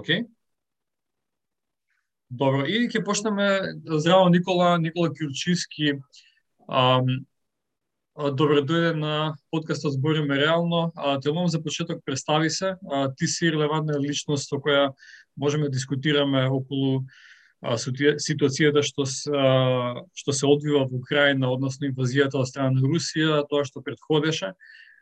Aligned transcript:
Океј? 0.00 0.24
Добро, 2.30 2.62
и 2.64 2.86
ќе 2.88 3.02
почнеме, 3.04 3.48
здраво 3.98 4.28
Никола, 4.30 4.76
Никола 4.78 5.10
Кјурчиски, 5.10 5.96
ам, 6.70 7.08
добро 8.16 8.62
дојде 8.62 8.92
на 8.96 9.34
подкастот 9.50 9.92
Збориме 9.96 10.38
реално. 10.38 10.92
А, 10.94 11.18
те 11.20 11.30
за 11.46 11.62
почеток 11.62 12.02
представи 12.04 12.50
се, 12.50 12.76
а, 12.90 13.10
ти 13.16 13.26
си 13.26 13.52
релевантна 13.52 13.98
личност 13.98 14.48
со 14.48 14.56
која 14.56 14.92
можеме 15.36 15.64
да 15.64 15.70
дискутираме 15.70 16.48
околу 16.48 17.04
а, 17.60 17.76
ситуацијата 17.76 18.82
што 18.82 19.06
се, 19.06 19.30
што 20.14 20.32
се 20.32 20.46
одвива 20.46 20.86
во 20.86 20.96
Украина, 20.96 21.50
односно 21.50 21.90
инвазијата 21.90 22.38
од 22.38 22.48
страна 22.48 22.78
на 22.78 22.80
Русија, 22.80 23.44
тоа 23.50 23.64
што 23.64 23.82
предходеше. 23.82 24.54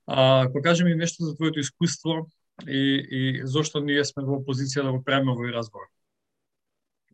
А, 0.07 0.49
па 0.49 0.63
кажи 0.63 0.85
ми 0.85 0.95
нешто 0.95 1.25
за 1.25 1.37
твоето 1.37 1.61
искуство 1.61 2.27
и, 2.67 3.07
и 3.11 3.47
зошто 3.47 3.81
ние 3.81 4.05
сме 4.05 4.25
во 4.25 4.41
позиција 4.43 4.83
да 4.83 4.93
го 4.93 5.03
правиме 5.05 5.33
овој 5.33 5.55
разговор. 5.55 5.87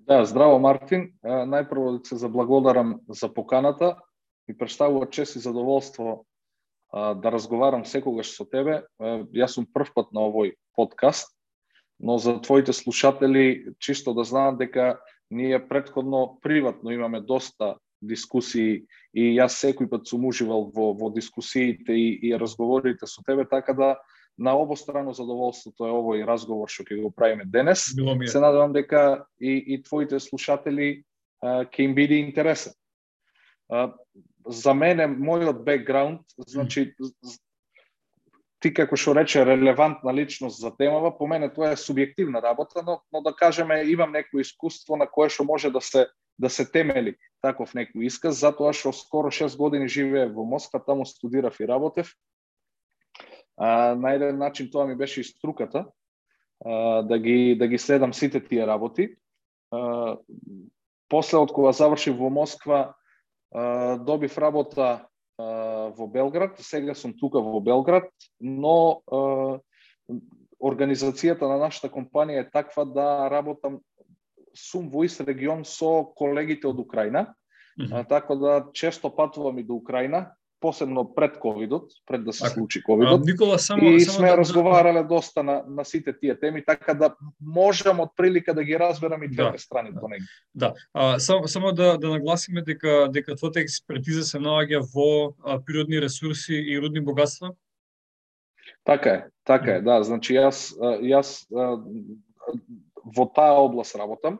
Да, 0.05 0.25
здраво 0.25 0.59
Мартин. 0.61 1.13
Најпрво 1.25 1.99
да 1.99 2.09
се 2.09 2.17
заблагодарам 2.17 3.01
за 3.09 3.29
поканата. 3.33 3.97
и 4.49 4.59
представува 4.59 5.11
чест 5.11 5.37
и 5.37 5.39
задоволство 5.39 6.27
да 6.93 7.33
разговарам 7.33 7.85
секогаш 7.85 8.37
со 8.37 8.45
тебе. 8.45 8.85
Јас 9.01 9.57
сум 9.57 9.67
прв 9.67 9.91
пат 9.95 10.13
на 10.13 10.29
овој 10.29 10.55
подкаст, 10.77 11.33
но 11.99 12.19
за 12.19 12.41
твоите 12.41 12.73
слушатели 12.73 13.75
чисто 13.79 14.15
да 14.15 14.25
знаат 14.25 14.59
дека 14.59 15.01
ние 15.31 15.69
предходно 15.69 16.39
приватно 16.43 16.91
имаме 16.91 17.21
доста 17.21 17.77
дискусии 18.03 18.85
и 19.15 19.23
јас 19.35 19.57
секој 19.59 19.89
пат 19.89 20.07
сум 20.07 20.27
уживал 20.29 20.71
во, 20.71 20.93
во 20.93 21.11
дискусиите 21.11 21.93
и, 21.93 22.29
и 22.29 22.37
разговорите 22.39 23.07
со 23.07 23.23
тебе, 23.27 23.49
така 23.49 23.73
да 23.73 23.97
на 24.39 24.55
обострано 24.59 25.13
задоволството 25.15 25.87
е 25.87 25.95
овој 25.95 26.27
разговор 26.27 26.71
што 26.71 26.83
ќе 26.83 27.03
го 27.03 27.11
правиме 27.15 27.47
денес. 27.47 27.87
Се 27.95 28.41
надевам 28.43 28.73
дека 28.75 29.25
и, 29.41 29.75
и 29.75 29.83
твоите 29.83 30.21
слушатели 30.21 31.05
ќе 31.43 31.81
им 31.87 31.95
биде 31.95 32.19
интересен. 32.19 32.75
А, 33.71 33.93
за 34.47 34.75
мене, 34.75 35.07
мојот 35.09 35.63
бекграунд, 35.65 36.21
значи, 36.49 36.93
ти 38.61 38.73
како 38.75 38.97
што 38.97 39.15
рече 39.17 39.45
релевантна 39.45 40.13
личност 40.13 40.61
за 40.61 40.73
темава, 40.77 41.13
по 41.17 41.29
мене 41.29 41.51
тоа 41.53 41.73
е 41.73 41.81
субјективна 41.81 42.43
работа, 42.43 42.83
но, 42.85 43.01
но 43.13 43.21
да 43.23 43.33
кажеме 43.33 43.83
имам 43.93 44.13
некој 44.13 44.41
искуство 44.41 44.97
на 44.97 45.07
кое 45.07 45.29
што 45.29 45.45
може 45.45 45.71
да 45.71 45.81
се 45.81 46.09
да 46.39 46.51
се 46.51 46.65
темели 46.67 47.15
таков 47.43 47.77
некој 47.79 48.09
исказ, 48.09 48.41
затоа 48.43 48.73
што 48.75 48.91
скоро 48.93 49.31
6 49.31 49.55
години 49.57 49.87
живее 49.89 50.27
во 50.27 50.45
Москва, 50.45 50.81
таму 50.81 51.07
студирав 51.07 51.61
и 51.61 51.69
работев 51.69 52.11
А, 53.57 53.95
на 53.95 54.13
еден 54.15 54.39
начин 54.39 54.71
тоа 54.71 54.87
ми 54.87 54.97
беше 54.97 55.21
и 55.21 55.25
струката, 55.25 55.87
а, 56.65 57.03
да 57.03 57.19
ги 57.19 57.57
да 57.59 57.69
ги 57.69 57.79
следам 57.79 58.15
сите 58.15 58.45
тие 58.45 58.67
работи. 58.67 59.17
А, 59.71 60.17
после 61.09 61.39
од 61.39 61.53
кога 61.53 61.73
завршив 61.73 62.19
во 62.19 62.31
Москва, 62.31 62.95
а, 63.55 63.97
добив 63.99 64.39
работа 64.39 65.07
а, 65.39 65.47
во 65.95 66.07
Белград, 66.07 66.59
сега 66.59 66.95
сум 66.95 67.15
тука 67.15 67.41
во 67.41 67.61
Белград, 67.61 68.11
но 68.41 69.03
а, 69.07 69.59
организацијата 70.59 71.49
на 71.49 71.59
нашата 71.59 71.91
компанија 71.93 72.47
е 72.47 72.51
таква 72.51 72.87
да 72.87 73.31
работам 73.31 73.81
сум 74.55 74.89
во 74.91 75.05
ист 75.05 75.21
регион 75.21 75.65
со 75.65 76.05
колегите 76.17 76.67
од 76.67 76.79
Украина, 76.79 77.35
mm 77.79 77.87
-hmm. 77.87 78.01
а, 78.01 78.05
така 78.05 78.35
да 78.35 78.67
често 78.73 79.15
патувам 79.17 79.59
и 79.59 79.63
до 79.63 79.75
Украина, 79.75 80.35
посебно 80.61 81.15
пред 81.15 81.39
ковидот, 81.39 81.91
пред 82.07 82.25
да 82.25 82.33
се 82.33 82.45
така. 82.45 82.55
случи 82.55 82.83
ковидот. 82.83 83.25
Никола 83.27 83.59
само 83.59 83.91
и 83.91 84.01
само 84.01 84.17
сме 84.19 84.29
да... 84.29 84.37
разговарале 84.37 85.03
доста 85.03 85.43
на 85.43 85.65
на 85.69 85.85
сите 85.85 86.19
тие 86.19 86.41
теми, 86.41 86.65
така 86.65 86.95
да 86.95 87.15
можам 87.41 88.01
од 88.01 88.17
прилика 88.17 88.55
да 88.55 88.65
ги 88.65 88.79
разберам 88.79 89.23
и 89.23 89.29
двете 89.29 89.53
да, 89.53 89.59
страни 89.59 89.93
да. 89.93 90.01
до 90.01 90.09
него. 90.09 90.25
Да. 90.55 90.75
А, 90.95 91.19
само 91.19 91.49
само 91.49 91.73
да 91.73 91.99
да 91.99 92.09
нагласиме 92.09 92.63
дека 92.63 93.09
дека 93.11 93.37
твојата 93.37 93.61
експертиза 93.61 94.23
се 94.23 94.39
наоѓа 94.39 94.81
во 94.95 95.35
а, 95.45 95.61
природни 95.61 96.01
ресурси 96.01 96.55
и 96.55 96.81
рудни 96.81 97.01
богатства. 97.01 97.53
Така 98.85 99.11
е, 99.11 99.25
така 99.45 99.71
е, 99.71 99.81
да. 99.81 100.03
Значи 100.05 100.35
јас 100.35 100.73
јас 101.03 101.45
во 103.05 103.27
таа 103.35 103.61
област 103.61 103.97
работам. 103.97 104.39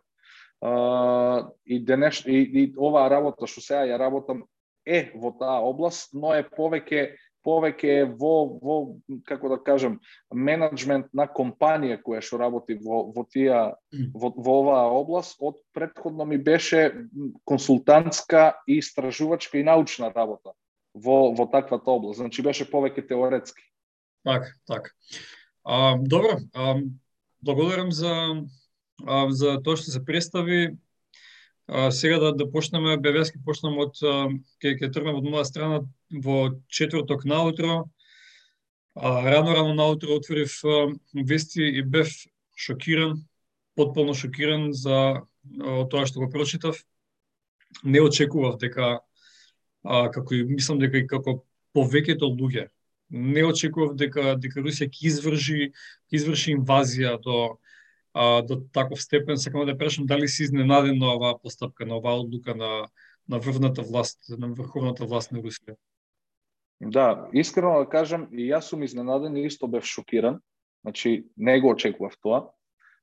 Uh, 0.65 1.53
и 1.67 1.77
денеш 1.85 2.25
и, 2.25 2.41
и 2.41 2.73
оваа 2.79 3.11
работа 3.11 3.45
што 3.45 3.61
сега 3.61 3.83
ја 3.85 3.99
работам 4.01 4.47
е 4.87 5.11
во 5.15 5.33
таа 5.39 5.61
област, 5.65 6.13
но 6.13 6.35
е 6.35 6.45
повеќе 6.45 7.15
повеќе 7.45 8.17
во 8.19 8.35
во 8.63 8.77
како 9.29 9.51
да 9.53 9.59
кажам 9.61 9.99
менеджмент 10.33 11.11
на 11.13 11.27
компанија 11.29 12.01
која 12.03 12.23
што 12.25 12.41
работи 12.41 12.77
во 12.81 13.05
во 13.13 13.25
тие 13.29 13.59
во, 14.15 14.33
во 14.33 14.57
оваа 14.63 14.89
област 14.97 15.37
од 15.41 15.61
претходно 15.77 16.25
ми 16.25 16.39
беше 16.39 17.09
консултантска 17.45 18.55
и 18.67 18.79
истражувачка 18.81 19.59
и 19.59 19.67
научна 19.67 20.13
работа 20.15 20.57
во 20.95 21.35
во 21.35 21.47
таквата 21.53 21.91
област. 21.91 22.23
Значи 22.23 22.43
беше 22.43 22.71
повеќе 22.71 23.09
теоретски. 23.09 23.63
Така, 24.25 24.55
така. 24.67 24.91
А, 25.65 25.97
добро, 26.01 26.39
а, 26.55 26.77
благодарам 27.43 27.93
за 27.93 28.41
а, 29.05 29.29
за 29.31 29.61
тоа 29.61 29.77
што 29.77 29.91
се 29.91 30.05
представи. 30.05 30.77
А, 31.67 31.91
сега 31.91 32.19
да, 32.19 32.33
да 32.33 32.51
почнеме, 32.51 32.97
бевески 32.97 33.39
почнем 33.45 33.79
од, 33.81 33.97
ке, 34.61 34.75
ке 34.77 34.91
тргнем 34.93 35.21
од 35.23 35.25
моја 35.25 35.45
страна 35.49 35.81
во 36.13 36.53
четврток 36.69 37.25
наутро. 37.25 37.85
А, 38.95 39.25
рано, 39.25 39.55
рано 39.57 39.75
наутро 39.75 40.19
отворив 40.21 40.61
вести 41.15 41.63
и 41.63 41.83
бев 41.83 42.13
шокиран, 42.57 43.25
потполно 43.75 44.15
шокиран 44.15 44.73
за 44.73 45.25
а, 45.25 45.89
тоа 45.89 46.05
што 46.07 46.21
го 46.21 46.31
прочитав. 46.31 46.85
Не 47.83 48.05
очекував 48.05 48.61
дека, 48.61 49.01
а, 49.83 50.11
како 50.13 50.35
и 50.35 50.45
мислам 50.45 50.79
дека 50.79 51.01
и 51.01 51.09
како 51.09 51.43
повеќето 51.75 52.29
луѓе, 52.29 52.69
не 53.11 53.45
очекував 53.45 53.97
дека 53.97 54.37
дека 54.37 54.61
Русија 54.61 54.89
ќе 54.93 55.09
изврши 55.09 55.59
ќе 55.73 56.21
изврши 56.21 56.55
инвазија 56.59 57.17
до 57.25 57.57
а, 58.15 58.43
до 58.43 58.63
таков 58.73 59.03
степен. 59.03 59.37
Сакам 59.37 59.67
да 59.67 59.79
прашам 59.79 60.07
дали 60.07 60.29
си 60.29 60.43
изненаден 60.43 60.99
на 60.99 61.15
оваа 61.15 61.39
постапка, 61.43 61.87
на 61.87 61.97
оваа 61.97 62.21
одлука 62.21 62.55
на 62.55 62.87
на 63.29 63.39
врвната 63.39 63.83
власт, 63.83 64.21
на 64.29 64.49
врховната 64.49 65.07
власт 65.07 65.33
на 65.33 65.41
Русија? 65.41 65.77
Да, 66.81 67.29
искрено 67.33 67.79
да 67.81 67.89
кажам, 67.89 68.29
и 68.33 68.51
јас 68.51 68.69
сум 68.69 68.83
изненаден 68.85 69.37
и 69.37 69.47
исто 69.47 69.69
бев 69.69 69.85
шокиран. 69.85 70.41
Значи, 70.85 71.25
не 71.37 71.61
го 71.61 71.71
очекував 71.73 72.17
тоа. 72.21 72.51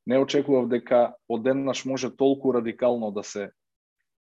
Не 0.06 0.20
очекував 0.20 0.68
дека 0.70 1.16
одеднаш 1.30 1.86
може 1.86 2.16
толку 2.16 2.54
радикално 2.54 3.12
да 3.12 3.24
се 3.24 3.52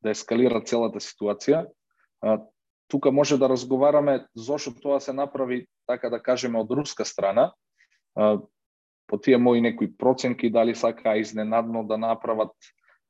да 0.02 0.10
ескалира 0.10 0.62
целата 0.62 1.00
ситуација. 1.02 1.66
А, 2.22 2.38
тука 2.88 3.10
може 3.10 3.38
да 3.38 3.48
разговараме 3.48 4.26
зошто 4.36 4.74
тоа 4.80 5.00
се 5.00 5.12
направи, 5.12 5.66
така 5.86 6.10
да 6.10 6.22
кажеме, 6.22 6.60
од 6.60 6.70
руска 6.70 7.04
страна. 7.04 7.52
А, 8.14 8.38
по 9.08 9.18
тие 9.18 9.38
мои 9.38 9.60
некои 9.60 9.88
проценки 9.96 10.50
дали 10.50 10.74
сака 10.74 11.16
изненадно 11.18 11.84
да 11.88 11.98
направат 11.98 12.52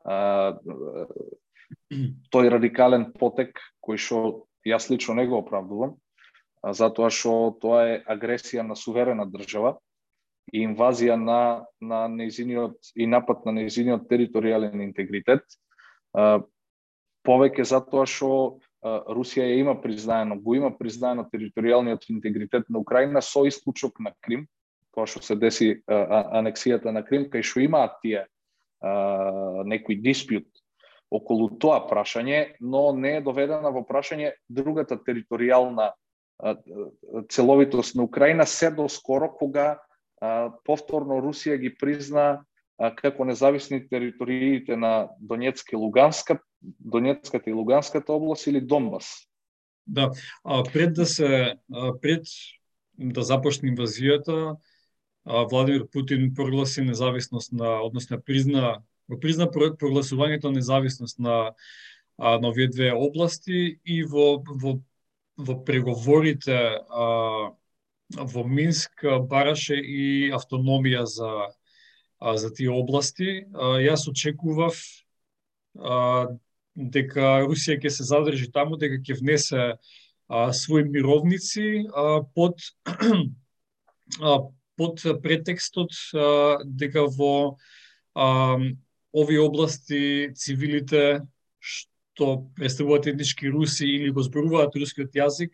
а, 0.05 0.57
тој 2.33 2.51
радикален 2.55 3.11
потек 3.19 3.59
кој 3.83 3.99
што 3.99 4.19
јас 4.65 4.89
лично 4.91 5.19
не 5.19 5.27
го 5.27 5.43
оправдувам, 5.43 5.97
затоа 6.63 7.11
што 7.11 7.59
тоа 7.61 7.83
е 7.89 7.99
агресија 8.07 8.63
на 8.63 8.77
суверена 8.77 9.27
држава 9.27 9.77
и 10.53 10.63
инвазија 10.65 11.19
на 11.19 11.67
на 11.81 12.07
нејзиниот 12.09 12.95
и 12.97 13.07
напад 13.07 13.45
на 13.45 13.53
нејзиниот 13.59 14.07
територијален 14.09 14.81
интегритет. 14.87 15.45
А, 16.15 16.41
повеќе 17.27 17.67
затоа 17.69 18.07
што 18.07 18.61
Русија 18.83 19.43
ја 19.43 19.59
има 19.59 19.75
признаено, 19.83 20.37
го 20.39 20.55
има 20.55 20.71
признаено 20.71 21.25
територијалниот 21.33 22.07
интегритет 22.15 22.69
на 22.71 22.79
Украина 22.79 23.21
со 23.23 23.43
исклучок 23.47 23.99
на 24.01 24.13
Крим, 24.23 24.47
тоа 24.99 25.07
што 25.07 25.23
се 25.23 25.39
деси 25.39 25.71
а, 25.87 26.43
анексијата 26.43 26.91
на 26.91 27.05
Крим, 27.07 27.29
кај 27.31 27.47
што 27.47 27.63
имаат 27.63 28.01
тие 28.03 28.25
а, 28.27 29.63
некој 29.63 30.03
диспют 30.03 30.51
околу 31.15 31.55
тоа 31.63 31.79
прашање, 31.87 32.59
но 32.61 32.91
не 32.93 33.19
е 33.19 33.25
доведена 33.25 33.71
во 33.71 33.87
прашање 33.87 34.35
другата 34.51 34.99
територијална 34.99 35.93
целовитост 37.29 37.95
на 37.95 38.03
Украина 38.03 38.47
се 38.47 38.71
до 38.71 38.89
скоро 38.89 39.31
кога 39.31 39.79
а, 40.21 40.51
повторно 40.65 41.23
Русија 41.23 41.59
ги 41.59 41.73
призна 41.75 42.45
а, 42.79 42.95
како 42.95 43.25
независни 43.25 43.81
териториите 43.89 44.77
на 44.77 45.09
Донецка 45.21 45.75
и 45.75 45.81
Луганска, 45.81 46.39
Донецката 46.63 47.51
и 47.51 47.53
Луганската 47.53 48.13
област 48.13 48.47
или 48.47 48.61
Донбас. 48.61 49.27
Да, 49.87 50.11
а 50.45 50.63
пред 50.73 50.95
да 50.95 51.07
се 51.07 51.57
а, 51.75 51.93
пред 52.01 52.27
да 52.99 53.23
започне 53.23 53.71
инвазијата, 53.71 54.59
Владимир 55.29 55.87
Путин 55.93 56.35
прогласи 56.35 56.83
независност 56.83 57.53
на, 57.53 57.83
односно 57.83 58.21
призна, 58.21 58.81
го 59.09 59.21
призна 59.21 59.47
прогласувањето 59.51 60.51
независност 60.51 61.19
на, 61.19 61.53
на 62.19 62.49
овие 62.49 62.69
две 62.69 62.93
области 62.93 63.79
и 63.85 64.03
во, 64.05 64.41
во, 64.41 64.79
во 65.37 65.59
преговорите 65.65 66.81
а, 66.89 67.53
во 68.09 68.45
Минск 68.45 69.05
бараше 69.29 69.77
и 69.77 70.33
автономија 70.33 71.05
за 71.05 71.53
а, 72.21 72.37
за 72.37 72.53
тие 72.53 72.71
области. 72.71 73.45
А, 73.53 73.79
јас 73.83 74.09
очекував 74.11 74.77
а, 75.79 76.27
дека 76.75 77.45
Русија 77.47 77.79
ќе 77.83 77.91
се 77.91 78.07
задржи 78.07 78.51
таму, 78.53 78.79
дека 78.81 79.01
ќе 79.03 79.19
внесе 79.21 79.65
а, 79.75 80.51
своји 80.53 80.89
мировници 80.89 81.85
а, 81.93 82.23
под 82.35 82.61
а, 84.23 84.39
под 84.79 85.03
претекстот 85.23 85.91
а, 86.15 86.59
дека 86.65 87.05
во 87.11 87.59
а, 88.15 88.57
овие 89.13 89.43
области 89.43 90.31
цивилите 90.39 91.27
што 91.59 92.49
представуваат 92.59 93.07
етнички 93.11 93.51
руси 93.51 93.87
или 93.87 94.11
го 94.11 94.23
зборуваат 94.23 94.75
рускиот 94.75 95.15
јазик, 95.15 95.53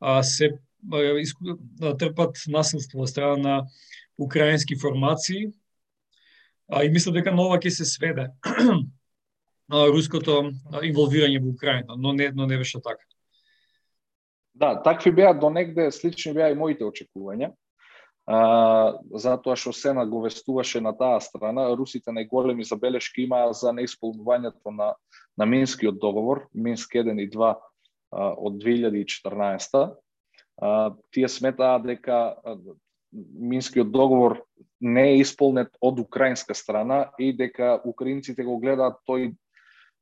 а, 0.00 0.22
се 0.22 0.58
а, 0.90 1.94
трпат 1.98 2.42
насилство 2.48 3.02
од 3.02 3.10
страна 3.10 3.36
на 3.36 3.54
украински 4.18 4.76
формации. 4.76 5.52
А, 6.68 6.84
и 6.84 6.90
мислам 6.90 7.14
дека 7.14 7.34
нова 7.34 7.58
ќе 7.58 7.74
се 7.74 7.86
сведе 7.86 8.30
руското 9.94 10.50
инволвирање 10.82 11.42
во 11.42 11.54
Украина, 11.54 11.96
но 11.96 12.12
не, 12.12 12.30
но 12.34 12.46
не 12.46 12.58
беше 12.58 12.82
така. 12.82 13.02
Да, 14.54 14.74
такви 14.82 15.10
беа 15.12 15.32
до 15.34 15.50
негде 15.50 15.90
слични 15.90 16.34
беа 16.36 16.50
и 16.50 16.58
моите 16.58 16.84
очекувања 16.84 17.54
а, 18.30 18.98
затоа 19.18 19.56
што 19.58 19.72
Сена 19.74 20.04
го 20.06 20.22
вестуваше 20.22 20.80
на 20.80 20.92
таа 20.94 21.18
страна, 21.24 21.66
русите 21.74 22.14
најголеми 22.14 22.62
забелешки 22.66 23.24
имаа 23.26 23.50
за 23.56 23.72
неисполнувањето 23.74 24.70
на, 24.70 24.92
на 25.36 25.46
Минскиот 25.46 25.98
договор, 25.98 26.46
Минск 26.54 26.94
1 26.94 27.18
и 27.18 27.26
2 27.30 27.50
а, 27.50 27.56
од 28.38 28.62
2014. 28.62 29.96
А, 30.62 30.94
тие 31.10 31.28
сметаа 31.28 31.80
дека 31.82 32.38
Минскиот 33.12 33.90
договор 33.90 34.44
не 34.80 35.08
е 35.10 35.20
исполнет 35.24 35.74
од 35.80 35.98
украинска 35.98 36.54
страна 36.54 37.10
и 37.18 37.32
дека 37.34 37.80
украинците 37.84 38.46
го 38.46 38.60
гледаат 38.62 39.02
тој 39.08 39.34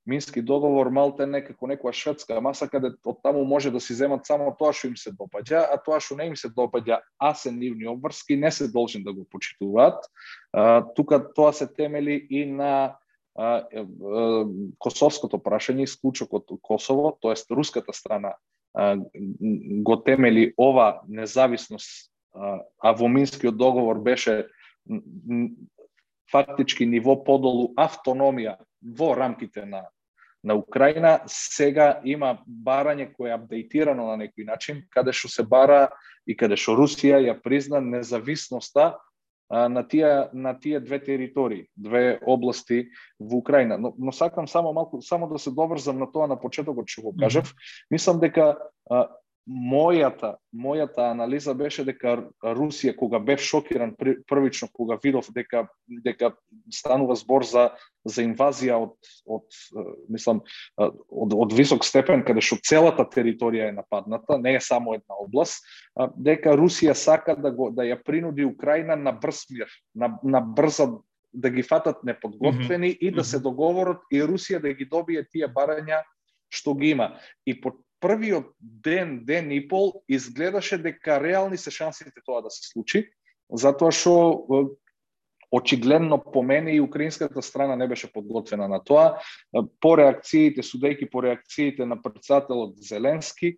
Мински 0.08 0.40
договор 0.42 0.88
малте 0.88 1.26
некако 1.28 1.68
некоја 1.68 1.92
шведска 1.92 2.40
маса 2.40 2.64
каде 2.68 2.94
од 3.04 3.18
таму 3.22 3.42
може 3.44 3.68
да 3.70 3.80
си 3.80 3.92
земат 3.94 4.24
само 4.26 4.54
тоа 4.56 4.72
што 4.72 4.88
им 4.88 4.96
се 4.96 5.12
допаѓа, 5.12 5.66
а 5.68 5.76
тоа 5.84 5.98
што 6.00 6.16
не 6.16 6.30
им 6.30 6.36
се 6.36 6.48
допаѓа, 6.48 7.02
а 7.20 7.34
се 7.36 7.52
нивни 7.52 7.84
обврски, 7.92 8.38
не 8.40 8.50
се 8.50 8.70
должни 8.72 9.02
да 9.04 9.12
го 9.12 9.26
почитуваат. 9.28 10.08
Тука 10.96 11.20
тоа 11.36 11.52
се 11.52 11.68
темели 11.68 12.16
и 12.30 12.46
на 12.46 12.96
а, 13.36 13.60
а, 13.60 13.84
косовското 14.80 15.38
прашање, 15.38 15.84
исклучокот 15.84 16.56
Косово, 16.62 17.12
тоест 17.20 17.50
руската 17.50 17.92
страна 17.92 18.32
го 19.84 19.96
темели 20.02 20.54
ова 20.56 21.02
независност, 21.08 22.10
а 22.32 22.92
во 22.96 23.08
Минскиот 23.08 23.56
договор 23.56 24.00
беше 24.00 24.46
фактички 26.32 26.86
ниво 26.86 27.16
подолу 27.24 27.72
автономија 27.76 28.56
во 28.82 29.12
рамките 29.16 29.64
на 29.66 29.84
на 30.48 30.56
Украина 30.56 31.18
сега 31.28 32.00
има 32.04 32.38
барање 32.48 33.10
кое 33.12 33.30
е 33.30 33.36
апдейтирано 33.36 34.06
на 34.08 34.16
некој 34.16 34.46
начин, 34.48 34.80
каде 34.90 35.12
што 35.12 35.28
се 35.28 35.44
бара 35.44 35.88
и 36.26 36.36
каде 36.36 36.56
што 36.56 36.76
Русија 36.78 37.20
ја 37.20 37.36
призна 37.42 37.82
независноста 37.84 38.94
на 39.50 39.82
тие 39.88 40.28
на 40.32 40.54
тие 40.60 40.80
две 40.80 40.98
територии, 41.04 41.68
две 41.76 42.18
области 42.26 42.88
во 43.20 43.38
Украина. 43.38 43.78
Но, 43.78 43.94
но 43.98 44.12
сакам 44.12 44.48
само 44.48 44.72
малку 44.72 45.02
само 45.02 45.28
да 45.28 45.38
се 45.38 45.50
доврзам 45.50 45.98
на 45.98 46.08
тоа 46.12 46.28
на 46.28 46.36
почетокот 46.40 46.88
што 46.88 47.02
го 47.02 47.14
кажав. 47.16 47.52
Мислам 47.90 48.20
дека 48.20 48.56
а, 48.90 49.08
мојата 49.48 50.36
мојата 50.52 51.08
анализа 51.10 51.54
беше 51.56 51.84
дека 51.88 52.18
Русија 52.44 52.92
кога 52.96 53.18
бев 53.18 53.40
шокиран 53.40 53.94
првично 54.28 54.68
кога 54.72 54.98
видов 55.02 55.30
дека 55.32 55.66
дека 55.88 56.34
станува 56.72 57.16
збор 57.16 57.46
за 57.48 57.70
за 58.04 58.22
инвазија 58.22 58.76
од 58.76 58.94
од 59.26 59.58
мислам 60.08 60.42
од 60.76 61.32
од 61.32 61.56
висок 61.56 61.84
степен 61.84 62.24
каде 62.28 62.44
што 62.44 62.60
целата 62.60 63.08
територија 63.08 63.70
е 63.70 63.76
нападната, 63.80 64.38
не 64.38 64.54
е 64.54 64.60
само 64.60 64.94
една 64.94 65.16
област, 65.18 65.64
дека 66.16 66.56
Русија 66.56 66.92
сака 66.92 67.36
да 67.36 67.50
го 67.50 67.70
да 67.70 67.88
ја 67.88 68.02
принуди 68.04 68.44
Украина 68.44 68.96
на 68.96 69.12
брз 69.12 69.48
мир, 69.50 69.68
на 69.94 70.18
на 70.22 70.40
брза 70.40 70.92
да 71.32 71.50
ги 71.50 71.62
фатат 71.62 72.04
неподготвени 72.04 72.88
mm 72.88 72.92
-hmm. 72.92 73.08
и 73.08 73.10
да 73.10 73.24
се 73.24 73.40
договорат 73.40 73.98
и 74.10 74.22
Русија 74.22 74.60
да 74.60 74.72
ги 74.72 74.84
добие 74.84 75.24
тие 75.24 75.48
барања 75.48 76.02
што 76.50 76.74
ги 76.74 76.90
има. 76.90 77.18
И 77.46 77.60
по 77.60 77.72
првиот 78.00 78.54
ден, 78.60 79.24
ден 79.24 79.52
и 79.52 79.68
пол, 79.68 80.02
изгледаше 80.08 80.78
дека 80.78 81.20
реални 81.20 81.56
се 81.56 81.70
шансите 81.70 82.20
тоа 82.24 82.42
да 82.42 82.50
се 82.50 82.68
случи, 82.70 83.08
затоа 83.50 83.92
што 83.92 84.76
очигледно 85.50 86.18
по 86.18 86.42
мене 86.42 86.74
и 86.76 86.80
украинската 86.80 87.42
страна 87.42 87.76
не 87.76 87.88
беше 87.88 88.12
подготвена 88.12 88.68
на 88.68 88.84
тоа. 88.84 89.18
По 89.80 89.96
реакциите, 89.96 90.62
судејки 90.62 91.10
по 91.10 91.22
реакциите 91.22 91.86
на 91.86 91.96
председателот 92.02 92.76
Зеленски, 92.76 93.56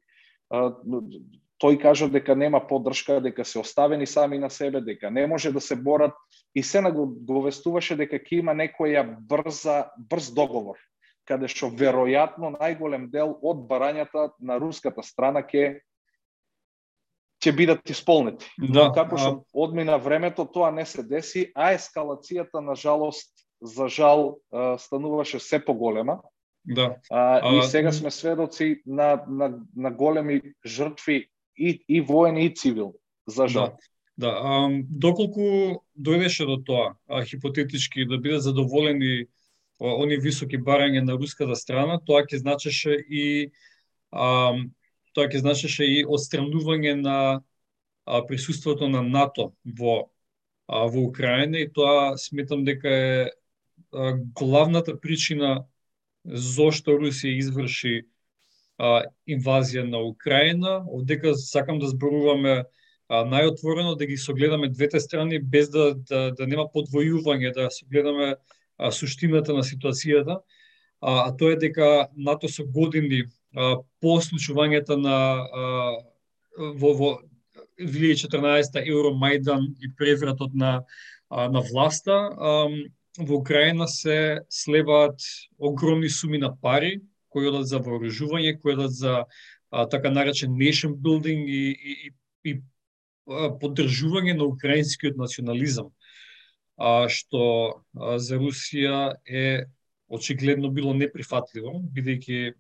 тој 1.61 1.77
кажа 1.83 2.09
дека 2.09 2.37
нема 2.37 2.63
поддршка, 2.67 3.21
дека 3.21 3.45
се 3.45 3.59
оставени 3.59 4.07
сами 4.07 4.39
на 4.39 4.51
себе, 4.51 4.81
дека 4.81 5.11
не 5.11 5.27
може 5.27 5.53
да 5.53 5.61
се 5.61 5.77
борат 5.77 6.15
и 6.55 6.63
се 6.63 6.81
го 6.81 7.43
вестуваше 7.43 7.97
дека 7.97 8.17
ќе 8.17 8.41
има 8.41 8.55
некоја 8.55 9.05
брза 9.05 9.91
брз 9.99 10.31
договор 10.35 10.79
каде 11.31 11.49
што 11.51 11.71
веројатно 11.71 12.51
најголем 12.57 13.07
дел 13.13 13.37
од 13.43 13.63
барањата 13.71 14.31
на 14.43 14.59
руската 14.59 15.05
страна 15.07 15.45
ќе 15.47 15.79
ќе 17.41 17.53
бидат 17.57 17.91
исполнети. 17.91 18.49
Да, 18.59 18.89
Но 18.89 18.93
како 18.93 19.17
што 19.17 19.31
одмина 19.57 19.97
времето, 19.97 20.45
тоа 20.45 20.69
не 20.75 20.85
се 20.85 21.03
деси, 21.07 21.47
а 21.55 21.73
ескалацијата 21.77 22.61
на 22.61 22.77
жалост 22.77 23.33
за 23.61 23.89
жал 23.89 24.41
стануваше 24.79 25.41
се 25.41 25.61
поголема. 25.65 26.21
Да. 26.65 26.97
А, 27.11 27.41
а, 27.41 27.57
и 27.57 27.63
сега 27.63 27.93
сме 27.93 28.11
сведоци 28.11 28.83
на, 28.87 29.25
на, 29.29 29.61
на 29.77 29.91
големи 29.91 30.43
жртви 30.67 31.31
и, 31.57 31.85
и 31.89 32.01
воени 32.01 32.45
и 32.45 32.55
цивилни, 32.55 33.01
за 33.27 33.49
жал. 33.49 33.67
Да. 33.67 33.77
Да, 34.21 34.31
а, 34.37 34.69
доколку 34.85 35.81
дојдеше 35.97 36.45
до 36.45 36.59
тоа, 36.61 36.95
а, 37.09 37.25
хипотетички 37.25 38.05
да 38.05 38.19
бидат 38.21 38.43
задоволени 38.45 39.31
они 39.81 40.17
високи 40.21 40.59
барања 40.59 41.03
на 41.05 41.17
руската 41.17 41.57
страна, 41.57 41.99
тоа 42.05 42.25
ќе 42.29 42.41
значеше 42.43 42.97
и 43.09 43.51
а, 44.13 44.55
тоа 45.17 45.29
ќе 45.29 45.41
значеше 45.41 45.87
и 45.89 46.05
отстранување 46.05 46.95
на 47.01 47.19
а, 48.05 48.23
присуството 48.27 48.89
на 48.89 49.03
НАТО 49.03 49.53
во 49.65 50.11
а, 50.69 50.87
во 50.87 51.07
Украина 51.09 51.59
и 51.59 51.71
тоа 51.73 52.17
сметам 52.19 52.65
дека 52.65 52.89
е 52.89 53.31
а, 53.93 54.15
главната 54.37 54.97
причина 55.01 55.65
зошто 56.25 56.99
Русија 57.01 57.39
изврши 57.41 57.95
а, 58.79 59.09
инвазија 59.27 59.89
на 59.89 60.05
Украина. 60.05 60.85
Одека 60.87 61.35
сакам 61.35 61.81
да 61.81 61.89
зборуваме 61.89 62.65
најотворено 63.11 63.97
да 63.99 64.07
ги 64.07 64.17
согледаме 64.17 64.69
двете 64.69 65.01
страни 65.01 65.41
без 65.43 65.71
да 65.71 65.95
да, 65.95 66.31
да 66.31 66.47
нема 66.47 66.69
подвојување, 66.71 67.55
да 67.55 67.71
согледаме 67.75 68.37
а, 68.81 68.91
суштината 68.93 69.53
на 69.53 69.63
ситуацијата, 69.67 70.41
а, 71.01 71.29
а 71.29 71.37
тоа 71.37 71.53
е 71.53 71.61
дека 71.61 72.09
НАТО 72.17 72.49
со 72.49 72.65
години 72.65 73.27
а, 73.55 73.77
по 74.01 74.21
случувањето 74.25 74.97
на 74.97 75.17
а, 75.45 75.67
во, 76.57 76.95
во 76.97 77.11
2014 77.81 78.81
Евромајдан 78.81 79.69
и 79.81 79.93
превратот 79.97 80.55
на 80.55 80.85
а, 81.31 81.49
на 81.49 81.61
власта, 81.61 82.13
а, 82.13 82.69
во 83.19 83.37
Украина 83.37 83.89
се 83.89 84.41
слеваат 84.49 85.21
огромни 85.59 86.09
суми 86.09 86.39
на 86.39 86.57
пари 86.57 87.01
кои 87.29 87.47
одат 87.47 87.69
за 87.71 87.79
вооружување, 87.79 88.59
кои 88.61 88.75
одат 88.75 88.93
за 88.93 89.25
а, 89.71 89.87
така 89.87 90.11
наречен 90.11 90.51
nation 90.51 90.97
building 90.97 91.47
и, 91.47 91.71
и, 91.71 92.13
и, 92.45 92.51
и 92.51 92.61
поддржување 93.63 94.35
на 94.35 94.49
украинскиот 94.51 95.17
национализам 95.17 95.93
а, 96.81 97.09
што 97.13 97.43
а, 97.95 98.17
за 98.19 98.41
Русија 98.41 99.21
е 99.29 99.67
очигледно 100.09 100.73
било 100.75 100.95
неприфатливо, 100.97 101.77
бидејќи 101.95 102.55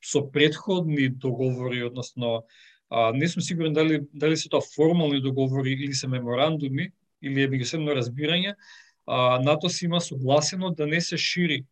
со 0.00 0.22
предходни 0.32 1.08
договори, 1.08 1.82
односно 1.84 2.44
а, 2.90 3.12
не 3.12 3.28
сум 3.28 3.42
сигурен 3.42 3.72
дали 3.72 4.00
дали 4.12 4.36
се 4.36 4.48
тоа 4.48 4.60
формални 4.60 5.20
договори 5.20 5.72
или 5.72 5.94
се 5.94 6.08
меморандуми 6.08 6.92
или 7.22 7.42
е 7.42 7.50
меѓусебно 7.50 7.96
разбирање, 7.98 8.54
а, 9.06 9.40
НАТО 9.42 9.68
се 9.68 9.86
има 9.86 10.00
согласено 10.00 10.70
да 10.70 10.86
не 10.86 11.00
се 11.00 11.18
шири 11.18 11.64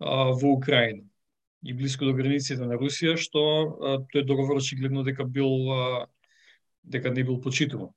а, 0.00 0.32
во 0.34 0.52
Украина 0.52 1.02
и 1.64 1.74
близко 1.74 2.04
до 2.04 2.14
границите 2.14 2.66
на 2.66 2.76
Русија, 2.80 3.16
што 3.16 3.40
а, 3.40 3.96
тој 4.12 4.26
договор 4.26 4.58
очигледно 4.58 5.04
дека 5.06 5.24
бил 5.24 5.70
а, 5.72 6.06
дека 6.82 7.10
не 7.10 7.24
бил 7.24 7.40
почитуван 7.40 7.94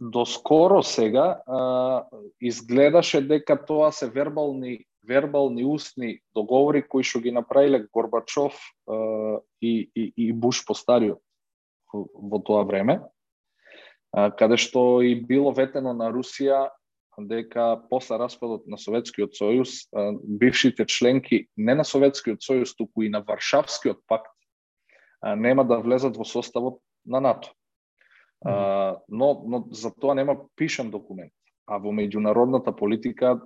до 0.00 0.24
скоро 0.26 0.82
сега 0.82 1.42
а, 1.46 2.04
изгледаше 2.40 3.20
дека 3.20 3.56
тоа 3.66 3.92
се 3.92 4.10
вербални 4.10 4.84
вербални 5.06 5.64
усни 5.64 6.20
договори 6.34 6.82
кои 6.82 7.02
што 7.02 7.20
ги 7.20 7.32
направиле 7.32 7.86
Горбачов 7.92 8.58
а, 8.86 9.38
и, 9.62 9.90
и, 9.94 10.12
и 10.16 10.32
Буш 10.32 10.64
постариот 10.66 11.22
во 11.92 12.38
тоа 12.42 12.64
време. 12.64 13.00
каде 14.12 14.56
што 14.58 15.02
и 15.02 15.14
било 15.14 15.52
ветено 15.54 15.94
на 15.94 16.10
Русија 16.10 16.70
дека 17.18 17.82
после 17.90 18.18
распадот 18.18 18.66
на 18.66 18.78
Советскиот 18.78 19.36
сојуз, 19.36 19.86
бившите 20.24 20.86
членки 20.86 21.46
не 21.56 21.74
на 21.74 21.84
Советскиот 21.84 22.42
сојуз, 22.42 22.74
туку 22.76 23.02
и 23.02 23.08
на 23.08 23.20
Варшавскиот 23.20 24.00
пакт 24.06 24.32
нема 25.22 25.64
да 25.64 25.78
влезат 25.78 26.16
во 26.16 26.24
составот 26.24 26.80
на 27.04 27.20
НАТО. 27.20 27.52
Но, 28.44 29.42
но 29.46 29.64
за 29.70 29.90
тоа 29.94 30.14
нема 30.14 30.36
пишан 30.56 30.90
документ. 30.90 31.32
А 31.66 31.78
во 31.78 31.92
меѓународната 31.92 32.74
политика 32.74 33.38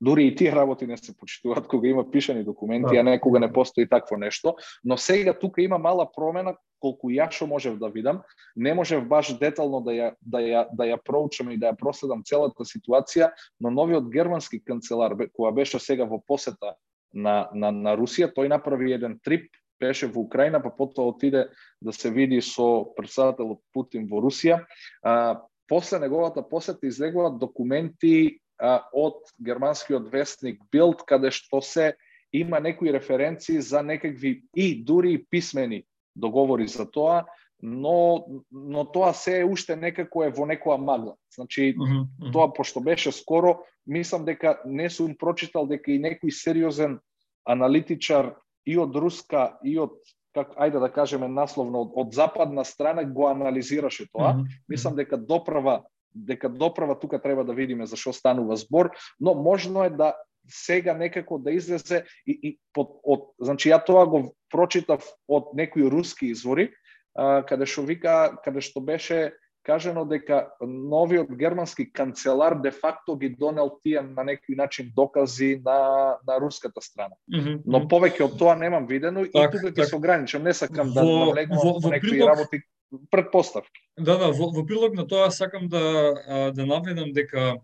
дури 0.00 0.26
и 0.26 0.34
тие 0.34 0.52
работи 0.52 0.86
не 0.86 0.96
се 0.96 1.16
почитуваат 1.16 1.68
кога 1.68 1.88
има 1.88 2.10
пишани 2.10 2.44
документи, 2.44 2.96
а 2.96 3.02
некога 3.02 3.40
не 3.40 3.52
постои 3.52 3.88
такво 3.88 4.16
нешто, 4.16 4.56
но 4.84 4.96
сега 4.96 5.38
тука 5.38 5.62
има 5.62 5.78
мала 5.78 6.08
промена 6.16 6.56
колку 6.82 7.10
ја 7.14 7.30
што 7.30 7.46
можев 7.46 7.78
да 7.78 7.88
видам, 7.88 8.22
не 8.56 8.74
можев 8.74 9.06
баш 9.06 9.30
детално 9.38 9.80
да 9.80 9.92
ја 9.94 10.08
да 10.20 10.40
ја 10.42 10.66
да 10.74 10.84
ја 10.90 10.98
проучам 10.98 11.50
и 11.50 11.58
да 11.58 11.70
ја 11.70 11.78
проследам 11.78 12.24
целата 12.26 12.66
ситуација, 12.66 13.30
но 13.60 13.70
новиот 13.70 14.10
германски 14.10 14.58
канцелар 14.64 15.14
која 15.30 15.54
беше 15.54 15.78
сега 15.78 16.04
во 16.04 16.18
посета 16.18 16.74
на 17.14 17.48
на 17.54 17.70
на 17.70 17.94
Русија, 17.96 18.32
тој 18.34 18.48
направи 18.48 18.92
еден 18.92 19.20
трип 19.22 19.50
беше 19.82 20.06
во 20.06 20.22
Украина, 20.22 20.62
па 20.62 20.70
потоа 20.70 21.10
отиде 21.10 21.48
да 21.82 21.92
се 21.92 22.10
види 22.10 22.40
со 22.40 22.86
председателот 22.96 23.60
Путин 23.74 24.06
во 24.10 24.22
Русија. 24.22 24.62
А, 25.02 25.42
после 25.68 25.98
неговата 25.98 26.42
посета 26.42 26.86
излегуваат 26.86 27.38
документи 27.42 28.38
а, 28.58 28.82
од 28.92 29.18
германскиот 29.42 30.08
вестник 30.12 30.62
Билд, 30.70 31.02
каде 31.06 31.30
што 31.34 31.62
се 31.62 31.94
има 32.32 32.60
некои 32.60 32.92
референции 32.92 33.60
за 33.60 33.82
некакви 33.82 34.42
и 34.56 34.74
дури 34.84 35.14
и 35.14 35.24
писмени 35.30 35.84
договори 36.16 36.68
за 36.68 36.90
тоа, 36.90 37.24
но 37.62 38.26
но 38.50 38.84
тоа 38.84 39.12
се 39.14 39.40
е 39.40 39.44
уште 39.44 39.76
некако 39.76 40.24
е 40.24 40.30
во 40.30 40.46
некоја 40.46 40.78
магла. 40.78 41.14
Значи, 41.34 41.74
uh 41.78 41.88
-huh, 41.88 42.32
тоа 42.32 42.52
пошто 42.52 42.80
беше 42.80 43.12
скоро, 43.12 43.62
мислам 43.86 44.24
дека 44.24 44.60
не 44.64 44.90
сум 44.90 45.16
прочитал 45.18 45.66
дека 45.66 45.92
и 45.92 46.00
некој 46.00 46.30
сериозен 46.30 47.00
аналитичар 47.44 48.34
и 48.66 48.78
од 48.78 48.96
руска 48.96 49.58
и 49.64 49.78
од 49.78 49.96
как 50.32 50.54
ајде 50.56 50.80
да 50.80 50.88
кажеме 50.88 51.28
насловно 51.28 51.82
од, 51.84 51.90
од 51.94 52.14
западна 52.16 52.64
страна 52.64 53.04
го 53.04 53.26
анализираше 53.28 54.06
тоа. 54.12 54.32
Mm 54.32 54.40
-hmm. 54.40 54.62
Мислам 54.68 54.96
дека 54.96 55.16
доправа 55.16 55.82
дека 56.14 56.48
доправа 56.48 56.98
тука 56.98 57.18
треба 57.22 57.44
да 57.44 57.52
видиме 57.52 57.86
за 57.86 57.96
што 57.96 58.12
станува 58.12 58.56
збор, 58.56 58.90
но 59.20 59.34
можно 59.34 59.84
е 59.84 59.90
да 59.90 60.14
сега 60.48 60.94
некако 60.94 61.38
да 61.38 61.52
излезе 61.52 62.04
и, 62.26 62.38
и 62.42 62.58
под, 62.72 62.98
од, 63.04 63.30
значи 63.40 63.70
ја 63.70 63.80
тоа 63.84 64.06
го 64.06 64.34
прочитав 64.50 65.04
од 65.28 65.54
некои 65.54 65.88
руски 65.88 66.32
извори, 66.34 66.72
а, 67.14 67.42
каде 67.46 67.66
што 67.66 67.86
вика, 67.86 68.36
каде 68.44 68.60
што 68.60 68.80
беше 68.80 69.32
кажено 69.62 70.04
дека 70.04 70.48
новиот 70.60 71.30
германски 71.38 71.86
канцелар 71.92 72.58
де 72.62 72.70
факто 72.70 73.16
ги 73.16 73.28
донел 73.28 73.70
тие 73.82 74.02
на 74.02 74.24
некој 74.26 74.56
начин 74.56 74.92
докази 74.96 75.60
на 75.64 76.18
на 76.26 76.38
руската 76.40 76.80
страна. 76.80 77.14
Mm 77.30 77.40
-hmm. 77.40 77.60
Но 77.66 77.78
повеќе 77.78 78.24
од 78.24 78.38
тоа 78.38 78.54
немам 78.54 78.86
видено 78.86 79.24
так, 79.32 79.54
и 79.54 79.58
тука 79.58 79.72
ќе 79.72 79.84
се 79.84 79.96
ограничам, 79.96 80.42
не 80.42 80.54
сакам 80.54 80.92
да 80.92 81.02
во, 81.02 81.18
да 81.18 81.24
навлегувам 81.26 81.74
во, 81.74 81.78
во, 81.78 81.90
некои 81.90 82.10
прилог... 82.10 82.28
работи 82.28 82.62
предпоставки. 83.10 83.80
Да, 83.98 84.18
да, 84.18 84.32
во, 84.32 84.50
во 84.50 84.66
прилог 84.66 84.94
на 84.94 85.06
тоа 85.06 85.30
сакам 85.30 85.68
да 85.68 86.52
да 86.52 86.66
наведам 86.66 87.12
дека 87.12 87.60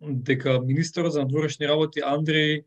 дека 0.00 0.60
министерот 0.60 1.12
за 1.12 1.22
надворешни 1.22 1.66
работи 1.66 2.00
Андреј 2.00 2.64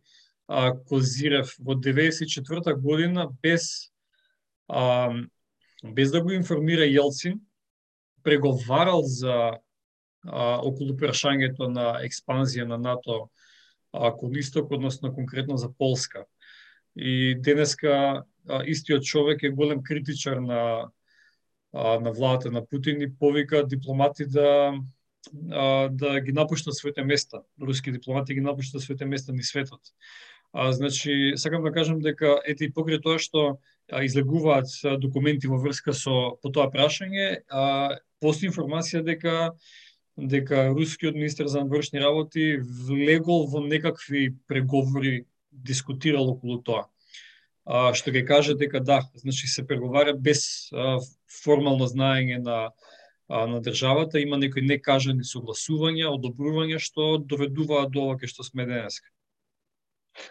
а, 0.48 0.74
Козирев 0.88 1.56
во 1.60 1.74
94 1.74 2.74
година 2.76 3.30
без 3.42 3.92
а, 4.68 5.14
без 5.84 6.12
да 6.12 6.22
го 6.22 6.32
информира 6.32 6.84
Јелцин 6.84 7.40
преговарал 8.24 9.04
за 9.04 9.58
а, 10.26 10.60
околу 10.62 10.96
прашањето 10.98 11.70
на 11.70 12.02
експанзија 12.06 12.68
на 12.68 12.78
НАТО 12.78 13.30
а, 13.94 14.12
кон 14.12 14.36
исток, 14.36 14.72
односно 14.72 15.14
конкретно 15.14 15.58
за 15.58 15.72
Полска. 15.72 16.26
И 16.96 17.36
денеска 17.38 18.24
а, 18.48 18.64
истиот 18.66 19.04
човек 19.04 19.44
е 19.44 19.50
голем 19.50 19.84
критичар 19.84 20.38
на 20.38 20.92
а, 21.74 22.00
на 22.00 22.12
владата 22.12 22.52
на 22.52 22.66
Путин 22.66 23.02
и 23.02 23.16
повика 23.16 23.68
дипломати 23.68 24.26
да 24.26 24.74
а, 25.52 25.90
да 25.90 26.20
ги 26.20 26.32
напуштат 26.32 26.76
своите 26.76 27.04
места. 27.04 27.42
Руски 27.62 27.92
дипломати 27.92 28.34
ги 28.34 28.42
напуштат 28.42 28.82
своите 28.82 29.06
места 29.06 29.34
ни 29.34 29.44
светот. 29.44 29.82
А, 30.54 30.72
значи, 30.72 31.34
сакам 31.36 31.64
да 31.64 31.72
кажам 31.72 32.00
дека 32.00 32.42
ете 32.46 32.66
и 32.68 32.74
покрај 32.74 33.00
тоа 33.02 33.20
што 33.20 33.62
а, 33.88 34.04
излегуваат 34.04 34.68
документи 35.00 35.48
во 35.48 35.56
врска 35.56 35.94
со 35.96 36.36
по 36.42 36.52
тоа 36.52 36.68
прашање, 36.74 37.48
а, 37.48 37.98
постои 38.22 38.50
информација 38.50 39.04
дека 39.06 39.52
дека 40.18 40.68
рускиот 40.76 41.16
министер 41.16 41.48
за 41.48 41.62
надворешни 41.62 42.00
работи 42.00 42.60
влегол 42.62 43.48
во 43.48 43.62
некакви 43.64 44.36
преговори, 44.48 45.26
дискутирал 45.52 46.30
околу 46.30 46.60
тоа. 46.62 46.86
А, 47.66 47.94
што 47.94 48.12
ќе 48.12 48.26
каже 48.28 48.56
дека 48.58 48.82
да, 48.84 49.02
значи 49.16 49.48
се 49.48 49.66
преговара 49.68 50.14
без 50.14 50.70
а, 50.74 51.00
формално 51.44 51.88
знаење 51.88 52.42
на 52.44 52.72
а, 53.32 53.48
на 53.48 53.62
државата, 53.62 54.20
има 54.20 54.38
некои 54.38 54.62
некажани 54.62 55.24
согласувања, 55.24 56.12
одобрувања 56.12 56.82
што 56.84 57.16
доведуваат 57.18 57.92
до 57.92 58.10
ова 58.10 58.28
што 58.28 58.44
сме 58.44 58.66
денеска. 58.66 59.08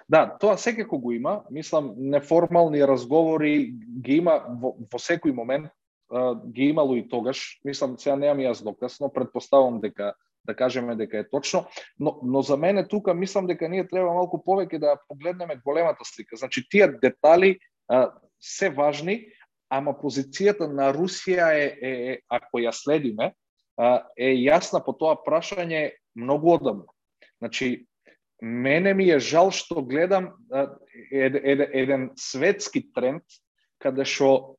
Да, 0.08 0.26
тоа 0.28 0.58
секако 0.60 0.98
го 0.98 1.12
има. 1.12 1.44
Мислам, 1.50 1.94
неформални 1.96 2.84
разговори 2.84 3.72
ги 4.04 4.20
има 4.20 4.44
во, 4.60 4.74
во 4.76 5.00
секој 5.00 5.32
момент 5.32 5.72
ги 6.52 6.64
имало 6.64 6.96
и 6.96 7.08
тогаш. 7.08 7.60
Мислам, 7.64 7.98
сега 7.98 8.16
немам 8.16 8.42
јас 8.42 8.64
доказ, 8.64 9.00
но 9.00 9.12
предпоставам 9.12 9.80
дека 9.80 10.14
да 10.44 10.56
кажеме 10.56 10.96
дека 10.96 11.18
е 11.18 11.28
точно, 11.28 11.66
но, 11.98 12.18
но 12.22 12.42
за 12.42 12.56
мене 12.56 12.88
тука 12.88 13.14
мислам 13.14 13.46
дека 13.46 13.68
ние 13.68 13.88
треба 13.88 14.14
малку 14.14 14.40
повеќе 14.40 14.78
да 14.78 14.96
погледнеме 15.08 15.60
големата 15.64 16.04
слика. 16.04 16.36
Значи, 16.36 16.64
тие 16.68 16.88
детали 16.88 17.58
а, 17.88 18.10
се 18.40 18.70
важни, 18.70 19.28
ама 19.70 19.92
позицијата 19.92 20.66
на 20.66 20.90
Русија 20.96 21.52
е, 21.54 21.66
е, 21.82 21.90
е 22.12 22.18
ако 22.28 22.58
ја 22.58 22.72
следиме, 22.72 23.32
а, 23.76 24.06
е 24.16 24.32
јасна 24.40 24.82
по 24.84 24.96
тоа 24.96 25.20
прашање 25.20 25.92
многу 26.16 26.56
одамно. 26.56 26.88
Значи, 27.38 27.86
мене 28.42 28.94
ми 28.94 29.10
е 29.10 29.20
жал 29.20 29.50
што 29.50 29.84
гледам 29.84 30.32
а, 30.50 30.72
ед, 31.12 31.36
ед, 31.36 31.68
еден 31.72 32.10
светски 32.16 32.88
тренд 32.94 33.22
каде 33.78 34.04
што 34.04 34.56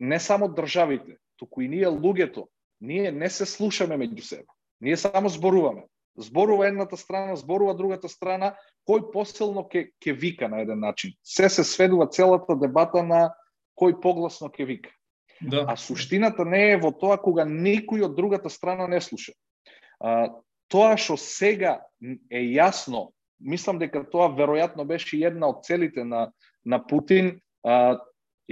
не 0.00 0.20
само 0.20 0.48
државите, 0.48 1.18
туку 1.36 1.60
и 1.60 1.68
ние 1.68 1.86
луѓето, 1.86 2.46
ние 2.80 3.12
не 3.12 3.30
се 3.30 3.46
слушаме 3.46 3.96
меѓу 3.96 4.20
себе. 4.20 4.48
Ние 4.80 4.96
само 4.96 5.28
зборуваме. 5.28 5.84
Зборува 6.16 6.68
едната 6.68 6.96
страна, 6.96 7.36
зборува 7.36 7.74
другата 7.74 8.08
страна, 8.08 8.54
кој 8.88 9.12
посилно 9.12 9.62
ќе 9.68 9.92
ќе 10.00 10.16
вика 10.16 10.48
на 10.48 10.60
еден 10.64 10.80
начин. 10.80 11.12
Се 11.22 11.48
се 11.48 11.64
сведува 11.64 12.08
целата 12.08 12.56
дебата 12.56 13.02
на 13.02 13.30
кој 13.78 14.00
погласно 14.00 14.48
ќе 14.48 14.66
вика. 14.66 14.90
Да. 15.40 15.64
А 15.68 15.76
суштината 15.76 16.44
не 16.44 16.72
е 16.72 16.80
во 16.80 16.90
тоа 16.92 17.16
кога 17.16 17.44
никој 17.44 18.04
од 18.08 18.16
другата 18.16 18.50
страна 18.50 18.88
не 18.88 19.00
слуша. 19.00 19.32
А, 20.00 20.32
тоа 20.68 20.96
што 20.96 21.16
сега 21.16 21.80
е 22.28 22.42
јасно, 22.56 23.12
мислам 23.40 23.78
дека 23.78 24.04
тоа 24.04 24.28
веројатно 24.32 24.84
беше 24.84 25.20
една 25.24 25.48
од 25.48 25.64
целите 25.64 26.04
на 26.04 26.32
на 26.64 26.78
Путин, 26.86 27.40
а, 27.64 27.96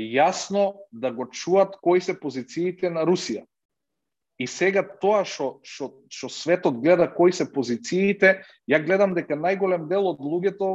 јасно 0.03 0.79
да 0.93 1.11
го 1.13 1.27
чуат 1.27 1.77
кои 1.83 2.01
се 2.01 2.19
позициите 2.21 2.91
на 2.91 3.05
Русија. 3.07 3.45
И 4.39 4.47
сега 4.47 4.85
тоа 4.87 5.25
што 5.27 5.59
што 5.67 5.91
што 6.09 6.29
светот 6.31 6.79
гледа 6.79 7.09
кои 7.11 7.33
се 7.35 7.49
позициите, 7.53 8.43
ја 8.71 8.79
гледам 8.85 9.15
дека 9.15 9.35
најголем 9.35 9.89
дел 9.91 10.07
од 10.13 10.21
луѓето 10.23 10.69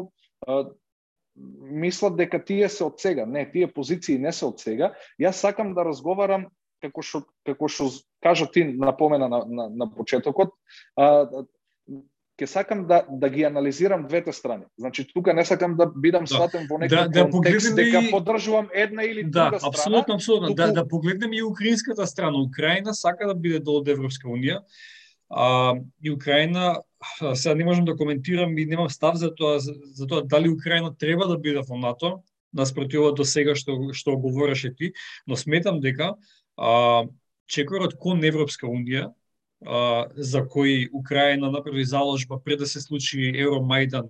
мислат 1.36 2.18
дека 2.18 2.44
тие 2.44 2.68
се 2.70 2.84
од 2.84 3.00
сега. 3.00 3.26
Не, 3.26 3.46
тие 3.52 3.72
позиции 3.72 4.20
не 4.20 4.32
се 4.32 4.46
од 4.46 4.60
сега. 4.60 4.92
Јас 5.20 5.40
сакам 5.46 5.74
да 5.74 5.88
разговарам 5.88 6.50
како 6.84 7.02
што 7.02 7.24
како 7.48 7.70
што 7.72 7.88
кажа 8.24 8.50
ти 8.52 8.66
напомена 8.68 9.30
на 9.32 9.46
на, 9.48 9.70
на 9.70 9.88
почетокот, 9.88 10.52
а, 11.00 11.46
ќе 12.44 12.50
сакам 12.52 12.86
да 12.88 13.04
да 13.10 13.30
ги 13.30 13.44
анализирам 13.48 14.08
двете 14.08 14.34
страни. 14.34 14.66
Значи 14.78 15.08
тука 15.14 15.34
не 15.34 15.46
сакам 15.46 15.78
да 15.78 15.88
бидам 15.88 16.28
да. 16.28 16.36
сватен 16.36 16.68
во 16.70 16.80
некој 16.82 17.08
да, 17.08 17.24
да 17.24 17.30
контекст 17.30 17.76
дека 17.76 18.04
и... 18.04 18.12
поддржувам 18.12 18.68
една 18.74 19.04
или 19.04 19.24
да, 19.24 19.50
друга 19.50 19.60
страна. 19.60 19.72
Да, 19.72 19.78
апсолутно, 19.78 20.16
апсолутно. 20.16 20.48
Туку... 20.48 20.58
Да, 20.58 20.72
да 20.72 20.88
погледнеме 20.88 21.38
и 21.38 21.44
украинската 21.44 22.08
страна. 22.08 22.42
Украина 22.42 22.94
сака 22.94 23.28
да 23.28 23.36
биде 23.36 23.60
дол 23.60 23.82
од 23.82 23.88
Европска 23.88 24.28
унија. 24.28 24.62
А, 25.30 25.74
и 26.04 26.12
Украина 26.12 26.82
сега 27.34 27.56
не 27.56 27.66
можам 27.66 27.86
да 27.86 27.96
коментирам 27.96 28.58
и 28.58 28.66
немам 28.66 28.90
став 28.90 29.16
за 29.16 29.34
тоа 29.36 29.60
за 29.60 30.08
тоа 30.08 30.22
дали 30.24 30.50
Украина 30.50 30.96
треба 30.98 31.28
да 31.28 31.38
биде 31.38 31.62
во 31.68 31.78
НАТО, 31.78 32.24
наспроти 32.54 32.98
ова 32.98 33.12
до 33.12 33.26
сега 33.26 33.56
што 33.56 33.94
што 33.94 34.18
говореше 34.18 34.76
ти, 34.76 34.94
но 35.28 35.36
сметам 35.36 35.80
дека 35.80 36.16
а, 36.58 37.04
чекорот 37.48 37.98
кон 38.00 38.24
Европска 38.24 38.68
унија 38.68 39.14
а, 39.66 40.08
за 40.16 40.48
кои 40.48 40.90
Украина 40.94 41.52
направи 41.52 41.86
заложба 41.86 42.44
пред 42.44 42.60
да 42.60 42.66
се 42.66 42.82
случи 42.82 43.32
Евромајдан 43.34 44.10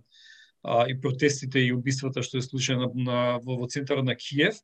а, 0.63 0.85
и 0.89 0.99
протестите 1.01 1.59
и 1.59 1.73
убиствата 1.73 2.23
што 2.23 2.37
е 2.37 2.45
случај 2.45 2.79
на, 2.95 3.39
во, 3.43 3.57
во 3.61 3.67
центар 3.67 4.03
на 4.03 4.15
Киев, 4.15 4.57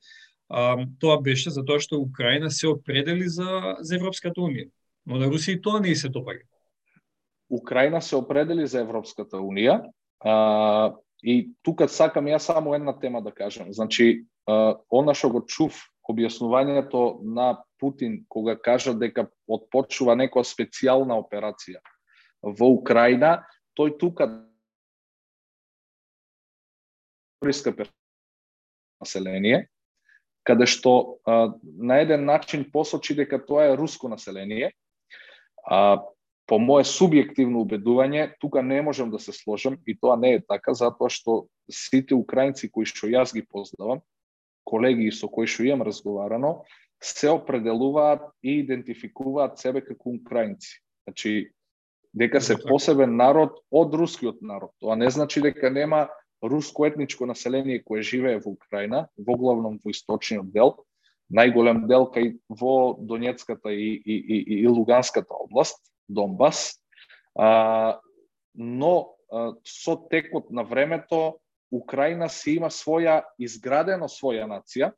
а, 0.50 0.78
тоа 1.00 1.22
беше 1.22 1.50
затоа 1.50 1.80
што 1.80 2.00
Украина 2.02 2.52
се 2.52 2.68
определи 2.68 3.28
за, 3.30 3.78
за 3.80 3.96
Европската 3.96 4.42
Унија. 4.42 4.70
Но 5.06 5.20
на 5.20 5.30
Русија 5.30 5.58
и 5.58 5.62
тоа 5.62 5.80
не 5.80 5.96
се 5.96 6.10
допаѓа. 6.10 6.46
Украина 7.50 8.02
се 8.02 8.16
определи 8.16 8.68
за 8.68 8.82
Европската 8.82 9.38
Унија, 9.38 9.90
а, 10.20 10.96
и 11.24 11.52
тука 11.64 11.88
сакам 11.90 12.26
ја 12.30 12.38
само 12.38 12.76
една 12.76 12.94
тема 13.00 13.22
да 13.22 13.32
кажам. 13.32 13.74
Значи, 13.74 14.26
а, 14.48 14.78
она 14.90 15.14
што 15.14 15.30
го 15.30 15.42
чув 15.46 15.78
објаснувањето 16.10 17.22
на 17.24 17.64
Путин 17.80 18.24
кога 18.28 18.58
кажа 18.58 18.94
дека 18.98 19.30
отпочува 19.48 20.18
некоја 20.20 20.48
специјална 20.48 21.16
операција 21.22 21.80
во 22.42 22.72
Украина, 22.74 23.44
тој 23.78 23.98
тука 24.00 24.28
риска 27.46 27.74
население, 29.00 29.68
каде 30.44 30.66
што 30.68 31.20
а, 31.24 31.54
на 31.62 32.00
еден 32.02 32.26
начин 32.26 32.66
посочи 32.72 33.16
дека 33.16 33.40
тоа 33.40 33.72
е 33.72 33.78
руско 33.78 34.10
население. 34.10 34.74
А, 35.64 36.02
по 36.50 36.58
мое 36.58 36.84
субјективно 36.84 37.62
убедување, 37.62 38.34
тука 38.42 38.64
не 38.66 38.82
можам 38.82 39.12
да 39.14 39.20
се 39.20 39.32
сложам 39.32 39.78
и 39.86 39.94
тоа 39.94 40.18
не 40.18 40.40
е 40.40 40.42
така, 40.42 40.74
затоа 40.74 41.10
што 41.14 41.46
сите 41.70 42.16
украинци 42.18 42.72
кои 42.72 42.90
што 42.90 43.06
јас 43.06 43.36
ги 43.36 43.46
познавам, 43.46 44.02
колеги 44.70 45.10
со 45.12 45.28
кои 45.28 45.50
што 45.50 45.66
имам 45.66 45.88
разговарано, 45.88 46.64
се 47.02 47.32
определуваат 47.32 48.30
и 48.44 48.60
идентификуваат 48.62 49.60
себе 49.60 49.82
како 49.82 50.14
украинци. 50.14 50.82
Значи, 51.08 51.52
дека 52.14 52.42
се 52.42 52.58
посебен 52.60 53.16
народ 53.16 53.62
од 53.72 53.94
рускиот 53.94 54.42
народ. 54.42 54.72
Тоа 54.80 54.96
не 54.96 55.10
значи 55.10 55.42
дека 55.42 55.70
нема 55.70 56.08
руско 56.42 56.86
етничко 56.86 57.26
население 57.26 57.80
кое 57.80 58.02
живее 58.02 58.40
во 58.40 58.52
Украина, 58.52 59.08
во 59.18 59.36
главном 59.38 59.80
во 59.84 59.92
источниот 59.92 60.52
дел, 60.52 60.76
најголем 61.30 61.86
дел 61.88 62.10
кај 62.10 62.40
во 62.50 62.96
Донецката 63.00 63.70
и, 63.70 63.94
и, 63.96 64.16
и, 64.18 64.62
и 64.64 64.68
Луганската 64.68 65.34
област, 65.34 65.80
Донбас, 66.08 66.82
а, 67.36 68.00
но 68.56 69.16
а, 69.32 69.54
со 69.64 69.96
текот 70.10 70.50
на 70.50 70.64
времето 70.64 71.40
Украина 71.72 72.30
си 72.30 72.56
има 72.58 72.70
своја 72.70 73.22
изградено 73.40 74.08
своја 74.10 74.48
нација 74.50 74.92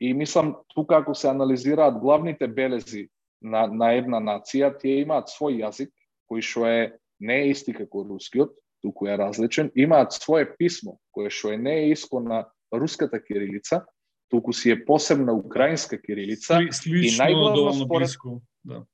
и 0.00 0.14
мислам 0.14 0.56
тука 0.74 0.96
ако 0.98 1.14
се 1.14 1.28
анализираат 1.28 1.98
главните 1.98 2.48
белези 2.48 3.08
на, 3.40 3.66
на 3.66 3.92
една 3.94 4.18
нација, 4.20 4.72
тие 4.78 5.02
имаат 5.04 5.30
свој 5.30 5.62
јазик 5.62 5.92
кој 6.30 6.42
што 6.42 6.66
е 6.66 6.92
не 7.20 7.36
е 7.42 7.50
исти 7.52 7.72
како 7.72 8.04
рускиот, 8.08 8.54
туку 8.82 9.06
е 9.08 9.16
различен, 9.16 9.70
имаат 9.74 10.12
свое 10.12 10.46
писмо, 10.58 10.98
кое 11.12 11.30
што 11.30 11.54
е 11.54 11.58
не 11.58 11.74
е 11.84 11.90
иско 11.92 12.20
на 12.20 12.44
руската 12.72 13.20
кирилица, 13.22 13.84
туку 14.28 14.52
си 14.52 14.70
е 14.70 14.84
посебна 14.84 15.32
украинска 15.32 16.00
кирилица 16.00 16.60
Сли, 16.70 17.06
и 17.06 17.12
најглавно 17.14 17.72
според 17.84 18.08
близко, 18.08 18.40
да. 18.64 18.84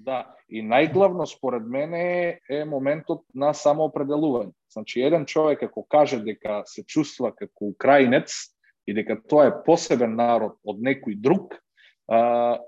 Да, 0.00 0.18
и 0.48 0.62
најглавно 0.64 1.26
според 1.28 1.64
мене 1.68 2.40
е 2.48 2.64
моментот 2.64 3.24
на 3.34 3.52
самоопределување. 3.54 4.52
Значи 4.70 5.00
еден 5.00 5.26
човек 5.26 5.62
ако 5.62 5.86
каже 5.88 6.20
дека 6.22 6.62
се 6.66 6.84
чувства 6.86 7.34
како 7.34 7.72
украинец 7.74 8.54
и 8.86 8.94
дека 8.94 9.18
тоа 9.28 9.48
е 9.50 9.56
посебен 9.66 10.14
народ 10.16 10.58
од 10.64 10.78
некој 10.78 11.18
друг, 11.18 11.58
а, 12.06 12.58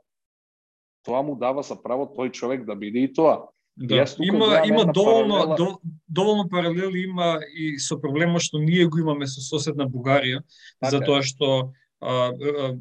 тоа 1.06 1.22
му 1.22 1.36
дава 1.38 1.62
за 1.62 1.78
право 1.78 2.10
тој 2.10 2.32
човек 2.32 2.64
да 2.66 2.74
биде 2.74 3.06
и 3.06 3.12
тоа. 3.12 3.48
Да, 3.76 4.04
има 4.20 4.62
има 4.66 4.84
доволно 4.92 5.34
паралела... 5.34 5.56
до, 5.56 5.78
доволно 6.08 6.48
паралели 6.48 7.06
има 7.08 7.40
и 7.56 7.78
со 7.78 7.96
проблемот 7.96 8.42
што 8.44 8.60
ние 8.60 8.84
го 8.84 8.98
имаме 9.00 9.26
со 9.26 9.40
соседна 9.40 9.88
Бугарија, 9.88 10.42
така 10.80 10.90
затоа 10.92 11.22
што 11.22 11.72
а, 12.00 12.34
а, 12.34 12.74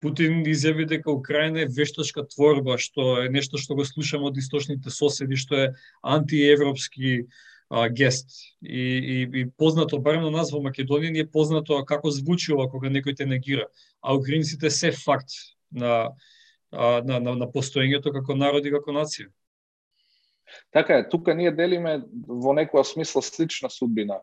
Путин 0.00 0.40
изјави 0.48 0.86
дека 0.88 1.12
Украина 1.12 1.64
е 1.64 1.68
вештачка 1.68 2.24
творба, 2.24 2.78
што 2.80 3.24
е 3.24 3.28
нешто 3.28 3.60
што 3.60 3.76
го 3.76 3.84
слушаме 3.84 4.30
од 4.30 4.40
источните 4.40 4.90
соседи, 4.90 5.36
што 5.36 5.60
е 5.60 5.68
антиевропски 6.00 7.26
а, 7.74 7.88
гест. 7.88 8.30
И, 8.62 8.78
и, 8.78 9.40
и 9.40 9.50
познато, 9.50 9.98
барем 9.98 10.22
на 10.22 10.30
нас 10.30 10.52
во 10.54 10.60
Македонија, 10.62 11.10
ни 11.10 11.22
е 11.24 11.30
познато 11.30 11.80
како 11.88 12.10
звучи 12.14 12.52
ова 12.54 12.68
кога 12.70 12.90
некој 12.92 13.16
те 13.18 13.26
негира. 13.26 13.66
А 14.00 14.14
украинците 14.14 14.70
се 14.70 14.92
факт 14.94 15.34
на, 15.72 16.12
на, 16.70 17.18
на, 17.18 17.34
на 17.34 17.48
постоењето 17.50 18.12
како 18.14 18.36
народ 18.38 18.66
и 18.66 18.72
како 18.74 18.94
нација. 18.94 19.26
Така 20.70 21.00
е, 21.00 21.08
тука 21.10 21.34
ние 21.34 21.50
делиме 21.50 22.04
во 22.28 22.54
некоја 22.54 22.84
смисла 22.86 23.22
слична 23.26 23.70
судбина 23.70 24.20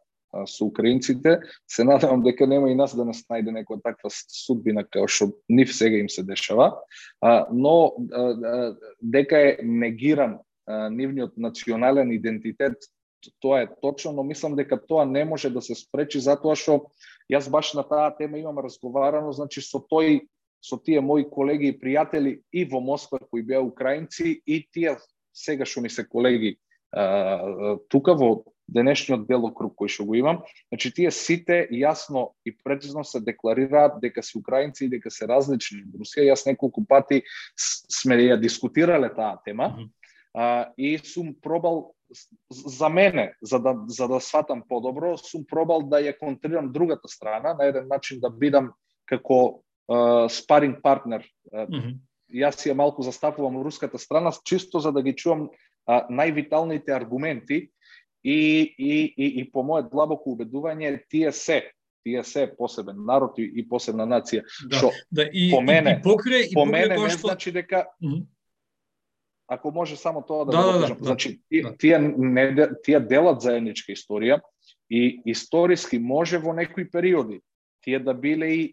со 0.47 0.63
украинците. 0.63 1.41
Се 1.67 1.83
надевам 1.83 2.23
дека 2.23 2.47
нема 2.47 2.71
и 2.71 2.75
нас 2.75 2.95
да 2.95 3.03
нас 3.03 3.25
најде 3.27 3.51
некоја 3.51 3.83
таква 3.83 4.13
судбина 4.15 4.85
како 4.87 5.09
што 5.11 5.27
нив 5.49 5.75
сега 5.75 5.99
им 5.99 6.07
се 6.07 6.23
дешава, 6.23 6.71
но 7.51 7.75
дека 9.03 9.43
е 9.43 9.57
негиран 9.59 10.39
нивниот 10.71 11.35
национален 11.35 12.15
идентитет 12.15 12.79
тоа 13.39 13.63
е 13.63 13.69
точно, 13.81 14.11
но 14.11 14.23
мислам 14.23 14.55
дека 14.55 14.77
тоа 14.77 15.05
не 15.05 15.25
може 15.25 15.49
да 15.49 15.61
се 15.61 15.75
спречи 15.75 16.19
затоа 16.19 16.55
што 16.55 16.91
јас 17.31 17.49
баш 17.49 17.73
на 17.73 17.83
таа 17.83 18.11
тема 18.17 18.39
имам 18.39 18.59
разговарано, 18.59 19.31
значи 19.31 19.61
со 19.61 19.79
тој 19.79 20.27
со 20.61 20.77
тие 20.77 21.01
мои 21.01 21.25
колеги 21.25 21.71
и 21.71 21.77
пријатели 21.77 22.41
и 22.53 22.65
во 22.65 22.79
Москва 22.81 23.19
кои 23.19 23.41
беа 23.41 23.61
украинци 23.61 24.41
и 24.45 24.67
тие 24.73 24.97
сега 25.33 25.65
што 25.65 25.81
ми 25.81 25.89
се 25.89 26.05
колеги 26.05 26.57
а, 26.91 27.77
тука 27.89 28.13
во 28.13 28.43
денешниот 28.71 29.25
делокруг 29.27 29.75
кој 29.79 29.89
што 29.91 30.05
го 30.07 30.15
имам, 30.15 30.41
значи 30.71 30.91
тие 30.95 31.11
сите 31.11 31.65
јасно 31.71 32.31
и 32.45 32.53
прецизно 32.55 33.03
се 33.03 33.19
декларираат 33.19 33.99
дека 34.01 34.23
се 34.23 34.37
украинци 34.39 34.85
и 34.85 34.91
дека 34.91 35.11
се 35.11 35.27
различни 35.27 35.81
од 35.83 35.97
Русија. 35.99 36.29
Јас 36.31 36.45
неколку 36.47 36.85
пати 36.87 37.23
сме 37.57 38.19
ја 38.21 38.39
дискутирале 38.39 39.09
таа 39.13 39.41
тема 39.45 39.67
mm 39.67 39.75
-hmm. 39.79 39.89
а, 40.33 40.71
и 40.77 40.97
сум 40.97 41.35
пробал 41.41 41.93
за 42.51 42.89
мене, 42.89 43.33
за 43.41 43.59
да, 43.59 43.75
за 43.87 44.07
да 44.07 44.19
сватам 44.19 44.63
подобро, 44.69 45.17
сум 45.17 45.45
пробал 45.49 45.81
да 45.89 46.01
ја 46.01 46.17
контрирам 46.19 46.71
другата 46.71 47.07
страна, 47.07 47.53
на 47.53 47.65
еден 47.65 47.87
начин 47.87 48.19
да 48.19 48.29
бидам 48.29 48.71
како 49.05 49.63
uh, 49.91 50.27
спаринг 50.27 50.81
партнер. 50.83 51.27
Uh, 51.53 51.67
mm 51.69 51.81
-hmm 51.81 51.99
јас 52.31 52.63
ја 52.65 52.75
малку 52.77 53.03
застапувам 53.03 53.61
руската 53.63 53.99
страна, 53.99 54.31
чисто 54.45 54.79
за 54.79 54.91
да 54.91 55.01
ги 55.01 55.13
чувам 55.13 55.49
а, 55.85 56.07
највиталните 56.09 56.95
аргументи 56.95 57.69
и, 58.23 58.39
и, 58.77 59.13
и, 59.17 59.27
и 59.41 59.45
по 59.51 59.63
моје 59.65 59.89
длабоко 59.89 60.35
убедување 60.35 60.97
тие 61.09 61.31
се 61.31 61.63
тие 62.01 62.23
се 62.25 62.47
посебен 62.57 63.03
народ 63.05 63.37
и, 63.37 63.45
и 63.45 63.61
посебна 63.69 64.07
нација. 64.09 64.41
Да, 64.71 64.79
Шо, 64.79 64.89
да, 65.11 65.27
и, 65.29 65.51
по 65.51 65.61
мене, 65.61 65.99
и, 65.99 66.01
покре, 66.01 66.39
и 66.49 66.53
по 66.53 66.65
мене 66.65 66.97
не 66.97 67.09
што... 67.09 67.27
значи 67.27 67.51
дека 67.51 67.85
mm 68.01 68.09
-hmm. 68.09 68.23
Ако 69.51 69.71
може 69.71 69.97
само 69.97 70.21
тоа 70.21 70.45
да, 70.45 70.51
да, 70.51 70.79
да, 70.79 70.87
да, 70.87 70.95
значи 71.01 71.41
тие, 71.49 71.61
да. 71.61 71.77
тие 71.77 71.99
не 71.99 72.69
тие 72.83 72.99
делат 72.99 73.41
заедничка 73.43 73.91
историја 73.91 74.39
и 74.89 75.19
историски 75.27 75.99
може 75.99 76.39
во 76.39 76.53
некои 76.55 76.87
периоди 76.87 77.41
тие 77.83 77.99
да 77.99 78.13
биле 78.13 78.47
и 78.55 78.63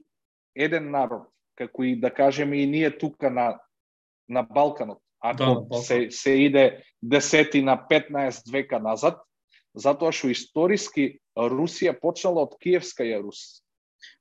еден 0.54 0.90
народ 0.90 1.26
како 1.58 1.82
и 1.82 1.96
да 1.98 2.14
кажеме 2.14 2.62
и 2.62 2.66
ние 2.66 2.94
тука 2.98 3.30
на 3.30 3.58
на 4.28 4.42
Балканот. 4.42 5.02
Ако 5.20 5.44
да, 5.44 5.54
Балкан. 5.54 5.82
се 5.82 6.06
се 6.10 6.30
иде 6.30 6.82
десети 7.02 7.62
на 7.62 7.74
15 7.90 8.52
века 8.52 8.78
назад, 8.78 9.18
затоа 9.74 10.12
што 10.14 10.30
историски 10.30 11.18
Русија 11.34 11.96
почнала 11.98 12.46
од 12.46 12.54
Киевскаја 12.62 13.18
Рус. 13.22 13.64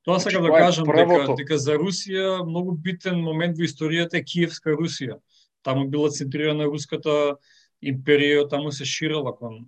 Тоа 0.02 0.18
значи, 0.18 0.34
сакам 0.34 0.50
да 0.50 0.58
кажам 0.58 0.90
првото... 0.90 1.22
дека, 1.22 1.38
дека 1.38 1.58
за 1.58 1.78
Русија 1.78 2.42
многу 2.46 2.74
битен 2.74 3.22
момент 3.22 3.58
во 3.62 3.70
историјата 3.70 4.18
е 4.18 4.26
Киевска 4.26 4.74
Русија. 4.74 5.22
Таму 5.68 5.90
била 5.92 6.10
центрирана 6.10 6.70
руската 6.72 7.36
империја, 7.84 8.48
таму 8.48 8.72
се 8.72 8.88
ширала 8.88 9.36
кон 9.36 9.66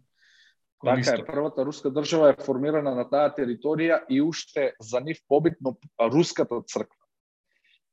Така 0.79 1.11
е, 1.11 1.25
првата 1.25 1.65
руска 1.65 1.91
држава 1.91 2.29
е 2.31 2.35
формирана 2.39 2.93
на 2.95 3.03
таа 3.03 3.33
територија 3.35 3.99
и 4.07 4.21
уште 4.23 4.71
за 4.79 5.01
нив 5.03 5.19
побитно 5.27 5.75
руската 5.99 6.61
црква 6.63 6.95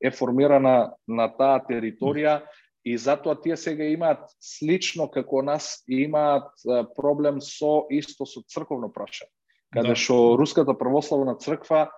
е 0.00 0.10
формирана 0.10 0.94
на 1.08 1.26
таа 1.34 1.58
територија 1.66 2.44
и 2.86 2.94
затоа 2.98 3.34
тие 3.42 3.56
сега 3.56 3.84
имаат 3.90 4.30
слично 4.40 5.08
како 5.10 5.42
нас 5.42 5.82
имаат 5.88 6.52
проблем 6.94 7.40
со 7.42 7.88
исто 7.90 8.26
со 8.26 8.44
црковно 8.46 8.92
прашање. 8.94 9.32
Каде 9.74 9.88
да. 9.88 9.98
што. 9.98 10.36
Руската 10.38 10.78
православна 10.78 11.34
црква 11.34 11.88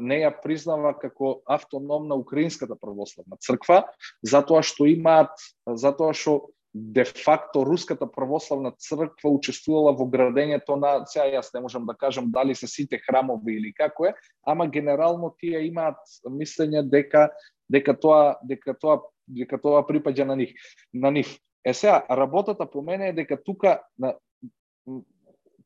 не 0.00 0.22
ја 0.22 0.30
признава 0.42 0.94
како 0.98 1.40
автономна 1.46 2.16
украинската 2.16 2.76
православна 2.76 3.36
црква, 3.40 3.82
затоа 4.22 4.62
што 4.62 4.88
имаат, 4.88 5.34
затоа 5.66 6.14
што 6.16 6.48
де 6.74 7.04
факто 7.04 7.64
Руската 7.64 8.06
православна 8.06 8.72
црква 8.78 9.30
учествувала 9.32 9.92
во 9.96 10.06
градењето 10.08 10.76
на, 10.76 11.04
сега 11.08 11.26
јас 11.38 11.50
не 11.54 11.62
можам 11.64 11.86
да 11.86 11.96
кажам 11.96 12.30
дали 12.30 12.54
се 12.54 12.68
сите 12.68 13.00
храмови 13.02 13.56
или 13.56 13.72
како 13.72 14.06
е, 14.06 14.14
ама 14.46 14.68
генерално 14.68 15.34
тие 15.40 15.66
имаат 15.66 15.98
мислење 16.28 16.82
дека 16.84 17.28
дека 17.68 17.96
тоа 17.96 18.36
дека 18.44 18.74
тоа 18.74 19.00
дека 19.28 19.58
тоа 19.60 19.84
припаѓа 19.84 20.24
на 20.24 20.36
нив. 20.36 20.54
На 20.92 21.10
нив. 21.10 21.36
Е 21.64 21.74
сега 21.74 22.04
работата 22.10 22.70
по 22.70 22.82
мене 22.82 23.08
е 23.08 23.12
дека 23.12 23.42
тука 23.42 23.80
на 23.98 24.14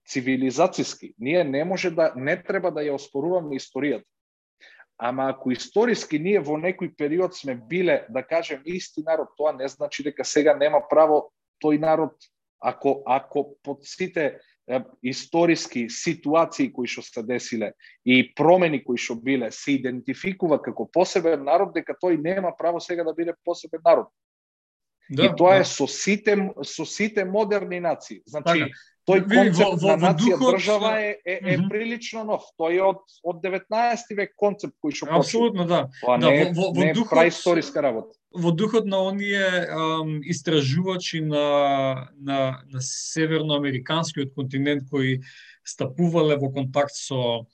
цивилизацијски 0.09 1.15
ние 1.19 1.45
не 1.45 1.65
може 1.65 1.91
да 1.91 2.13
не 2.17 2.37
треба 2.43 2.71
да 2.71 2.83
ја 2.83 2.95
оспоруваме 2.95 3.57
историјата. 3.57 4.07
Ама 4.99 5.31
ако 5.31 5.51
историски 5.51 6.19
ние 6.19 6.41
во 6.41 6.59
некој 6.59 6.95
период 6.97 7.35
сме 7.35 7.55
биле, 7.57 8.07
да 8.09 8.23
кажем, 8.23 8.63
исти 8.65 9.03
народ, 9.03 9.35
тоа 9.37 9.53
не 9.53 9.69
значи 9.69 10.03
дека 10.03 10.25
сега 10.25 10.55
нема 10.55 10.83
право 10.91 11.33
тој 11.65 11.81
народ, 11.81 12.15
ако, 12.61 13.03
ако 13.07 13.57
под 13.63 13.83
сите 13.83 14.39
историски 15.03 15.89
ситуации 15.91 16.71
кои 16.73 16.87
што 16.87 17.03
се 17.03 17.23
десиле 17.27 17.73
и 18.07 18.31
промени 18.35 18.79
кои 18.85 18.99
што 18.99 19.17
биле 19.19 19.51
се 19.51 19.75
идентификува 19.75 20.61
како 20.63 20.87
посебен 20.87 21.43
народ, 21.45 21.75
дека 21.75 21.99
тој 21.99 22.21
нема 22.23 22.55
право 22.59 22.81
сега 22.81 23.05
да 23.05 23.15
биде 23.15 23.35
посебен 23.45 23.83
народ. 23.85 24.07
Да, 25.11 25.27
и 25.27 25.35
тоа 25.37 25.59
да. 25.59 25.61
е 25.61 25.65
со 25.65 25.87
сите 25.91 26.37
со 26.63 26.87
сите 26.87 27.25
модерни 27.25 27.81
нации. 27.81 28.23
Значи, 28.27 28.61
така. 28.61 28.71
Тој 29.09 29.23
концепт 29.27 29.59
во, 29.59 29.77
во, 29.77 29.97
на 29.97 30.13
нација 30.13 30.39
духот... 30.39 30.57
држава 30.57 30.93
е, 31.01 31.13
е, 31.25 31.39
е 31.43 31.57
-hmm. 31.57 31.69
прилично 31.69 32.25
нов. 32.25 32.43
Тој 32.59 32.79
е 32.79 32.83
од 32.83 33.01
од 33.23 33.45
19 33.45 34.17
век 34.17 34.35
концепт 34.37 34.75
кој 34.83 34.95
што 34.95 35.07
Апсолутно, 35.11 35.65
да. 35.65 35.89
Тоа 36.01 36.19
да, 36.19 36.31
не, 36.31 36.53
во, 36.55 36.73
во, 36.73 36.81
не 36.81 36.91
е 36.91 36.95
духот... 36.95 37.11
праисториска 37.11 37.83
работа 37.83 38.15
во 38.35 38.53
духот 38.53 38.87
на 38.87 39.03
оние 39.03 39.69
um, 39.69 40.21
истражувачи 40.25 41.21
на, 41.21 42.09
на, 42.17 42.63
на 42.71 42.81
северноамериканскиот 42.81 44.35
континент 44.35 44.89
кои 44.91 45.21
стапувале 45.65 46.37
во 46.37 46.51
контакт 46.51 46.95
со 46.97 47.47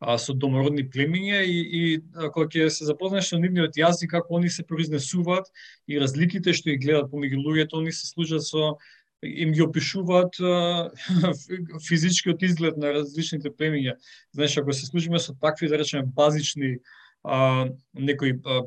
а, 0.00 0.18
со 0.18 0.34
домородни 0.34 0.84
племиња 0.86 1.42
и, 1.42 1.58
и 1.58 1.82
кога 2.30 2.46
ќе 2.46 2.68
се 2.70 2.86
запознаеш 2.86 3.32
со 3.32 3.38
нивниот 3.38 3.74
јазик, 3.78 4.12
како 4.14 4.38
они 4.38 4.50
се 4.50 4.62
произнесуваат 4.62 5.50
и 5.88 5.98
разликите 5.98 6.54
што 6.54 6.70
ги 6.70 6.78
гледат 6.84 7.10
помеѓу 7.10 7.42
луѓето, 7.42 7.82
они 7.82 7.92
се 7.92 8.06
служат 8.06 8.46
со 8.46 8.76
им 9.22 9.52
ги 9.52 9.62
опишуваат 9.62 10.34
физичкиот 11.88 12.42
изглед 12.42 12.76
на 12.76 12.92
различните 12.94 13.50
племиња. 13.50 13.96
Знаеш, 14.34 14.56
ако 14.58 14.72
се 14.72 14.86
служиме 14.86 15.18
со 15.18 15.34
такви, 15.34 15.68
да 15.68 15.78
речеме, 15.78 16.06
базични 16.06 16.78
а, 17.24 17.68
некои 17.94 18.38
а, 18.44 18.62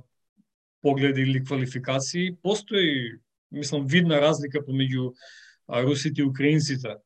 погледи 0.82 1.22
или 1.22 1.44
квалификации, 1.44 2.36
постои, 2.44 3.20
мислам, 3.52 3.88
видна 3.88 4.22
разлика 4.22 4.60
помеѓу 4.60 5.14
русите 5.70 6.22
и 6.22 6.26
украинците. 6.26 6.98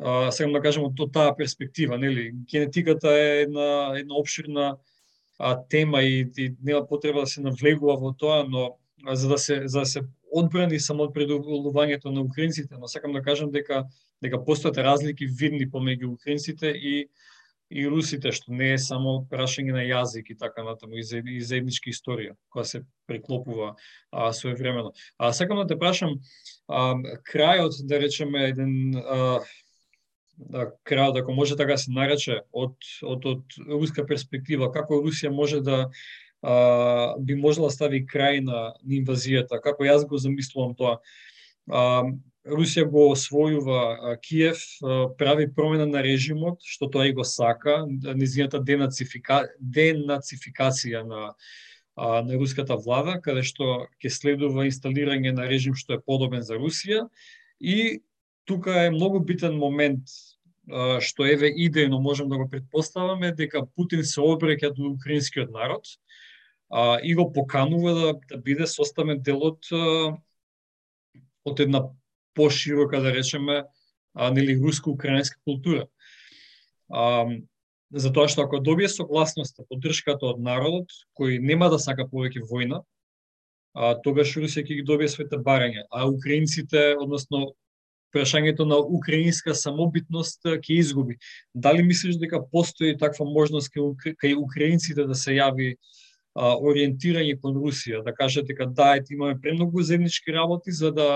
А, 0.00 0.30
сега 0.32 0.50
да 0.50 0.62
кажем 0.62 0.84
од 0.88 0.96
таа 1.12 1.34
перспектива, 1.36 1.98
нели? 1.98 2.32
Генетиката 2.48 3.12
е 3.12 3.42
една 3.42 3.98
една 3.98 4.14
обширна 4.14 4.76
а, 5.38 5.58
тема 5.68 6.02
и, 6.02 6.30
и 6.38 6.54
нема 6.62 6.86
потреба 6.88 7.20
да 7.20 7.26
се 7.26 7.40
навлегува 7.40 7.96
во 7.96 8.12
тоа, 8.12 8.44
но 8.48 8.76
а, 9.04 9.16
за 9.16 9.28
да 9.28 9.38
се 9.38 9.62
за 9.68 9.80
да 9.80 9.86
се 9.86 10.00
одбрани 10.32 10.80
само 10.80 11.08
од 11.08 11.14
предуволувањето 11.14 12.12
на 12.14 12.22
украинците, 12.22 12.78
но 12.78 12.88
сакам 12.88 13.12
да 13.12 13.22
кажам 13.22 13.50
дека 13.50 13.84
дека 14.22 14.38
постојат 14.44 14.82
разлики 14.84 15.26
видни 15.26 15.66
помеѓу 15.66 16.14
украинците 16.14 16.72
и 16.76 17.08
и 17.70 17.86
русите, 17.86 18.32
што 18.34 18.50
не 18.50 18.72
е 18.74 18.78
само 18.82 19.20
прашање 19.30 19.70
на 19.76 19.82
јазик 19.86 20.32
и 20.32 20.36
така 20.36 20.64
натаму, 20.66 20.98
и, 20.98 21.04
за, 21.06 21.20
и 21.22 21.38
заедничка 21.38 21.92
историја, 21.92 22.34
која 22.50 22.66
се 22.66 22.80
преклопува 23.06 23.76
а, 24.10 24.32
своевремено. 24.34 24.90
А 25.18 25.30
сакам 25.32 25.62
да 25.62 25.68
те 25.70 25.78
прашам, 25.78 26.18
а, 26.66 26.98
крајот, 27.30 27.78
да 27.86 28.00
речеме, 28.02 28.48
еден 28.50 28.74
а, 28.98 29.20
да, 30.34 30.66
крајот, 30.82 31.20
ако 31.22 31.36
може 31.36 31.56
така 31.56 31.78
се 31.78 31.94
нарече, 31.94 32.40
од, 32.50 32.74
од, 33.06 33.30
од 33.36 33.60
руска 33.70 34.02
перспектива, 34.06 34.72
како 34.74 34.98
Русија 35.04 35.30
може 35.30 35.62
да 35.62 35.84
а, 36.42 37.14
би 37.18 37.34
можела 37.34 37.68
да 37.68 37.74
стави 37.74 38.04
крај 38.06 38.42
на, 38.44 38.74
на 38.82 38.98
инвазијата, 38.98 39.60
како 39.62 39.84
јас 39.84 40.06
го 40.08 40.18
замислувам 40.18 40.74
тоа. 40.74 40.98
А, 41.70 42.04
Русија 42.48 42.86
го 42.88 43.10
освојува 43.12 44.16
Киев, 44.24 44.60
прави 45.20 45.44
промена 45.52 45.84
на 45.86 46.00
режимот, 46.02 46.62
што 46.64 46.88
тоа 46.88 47.10
и 47.10 47.12
го 47.12 47.24
сака, 47.24 47.84
низината 48.16 48.62
денацифика... 48.64 49.42
денацификација 49.60 51.02
на, 51.04 51.34
на 52.00 52.38
руската 52.40 52.78
влада, 52.80 53.18
каде 53.20 53.44
што 53.44 53.84
ќе 54.00 54.08
следува 54.08 54.64
инсталирање 54.70 55.34
на 55.36 55.44
режим 55.52 55.76
што 55.76 55.98
е 55.98 56.00
подобен 56.00 56.40
за 56.40 56.56
Русија. 56.56 57.10
И 57.60 58.00
тука 58.48 58.86
е 58.86 58.94
многу 58.96 59.20
битен 59.20 59.60
момент 59.60 60.08
што 61.04 61.26
еве 61.26 61.50
идејно 61.50 62.00
можем 62.00 62.28
да 62.28 62.38
го 62.38 62.48
предпоставаме 62.48 63.32
дека 63.36 63.66
Путин 63.76 64.04
се 64.04 64.20
обреќа 64.20 64.72
до 64.76 64.94
украинскиот 64.94 65.50
народ 65.50 65.84
а, 66.70 66.98
и 67.02 67.14
го 67.14 67.32
поканува 67.32 67.94
да, 67.94 68.12
да 68.30 68.38
биде 68.38 68.66
составен 68.66 69.22
дел 69.22 69.42
од 69.42 69.66
од 71.44 71.60
една 71.60 71.88
поширока, 72.34 73.00
да 73.00 73.12
речеме, 73.12 73.64
а, 74.14 74.30
нели 74.30 74.58
руско-украинска 74.58 75.38
култура. 75.44 75.86
А, 76.90 77.26
затоа 77.90 78.28
што 78.28 78.44
ако 78.44 78.60
добие 78.60 78.88
согласноста, 78.88 79.64
поддршката 79.68 80.26
од 80.30 80.42
народот, 80.42 80.92
кој 81.18 81.40
нема 81.42 81.70
да 81.70 81.78
сака 81.78 82.06
повеќе 82.06 82.44
војна, 82.50 82.82
а, 83.74 83.94
тогаш 84.04 84.36
Русија 84.36 84.66
ќе 84.66 84.80
ги 84.80 84.86
добие 84.86 85.08
своите 85.08 85.38
барања, 85.38 85.86
а 85.90 86.06
украинците, 86.10 86.94
односно 86.98 87.54
прашањето 88.14 88.66
на 88.66 88.78
украинска 88.78 89.54
самобитност 89.54 90.42
ќе 90.44 90.78
изгуби. 90.78 91.18
Дали 91.54 91.82
мислиш 91.82 92.18
дека 92.18 92.42
постои 92.42 92.96
таква 92.98 93.26
можност 93.26 93.70
кај, 93.74 94.34
украинците 94.38 95.06
да 95.06 95.14
се 95.14 95.38
јави 95.38 95.76
а, 96.34 96.54
ориентирање 96.56 97.38
кон 97.40 97.56
Русија, 97.58 98.04
да 98.04 98.14
кажат 98.14 98.46
дека 98.46 98.66
да, 98.66 98.94
ете, 98.96 99.14
имаме 99.14 99.40
премногу 99.40 99.82
заеднички 99.82 100.32
работи 100.32 100.72
за 100.72 100.92
да 100.92 101.10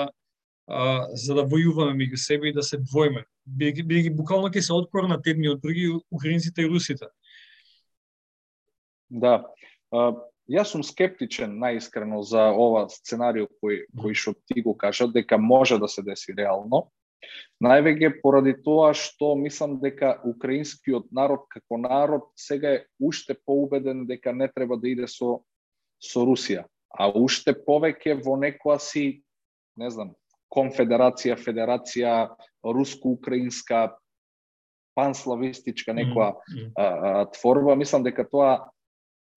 а, 0.66 1.08
за 1.12 1.34
да 1.34 1.44
војуваме 1.44 1.94
меѓу 1.96 2.16
себе 2.16 2.48
и 2.48 2.56
да 2.56 2.62
се 2.62 2.78
двоиме. 2.80 3.24
Бидејќи 3.44 4.14
буквално 4.16 4.48
ќе 4.48 4.62
се 4.64 4.72
откорнат 4.72 5.26
едни 5.26 5.50
од 5.52 5.60
други 5.60 5.90
украинците 6.10 6.64
и 6.64 6.70
русите. 6.70 7.10
Да. 9.10 9.42
А, 9.92 10.12
јас 10.50 10.72
сум 10.72 10.82
скептичен 10.82 11.58
наискрено 11.60 12.22
за 12.22 12.50
ова 12.52 12.86
сценарио 12.88 13.48
кој 13.62 13.84
кој 14.00 14.16
што 14.16 14.34
ти 14.48 14.64
го 14.64 14.76
кажа 14.76 15.08
дека 15.08 15.38
може 15.38 15.78
да 15.78 15.88
се 15.88 16.02
деси 16.02 16.34
реално. 16.36 16.88
Највеќе 17.64 18.20
поради 18.22 18.54
тоа 18.64 18.92
што 18.98 19.34
мислам 19.38 19.78
дека 19.80 20.18
украинскиот 20.28 21.10
народ 21.12 21.46
како 21.48 21.78
народ 21.80 22.26
сега 22.36 22.74
е 22.76 22.84
уште 23.00 23.36
поубеден 23.46 24.04
дека 24.06 24.32
не 24.32 24.48
треба 24.48 24.76
да 24.76 24.88
иде 24.88 25.08
со 25.08 25.40
со 26.04 26.24
Русија, 26.26 26.66
а 26.90 27.08
уште 27.08 27.54
повеќе 27.54 28.18
во 28.24 28.36
некоја 28.36 28.78
си, 28.82 29.22
не 29.80 29.90
знам, 29.90 30.12
конфедерација, 30.52 31.38
федерација, 31.40 32.34
руско-украинска, 32.64 33.94
панславистичка 34.94 35.94
некоја 35.94 36.34
mm 36.34 36.70
-hmm. 36.76 37.32
творба, 37.38 37.74
мислам 37.74 38.02
дека 38.02 38.28
тоа 38.28 38.70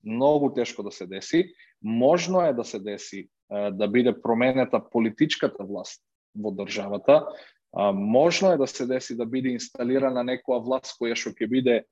многу 0.04 0.54
тешко 0.54 0.84
да 0.84 0.92
се 0.92 1.08
деси. 1.08 1.54
Можно 1.82 2.42
е 2.42 2.54
да 2.54 2.63
се 2.63 2.80
деси 2.80 3.30
а, 3.50 3.72
да 3.72 3.88
биде 3.88 4.22
променета 4.22 4.82
политичката 4.92 5.63
власт 5.63 6.04
во 6.36 6.52
државата. 6.52 7.26
А, 7.73 7.91
можно 7.91 8.51
е 8.51 8.58
да 8.58 8.67
се 8.67 8.86
деси 8.88 9.17
да 9.17 9.25
биде 9.25 9.49
инсталирана 9.56 10.23
некоја 10.23 10.63
власт 10.63 10.95
која 10.99 11.15
што 11.15 11.36
ќе 11.36 11.49
биде 11.49 11.84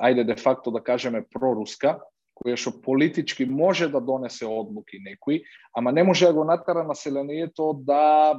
ајде 0.00 0.24
де 0.24 0.36
факто 0.36 0.70
да 0.70 0.80
кажеме 0.80 1.22
проруска, 1.22 1.98
која 2.40 2.56
што 2.56 2.72
политички 2.80 3.44
може 3.44 3.88
да 3.92 4.00
донесе 4.00 4.46
одлуки 4.46 4.98
некои, 4.98 5.42
ама 5.76 5.92
не 5.92 6.02
може 6.02 6.26
да 6.26 6.32
го 6.32 6.44
натера 6.44 6.84
населението 6.84 7.72
да 7.84 8.38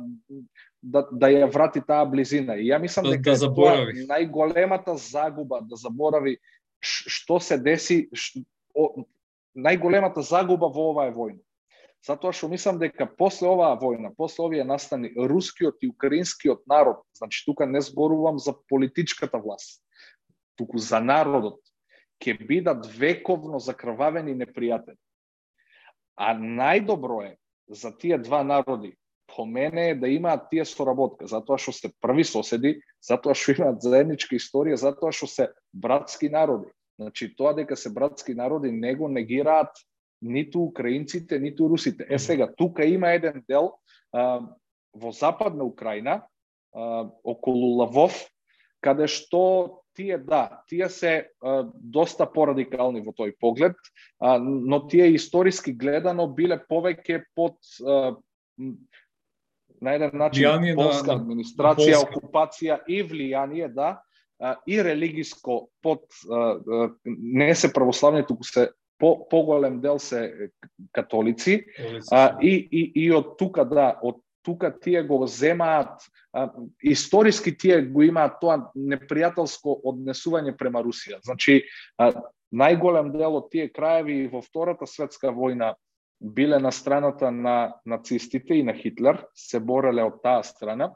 да, 0.82 1.06
да 1.12 1.30
ја 1.30 1.46
врати 1.54 1.82
таа 1.86 2.06
близина. 2.10 2.56
И 2.58 2.72
ја 2.72 2.82
мислам 2.82 3.06
да, 3.06 3.12
дека 3.18 3.38
да 3.38 3.54
тоа 3.54 3.76
најголемата 4.10 4.98
загуба 4.98 5.62
да 5.62 5.78
заборави 5.78 6.40
што 6.82 7.38
се 7.40 7.60
деси, 7.62 8.10
ш, 8.14 8.42
о, 8.74 9.06
најголемата 9.54 10.26
загуба 10.26 10.72
во 10.74 10.90
оваа 10.92 11.14
војна. 11.14 11.42
Затоа 12.02 12.34
што 12.34 12.50
мислам 12.50 12.80
дека 12.82 13.06
после 13.06 13.46
оваа 13.52 13.76
војна, 13.78 14.10
после 14.18 14.46
овие 14.46 14.64
настани 14.66 15.12
рускиот 15.14 15.84
и 15.86 15.90
украинскиот 15.92 16.66
народ, 16.68 17.04
значи 17.14 17.44
тука 17.46 17.68
не 17.70 17.82
зборувам 17.82 18.40
за 18.40 18.56
политичката 18.70 19.38
власт, 19.38 19.84
туку 20.58 20.82
за 20.82 21.00
народот, 21.00 21.60
ќе 22.22 22.38
бидат 22.42 22.88
вековно 22.98 23.60
закрвавени 23.60 24.34
непријатели. 24.34 24.98
А 26.18 26.34
најдобро 26.34 27.22
е 27.30 27.38
за 27.70 27.94
тие 27.98 28.18
два 28.18 28.44
народи, 28.44 28.96
по 29.36 29.46
мене 29.46 29.90
е 29.90 29.96
да 29.96 30.10
имаат 30.10 30.50
тие 30.50 30.66
соработка, 30.66 31.28
затоа 31.28 31.62
што 31.62 31.72
се 31.72 31.94
први 32.02 32.26
соседи, 32.26 32.80
затоа 33.02 33.38
што 33.38 33.54
имаат 33.54 33.86
заедничка 33.86 34.36
историја, 34.36 34.82
затоа 34.82 35.14
што 35.14 35.30
се 35.30 35.48
братски 35.74 36.34
народи. 36.34 36.74
Значи, 37.00 37.30
тоа 37.38 37.54
дека 37.54 37.78
се 37.78 37.94
братски 37.94 38.34
народи 38.34 38.72
не 38.72 38.96
го 38.96 39.08
негираат 39.08 39.72
ниту 40.22 40.64
украинците, 40.70 41.40
ниту 41.40 41.70
русите. 41.70 42.06
Е 42.10 42.20
сега, 42.20 42.50
тука 42.56 42.86
има 42.86 43.12
еден 43.12 43.44
дел 43.50 43.74
а, 44.14 44.42
во 44.94 45.12
западна 45.12 45.64
Украина, 45.64 46.24
а, 46.76 47.10
околу 47.24 47.78
Лавов, 47.82 48.30
каде 48.82 49.08
што 49.08 49.82
тие 49.96 50.18
да, 50.18 50.64
тие 50.68 50.90
се 50.90 51.30
а, 51.42 51.64
доста 51.74 52.26
порадикални 52.26 53.02
во 53.02 53.14
тој 53.14 53.36
поглед, 53.40 53.78
а, 54.20 54.38
но 54.40 54.88
тие 54.88 55.12
историски 55.16 55.74
гледано 55.74 56.28
биле 56.28 56.62
повеќе 56.70 57.24
под 57.36 57.58
а, 57.86 58.16
на 59.82 59.98
еден 59.98 60.14
начин 60.14 60.46
влијание 60.46 60.76
полска 60.78 61.16
на, 61.16 61.18
администрација, 61.20 61.98
полска. 61.98 62.20
окупација 62.20 62.80
и 62.88 63.02
влијание, 63.04 63.68
да, 63.74 64.02
а, 64.40 64.56
и 64.68 64.78
религиско 64.84 65.70
под 65.82 66.06
а, 66.30 66.92
не 67.06 67.56
се 67.56 67.74
православни, 67.74 68.26
туку 68.26 68.44
се 68.44 68.70
по 69.02 69.28
поголем 69.30 69.82
дел 69.82 70.00
се 70.00 70.52
католици, 70.94 71.66
а, 72.12 72.38
и, 72.42 72.54
и, 72.72 72.92
и 72.96 73.12
од 73.12 73.34
тука, 73.38 73.66
да, 73.66 73.96
од 74.02 74.22
тука 74.46 74.70
тие 74.80 75.02
го 75.04 75.26
земаат, 75.28 76.06
а, 76.34 76.52
историски 76.84 77.58
тие 77.58 77.82
го 77.82 78.06
имаат 78.06 78.38
тоа 78.42 78.60
непријателско 78.78 79.80
однесување 79.90 80.54
према 80.58 80.84
Русија. 80.86 81.18
Значи, 81.26 81.64
а, 81.98 82.14
најголем 82.54 83.10
дел 83.18 83.42
од 83.42 83.50
тие 83.50 83.72
краеви 83.74 84.28
во 84.30 84.44
Втората 84.46 84.86
светска 84.86 85.34
војна 85.34 85.74
биле 86.22 86.60
на 86.62 86.72
страната 86.72 87.32
на 87.32 87.74
нацистите 87.86 88.54
и 88.54 88.64
на 88.64 88.78
Хитлер, 88.78 89.26
се 89.34 89.60
бореле 89.60 90.06
од 90.06 90.22
таа 90.22 90.46
страна. 90.46 90.92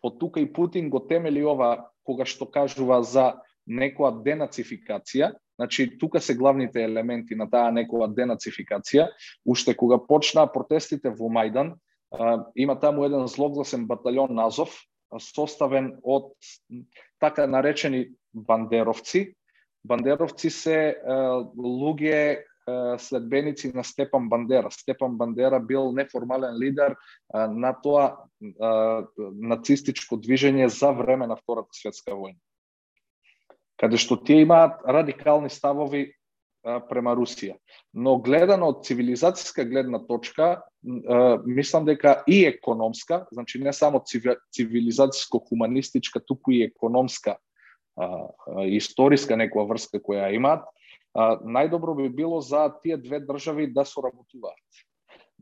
Од 0.00 0.16
тука 0.20 0.40
и 0.40 0.48
Путин 0.48 0.88
го 0.88 1.04
темели 1.04 1.44
ова 1.44 1.90
кога 2.04 2.24
што 2.24 2.48
кажува 2.48 3.02
за 3.04 3.34
некоја 3.68 4.22
денацификација, 4.24 5.34
значи 5.56 5.98
тука 5.98 6.20
се 6.20 6.34
главните 6.34 6.84
елементи 6.84 7.34
на 7.34 7.48
таа 7.50 7.72
некоја 7.72 8.10
денацификација, 8.14 9.08
уште 9.46 9.74
кога 9.74 9.98
почнаа 9.98 10.50
протестите 10.52 11.10
во 11.10 11.30
Мајдан, 11.30 11.74
има 12.56 12.78
таму 12.80 13.04
еден 13.04 13.26
злогласен 13.26 13.86
батальон 13.86 14.34
Назов, 14.34 14.74
составен 15.20 15.94
од 16.02 16.32
така 17.20 17.46
наречени 17.46 18.08
бандеровци. 18.34 19.34
Бандеровци 19.84 20.50
се 20.50 20.96
луѓе 21.06 22.42
следбеници 22.98 23.72
на 23.74 23.84
Степан 23.84 24.28
Бандера. 24.28 24.70
Степан 24.70 25.16
Бандера 25.18 25.60
бил 25.60 25.92
неформален 25.92 26.56
лидер 26.58 26.96
на 27.34 27.74
тоа 27.82 28.16
нацистичко 29.20 30.16
движење 30.16 30.66
за 30.66 30.92
време 30.92 31.26
на 31.26 31.36
Втората 31.36 31.68
светска 31.76 32.16
војна. 32.16 32.40
Каде 33.80 33.96
што 33.98 34.16
тие 34.16 34.42
имаат 34.44 34.82
радикални 34.86 35.50
ставови 35.50 36.12
према 36.88 37.12
Русија. 37.16 37.56
Но 37.92 38.16
гледано 38.24 38.68
од 38.72 38.86
цивилизацијска 38.86 39.64
гледна 39.68 39.98
точка, 40.06 40.62
мислам 41.44 41.84
дека 41.84 42.22
и 42.26 42.46
економска, 42.48 43.26
значи 43.32 43.58
не 43.60 43.72
само 43.72 43.98
цивилизацијско-хуманистичка, 44.00 46.20
туку 46.24 46.52
и 46.52 46.62
економска 46.64 47.36
историска 48.72 49.36
некоја 49.36 49.68
врска 49.68 50.00
која 50.00 50.34
имаат, 50.34 50.64
најдобро 51.14 51.94
би 52.00 52.08
било 52.08 52.40
за 52.40 52.72
тие 52.82 52.96
две 52.96 53.20
држави 53.20 53.72
да 53.72 53.84
соработуваат. 53.84 54.58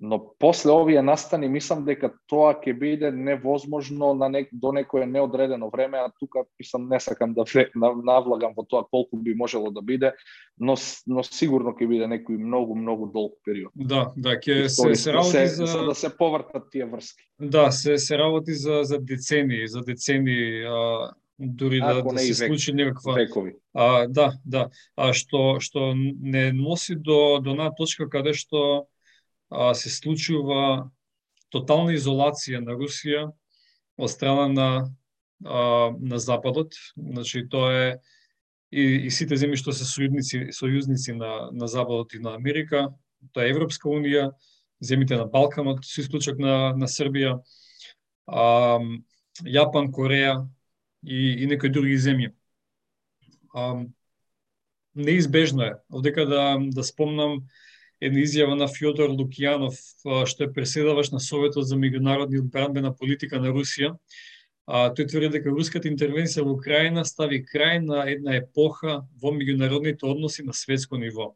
Но 0.00 0.34
после 0.38 0.70
овие 0.70 1.02
настани 1.02 1.48
мислам 1.48 1.84
дека 1.84 2.10
тоа 2.26 2.54
ќе 2.58 2.72
биде 2.74 3.10
невозможно 3.12 4.14
на 4.14 4.28
нек, 4.28 4.48
до 4.52 4.72
некое 4.72 5.06
неодредено 5.06 5.70
време, 5.70 5.98
а 5.98 6.10
тука 6.18 6.44
мислам 6.58 6.88
не 6.88 7.00
сакам 7.00 7.34
да 7.34 7.44
навлагам 7.74 8.54
во 8.56 8.64
тоа 8.64 8.82
колку 8.90 9.16
би 9.16 9.34
можело 9.34 9.70
да 9.70 9.82
биде, 9.82 10.12
но 10.58 10.76
но 11.06 11.22
сигурно 11.22 11.76
ќе 11.76 11.86
биде 11.86 12.08
некој 12.08 12.38
многу 12.38 12.74
многу 12.74 13.06
долг 13.12 13.38
период. 13.44 13.72
Да, 13.74 14.12
да, 14.16 14.36
ќе 14.40 14.66
се, 14.68 14.94
се 14.94 15.12
работи 15.12 15.46
за 15.46 15.66
за 15.66 15.84
да 15.86 15.94
се 15.94 16.10
повртат 16.16 16.70
тие 16.72 16.86
врски. 16.86 17.22
Да, 17.38 17.70
се 17.70 17.98
се 17.98 18.18
работи 18.18 18.54
за 18.54 18.82
за 18.82 18.98
децени, 18.98 19.68
за 19.68 19.80
децени 19.80 20.64
а, 20.66 21.12
дури 21.38 21.80
да, 21.80 22.02
да 22.02 22.18
се 22.18 22.34
случи 22.34 22.72
некаква 22.72 23.14
векови. 23.14 23.54
А, 23.74 24.06
да, 24.08 24.32
да. 24.44 24.70
А 24.96 25.12
што 25.12 25.60
што 25.60 25.92
не 25.94 26.52
носи 26.52 26.94
до 26.94 27.40
до 27.40 27.54
на 27.54 27.70
точка 27.74 28.08
каде 28.08 28.34
што 28.34 28.86
а, 29.52 29.74
се 29.74 29.90
случува 29.90 30.90
тотална 31.52 31.92
изолација 31.96 32.62
на 32.64 32.76
Русија 32.78 33.28
од 34.00 34.10
страна 34.10 34.48
на 34.48 34.68
а, 35.44 35.92
на 36.00 36.18
западот. 36.18 36.74
Значи 36.96 37.44
тоа 37.48 37.72
е 37.72 37.88
и, 38.72 39.06
и 39.06 39.10
сите 39.10 39.36
земји 39.36 39.60
што 39.60 39.74
се 39.76 39.84
сојузници 39.84 40.48
сојузници 40.56 41.16
на 41.18 41.50
на 41.52 41.68
западот 41.68 42.14
и 42.14 42.22
на 42.24 42.34
Америка, 42.34 42.88
тоа 43.32 43.44
е 43.44 43.52
Европска 43.52 43.88
унија, 43.88 44.30
земите 44.80 45.16
на 45.20 45.26
Балканот, 45.26 45.84
со 45.84 46.00
исклучок 46.00 46.38
на 46.40 46.72
на 46.76 46.88
Србија, 46.88 47.38
а, 48.26 48.80
Јапан, 49.44 49.92
Кореја, 49.92 50.46
и, 51.02 51.42
и 51.42 51.46
некои 51.46 51.70
други 51.70 51.98
земји. 51.98 52.32
А, 53.54 53.84
неизбежно 54.94 55.62
е. 55.62 55.74
Овдека 55.90 56.26
да, 56.26 56.58
да 56.60 56.84
спомнам 56.84 57.42
една 58.02 58.22
изјава 58.26 58.56
на 58.58 58.66
Фјодор 58.66 59.12
Лукијанов, 59.14 59.78
што 60.02 60.44
е 60.44 60.52
преседаваш 60.52 61.12
на 61.14 61.20
Советот 61.22 61.68
за 61.68 61.78
меѓународни 61.78 62.40
одбранбена 62.42 62.90
политика 62.98 63.38
на 63.40 63.52
Русија. 63.54 63.94
А, 64.66 64.90
тој 64.94 65.08
тврди 65.10 65.28
дека 65.36 65.50
руската 65.54 65.90
интервенција 65.90 66.42
во 66.46 66.56
Украина 66.56 67.04
стави 67.06 67.42
крај 67.46 67.82
на 67.86 68.06
една 68.10 68.34
епоха 68.38 69.02
во 69.22 69.30
меѓународните 69.34 70.06
односи 70.06 70.42
на 70.46 70.54
светско 70.54 70.98
ниво. 70.98 71.32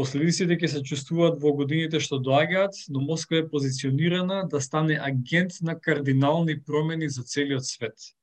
Последиците 0.00 0.56
ќе 0.56 0.68
се 0.72 0.80
чувствуваат 0.86 1.40
во 1.42 1.52
годините 1.56 2.00
што 2.00 2.20
доаѓаат, 2.24 2.76
но 2.88 3.04
Москва 3.04 3.42
е 3.42 3.48
позиционирана 3.48 4.46
да 4.48 4.60
стане 4.60 4.96
агент 4.96 5.60
на 5.60 5.76
кардинални 5.76 6.56
промени 6.60 7.08
за 7.08 7.22
целиот 7.22 7.68
свет 7.68 8.14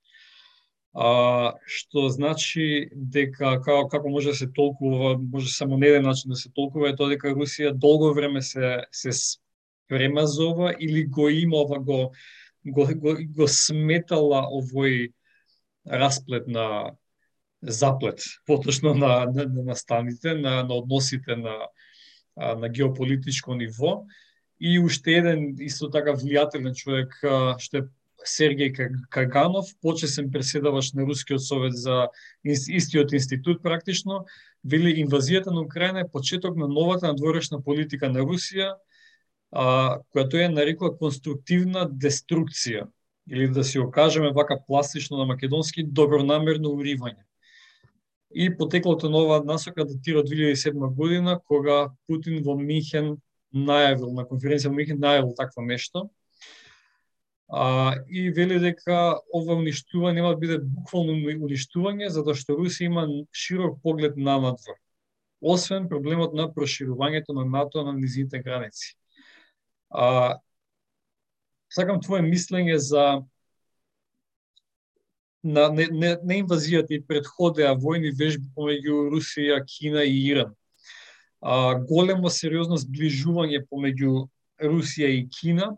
а, 0.97 1.53
што 1.69 2.07
значи 2.10 2.89
дека 2.91 3.60
како, 3.62 3.86
како 3.88 4.10
може 4.10 4.33
да 4.33 4.39
се 4.39 4.47
толкува, 4.49 5.13
може 5.21 5.53
само 5.53 5.77
на 5.77 5.86
еден 5.86 6.07
начин 6.10 6.33
да 6.33 6.36
се 6.36 6.49
толкува 6.49 6.89
е 6.89 6.95
тоа 6.97 7.13
дека 7.13 7.36
Русија 7.38 7.75
долго 7.77 8.13
време 8.17 8.41
се 8.41 8.81
се 8.91 9.13
спрема 9.13 10.25
за 10.25 10.47
ова 10.47 10.73
или 10.79 11.05
го 11.05 11.29
има 11.29 11.62
ова 11.62 11.79
го 11.79 11.99
го, 12.65 12.88
го, 12.95 13.13
го 13.36 13.47
сметала 13.47 14.41
овој 14.49 15.13
расплет 15.86 16.47
на 16.47 16.97
заплет, 17.62 18.21
поточно 18.45 18.93
на, 18.93 19.25
на, 19.25 19.45
на 19.45 19.63
настаните, 19.63 20.33
на, 20.33 20.63
на 20.63 20.73
односите 20.73 21.36
на, 21.36 21.67
на 22.38 22.69
геополитичко 22.69 23.55
ниво. 23.55 24.05
И 24.60 24.79
уште 24.79 25.19
еден 25.21 25.53
исто 25.62 25.91
така 25.93 26.17
влијателен 26.17 26.73
човек 26.73 27.13
што 27.62 27.77
е 27.77 27.88
Сергеј 28.25 28.73
Каганов, 29.10 29.69
почесен 29.82 30.32
преседаваш 30.32 30.93
на 30.93 31.06
Рускиот 31.06 31.41
совет 31.41 31.73
за 31.73 32.08
истиот 32.43 33.13
институт 33.13 33.62
практично, 33.62 34.25
вели 34.63 34.95
инвазијата 35.03 35.53
на 35.53 35.62
Украина 35.62 35.99
е 36.01 36.12
почеток 36.12 36.58
на 36.58 36.67
новата 36.67 37.08
надворешна 37.08 37.62
политика 37.62 38.10
на 38.10 38.25
Русија, 38.25 38.75
а, 39.51 40.01
која 40.13 40.25
тој 40.27 40.47
ја 40.47 40.53
нарекува 40.53 40.97
конструктивна 40.97 41.88
деструкција, 41.88 42.88
или 43.30 43.47
да 43.47 43.63
си 43.63 43.80
окажеме 43.80 44.32
вака 44.32 44.60
пластично 44.67 45.17
на 45.17 45.25
македонски 45.25 45.84
добронамерно 45.84 46.69
уривање. 46.69 47.23
И 48.36 48.49
потеклото 48.58 49.10
на 49.10 49.23
оваа 49.23 49.43
насока 49.43 49.86
датира 49.86 50.19
од 50.19 50.30
2007 50.30 50.95
година, 50.95 51.39
кога 51.39 51.93
Путин 52.08 52.43
во 52.43 52.58
Михен 52.60 53.17
најавил, 53.53 54.12
на 54.13 54.25
конференција 54.27 54.69
во 54.69 54.75
Михен 54.75 54.99
најавил 54.99 55.36
такво 55.36 55.63
нешто, 55.63 56.10
а, 57.47 57.95
и 58.10 58.29
вели 58.31 58.60
дека 58.60 59.19
ова 59.33 59.55
уништување 59.55 60.19
нема 60.19 60.33
да 60.36 60.41
биде 60.41 60.57
буквално 60.60 61.15
уништување, 61.47 62.10
затоа 62.12 62.36
што 62.36 62.57
Русија 62.60 62.91
има 62.91 63.07
широк 63.31 63.79
поглед 63.83 64.17
на 64.17 64.38
надвор. 64.43 64.75
Освен 65.41 65.88
проблемот 65.88 66.33
на 66.33 66.49
проширувањето 66.51 67.36
на 67.38 67.45
НАТО 67.45 67.83
на 67.86 67.93
низините 67.93 68.39
граници. 68.43 68.95
А, 69.89 70.39
сакам 71.71 72.01
твое 72.01 72.21
мислење 72.21 72.75
за 72.75 73.23
на 75.43 75.69
не, 75.71 75.88
не, 75.91 76.15
не 76.23 76.41
инвазијата 76.41 76.97
и 76.97 77.03
предходеа 77.03 77.75
војни 77.79 78.12
вежби 78.12 78.49
помеѓу 78.55 79.07
Русија, 79.13 79.62
Кина 79.63 80.03
и 80.03 80.19
Иран. 80.33 80.55
А, 81.39 81.77
големо 81.79 82.29
сериозно 82.33 82.75
сближување 82.81 83.63
помеѓу 83.69 84.27
Русија 84.60 85.13
и 85.13 85.27
Кина, 85.31 85.77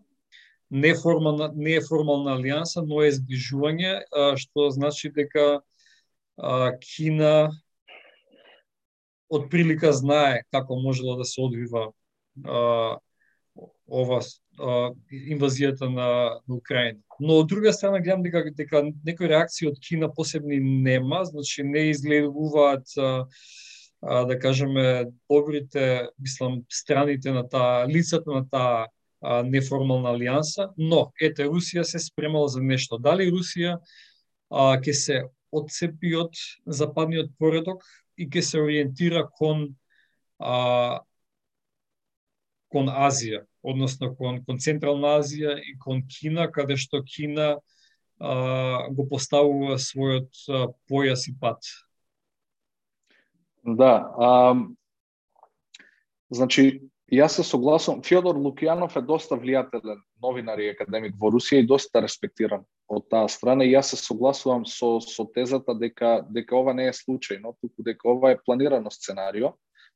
неформална, 0.69 1.51
не 1.55 1.77
е 1.79 1.81
формална 1.81 2.37
алијанса, 2.37 2.83
но 2.85 3.01
е 3.03 3.11
зближување, 3.15 3.99
што 4.37 4.69
значи 4.73 5.11
дека 5.13 5.61
Кина 6.85 7.49
од 9.29 9.49
прилика 9.49 9.91
знае 9.93 10.43
како 10.53 10.79
можело 10.79 11.17
да 11.19 11.25
се 11.25 11.41
одвива 11.41 11.89
ова 13.89 14.19
инвазијата 15.11 15.89
на, 15.89 16.39
на 16.47 16.55
Украина. 16.55 16.99
Но 17.19 17.41
од 17.41 17.49
друга 17.49 17.73
страна 17.73 17.99
гледам 17.99 18.23
дека 18.23 18.45
дека 18.55 18.83
некои 19.05 19.27
реакции 19.27 19.67
од 19.67 19.79
Кина 19.83 20.09
посебни 20.13 20.59
нема, 20.59 21.25
значи 21.25 21.63
не 21.63 21.89
изгледуваат 21.89 22.87
да 24.01 24.39
кажеме 24.39 25.09
добрите, 25.29 26.07
мислам, 26.19 26.63
страните 26.69 27.31
на 27.31 27.43
таа 27.49 27.87
лицата 27.87 28.31
на 28.31 28.45
таа 28.49 28.87
а, 29.21 29.41
неформална 29.43 30.13
алијанса, 30.15 30.69
но 30.77 31.09
ете 31.21 31.47
Русија 31.49 31.83
се 31.83 31.99
спремала 31.99 32.47
за 32.49 32.61
нешто. 32.61 32.97
Дали 32.97 33.29
Русија 33.31 33.77
а, 34.49 34.79
ке 34.81 34.93
се 34.93 35.23
одцепи 35.51 36.15
од 36.15 36.37
западниот 36.65 37.31
поредок 37.39 37.83
и 38.17 38.29
ке 38.29 38.41
се 38.41 38.61
ориентира 38.61 39.25
кон 39.27 39.75
а, 40.39 41.01
кон 42.69 42.89
Азија, 42.89 43.45
односно 43.63 44.13
кон, 44.15 44.43
кон 44.45 44.59
Централна 44.59 45.17
Азија 45.19 45.57
и 45.57 45.77
кон 45.81 46.03
Кина, 46.07 46.47
каде 46.51 46.77
што 46.77 47.01
Кина 47.03 47.55
а, 48.19 48.89
го 48.93 49.07
поставува 49.09 49.79
својот 49.81 50.43
а, 50.47 50.67
појас 50.89 51.27
и 51.31 51.35
пат. 51.39 51.65
Да, 53.65 54.05
а, 54.17 54.53
Значи, 56.29 56.81
Јас 57.09 57.39
се 57.39 57.43
согласувам, 57.43 58.03
Фјодор 58.05 58.37
Лукијанов 58.37 58.93
е 58.99 59.01
доста 59.01 59.37
влијателен 59.39 60.01
новинар 60.21 60.59
и 60.61 60.69
академик 60.69 61.15
во 61.17 61.31
Русија 61.33 61.63
и 61.63 61.67
доста 61.67 62.03
респектиран 62.05 62.65
од 62.89 63.07
таа 63.09 63.29
страна 63.29 63.65
и 63.65 63.73
јас 63.73 63.93
се 63.93 63.97
согласувам 63.97 64.65
со 64.69 64.99
со 65.01 65.25
тезата 65.25 65.73
дека 65.73 66.19
дека 66.29 66.55
ова 66.57 66.73
не 66.73 66.85
е 66.89 66.93
случајно, 66.93 67.55
туку 67.61 67.83
дека 67.83 68.09
ова 68.09 68.31
е 68.31 68.39
планирано 68.45 68.91
сценарио. 68.93 69.53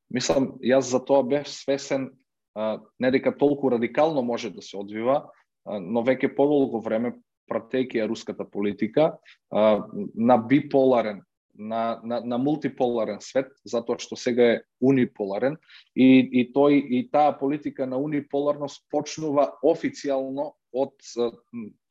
Мислам, 0.10 0.56
јас 0.62 0.90
за 0.90 1.00
тоа 1.06 1.24
бев 1.24 1.48
свесен 1.50 2.10
а, 2.56 2.80
не 3.00 3.12
дека 3.12 3.38
толку 3.38 3.70
радикално 3.70 4.22
може 4.22 4.50
да 4.50 4.62
се 4.62 4.78
одвива, 4.78 5.30
а, 5.66 5.80
но 5.80 6.02
веќе 6.02 6.34
подолго 6.36 6.82
време 6.82 7.14
пратејќи 7.50 8.02
ја 8.02 8.10
руската 8.10 8.46
политика 8.46 9.18
а, 9.52 9.86
на 10.16 10.38
биполарен 10.38 11.22
на, 11.56 12.00
на, 12.04 12.22
на 12.22 12.38
мултиполарен 12.38 13.22
свет, 13.22 13.52
затоа 13.66 14.00
што 14.02 14.18
сега 14.18 14.50
е 14.56 14.62
униполарен 14.82 15.58
и, 15.96 16.20
и 16.22 16.48
тој 16.54 16.80
и 16.82 17.06
таа 17.12 17.38
политика 17.38 17.88
на 17.88 17.98
униполарност 17.98 18.86
почнува 18.92 19.52
официјално 19.64 20.54
од 20.74 20.94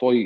тој 0.02 0.18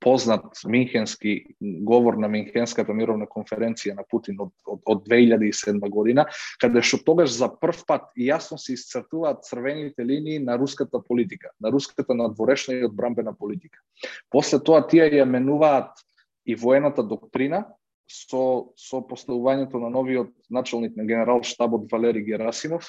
познат 0.00 0.62
Минхенски 0.64 1.44
говор 1.60 2.16
на 2.16 2.28
Минхенската 2.28 2.94
мировна 2.96 3.26
конференција 3.28 3.94
на 3.98 4.04
Путин 4.08 4.40
од, 4.40 4.52
од, 4.64 4.80
од 4.88 5.02
2007 5.04 5.80
година, 5.92 6.24
каде 6.60 6.82
што 6.82 7.02
тогаш 7.04 7.34
за 7.36 7.50
прв 7.52 7.84
пат 7.86 8.08
јасно 8.16 8.56
се 8.58 8.78
исцртуваат 8.78 9.44
црвените 9.44 10.06
линии 10.06 10.38
на 10.38 10.56
руската 10.58 11.02
политика, 11.04 11.52
на 11.60 11.70
руската 11.70 12.14
надворешна 12.14 12.78
и 12.78 12.84
одбрамбена 12.88 13.36
политика. 13.36 13.78
После 14.30 14.62
тоа 14.64 14.80
тие 14.88 15.10
ја 15.20 15.28
менуваат 15.28 16.00
и 16.46 16.54
воената 16.54 17.02
доктрина 17.02 17.64
со 18.10 18.72
со 18.76 19.00
поставувањето 19.06 19.78
на 19.78 19.90
новиот 19.90 20.32
началник 20.50 20.96
на 20.96 21.04
генерал 21.04 21.42
штабот 21.42 21.90
Валери 21.92 22.24
Герасимов 22.24 22.88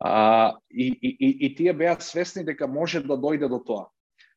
а, 0.00 0.56
и, 0.70 0.86
и, 1.02 1.16
и, 1.20 1.46
и 1.46 1.54
тие 1.54 1.72
беа 1.72 1.96
свесни 2.00 2.44
дека 2.44 2.66
може 2.66 3.00
да 3.00 3.18
дојде 3.18 3.48
до 3.48 3.58
тоа. 3.58 3.88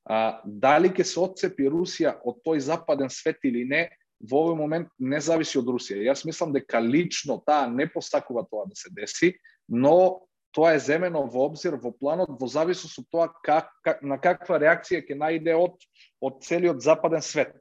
А, 0.05 0.41
дали 0.45 0.89
ќе 0.89 1.03
се 1.03 1.19
отцепи 1.21 1.69
Русија 1.69 2.17
од 2.25 2.41
тој 2.45 2.59
западен 2.59 3.09
свет 3.09 3.39
или 3.45 3.63
не, 3.63 3.87
во 4.21 4.45
овој 4.45 4.57
момент 4.57 4.89
не 4.99 5.21
зависи 5.21 5.59
од 5.59 5.69
Русија. 5.69 6.01
Јас 6.09 6.25
мислам 6.25 6.53
дека 6.53 6.81
лично 6.81 7.39
таа 7.45 7.69
не 7.69 7.87
посакува 7.87 8.43
тоа 8.49 8.67
да 8.69 8.75
се 8.75 8.89
деси, 8.93 9.35
но 9.69 10.21
тоа 10.51 10.73
е 10.75 10.79
земено 10.83 11.23
во 11.29 11.47
обзир 11.49 11.77
во 11.79 11.93
планот 11.93 12.33
во 12.39 12.47
зависност 12.47 12.99
од 12.99 13.07
тоа 13.11 13.27
как, 13.45 13.71
как 13.85 14.01
на 14.03 14.17
каква 14.21 14.59
реакција 14.61 15.05
ќе 15.05 15.17
најде 15.17 15.55
од 15.55 15.77
од 16.21 16.41
целиот 16.45 16.81
западен 16.81 17.21
свет. 17.21 17.55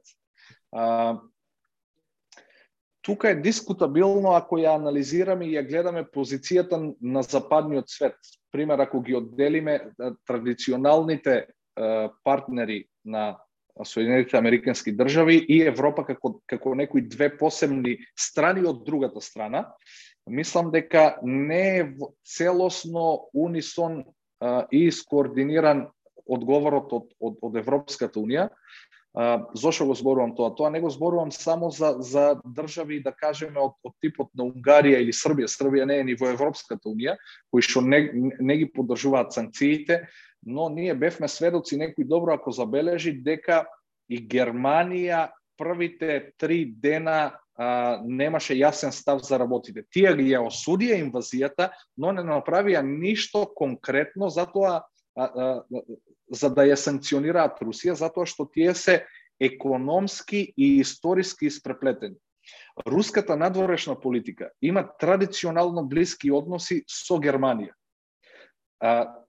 А, 0.71 1.17
тука 3.01 3.29
е 3.29 3.41
дискутабилно 3.41 4.35
ако 4.35 4.59
ја 4.61 4.75
анализираме 4.75 5.47
и 5.47 5.55
ја 5.57 5.67
гледаме 5.67 6.03
позицијата 6.03 6.79
на 7.01 7.23
западниот 7.23 7.89
свет. 7.89 8.17
Пример, 8.51 8.79
ако 8.79 9.01
ги 9.01 9.15
одделиме 9.15 9.91
традиционалните 10.27 11.47
партнери 12.23 12.85
на 13.05 13.37
Соединените 13.83 14.37
Американски 14.37 14.91
држави 14.91 15.45
и 15.49 15.61
Европа 15.63 16.03
како, 16.05 16.41
како 16.45 16.75
некои 16.75 17.01
две 17.01 17.31
посебни 17.37 17.97
страни 18.19 18.65
од 18.67 18.83
другата 18.85 19.21
страна, 19.21 19.65
мислам 20.29 20.71
дека 20.71 21.17
не 21.23 21.63
е 21.79 21.87
целосно 22.27 23.29
унисон 23.33 24.03
и 24.71 24.91
скоординиран 24.91 25.87
одговорот 26.27 26.93
од, 26.93 27.07
од, 27.19 27.39
од 27.41 27.55
Европската 27.57 28.19
Унија, 28.19 28.49
А, 29.13 29.45
зошто 29.53 29.85
го 29.85 29.95
зборувам 29.95 30.35
тоа? 30.35 30.53
Тоа 30.55 30.69
не 30.71 30.79
го 30.79 30.89
зборувам 30.89 31.31
само 31.31 31.69
за, 31.69 31.95
за 31.99 32.39
држави, 32.47 33.01
да 33.03 33.11
кажеме, 33.11 33.59
од, 33.59 33.75
од 33.83 33.95
типот 33.99 34.31
на 34.35 34.47
Унгарија 34.47 35.01
или 35.03 35.11
Србија. 35.11 35.49
Србија 35.51 35.85
не 35.85 35.99
е 35.99 36.05
ни 36.07 36.15
во 36.15 36.31
Европската 36.31 36.87
Унија, 36.87 37.17
кои 37.51 37.65
што 37.65 37.83
не, 37.83 38.07
не 38.39 38.57
ги 38.63 38.69
поддржуваат 38.71 39.35
санкциите, 39.35 40.05
но 40.43 40.69
ние 40.69 40.95
бевме 40.95 41.27
сведоци 41.27 41.75
некој 41.77 42.07
добро 42.07 42.39
ако 42.39 42.55
забележи 42.55 43.11
дека 43.11 43.65
и 44.09 44.21
Германија 44.27 45.29
првите 45.59 46.31
три 46.39 46.65
дена 46.65 47.35
а, 47.55 47.99
немаше 48.03 48.55
јасен 48.55 48.95
став 48.95 49.21
за 49.27 49.37
работите. 49.37 49.83
Тие 49.91 50.15
ги 50.17 50.31
ја 50.31 50.41
осудија 50.47 50.97
инвазијата, 51.03 51.69
но 51.97 52.15
не 52.15 52.23
направија 52.25 52.81
ништо 52.81 53.43
конкретно, 53.55 54.31
затоа 54.31 54.81
а, 55.15 55.25
а, 55.25 55.63
за 56.31 56.49
да 56.49 56.65
ја 56.65 56.77
санкционираат 56.79 57.59
Русија, 57.61 57.97
затоа 57.99 58.25
што 58.25 58.47
тие 58.47 58.73
се 58.75 59.01
економски 59.41 60.53
и 60.57 60.77
историски 60.79 61.45
испреплетени. 61.45 62.15
Руската 62.87 63.35
надворешна 63.35 63.99
политика 63.99 64.49
има 64.61 64.87
традиционално 64.99 65.83
блиски 65.87 66.31
односи 66.31 66.83
со 66.87 67.19
Германија. 67.21 67.73
А, 68.79 69.21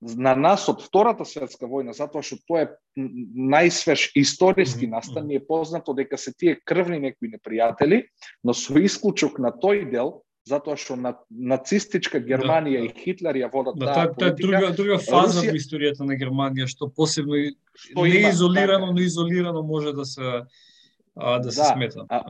на 0.00 0.34
нас 0.36 0.68
од 0.70 0.82
Втората 0.82 1.26
светска 1.26 1.66
војна, 1.66 1.92
затоа 1.94 2.22
што 2.22 2.38
тоа 2.46 2.64
е 2.64 2.68
најсвеж 2.98 4.12
историски 4.18 4.86
настан, 4.86 5.26
ни 5.26 5.38
е 5.38 5.44
познато 5.46 5.94
дека 5.94 6.18
се 6.18 6.32
тие 6.32 6.58
крвни 6.64 7.00
некои 7.02 7.30
непријатели, 7.30 8.06
но 8.44 8.54
со 8.54 8.78
исклучок 8.78 9.38
на 9.42 9.50
тој 9.50 9.90
дел, 9.90 10.22
затоа 10.48 10.78
што 10.80 10.96
на, 10.96 11.12
нацистичка 11.30 12.20
Германија 12.24 12.80
да, 12.82 12.88
и 12.88 12.92
Хитлер 12.96 13.38
ја 13.42 13.50
водат 13.52 13.78
да, 13.78 13.92
таа 13.92 14.12
политика. 14.14 14.32
Е 14.32 14.46
друга, 14.46 14.70
друга 14.76 14.98
фаза 15.02 15.42
Русија... 15.42 15.52
во 15.52 15.60
историјата 15.60 16.08
на 16.08 16.16
Германија, 16.20 16.68
што 16.70 16.88
посебно 16.88 17.38
што 17.74 18.06
не 18.06 18.22
има, 18.22 18.32
изолирано, 18.32 18.88
така. 18.88 18.96
но 18.96 19.04
изолирано 19.04 19.62
може 19.62 19.92
да 19.92 20.06
се 20.08 20.42
а, 21.16 21.38
да 21.38 21.52
се 21.52 21.60
да, 21.60 21.72
смета. 21.74 22.06
А, 22.08 22.22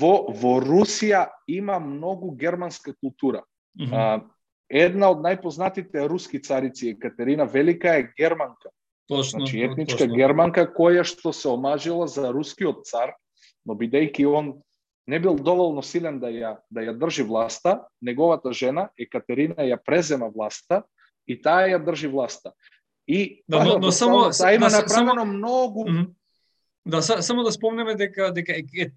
во, 0.00 0.14
во 0.30 0.58
Русија 0.64 1.26
има 1.48 1.80
многу 1.80 2.30
германска 2.30 2.94
култура. 2.94 3.42
Mm 3.78 3.90
-hmm. 3.90 3.94
а, 3.94 4.22
една 4.70 5.10
од 5.10 5.18
најпознатите 5.18 6.08
руски 6.08 6.42
царици 6.42 6.94
Екатерина 6.96 7.44
Велика 7.44 7.98
е 7.98 8.10
германка. 8.18 8.70
Точно. 9.08 9.40
Значи 9.40 9.60
етничка 9.62 9.98
точно. 9.98 10.16
германка 10.16 10.66
која 10.66 11.04
што 11.04 11.32
се 11.32 11.48
омажила 11.48 12.08
за 12.08 12.32
рускиот 12.32 12.84
цар, 12.84 13.12
но 13.66 13.74
бидејќи 13.74 14.24
он 14.26 14.62
не 15.06 15.20
бил 15.20 15.34
доволно 15.34 15.82
силен 15.82 16.20
да 16.20 16.30
ја 16.32 16.56
да 16.70 16.80
ја 16.80 16.96
држи 16.98 17.22
власта, 17.22 17.84
неговата 18.02 18.52
жена 18.52 18.88
Екатерина 18.98 19.64
ја 19.64 19.78
презема 19.84 20.28
власта 20.28 20.82
и 21.26 21.40
таа 21.40 21.68
ја 21.68 21.84
држи 21.84 22.08
власта. 22.08 22.52
И 23.06 23.42
да, 23.48 23.64
но, 23.64 23.78
но 23.78 23.92
само 23.92 24.30
таа 24.38 24.54
има 24.54 24.68
да, 24.70 24.80
направено 24.80 25.14
само, 25.14 25.32
многу 25.32 25.84
mm 25.88 25.96
-hmm. 25.96 26.10
Да, 26.86 27.02
само 27.02 27.42
да 27.42 27.52
спомнеме 27.52 27.94
дека 27.94 28.32
дека 28.32 28.52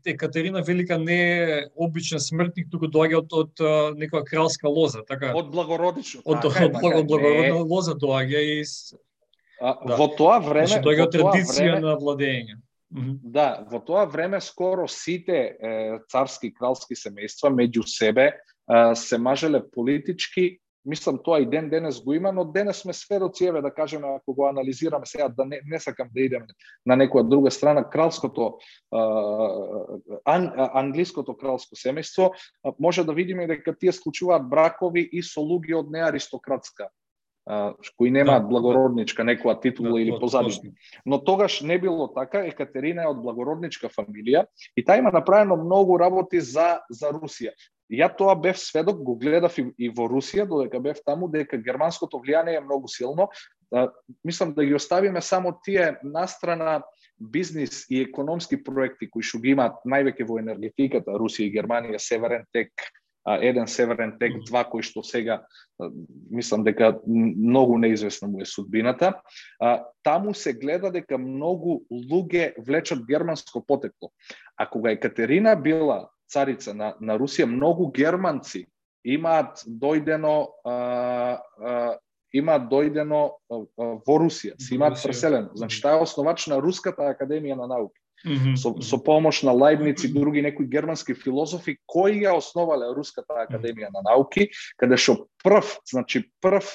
Екатерина 0.05 0.61
Велика 0.61 0.97
не 0.97 1.43
е 1.43 1.65
обичен 1.75 2.19
смртник, 2.19 2.67
туку 2.71 2.89
доаѓа 2.91 3.21
од 3.21 3.31
од 3.31 3.61
некоја 3.95 4.25
кралска 4.27 4.67
лоза, 4.67 5.05
така. 5.07 5.31
Од 5.31 5.47
благородично. 5.51 6.19
Од, 6.25 6.41
така, 6.41 6.65
од, 6.65 6.73
така, 6.73 6.97
од 6.99 7.07
благородна 7.07 7.63
лоза 7.63 7.95
доаѓа 7.95 8.41
и 8.43 8.57
а, 9.61 9.71
да. 9.87 9.95
во 9.95 10.07
тоа 10.19 10.41
време, 10.43 10.67
значи, 10.67 10.83
доаѓа 10.83 11.05
од 11.07 11.15
традиција 11.15 11.71
време, 11.71 11.85
на 11.87 11.95
владење. 11.95 12.59
Да, 12.91 13.65
во 13.67 13.82
тоа 13.84 14.06
време 14.08 14.39
скоро 14.41 14.88
сите 14.88 15.58
е, 15.60 16.00
царски 16.08 16.47
и 16.47 16.54
кралски 16.56 16.95
семејства 16.95 17.52
меѓу 17.52 17.84
себе 17.84 18.32
е, 18.32 18.95
се 18.95 19.17
мажеле 19.19 19.60
политички, 19.60 20.60
мислам 20.88 21.19
тоа 21.23 21.41
и 21.43 21.45
ден 21.45 21.69
денес 21.69 22.00
го 22.04 22.13
има, 22.13 22.32
но 22.32 22.45
денес 22.45 22.78
сме 22.82 22.93
сведоци, 22.93 23.45
еве 23.45 23.62
да 23.62 23.73
кажеме, 23.73 24.08
ако 24.08 24.34
го 24.34 24.47
анализираме 24.47 25.06
сега, 25.06 25.28
да 25.28 25.45
не, 25.45 25.60
не 25.65 25.80
сакам 25.80 26.08
да 26.15 26.21
идеме 26.21 26.47
на 26.86 26.95
некоја 26.95 27.28
друга 27.28 27.52
страна, 27.52 27.84
кралското, 27.84 28.56
ан, 30.26 30.47
англиското 30.56 31.36
кралско 31.36 31.76
семејство, 31.76 32.32
може 32.80 33.04
да 33.04 33.13
видиме 33.13 33.47
дека 33.47 33.76
тие 33.76 33.91
склучуваат 33.91 34.47
бракови 34.47 35.04
и 35.12 35.23
со 35.23 35.43
луѓе 35.43 35.84
од 35.84 35.91
неаристократска 35.91 36.88
кои 37.97 38.12
немаат 38.12 38.43
да, 38.43 38.49
благородничка 38.49 39.23
некоја 39.23 39.55
титула 39.62 39.95
да, 39.95 40.01
или 40.01 40.19
позадишна. 40.19 40.71
Но 41.05 41.23
тогаш 41.23 41.62
не 41.62 41.79
било 41.79 42.07
така, 42.13 42.43
Екатерина 42.47 43.07
е 43.07 43.12
од 43.12 43.21
благородничка 43.23 43.89
фамилија 43.89 44.45
и 44.75 44.83
таа 44.83 44.99
има 44.99 45.12
направено 45.12 45.57
многу 45.57 45.99
работи 45.99 46.41
за 46.41 46.79
за 46.89 47.13
Русија. 47.15 47.55
Ја 47.88 48.10
тоа 48.12 48.36
бев 48.36 48.60
сведок, 48.60 48.99
го 48.99 49.15
гледав 49.15 49.57
и, 49.57 49.63
и 49.79 49.88
во 49.89 50.10
Русија, 50.12 50.47
додека 50.47 50.79
бев 50.83 51.00
таму, 51.06 51.29
дека 51.31 51.58
германското 51.58 52.19
влијание 52.19 52.58
е 52.58 52.65
многу 52.65 52.91
силно. 52.91 53.29
А, 53.71 53.87
мислам 54.25 54.54
да 54.54 54.65
ги 54.65 54.75
оставиме 54.75 55.21
само 55.21 55.54
тие 55.63 55.95
настрана 56.04 56.83
бизнис 57.19 57.85
и 57.89 58.02
економски 58.02 58.63
проекти 58.63 59.10
кои 59.10 59.23
што 59.23 59.39
ги 59.39 59.56
имаат 59.56 59.79
највеќе 59.87 60.27
во 60.27 60.39
енергетиката, 60.39 61.15
Русија 61.15 61.48
и 61.48 61.56
Германија, 61.56 62.00
Северен 62.00 62.43
Тек, 62.52 62.71
еден 63.36 63.67
Северен 63.67 64.15
тек, 64.19 64.34
два 64.48 64.63
кои 64.63 64.84
што 64.84 65.04
сега 65.04 65.42
мислам 66.32 66.63
дека 66.63 66.96
многу 67.08 67.78
неизвестна 67.78 68.28
му 68.28 68.42
е 68.42 68.46
судбината. 68.46 69.13
А, 69.60 69.84
таму 70.04 70.34
се 70.34 70.54
гледа 70.54 70.92
дека 70.92 71.17
многу 71.17 71.84
луѓе 71.92 72.54
влечат 72.58 73.06
германско 73.06 73.65
потекло. 73.65 74.12
А 74.58 74.69
кога 74.69 74.92
Екатерина 74.92 75.56
била 75.56 76.10
царица 76.28 76.73
на, 76.73 76.96
на 77.02 77.17
Русија, 77.19 77.46
многу 77.46 77.92
германци 77.92 78.65
имаат 79.04 79.63
дојдено 79.67 80.48
а, 80.65 81.40
а, 81.60 81.98
имаат 82.34 82.67
дојдено 82.71 83.21
во 83.50 84.17
Русија, 84.19 84.58
се 84.60 84.75
имаат 84.75 85.00
преселено. 85.04 85.52
Значи, 85.56 85.82
таа 85.82 86.00
е 86.00 86.08
основач 86.08 86.48
на 86.48 86.62
Руската 86.62 87.12
академија 87.13 87.56
на 87.56 87.67
науки. 87.67 88.00
Mm 88.25 88.37
-hmm. 88.37 88.55
Со, 88.57 88.81
со 88.81 88.97
помош 88.97 89.43
на 89.43 89.51
Лајбниц 89.51 90.05
и 90.05 90.13
други 90.13 90.41
некои 90.41 90.65
германски 90.65 91.13
филозофи 91.13 91.77
кои 91.85 92.23
ја 92.25 92.37
основале 92.37 92.93
Руската 92.95 93.33
академија 93.45 93.89
на 93.93 94.01
науки, 94.01 94.49
каде 94.77 94.97
што 94.97 95.27
прв, 95.43 95.79
значи 95.85 96.31
прв 96.41 96.65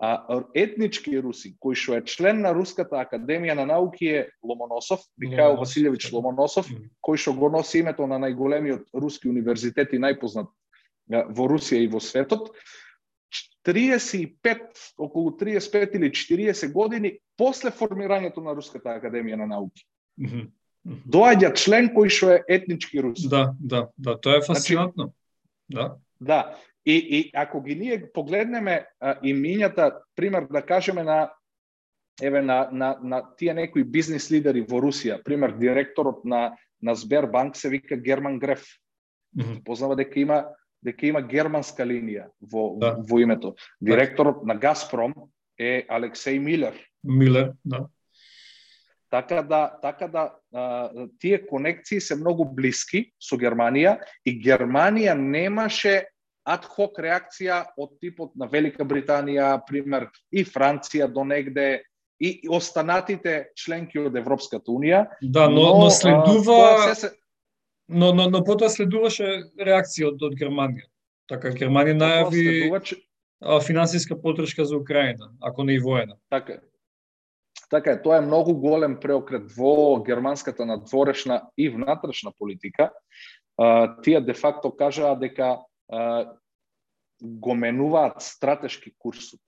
а, 0.00 0.44
етнички 0.54 1.20
руси, 1.20 1.52
кој 1.60 1.74
што 1.76 1.96
е 1.98 2.04
член 2.08 2.40
на 2.40 2.54
Руската 2.56 2.96
академија 2.96 3.54
на 3.54 3.66
науки 3.66 4.06
е 4.06 4.28
Ломоносов, 4.42 5.00
Михаил 5.18 5.56
Василевич 5.60 6.12
Ломоносов, 6.12 6.66
кој 7.04 7.16
што 7.16 7.34
го 7.34 7.50
носи 7.50 7.82
името 7.84 8.06
на 8.06 8.16
најголемиот 8.18 8.88
руски 8.94 9.28
универзитет 9.28 9.92
и 9.92 10.00
најпознат 10.00 10.48
во 11.08 11.48
Русија 11.50 11.84
и 11.84 11.88
во 11.88 12.00
светот. 12.00 12.54
35, 13.66 14.94
околу 14.96 15.36
35 15.36 15.96
или 15.96 16.08
40 16.08 16.72
години 16.72 17.18
после 17.36 17.70
формирањето 17.70 18.40
на 18.40 18.54
Руската 18.56 18.96
академија 18.96 19.36
на 19.36 19.46
науки. 19.46 19.84
Mm 20.16 20.26
-hmm. 20.26 20.50
Доаѓа 20.86 21.52
член 21.56 21.90
кој 21.94 22.08
што 22.08 22.30
е 22.36 22.42
етнички 22.48 23.02
рус. 23.02 23.26
Да, 23.28 23.52
да, 23.60 23.88
да, 23.98 24.16
тоа 24.20 24.38
е 24.38 24.40
значи, 24.40 24.46
фасцинантно. 24.46 25.12
Значи, 25.70 25.76
да. 25.76 25.96
Да. 26.20 26.56
И, 26.86 26.96
и 26.96 27.30
ако 27.34 27.60
ги 27.62 27.74
ние 27.76 28.12
погледнеме 28.12 28.86
а, 29.00 29.20
имињата, 29.20 30.00
пример 30.16 30.48
да 30.50 30.62
кажеме 30.62 31.02
на 31.02 31.30
еве 32.22 32.42
на, 32.42 32.68
на, 32.72 32.98
на 33.02 33.22
тие 33.36 33.54
некои 33.54 33.84
бизнис 33.84 34.30
лидери 34.30 34.64
во 34.64 34.80
Русија, 34.80 35.22
пример 35.22 35.52
директорот 35.56 36.24
на 36.24 36.56
на 36.82 36.94
Сбербанк 36.94 37.56
се 37.56 37.68
вика 37.68 37.96
Герман 37.96 38.38
Греф. 38.38 38.64
Mm 39.36 39.44
-hmm. 39.44 39.64
Познава 39.64 39.96
дека 39.96 40.20
има 40.20 40.44
дека 40.82 41.06
има 41.06 41.22
германска 41.22 41.84
линија 41.84 42.26
во, 42.52 42.76
да. 42.78 42.96
во 43.08 43.18
името. 43.18 43.54
Директорот 43.80 44.46
на 44.46 44.54
Газпром 44.54 45.14
е 45.58 45.86
Алексеј 45.88 46.38
Милер. 46.38 46.74
Милер, 47.04 47.52
да. 47.64 47.88
Така 49.10 49.42
да, 49.42 49.78
така 49.82 50.08
да 50.08 50.34
а, 50.54 50.90
тие 51.18 51.46
конекции 51.46 52.00
се 52.00 52.14
многу 52.16 52.44
блиски 52.44 53.10
со 53.18 53.34
Германија 53.34 53.98
и 54.24 54.36
Германија 54.38 55.16
немаше 55.18 56.04
адхок 56.46 56.98
реакција 57.02 57.64
од 57.76 57.98
типот 58.00 58.36
на 58.38 58.46
Велика 58.46 58.86
Британија, 58.86 59.60
пример, 59.66 60.08
и 60.32 60.44
Франција 60.44 61.08
до 61.10 61.24
негде, 61.24 61.82
и 62.20 62.46
останатите 62.48 63.50
членки 63.56 63.98
од 63.98 64.16
Европската 64.16 64.70
Унија. 64.70 65.06
Да, 65.22 65.48
но, 65.48 65.60
но, 65.60 65.84
но 65.84 65.90
следува... 65.90 66.94
Се, 66.94 67.16
Но, 67.90 68.12
но, 68.14 68.28
но 68.30 68.38
потоа 68.46 68.70
следуваше 68.70 69.24
реакција 69.58 70.12
од, 70.12 70.20
од 70.22 70.36
Германија. 70.38 70.84
Така, 71.26 71.50
Германија 71.50 71.96
најави 71.98 72.42
следуваче... 72.44 72.96
финансиска 73.66 74.14
подршка 74.14 74.64
за 74.64 74.76
Украина, 74.78 75.32
ако 75.40 75.64
не 75.64 75.74
и 75.74 75.80
воена. 75.82 76.14
Така. 76.30 76.60
Така 77.70 77.92
е, 77.94 78.02
тоа 78.02 78.18
е 78.18 78.26
многу 78.26 78.54
голем 78.58 78.98
преокрет 79.00 79.52
во 79.56 80.02
германската 80.02 80.66
надворешна 80.66 81.42
и 81.56 81.68
внатрешна 81.68 82.32
политика. 82.38 82.90
А, 83.56 84.00
тие 84.02 84.20
де 84.20 84.34
факто 84.34 84.70
кажаа 84.76 85.14
дека 85.16 85.58
го 87.22 87.54
менуваат 87.54 88.22
стратешки 88.22 88.92
курсот 88.98 89.40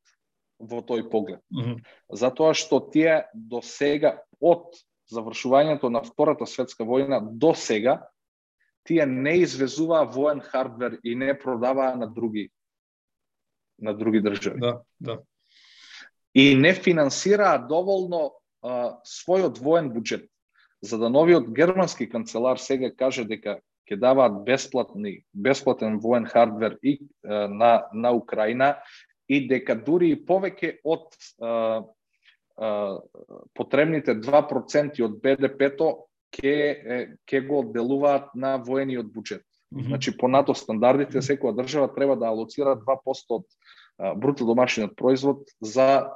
во 0.59 0.83
тој 0.83 1.09
поглед. 1.11 1.41
Mm 1.51 1.65
-hmm. 1.65 1.77
Затоа 2.13 2.55
што 2.55 2.81
тие 2.81 3.27
до 3.35 3.63
сега 3.63 4.23
од 4.41 4.67
завршувањето 5.13 5.89
на 5.89 6.03
Втората 6.03 6.47
светска 6.47 6.85
војна 6.85 7.21
до 7.21 7.55
сега 7.55 8.09
тие 8.85 9.07
не 9.07 9.37
извезуваа 9.43 10.05
воен 10.05 10.41
хардвер 10.41 10.99
и 11.05 11.15
не 11.15 11.39
продаваа 11.39 11.97
на 11.97 12.07
други 12.07 12.51
на 13.79 13.95
други 13.95 14.21
држави. 14.23 14.61
Да, 14.61 14.83
да. 15.01 15.23
И 16.35 16.55
не 16.57 16.73
финансираа 16.75 17.59
доволно 17.69 18.33
а, 18.63 18.99
својот 19.05 19.61
воен 19.61 19.91
буџет. 19.93 20.29
За 20.83 20.99
да 20.99 21.11
новиот 21.11 21.53
германски 21.53 22.09
канцелар 22.09 22.59
сега 22.59 22.91
каже 22.91 23.25
дека 23.29 23.61
ќе 23.87 23.99
даваат 24.01 24.43
бесплатни 24.47 25.23
бесплатен 25.35 25.99
воен 26.01 26.25
хардвер 26.27 26.79
и 26.83 27.01
а, 27.25 27.49
на 27.49 27.85
на 27.93 28.13
Украина 28.13 28.77
и 29.29 29.47
дека 29.49 29.77
дури 29.77 30.13
и 30.13 30.21
повеќе 30.27 30.79
од 30.85 31.13
а, 31.41 31.85
а, 32.57 32.99
потребните 33.55 34.15
2% 34.15 35.05
од 35.05 35.21
БДП-то 35.21 35.91
ќе 36.33 37.19
ќе 37.29 37.41
го 37.47 37.61
одделуваат 37.61 38.33
на 38.35 38.57
воениот 38.57 39.13
буџет. 39.13 39.45
Mm 39.73 39.79
-hmm. 39.79 39.87
Значи 39.87 40.17
по 40.17 40.29
НАТО 40.29 40.55
стандардите 40.55 41.21
секоја 41.21 41.57
држава 41.57 41.95
треба 41.95 42.17
да 42.17 42.27
алоцира 42.27 42.77
2% 42.77 43.25
од 43.29 43.45
бруто 44.17 44.45
домашниот 44.45 44.97
производ 44.97 45.45
за 45.61 46.13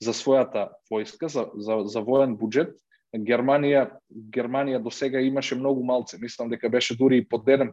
за 0.00 0.14
својата 0.16 0.68
војска, 0.90 1.28
за, 1.28 1.48
за, 1.54 1.82
за 1.86 2.00
воен 2.00 2.36
буџет. 2.40 2.76
Германија 3.10 3.88
Германија 4.08 4.78
до 4.82 4.90
сега 4.90 5.20
имаше 5.20 5.58
многу 5.58 5.82
малце, 5.84 6.18
мислам 6.18 6.48
дека 6.48 6.68
беше 6.70 6.96
дури 6.96 7.18
и 7.18 7.24
под 7.28 7.44
1%. 7.44 7.72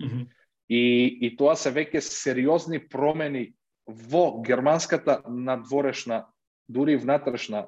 Mm 0.00 0.08
-hmm. 0.08 0.26
И 0.68 1.18
и 1.20 1.36
тоа 1.36 1.56
се 1.56 1.72
веќе 1.72 2.00
сериозни 2.00 2.78
промени 2.88 3.54
во 3.86 4.42
германската 4.42 5.22
надворешна, 5.28 6.26
дури 6.68 6.96
внатрешна 6.96 7.66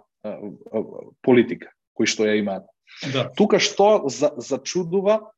политика 1.23 1.71
кои 1.95 2.07
што 2.07 2.27
ја 2.27 2.39
имаат. 2.39 2.67
Да. 3.13 3.31
Тука 3.37 3.59
што 3.59 4.09
за, 4.09 4.33
зачудува 4.37 5.31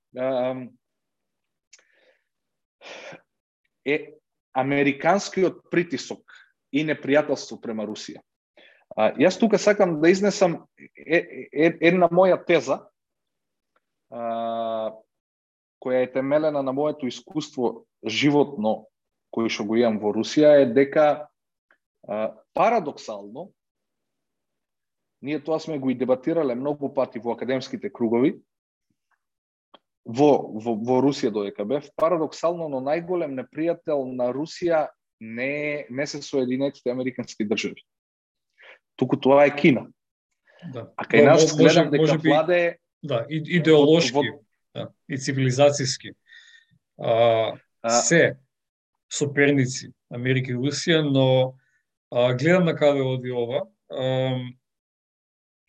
е 3.85 3.97
американскиот 4.57 5.69
притисок 5.71 6.33
и 6.73 6.85
непријателство 6.85 7.61
према 7.61 7.87
Русија. 7.87 8.23
А, 8.97 9.13
јас 9.21 9.39
тука 9.39 9.59
сакам 9.59 10.01
да 10.01 10.11
изнесам 10.11 10.65
е, 10.79 11.49
е, 11.53 11.73
една 11.81 12.09
моја 12.09 12.39
теза, 12.47 12.81
а, 14.11 14.93
која 15.85 16.05
е 16.07 16.13
темелена 16.13 16.63
на 16.63 16.73
моето 16.73 17.07
искуство 17.07 17.87
животно, 18.07 18.87
кој 19.37 19.53
што 19.53 19.69
го 19.69 19.77
имам 19.77 20.01
во 20.01 20.15
Русија, 20.17 20.63
е 20.63 20.73
дека 20.73 21.29
а, 22.09 22.33
парадоксално 22.55 23.51
Ние 25.23 25.41
тоа 25.41 25.61
сме 25.61 25.79
го 25.79 25.91
и 25.91 25.95
дебатирале 25.95 26.55
многу 26.55 26.93
пати 26.95 27.19
во 27.19 27.33
академските 27.33 27.91
кругови, 27.93 28.37
во, 30.05 30.31
во, 30.53 30.77
во 30.77 31.01
Русија 31.03 31.33
до 31.33 31.65
бев. 31.65 31.89
Парадоксално, 31.97 32.69
но 32.69 32.79
најголем 32.85 33.35
непријател 33.35 34.05
на 34.13 34.29
Русија 34.31 34.89
не, 35.21 35.87
не 35.91 36.07
се 36.07 36.23
Соединетите 36.23 36.91
Американски 36.91 37.49
држави. 37.49 37.83
Туку 38.97 39.17
тоа 39.17 39.47
е 39.47 39.55
Кина. 39.57 39.87
Да. 40.73 40.91
А 40.97 41.05
кај 41.05 41.25
нас 41.25 41.53
гледам 41.57 41.91
дека 41.91 42.03
може 42.03 42.19
би, 42.19 42.29
владе... 42.29 42.79
Да, 43.03 43.25
идеолошки 43.29 44.15
во, 44.17 44.23
во... 44.25 44.41
да, 44.75 44.89
и 45.09 45.19
цивилизацијски. 45.21 46.15
А, 46.99 47.55
а, 47.83 47.91
се 47.91 48.39
соперници 49.13 49.93
Америка 50.11 50.53
и 50.53 50.57
Русија, 50.57 51.03
но 51.05 51.57
а, 52.11 52.33
гледам 52.35 52.65
на 52.65 52.75
каде 52.77 53.05
оди 53.05 53.31
ова. 53.31 53.67
А, 53.91 54.41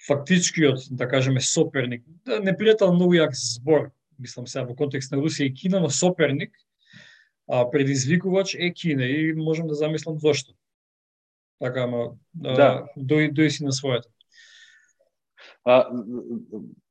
фактичкиот, 0.07 0.87
да 0.91 1.07
кажеме, 1.07 1.41
соперник, 1.41 2.05
да, 2.25 2.39
непријател 2.39 2.93
многу 2.95 3.17
јак 3.17 3.35
збор, 3.35 3.91
мислам 4.19 4.47
сега 4.47 4.65
во 4.65 4.75
контекст 4.75 5.11
на 5.11 5.19
Русија 5.19 5.49
и 5.49 5.53
Кина, 5.53 5.81
но 5.83 5.89
соперник, 5.89 6.55
а 7.47 7.65
предизвикувач 7.69 8.55
е 8.55 8.71
Кина 8.73 9.05
и 9.05 9.33
можам 9.33 9.67
да 9.67 9.75
замислам 9.75 10.19
зошто. 10.19 10.53
Така, 11.59 11.87
ама, 11.87 12.17
да. 12.33 12.85
дој, 12.95 13.31
дој 13.33 13.49
си 13.49 13.65
на 13.65 13.73
својата. 13.73 14.09
А, 15.67 15.89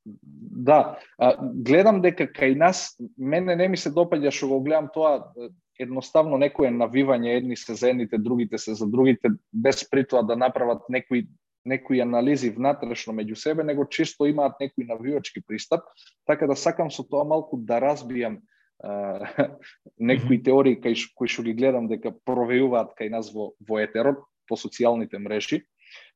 да, 0.05 0.99
а, 1.19 1.33
гледам 1.41 2.03
дека 2.03 2.27
кај 2.27 2.57
нас, 2.59 2.97
мене 3.17 3.57
не 3.57 3.69
ми 3.69 3.79
се 3.81 3.91
допаѓа 3.95 4.35
што 4.35 4.51
го 4.51 4.61
гледам 4.61 4.91
тоа, 4.93 5.33
едноставно 5.81 6.39
некое 6.41 6.71
навивање, 6.73 7.37
едни 7.37 7.57
се 7.57 7.75
за 7.75 7.91
едните, 7.93 8.19
другите 8.19 8.59
се 8.59 8.75
за 8.75 8.87
другите, 8.87 9.31
без 9.53 9.85
притоа 9.91 10.23
да 10.23 10.37
направат 10.37 10.89
некои 10.89 11.27
некои 11.67 12.01
анализи 12.01 12.51
внатрешно 12.55 13.13
меѓу 13.13 13.35
себе, 13.35 13.65
него 13.67 13.89
често 13.91 14.29
имаат 14.31 14.61
некој 14.63 14.87
навивачки 14.87 15.43
пристап, 15.43 15.83
така 16.27 16.47
да 16.47 16.55
сакам 16.55 16.93
со 16.95 17.03
тоа 17.03 17.25
малку 17.27 17.59
да 17.59 17.81
разбијам 17.83 18.39
некои 19.99 20.39
теории 20.43 20.79
кај 20.79 20.95
кои 21.17 21.29
што 21.29 21.43
ги 21.43 21.57
гледам 21.59 21.89
дека 21.91 22.13
провејуваат 22.13 22.95
кај 22.95 23.11
нас 23.11 23.33
во 23.35 23.51
во 23.59 23.81
етерот 23.83 24.23
по 24.49 24.57
социјалните 24.57 25.19
мрежи. 25.19 25.63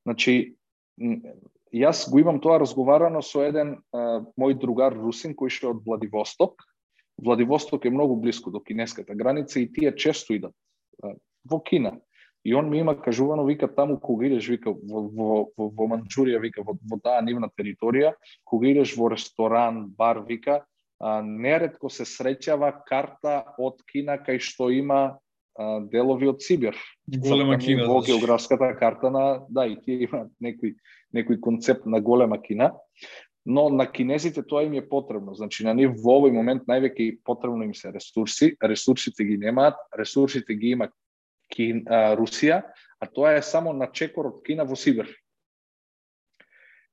Значи 0.07 0.57
јас 1.73 2.05
го 2.11 2.19
имам 2.19 2.41
тоа 2.41 2.59
разговарано 2.61 3.23
со 3.23 3.45
еден 3.47 3.79
а, 3.93 4.21
мој 4.39 4.59
другар 4.59 4.95
русин 4.97 5.35
кој 5.35 5.51
што 5.51 5.71
е 5.71 5.75
од 5.75 5.83
Владивосток. 5.87 6.63
Владивосток 7.21 7.85
е 7.85 7.91
многу 7.91 8.17
близко 8.17 8.51
до 8.51 8.61
кинеската 8.61 9.15
граница 9.15 9.61
и 9.61 9.73
тие 9.73 9.95
често 9.97 10.35
идат 10.35 10.55
а, 11.03 11.15
во 11.45 11.61
Кина. 11.61 12.01
И 12.45 12.55
он 12.55 12.71
ми 12.71 12.79
има 12.79 12.97
кажувано, 12.97 13.45
вика, 13.45 13.69
таму 13.69 13.99
кога 14.01 14.27
идеш, 14.27 14.49
вика, 14.49 14.73
во, 14.73 15.03
во, 15.09 15.51
во, 15.57 15.69
во 15.69 15.87
Манчурија, 15.93 16.41
вика, 16.41 16.63
во, 16.65 16.73
во 16.89 16.97
таа 16.97 17.21
нивна 17.21 17.51
територија, 17.53 18.15
кога 18.45 18.71
идеш 18.71 18.97
во 18.97 19.11
ресторан, 19.13 19.85
бар, 19.93 20.23
вика, 20.25 20.65
а, 20.99 21.21
нередко 21.21 21.91
се 21.91 22.09
среќава 22.09 22.73
карта 22.89 23.45
од 23.59 23.85
Кина 23.93 24.17
кај 24.17 24.41
што 24.41 24.71
има 24.73 25.19
делови 25.93 26.29
од 26.29 26.43
Сибир. 26.43 26.77
Голема 27.07 27.59
Кина. 27.59 27.87
Во 27.89 28.01
географската 28.03 28.73
карта 28.79 29.11
на, 29.11 29.25
да, 29.49 29.67
и 29.67 29.77
тие 29.85 30.07
имаат 30.07 30.31
некој, 30.41 30.77
некој 31.15 31.41
концепт 31.41 31.87
на 31.87 32.01
голема 32.01 32.41
Кина, 32.43 32.73
но 33.47 33.69
на 33.69 33.87
кинезите 33.91 34.43
тоа 34.43 34.63
им 34.65 34.75
е 34.75 34.89
потребно. 34.89 35.35
Значи, 35.35 35.65
на 35.65 35.75
нив 35.75 35.97
во 36.03 36.21
овој 36.21 36.33
момент 36.33 36.69
највеќе 36.69 37.21
потребно 37.25 37.65
им 37.65 37.75
се 37.75 37.93
ресурси, 37.93 38.55
ресурсите 38.63 39.25
ги 39.25 39.39
немаат, 39.39 39.77
ресурсите 39.97 40.55
ги 40.55 40.77
има 40.77 40.91
Кин, 41.51 41.83
а, 41.89 42.15
Русија, 42.17 42.63
а 43.01 43.07
тоа 43.07 43.35
е 43.37 43.43
само 43.43 43.73
на 43.73 43.91
чекор 43.93 44.31
од 44.31 44.43
Кина 44.47 44.65
во 44.65 44.77
Сибир. 44.77 45.09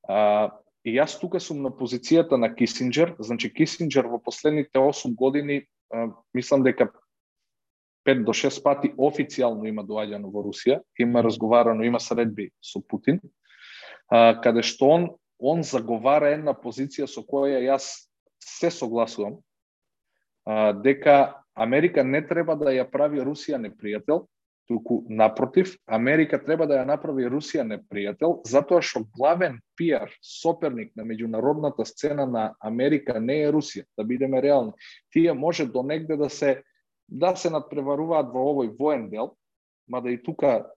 А, 0.08 0.50
и 0.84 0.96
јас 0.96 1.18
тука 1.20 1.40
сум 1.40 1.62
на 1.62 1.70
позицијата 1.70 2.36
на 2.40 2.50
Кисинджер, 2.54 3.14
значи 3.18 3.52
Кисинджер 3.52 4.08
во 4.08 4.18
последните 4.18 4.80
8 4.80 5.14
години, 5.14 5.66
а, 5.92 6.08
мислам 6.34 6.64
дека 6.64 6.90
5 8.08 8.24
до 8.24 8.32
6 8.32 8.62
пати 8.64 8.92
официјално 8.96 9.68
има 9.68 9.84
доаѓано 9.84 10.30
во 10.32 10.42
Русија, 10.46 10.80
има 10.98 11.22
разговарано, 11.22 11.84
има 11.84 12.00
средби 12.00 12.48
со 12.64 12.80
Путин, 12.80 13.20
а, 14.08 14.40
каде 14.40 14.64
што 14.64 14.88
он 14.96 15.10
он 15.38 15.62
заговара 15.62 16.32
една 16.34 16.54
позиција 16.56 17.06
со 17.06 17.22
која 17.22 17.60
јас 17.62 18.08
се 18.42 18.70
согласувам, 18.70 19.38
а, 20.46 20.72
дека 20.72 21.44
Америка 21.54 22.04
не 22.04 22.22
треба 22.26 22.56
да 22.56 22.72
ја 22.72 22.88
прави 22.90 23.20
Русија 23.20 23.60
непријател, 23.60 24.26
туку 24.68 25.04
напротив, 25.08 25.76
Америка 25.86 26.38
треба 26.44 26.66
да 26.66 26.80
ја 26.80 26.86
направи 26.86 27.26
Русија 27.28 27.64
непријател, 27.64 28.40
затоа 28.44 28.82
што 28.84 29.06
главен 29.16 29.60
пиар 29.76 30.12
соперник 30.20 30.92
на 30.96 31.06
меѓународната 31.08 31.84
сцена 31.88 32.26
на 32.26 32.54
Америка 32.60 33.20
не 33.20 33.40
е 33.42 33.52
Русија, 33.52 33.84
да 33.96 34.04
бидеме 34.04 34.42
реални. 34.42 34.72
Тие 35.12 35.32
може 35.32 35.66
до 35.66 35.82
негде 35.82 36.16
да 36.16 36.28
се 36.30 36.62
да 37.08 37.34
се 37.36 37.50
надпреваруваат 37.50 38.32
во 38.32 38.44
овој 38.52 38.76
воен 38.78 39.08
дел, 39.10 39.34
мада 39.88 40.10
и 40.12 40.22
тука 40.22 40.70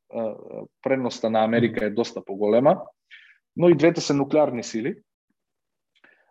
предноста 0.82 1.29
на 1.29 1.43
Америка 1.43 1.86
е 1.86 1.89
доста 1.89 2.23
поголема, 2.25 2.82
но 3.55 3.69
и 3.69 3.75
двете 3.75 4.01
се 4.01 4.13
нуклеарни 4.13 4.63
сили, 4.63 4.95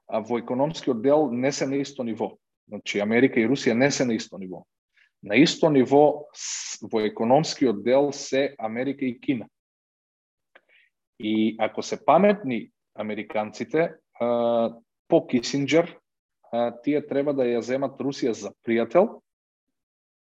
а 0.08 0.20
во 0.20 0.38
економскиот 0.38 1.02
дел 1.02 1.30
не 1.32 1.52
се 1.52 1.66
на 1.66 1.76
исто 1.76 2.02
ниво. 2.04 2.38
Значи, 2.68 3.00
Америка 3.00 3.40
и 3.40 3.48
Русија 3.48 3.74
не 3.74 3.90
се 3.90 4.04
на 4.04 4.14
исто 4.14 4.38
ниво. 4.38 4.64
На 5.22 5.36
исто 5.36 5.70
ниво 5.70 6.26
во 6.82 7.00
економскиот 7.04 7.84
дел 7.84 8.12
се 8.12 8.54
Америка 8.58 9.04
и 9.04 9.20
Кина. 9.20 9.46
И 11.18 11.56
ако 11.58 11.82
се 11.82 12.04
паметни 12.04 12.70
американците, 12.94 13.94
по 15.08 15.26
Кисинджер, 15.26 15.98
тие 16.82 17.06
треба 17.06 17.34
да 17.34 17.44
ја 17.44 17.60
земат 17.60 18.00
Русија 18.00 18.32
за 18.32 18.54
пријател, 18.64 19.20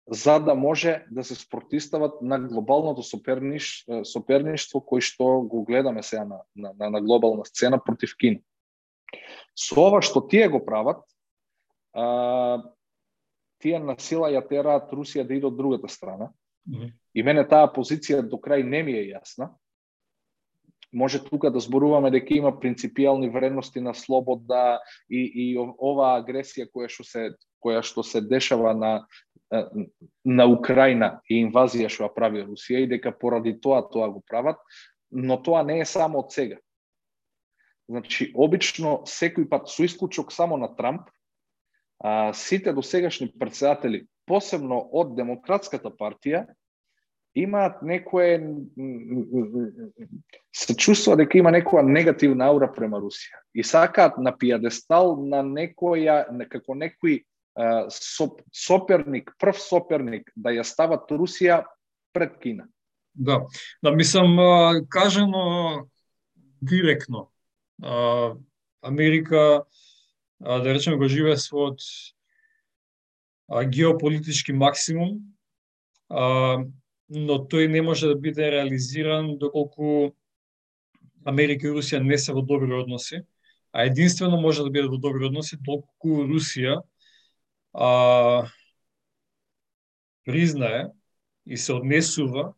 за 0.08 0.40
да 0.40 0.56
може 0.56 1.06
да 1.12 1.24
се 1.24 1.36
спротистават 1.36 2.22
на 2.22 2.40
глобалното 2.40 3.04
соперниш, 3.04 3.84
соперништво 4.04 4.80
кој 4.80 5.04
што 5.04 5.44
го 5.44 5.66
гледаме 5.68 6.04
сега 6.04 6.24
на, 6.24 6.40
на, 6.56 6.90
на 6.90 7.02
глобална 7.02 7.46
сцена 7.46 7.80
против 7.84 8.16
Кина. 8.16 8.40
Со 9.56 9.76
ова 9.90 10.02
што 10.02 10.24
тие 10.24 10.48
го 10.48 10.64
прават, 10.64 11.04
а, 11.92 12.64
тие 13.60 13.80
на 13.80 13.98
сила 14.00 14.32
ја 14.32 14.46
тераат 14.48 14.92
Русија 14.96 15.28
да 15.28 15.36
иде 15.36 15.48
од 15.48 15.58
другата 15.58 15.88
страна. 15.88 16.32
Mm 16.68 16.80
-hmm. 16.80 16.94
И 17.14 17.24
мене 17.24 17.48
таа 17.48 17.68
позиција 17.68 18.22
до 18.22 18.38
крај 18.38 18.64
не 18.64 18.84
ми 18.84 18.92
е 18.92 19.14
јасна. 19.14 19.50
Може 20.94 21.24
тука 21.24 21.52
да 21.52 21.60
зборуваме 21.60 22.12
дека 22.12 22.34
има 22.34 22.52
принципијални 22.52 23.30
вредности 23.34 23.82
на 23.82 23.94
слобода 23.94 24.80
и, 25.10 25.20
и 25.36 25.58
оваа 25.58 26.22
агресија 26.22 26.72
која 26.72 26.88
што 26.88 27.04
се 27.04 27.36
која 27.64 27.82
што 27.84 28.04
се 28.04 28.22
дешава 28.22 28.74
на 28.74 29.08
на 30.26 30.46
Украина 30.52 31.22
и 31.30 31.40
инвазија 31.44 31.90
што 31.92 32.06
ја 32.06 32.14
прави 32.16 32.44
Русија 32.44 32.84
и 32.84 32.90
дека 32.92 33.14
поради 33.16 33.56
тоа 33.62 33.82
тоа 33.88 34.10
го 34.12 34.22
прават, 34.28 34.58
но 35.12 35.38
тоа 35.42 35.64
не 35.64 35.80
е 35.80 35.86
само 35.86 36.20
од 36.20 36.34
сега. 36.36 36.58
Значи, 37.88 38.34
обично 38.36 39.04
секој 39.08 39.48
пат 39.48 39.70
со 39.72 39.86
исклучок 39.88 40.32
само 40.36 40.58
на 40.58 40.68
Трамп, 40.76 41.08
а, 42.04 42.34
сите 42.34 42.74
досегашни 42.74 43.32
председатели, 43.32 44.06
посебно 44.28 44.82
од 44.92 45.16
Демократската 45.16 45.90
партија, 45.90 46.44
имаат 47.38 47.82
некое 47.82 48.42
се 50.56 50.76
чувствува 50.76 51.22
дека 51.22 51.38
има 51.38 51.52
некоја 51.54 51.86
негативна 51.86 52.50
аура 52.50 52.68
према 52.74 53.00
Русија 53.00 53.40
и 53.54 53.64
сакаат 53.64 54.18
на 54.18 54.34
пијадестал 54.34 55.16
на 55.22 55.44
некоја 55.46 56.26
како 56.50 56.76
соперник, 58.54 59.32
прв 59.40 59.58
соперник 59.58 60.32
да 60.36 60.54
ја 60.54 60.64
стават 60.64 61.10
Русија 61.10 61.64
пред 62.14 62.38
Кина. 62.42 62.68
Да, 63.16 63.46
да 63.84 63.92
мислам 63.92 64.38
кажано 64.90 65.88
директно. 66.62 67.32
Америка 68.82 69.64
да 70.40 70.74
речеме 70.74 70.98
го 70.98 71.08
живее 71.10 71.36
својот 71.36 71.82
геополитички 73.74 74.54
максимум, 74.54 75.34
но 76.10 77.34
тој 77.50 77.68
не 77.68 77.82
може 77.82 78.08
да 78.08 78.16
биде 78.16 78.52
реализиран 78.52 79.38
доколку 79.38 80.14
Америка 81.26 81.68
и 81.68 81.72
Русија 81.72 82.04
не 82.04 82.18
се 82.18 82.34
во 82.34 82.42
добри 82.42 82.74
односи, 82.74 83.24
а 83.72 83.84
единствено 83.84 84.38
може 84.38 84.64
да 84.64 84.70
биде 84.70 84.88
во 84.88 84.98
добри 84.98 85.26
односи 85.26 85.58
доколку 85.58 86.28
Русија 86.28 86.82
а, 87.78 88.50
признае 90.26 90.88
и 91.46 91.58
се 91.58 91.74
однесува 91.74 92.54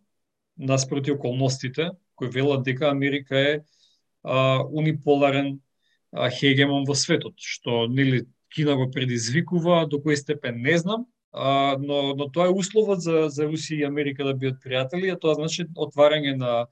наспроти 0.58 1.12
околностите 1.12 1.90
кои 2.16 2.30
велат 2.30 2.64
дека 2.64 2.90
Америка 2.90 3.40
е 3.40 3.60
а, 4.24 4.64
униполарен 4.72 5.60
а, 6.12 6.30
хегемон 6.30 6.86
во 6.88 6.96
светот, 6.96 7.36
што 7.38 7.88
нели 7.88 8.26
Кина 8.50 8.76
го 8.76 8.90
предизвикува, 8.90 9.86
до 9.86 10.00
кој 10.02 10.18
степен 10.18 10.58
не 10.66 10.78
знам, 10.82 11.06
а, 11.32 11.78
но, 11.80 12.16
но 12.18 12.28
тоа 12.34 12.50
е 12.50 12.56
условот 12.56 13.04
за, 13.06 13.30
за 13.30 13.46
Русија 13.46 13.84
и 13.84 13.88
Америка 13.88 14.26
да 14.26 14.34
бидат 14.34 14.64
пријатели, 14.64 15.12
а 15.14 15.20
тоа 15.20 15.38
значи 15.38 15.68
отварање 15.76 16.34
на 16.40 16.66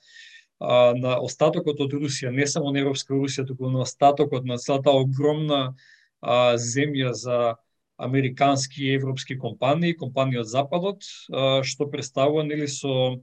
а, 0.60 0.94
на 0.98 1.20
остатокот 1.22 1.80
од 1.86 1.94
Русија, 1.94 2.34
не 2.34 2.48
само 2.50 2.74
на 2.74 2.82
Европска 2.82 3.14
Русија, 3.14 3.46
туку 3.48 3.70
на 3.70 3.86
остатокот 3.86 4.46
на 4.46 4.58
целата 4.58 4.90
огромна 4.90 5.76
а, 6.22 6.58
земја 6.58 7.14
за 7.14 7.56
американски 7.98 8.84
и 8.84 8.94
европски 8.94 9.38
компании, 9.38 9.98
компании 9.98 10.38
од 10.38 10.48
Западот, 10.48 11.04
што 11.66 11.90
представува 11.90 12.44
нели 12.46 12.68
со 12.70 13.18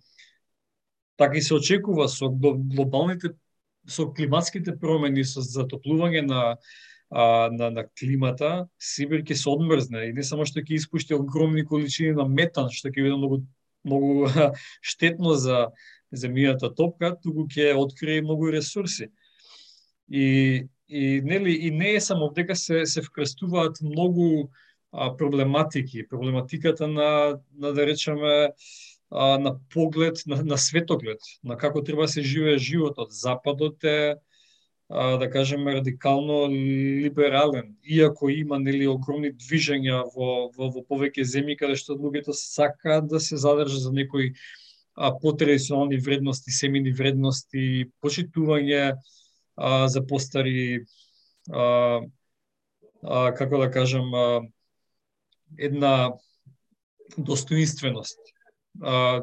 така 1.16 1.38
и 1.38 1.42
се 1.42 1.54
очекува 1.54 2.08
со 2.08 2.28
глобалните 2.28 3.34
со 3.86 4.08
климатските 4.10 4.74
промени, 4.80 5.24
со 5.24 5.40
затоплување 5.40 6.26
на 6.26 6.56
на, 7.14 7.70
на 7.70 7.84
климата, 7.94 8.66
Сибир 8.80 9.22
ќе 9.22 9.36
се 9.38 9.50
одмрзне 9.52 10.08
и 10.08 10.12
не 10.16 10.24
само 10.26 10.46
што 10.48 10.64
ќе 10.64 10.80
испушти 10.80 11.14
огромни 11.14 11.62
количини 11.62 12.16
на 12.16 12.24
метан, 12.26 12.72
што 12.74 12.90
ќе 12.90 13.04
биде 13.04 13.14
многу 13.14 13.44
многу 13.84 14.26
штетно 14.90 15.36
за 15.38 15.68
земјата 16.10 16.72
топка, 16.74 17.12
туку 17.22 17.46
ќе 17.46 17.76
открие 17.78 18.22
многу 18.22 18.50
ресурси. 18.50 19.12
И 20.08 20.66
и 20.88 21.20
нели 21.24 21.52
и 21.52 21.70
не 21.70 21.94
е 21.94 22.00
само 22.00 22.32
дека 22.34 22.56
се 22.56 22.86
се 22.86 23.02
вкрестуваат 23.02 23.78
многу 23.82 24.26
а, 24.42 24.63
проблематики, 25.18 26.08
проблематиката 26.08 26.88
на 26.88 27.38
на 27.58 27.72
да 27.72 27.86
речеме 27.86 28.52
на 29.14 29.56
поглед 29.70 30.16
на, 30.26 30.42
на 30.42 30.58
светоглед, 30.58 31.18
на 31.44 31.56
како 31.56 31.82
треба 31.84 32.02
да 32.02 32.08
се 32.08 32.22
живее 32.22 32.58
животот. 32.58 33.12
Западот 33.12 33.84
е 33.84 34.16
а, 34.88 35.16
да 35.16 35.30
кажеме 35.30 35.74
радикално 35.74 36.48
либерален, 37.02 37.76
иако 37.84 38.28
има 38.28 38.58
нели 38.58 38.88
огромни 38.88 39.32
движења 39.32 40.02
во 40.14 40.50
во, 40.56 40.68
во 40.74 40.82
повеќе 40.84 41.24
земји 41.24 41.56
каде 41.56 41.76
што 41.80 41.96
луѓето 41.96 42.34
сакаат 42.36 43.08
да 43.08 43.20
се 43.20 43.36
задржат 43.36 43.80
за 43.80 43.92
некои 43.92 44.34
а, 44.94 45.12
потрадиционални 45.18 45.98
вредности, 45.98 46.50
семени 46.50 46.92
вредности, 46.92 47.90
почитување 48.02 48.96
а, 49.56 49.88
за 49.88 50.04
постари 50.06 50.84
а, 51.50 52.02
а, 53.02 53.32
како 53.32 53.58
да 53.58 53.70
кажам 53.70 54.14
а, 54.14 54.26
една 55.58 56.12
достоинственост. 57.18 58.18
А, 58.82 59.22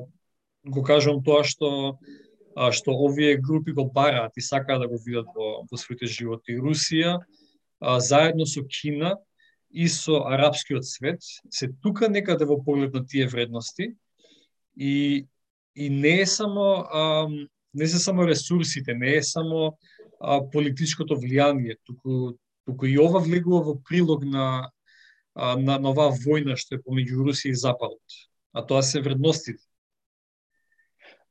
го 0.66 0.84
кажам 0.84 1.24
тоа 1.24 1.44
што 1.44 1.98
а, 2.56 2.72
што 2.72 2.94
овие 2.94 3.38
групи 3.38 3.72
го 3.72 3.86
бараат 3.92 4.38
и 4.38 4.42
сакаат 4.42 4.82
да 4.82 4.88
го 4.88 5.00
видат 5.06 5.28
во, 5.36 5.66
во 5.70 5.78
своите 5.78 6.06
животи. 6.06 6.60
Русија, 6.60 7.20
а, 7.80 8.00
заедно 8.00 8.46
со 8.46 8.64
Кина 8.68 9.16
и 9.72 9.88
со 9.88 10.24
арапскиот 10.28 10.86
свет, 10.86 11.22
се 11.50 11.72
тука 11.82 12.10
некаде 12.10 12.46
во 12.46 12.60
поглед 12.64 12.94
на 12.94 13.06
тие 13.06 13.28
вредности 13.28 13.96
и, 14.76 15.28
и 15.76 15.90
не 15.90 16.22
е 16.22 16.26
само 16.26 16.86
а, 16.92 17.28
не 17.74 17.88
се 17.88 18.00
само 18.00 18.28
ресурсите, 18.28 18.94
не 18.94 19.16
е 19.16 19.24
само 19.24 19.78
а, 20.20 20.42
политичкото 20.52 21.16
влијание, 21.16 21.78
туку, 21.86 22.36
туку 22.66 22.86
и 22.86 22.98
ова 23.00 23.20
влегува 23.20 23.64
во 23.64 23.76
прилог 23.80 24.26
на, 24.26 24.70
на, 25.36 25.78
на 25.80 25.90
оваа 25.90 26.12
војна 26.12 26.58
што 26.60 26.76
е 26.76 26.84
помеѓу 26.84 27.28
Русија 27.28 27.56
и 27.56 27.56
Западот. 27.56 28.02
а 28.54 28.66
тоа 28.68 28.82
се 28.84 29.02
вредностите. 29.02 29.64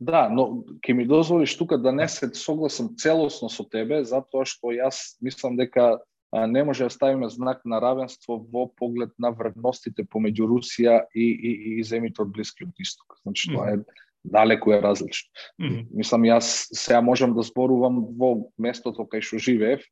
Да, 0.00 0.28
но 0.32 0.64
ќе 0.80 0.94
ми 0.96 1.04
дозволиш 1.04 1.52
тука 1.58 1.76
да 1.76 1.92
не 1.92 2.08
се 2.08 2.30
согласам 2.32 2.96
целосно 2.96 3.50
со 3.52 3.64
тебе, 3.68 4.00
затоа 4.04 4.46
што 4.48 4.72
јас 4.72 5.20
мислам 5.20 5.60
дека 5.60 6.00
не 6.32 6.64
може 6.64 6.84
да 6.88 6.90
ставиме 6.90 7.28
знак 7.28 7.60
на 7.64 7.80
равенство 7.80 8.38
во 8.38 8.64
поглед 8.72 9.12
на 9.18 9.30
вредностите 9.30 10.06
помеѓу 10.08 10.48
Русија 10.48 11.04
и, 11.12 11.26
и, 11.28 11.52
и 11.76 11.84
земите 11.84 12.22
од 12.22 12.32
Блискиот 12.32 12.80
исток. 12.80 13.20
Значи, 13.26 13.52
тоа 13.52 13.74
е 13.74 13.78
далеку 14.24 14.72
е 14.72 14.80
различно. 14.80 15.28
Mm 15.60 15.68
-hmm. 15.68 15.86
Мислам, 15.90 16.22
јас 16.22 16.68
сега 16.72 17.00
можам 17.00 17.34
да 17.34 17.42
зборувам 17.42 18.16
во 18.16 18.48
местото 18.58 19.02
кај 19.02 19.20
што 19.20 19.38
живеев, 19.38 19.84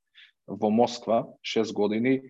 во 0.47 0.71
Москва, 0.71 1.27
6 1.45 1.73
години, 1.73 2.23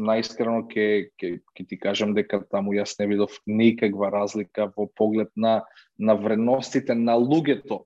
наискрено 0.00 0.64
ќе 0.68 1.10
ќе 1.20 1.32
ќе 1.56 1.66
ти 1.68 1.78
кажам 1.78 2.14
дека 2.16 2.42
таму 2.50 2.74
јас 2.76 2.96
не 3.00 3.06
видов 3.10 3.36
никаква 3.46 4.10
разлика 4.10 4.70
во 4.76 4.86
поглед 4.86 5.30
на 5.36 5.60
на 5.98 6.16
вредностите 6.16 6.94
на 6.94 7.18
луѓето. 7.20 7.84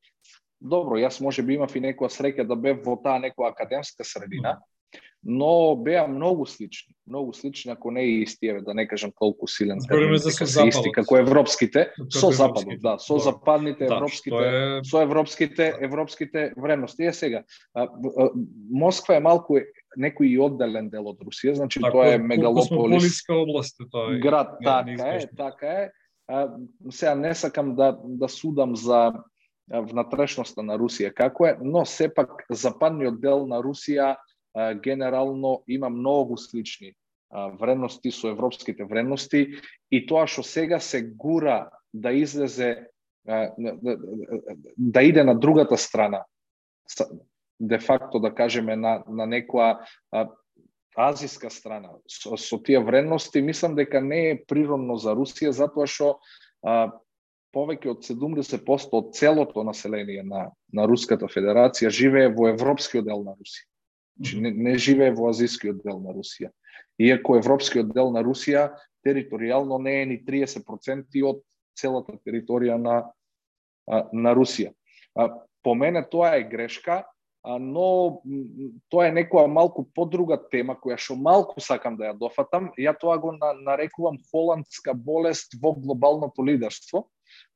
Добро, 0.60 0.96
јас 0.96 1.20
може 1.20 1.42
би 1.42 1.58
имав 1.58 1.74
и 1.76 1.82
некоја 1.82 2.12
среќа 2.12 2.46
да 2.48 2.56
бев 2.56 2.84
во 2.86 2.96
таа 2.96 3.18
некоја 3.20 3.50
академска 3.52 4.04
средина, 4.06 4.60
но 5.24 5.76
беа 5.76 6.06
многу 6.06 6.46
слични, 6.46 6.94
многу 7.06 7.32
слични, 7.32 7.72
ако 7.72 7.90
не 7.90 8.04
и 8.04 8.22
исти, 8.22 8.52
да 8.60 8.74
не 8.74 8.88
кажам 8.88 9.12
толку 9.18 9.48
силен 9.48 9.78
термин, 9.88 10.18
за 10.18 10.30
со 10.30 10.44
западот. 10.44 10.74
Исти, 10.74 10.92
како 10.92 11.16
европските, 11.16 11.86
со 12.12 12.30
западот, 12.30 12.80
да, 12.80 12.98
со 12.98 13.14
да. 13.14 13.20
западните 13.20 13.86
да, 13.86 13.94
европските, 13.94 14.36
е... 14.36 14.84
со 14.84 15.00
европските, 15.02 15.72
европските 15.80 16.52
вредности. 16.56 17.04
Е 17.04 17.12
сега, 17.12 17.42
Москва 18.70 19.16
е 19.16 19.20
малку 19.20 19.56
некој 19.96 20.34
и 20.34 20.38
одделен 20.40 20.88
дел 20.90 21.08
од 21.08 21.20
Русија, 21.22 21.54
значи 21.58 21.80
така, 21.80 21.92
тоа 21.92 22.14
е 22.14 22.18
мегалополис. 22.18 23.22
област 23.28 23.78
тоа 23.90 24.14
е. 24.14 24.18
Град, 24.18 24.58
така 24.62 25.08
е, 25.14 25.28
така 25.36 25.68
е. 25.68 25.90
А, 26.28 26.48
сега 26.90 27.14
не 27.14 27.34
сакам 27.34 27.74
да 27.74 27.98
да 28.04 28.28
судам 28.28 28.76
за 28.76 29.12
внатрешноста 29.68 30.62
на 30.62 30.76
Русија 30.78 31.12
како 31.14 31.46
е, 31.46 31.56
но 31.62 31.84
сепак 31.84 32.44
западниот 32.50 33.20
дел 33.20 33.46
на 33.46 33.62
Русија 33.64 34.16
генерално 34.82 35.62
има 35.68 35.90
многу 35.90 36.36
слични 36.36 36.92
вредности 37.60 38.10
со 38.10 38.28
европските 38.28 38.84
вредности 38.84 39.48
и 39.90 40.06
тоа 40.06 40.26
што 40.26 40.42
сега 40.42 40.80
се 40.80 41.02
гура 41.02 41.70
да 41.92 42.12
излезе 42.12 42.86
да 44.76 45.02
иде 45.02 45.24
на 45.24 45.34
другата 45.34 45.78
страна 45.78 46.24
де 47.60 47.78
факто 47.78 48.18
да 48.18 48.34
кажеме 48.34 48.76
на 48.76 49.02
на 49.06 49.26
некоја 49.26 49.78
азиска 50.96 51.50
страна 51.50 51.90
со, 52.08 52.36
со 52.36 52.58
тие 52.58 52.80
вредности 52.80 53.42
мислам 53.42 53.74
дека 53.74 54.00
не 54.00 54.30
е 54.30 54.42
природно 54.46 54.96
за 54.96 55.14
Русија 55.14 55.50
затоа 55.50 55.86
што 55.86 56.18
повеќе 57.54 57.90
од 57.90 58.02
70% 58.02 58.98
од 58.98 59.14
целото 59.14 59.62
население 59.62 60.22
на 60.22 60.50
на 60.72 60.86
Руската 60.90 61.26
Федерација 61.30 61.90
живее 61.90 62.28
во 62.34 62.48
европскиот 62.50 63.04
дел 63.06 63.22
на 63.22 63.34
Русија. 63.38 63.66
Значи, 64.16 64.40
не, 64.40 64.50
не 64.50 64.78
живее 64.78 65.14
во 65.14 65.30
азискиот 65.30 65.82
дел 65.82 66.00
на 66.00 66.14
Русија. 66.14 66.50
Иако 66.98 67.36
европскиот 67.38 67.94
дел 67.94 68.10
на 68.14 68.22
Русија 68.22 68.70
територијално 69.06 69.78
не 69.82 70.02
е 70.02 70.06
ни 70.06 70.18
30% 70.26 71.22
од 71.26 71.42
целата 71.78 72.14
територија 72.26 72.78
на, 72.78 73.02
на 74.12 74.34
Русија. 74.34 74.72
По 75.62 75.74
мене 75.74 76.04
тоа 76.10 76.36
е 76.38 76.48
грешка, 76.48 77.04
но 77.44 78.20
тоа 78.88 79.08
е 79.08 79.12
некоја 79.12 79.46
малку 79.52 79.84
подруга 79.94 80.38
тема 80.50 80.76
која 80.80 80.96
што 80.96 81.16
малку 81.16 81.60
сакам 81.60 81.98
да 82.00 82.08
ја 82.08 82.18
дофатам. 82.18 82.70
Ја 82.80 82.94
тоа 82.96 83.18
го 83.20 83.34
нарекувам 83.36 84.16
холандска 84.30 84.94
болест 84.94 85.58
во 85.60 85.74
глобалното 85.76 86.44
лидерство. 86.44 87.08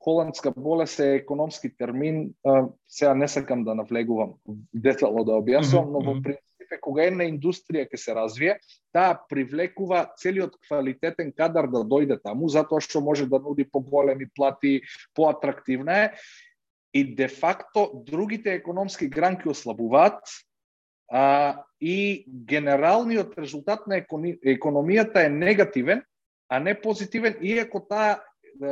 Холандска 0.03 0.51
болест 0.51 1.01
е 1.01 1.15
економски 1.15 1.71
термин, 1.77 2.35
сега 2.89 3.15
не 3.15 3.29
сакам 3.29 3.65
да 3.65 3.75
навлегувам 3.75 4.35
детално 4.75 5.25
да 5.25 5.39
објаснувам, 5.41 5.91
но 5.93 6.03
во 6.03 6.15
принцип 6.23 6.73
е 6.73 6.81
кога 6.81 7.07
една 7.09 7.25
индустрија 7.25 7.87
ќе 7.89 7.97
се 7.97 8.15
развие, 8.15 8.59
таа 8.93 9.17
привлекува 9.31 10.05
целиот 10.19 10.59
квалитетен 10.67 11.33
кадар 11.33 11.69
да 11.71 11.85
дојде 11.87 12.19
таму, 12.23 12.49
затоа 12.49 12.81
што 12.85 13.01
може 13.01 13.29
да 13.31 13.39
нуди 13.39 13.65
поголеми 13.65 14.29
плати, 14.35 14.83
поатрактивна 15.15 15.99
е, 16.05 16.13
и 16.95 17.15
де 17.15 17.29
факто 17.29 17.91
другите 18.07 18.55
економски 18.55 19.09
гранки 19.09 19.49
ослабуваат, 19.49 20.21
а, 21.09 21.63
и 21.81 22.25
генералниот 22.29 23.39
резултат 23.39 23.87
на 23.87 24.01
економијата 24.01 25.27
е 25.27 25.29
негативен, 25.29 26.03
а 26.49 26.59
не 26.61 26.75
позитивен, 26.81 27.37
иако 27.41 27.81
таа 27.81 28.21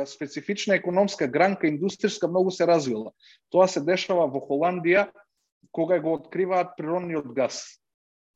специфична 0.05 0.75
економска 0.75 1.27
гранка 1.27 1.67
индустријска 1.67 2.27
многу 2.27 2.51
се 2.51 2.67
развила. 2.67 3.11
Тоа 3.49 3.67
се 3.67 3.81
дешава 3.81 4.27
во 4.27 4.41
Холандија 4.43 5.07
кога 5.71 5.99
го 5.99 6.17
откриваат 6.17 6.75
природниот 6.77 7.31
газ 7.33 7.79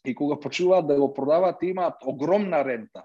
и 0.05 0.15
кога 0.15 0.39
почуваат 0.39 0.87
да 0.87 0.95
го 0.95 1.13
продаваат 1.13 1.63
имаат 1.63 2.05
огромна 2.05 2.65
рента. 2.65 3.03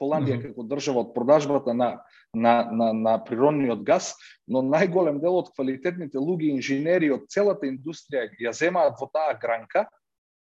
Холандија 0.00 0.36
mm 0.36 0.40
-hmm. 0.40 0.48
како 0.48 0.62
држава 0.62 1.00
од 1.00 1.14
продажбата 1.14 1.74
на, 1.74 1.90
на, 2.34 2.70
на, 2.72 2.92
на 2.92 3.18
природниот 3.24 3.82
газ, 3.82 4.14
но 4.46 4.62
најголем 4.62 5.20
дел 5.20 5.38
од 5.38 5.52
квалитетните 5.54 6.18
луѓе 6.18 6.54
инженери 6.54 7.10
од 7.10 7.28
целата 7.28 7.66
индустрија 7.66 8.28
ја 8.40 8.52
земаат 8.52 9.00
во 9.00 9.10
таа 9.12 9.38
гранка, 9.40 9.88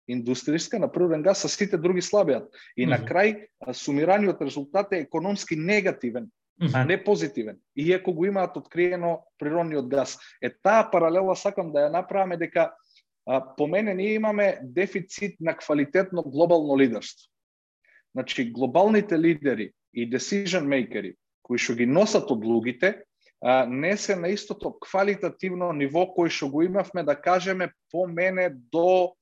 индустријска 0.09 0.79
на 0.79 0.91
природен 0.91 1.23
газ, 1.23 1.45
а 1.45 1.47
сите 1.47 1.77
други 1.77 2.01
слабеат. 2.01 2.49
И 2.75 2.85
mm 2.85 2.89
-hmm. 2.89 2.89
на 2.89 2.97
крај 3.07 3.47
сумираниот 3.73 4.41
резултат 4.41 4.93
е 4.93 4.99
економски 4.99 5.55
негативен 5.55 6.29
а 6.73 6.85
не 6.85 7.03
позитивен, 7.03 7.57
иако 7.75 8.13
го 8.13 8.25
имаат 8.25 8.57
откриено 8.57 9.25
природниот 9.39 9.87
газ. 9.87 10.17
Е 10.41 10.49
таа 10.49 10.89
паралела 10.91 11.35
сакам 11.35 11.71
да 11.73 11.87
ја 11.87 11.91
направиме 11.91 12.37
дека 12.37 12.73
а, 13.25 13.55
по 13.57 13.67
мене 13.67 13.93
ние 13.93 14.13
имаме 14.13 14.59
дефицит 14.63 15.35
на 15.39 15.57
квалитетно 15.57 16.23
глобално 16.23 16.77
лидерство. 16.77 17.32
Значи, 18.13 18.51
глобалните 18.51 19.19
лидери 19.19 19.71
и 19.93 20.09
decision 20.09 20.67
makeri 20.69 21.15
кои 21.43 21.59
што 21.59 21.75
ги 21.75 21.85
носат 21.85 22.31
одлугите, 22.31 23.03
а, 23.43 23.65
не 23.65 23.97
се 23.97 24.15
на 24.15 24.29
истото 24.31 24.71
квалитативно 24.79 25.73
ниво 25.75 26.05
кој 26.15 26.31
што 26.31 26.47
го 26.49 26.63
имавме, 26.63 27.03
да 27.03 27.15
кажеме, 27.19 27.73
по 27.91 28.07
мене 28.07 28.49
до 28.71 29.15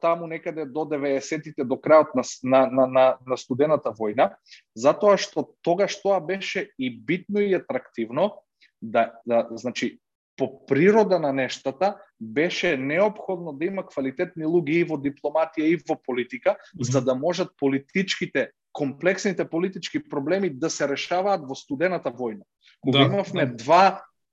таму 0.00 0.26
некаде 0.26 0.64
до 0.64 0.86
90-тите, 0.86 1.64
до 1.64 1.74
крајот 1.74 2.14
на, 2.14 2.22
на, 2.44 2.60
на, 2.70 2.86
на, 2.86 3.06
на 3.26 3.36
студената 3.36 3.90
војна, 3.90 4.36
затоа 4.78 5.18
што 5.18 5.50
тогаш 5.66 5.98
тоа 6.02 6.20
беше 6.20 6.70
и 6.78 6.90
битно 6.90 7.42
и 7.42 7.54
атрактивно, 7.54 8.42
да, 8.80 9.18
да 9.26 9.48
значи, 9.50 9.98
по 10.36 10.66
природа 10.66 11.18
на 11.18 11.32
нештата 11.32 11.96
беше 12.20 12.76
необходно 12.76 13.52
да 13.52 13.64
има 13.64 13.86
квалитетни 13.86 14.44
луѓе 14.44 14.82
и 14.82 14.84
во 14.84 14.98
дипломатија 15.00 15.70
и 15.72 15.80
во 15.88 15.96
политика, 15.96 16.56
за 16.80 17.02
да 17.02 17.14
можат 17.14 17.56
политичките 17.58 18.50
комплексните 18.72 19.48
политички 19.48 20.02
проблеми 20.08 20.50
да 20.50 20.70
се 20.70 20.88
решаваат 20.88 21.48
во 21.48 21.54
студената 21.56 22.12
војна. 22.12 22.44
Кога 22.80 22.98
да, 22.98 23.04
имавме 23.06 23.46
да. 23.46 23.56
два 23.56 23.84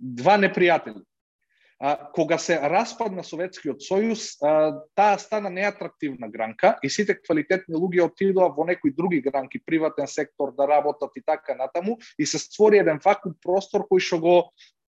два 0.03 0.35
непријатели, 0.37 0.99
а, 1.79 2.11
кога 2.11 2.37
се 2.37 2.57
распадна 2.59 3.23
Советскиот 3.23 3.79
сојуз, 3.83 4.25
а, 4.43 4.83
таа 4.95 5.17
стана 5.19 5.49
неатрактивна 5.49 6.27
гранка 6.31 6.75
и 6.83 6.89
сите 6.89 7.15
квалитетни 7.21 7.75
луѓе 7.75 8.09
отидоа 8.09 8.51
во 8.51 8.65
некои 8.67 8.91
други 8.91 9.21
гранки, 9.21 9.63
приватен 9.65 10.07
сектор 10.07 10.53
да 10.57 10.67
работат 10.67 11.15
и 11.15 11.23
така 11.25 11.55
натаму 11.55 11.97
и 12.19 12.25
се 12.25 12.39
створи 12.39 12.83
еден 12.83 12.99
вакуум 13.03 13.35
простор 13.41 13.87
кој 13.87 14.03
што 14.03 14.19
го 14.19 14.37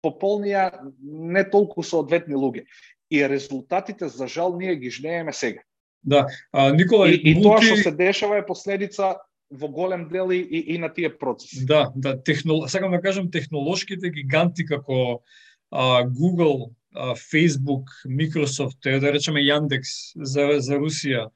пополнија 0.03 0.71
не 1.03 1.45
толку 1.51 1.83
соодветни 1.83 2.35
луѓе. 2.35 2.67
И 3.11 3.21
резултатите 3.29 4.09
за 4.09 4.27
жал 4.27 4.57
ние 4.59 4.77
ги 4.77 4.91
жнееме 4.91 5.33
сега. 5.33 5.61
Да, 6.03 6.27
а, 6.53 6.73
Никола, 6.73 7.11
и, 7.11 7.21
и 7.31 7.37
тоа 7.43 7.61
што 7.63 7.77
се 7.79 7.93
дешава 7.95 8.41
е 8.41 8.47
последица 8.47 9.17
во 9.53 9.69
голем 9.69 10.09
дел 10.09 10.33
и, 10.33 10.41
и 10.75 10.79
на 10.79 10.89
тие 10.93 11.13
процеси. 11.19 11.67
Да, 11.67 11.93
да, 11.95 12.17
технол... 12.23 12.67
сакам 12.69 12.91
да 12.91 13.01
кажам 13.01 13.31
технолошките 13.31 14.11
гиганти 14.11 14.67
како 14.67 15.23
а, 15.71 16.03
Google, 16.05 16.73
Facebook, 17.17 17.89
Microsoft, 18.07 19.01
да 19.01 19.13
речеме 19.13 19.41
Яндекс 19.41 20.13
за, 20.17 20.59
за 20.61 20.77
Русија, 20.77 21.31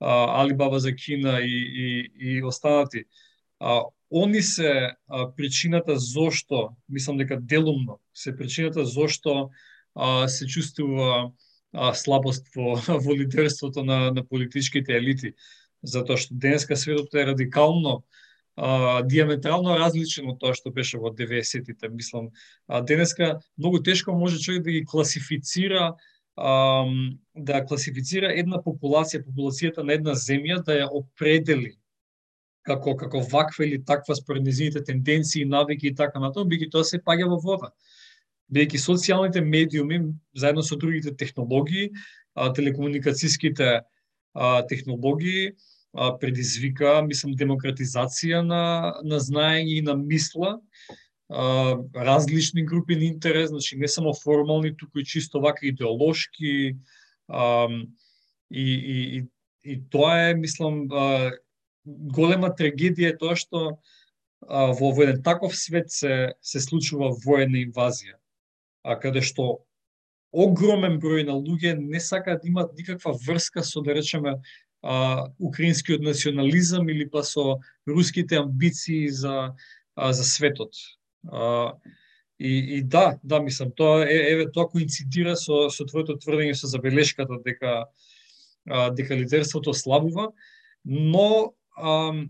Алибаба 0.00 0.78
за 0.78 0.94
Кина 0.94 1.40
и, 1.40 1.58
и, 1.74 2.36
и 2.36 2.42
останати. 2.42 3.04
А, 3.60 3.82
они 4.12 4.42
се 4.42 4.92
а, 5.08 5.34
причината 5.36 5.98
зошто, 5.98 6.68
мислам 6.88 7.16
дека 7.16 7.40
делумно, 7.40 8.00
се 8.14 8.36
причината 8.36 8.84
зошто 8.84 9.50
а, 9.94 10.28
се 10.28 10.46
чувствува 10.46 11.30
а, 11.72 11.94
слабост 11.94 12.46
во, 12.56 12.76
во 13.04 13.16
лидерството 13.16 13.84
на, 13.84 14.10
на 14.10 14.24
политичките 14.24 14.96
елити. 14.96 15.32
Затоа 15.82 16.20
што 16.20 16.36
денеска 16.36 16.76
светот 16.76 17.14
е 17.14 17.26
радикално 17.26 18.04
а, 18.56 19.02
диаметрално 19.02 19.78
различен 19.80 20.28
од 20.30 20.38
тоа 20.38 20.54
што 20.54 20.70
беше 20.70 21.00
во 21.00 21.10
90-тите. 21.10 21.88
Мислам, 21.88 22.30
а, 22.68 22.82
денеска 22.84 23.40
многу 23.58 23.82
тешко 23.82 24.12
може 24.12 24.38
човек 24.38 24.62
да 24.62 24.70
ги 24.70 24.84
класифицира 24.84 25.94
а, 26.36 26.84
да 27.34 27.64
класифицира 27.64 28.32
една 28.32 28.60
популација, 28.60 29.24
популацијата 29.24 29.82
на 29.82 29.96
една 29.96 30.14
земја, 30.14 30.60
да 30.64 30.84
ја 30.84 30.88
определи 30.92 31.76
како 32.62 32.94
како 32.96 33.22
ваква 33.32 33.66
или 33.66 33.82
таква 33.84 34.14
според 34.16 34.44
незините 34.46 34.84
тенденции, 34.84 35.44
навики 35.44 35.88
и 35.88 35.94
така 35.94 36.20
натаму, 36.22 36.50
биќе 36.50 36.70
тоа 36.70 36.84
се 36.84 37.02
паѓа 37.02 37.28
во 37.32 37.38
вода. 37.42 37.72
Бидејќи 38.52 38.80
социјалните 38.84 39.40
медиуми 39.40 40.00
заедно 40.36 40.62
со 40.62 40.76
другите 40.76 41.14
технологии, 41.16 41.90
а, 42.34 42.52
телекомуникацијските 42.52 43.82
а, 44.34 44.62
технологии 44.68 45.52
а, 45.92 46.12
предизвика, 46.18 47.00
мислам, 47.06 47.34
демократизација 47.36 48.42
на 48.46 48.64
на 49.02 49.20
знаење 49.20 49.78
и 49.78 49.82
на 49.82 49.96
мисла, 49.96 50.58
а, 51.28 51.76
различни 51.94 52.64
групи 52.64 52.96
на 52.96 53.04
интерес, 53.04 53.50
значи 53.50 53.76
не 53.76 53.88
само 53.88 54.14
формални, 54.14 54.76
туку 54.76 54.98
и 54.98 55.04
чисто 55.04 55.40
вака 55.40 55.66
идеолошки, 55.66 56.76
а, 57.28 57.68
и, 58.50 58.74
и, 58.74 59.18
и, 59.18 59.24
и 59.72 59.80
тоа 59.90 60.28
е, 60.28 60.34
мислам, 60.34 60.88
а, 60.92 61.32
голема 61.84 62.52
трагедија 62.54 63.12
е 63.12 63.18
тоа 63.18 63.36
што 63.36 63.62
а, 64.48 64.72
во, 64.72 64.92
во 64.92 65.04
еден 65.04 65.22
таков 65.22 65.56
свет 65.56 65.90
се, 65.90 66.34
се 66.40 66.60
случува 66.60 67.12
воена 67.24 67.62
инвазија, 67.62 68.18
а 68.82 68.98
каде 68.98 69.22
што 69.22 69.64
огромен 70.32 70.98
број 71.00 71.26
на 71.28 71.36
луѓе 71.36 71.76
не 71.78 72.00
сакаат 72.00 72.42
да 72.42 72.48
имат 72.48 72.76
никаква 72.78 73.12
врска 73.26 73.62
со, 73.62 73.82
да 73.82 73.94
речеме, 73.94 74.40
а, 74.82 75.28
украинскиот 75.38 76.02
национализам 76.02 76.88
или 76.88 77.08
па 77.08 77.22
со 77.22 77.60
руските 77.86 78.38
амбиции 78.38 79.08
за, 79.08 79.54
а, 79.94 80.12
за 80.12 80.24
светот. 80.24 80.74
А, 81.30 81.74
и, 82.38 82.78
и 82.78 82.82
да, 82.82 83.18
да, 83.22 83.40
мислам, 83.40 83.70
тоа 83.70 84.02
е, 84.08 84.32
еве 84.32 84.50
тоа 84.50 84.66
коинцидира 84.68 85.36
со, 85.36 85.68
со 85.70 85.86
твоето 85.86 86.16
тврдење 86.18 86.56
со 86.58 86.66
забелешката 86.66 87.38
дека 87.44 87.86
а, 88.66 88.90
дека 88.90 89.14
лидерството 89.14 89.74
слабува, 89.74 90.32
но 90.84 91.54
Ам, 91.76 92.28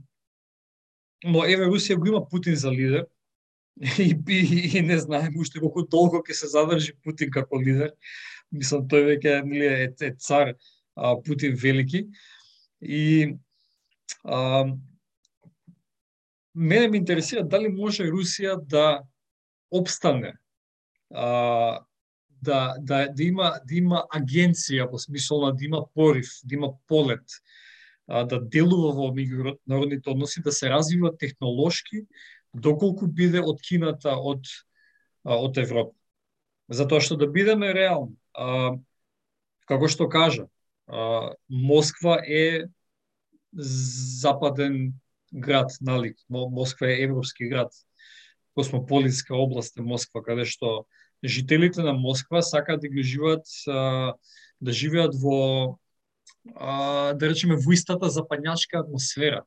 но 1.24 1.44
еве 1.46 1.66
Русија 1.70 1.98
го 1.98 2.06
има 2.06 2.28
Путин 2.28 2.56
за 2.56 2.70
лидер. 2.70 3.06
И, 3.98 4.14
и, 4.28 4.78
и 4.78 4.82
не 4.82 4.98
знаем 4.98 5.32
уште 5.40 5.60
колку 5.60 5.86
долго 5.88 6.18
ќе 6.20 6.34
се 6.36 6.48
задржи 6.52 6.92
Путин 7.04 7.30
како 7.32 7.56
лидер. 7.56 7.94
Мислам 8.52 8.84
тој 8.84 9.06
веќе 9.06 9.38
нели 9.48 9.64
е, 9.64 9.86
е 9.88 10.10
цар 10.20 10.52
а, 10.94 11.16
Путин 11.16 11.56
велики. 11.56 12.04
И 12.82 13.32
а, 14.24 14.66
мене 16.54 16.88
ме 16.88 17.00
интересира 17.00 17.44
дали 17.48 17.72
може 17.72 18.04
Русија 18.12 18.60
да 18.60 19.02
обстане 19.72 20.34
а, 21.14 21.80
да, 22.42 22.74
да, 22.78 23.08
да, 23.08 23.22
има, 23.22 23.52
да 23.64 23.74
има 23.74 24.04
агенција 24.12 24.88
во 24.90 24.98
смисол 24.98 25.46
да 25.52 25.64
има 25.64 25.84
порив, 25.94 26.28
да 26.44 26.54
има 26.54 26.72
полет, 26.86 27.24
а, 28.08 28.24
да 28.24 28.40
делува 28.40 28.92
во 28.96 29.10
меѓународните 29.14 30.10
односи, 30.10 30.42
да 30.42 30.52
се 30.52 30.70
развива 30.70 31.12
технолошки, 31.16 32.06
доколку 32.54 33.06
биде 33.06 33.40
откината 33.40 34.16
од, 34.16 34.46
а, 35.24 35.36
од 35.36 35.58
Европа. 35.58 35.94
Затоа 36.72 37.00
што 37.00 37.16
да 37.20 37.28
бидеме 37.28 37.72
реални, 37.74 38.16
а, 38.34 38.76
како 39.68 39.88
што 39.88 40.08
кажа, 40.08 40.48
а, 40.86 41.34
Москва 41.48 42.18
е 42.26 42.68
западен 43.52 44.94
град, 45.32 45.72
нали? 45.80 46.14
Москва 46.28 46.88
е 46.88 47.02
европски 47.02 47.48
град. 47.48 47.72
Космополитска 48.54 49.36
област 49.36 49.78
е 49.78 49.82
Москва, 49.82 50.22
каде 50.22 50.44
што 50.44 50.84
жителите 51.24 51.82
на 51.82 51.92
Москва 51.92 52.42
сакаат 52.42 52.80
да 52.80 52.88
ги 52.88 53.02
живеат 53.02 53.46
да 54.62 54.72
живеат 54.72 55.14
во 55.18 55.78
а, 56.54 57.12
да 57.14 57.28
речеме, 57.28 57.56
во 57.56 57.72
истата 57.72 58.10
западњачка 58.10 58.82
атмосфера, 58.82 59.44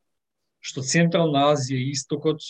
што 0.62 0.82
Централна 0.82 1.52
Азија 1.54 1.80
и 1.80 1.92
Истокот, 1.94 2.42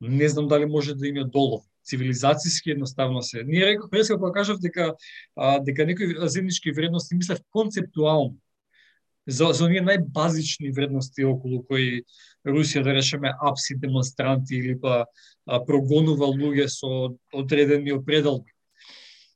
не 0.00 0.28
знам 0.28 0.48
дали 0.48 0.66
може 0.66 0.94
да 0.94 1.08
има 1.08 1.24
долов. 1.24 1.64
Цивилизацијски 1.84 2.72
едноставно 2.72 3.22
се. 3.22 3.42
Ние 3.44 3.66
реков, 3.66 3.90
преска 3.90 4.14
па 4.14 4.20
кога 4.20 4.32
кажав 4.40 4.60
дека, 4.60 4.94
а, 5.36 5.58
дека 5.60 5.86
некои 5.86 6.16
земнички 6.28 6.72
вредности 6.72 7.14
мислев 7.14 7.40
концептуално. 7.50 8.36
За, 9.26 9.52
за 9.52 9.64
оние 9.64 9.82
најбазични 9.84 10.72
вредности 10.74 11.24
околу 11.24 11.62
кои 11.62 12.02
Русија, 12.46 12.82
да 12.82 12.94
речеме, 12.96 13.32
апси 13.40 13.76
демонстранти 13.76 14.56
или 14.56 14.78
па 14.80 15.04
а, 15.46 15.60
прогонува 15.64 16.26
луѓе 16.32 16.66
со 16.72 17.12
одредени 17.32 17.92
определби. 17.92 18.52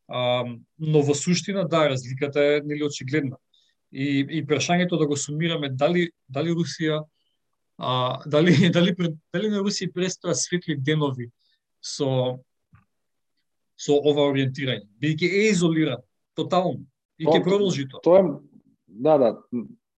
А, 0.08 0.44
но 0.78 1.02
во 1.02 1.14
суштина, 1.14 1.68
да, 1.68 1.88
разликата 1.90 2.40
е 2.40 2.60
нели 2.64 2.84
очигледна. 2.84 3.36
И, 3.94 4.26
и 4.38 4.40
прашањето 4.46 4.98
да 4.98 5.06
го 5.06 5.16
сумираме 5.16 5.70
дали 5.70 6.08
дали 6.28 6.50
Русија 6.50 7.04
а, 7.78 8.22
дали 8.26 8.54
дали 8.74 8.94
дали 9.32 9.52
на 9.52 9.62
Русија 9.62 9.92
престоја 9.94 10.34
светли 10.34 10.76
денови 10.76 11.30
со 11.80 12.40
со 13.78 13.94
ова 13.98 14.28
ориентирање, 14.30 14.86
бидејќи 15.02 15.30
е 15.30 15.46
изолиран 15.52 16.02
тотално 16.38 16.84
и 17.18 17.26
ќе 17.26 17.42
продолжи 17.42 17.88
тоа. 17.90 18.02
Тоа 18.02 18.20
е 18.20 18.28
да, 18.86 19.16
да, 19.18 19.30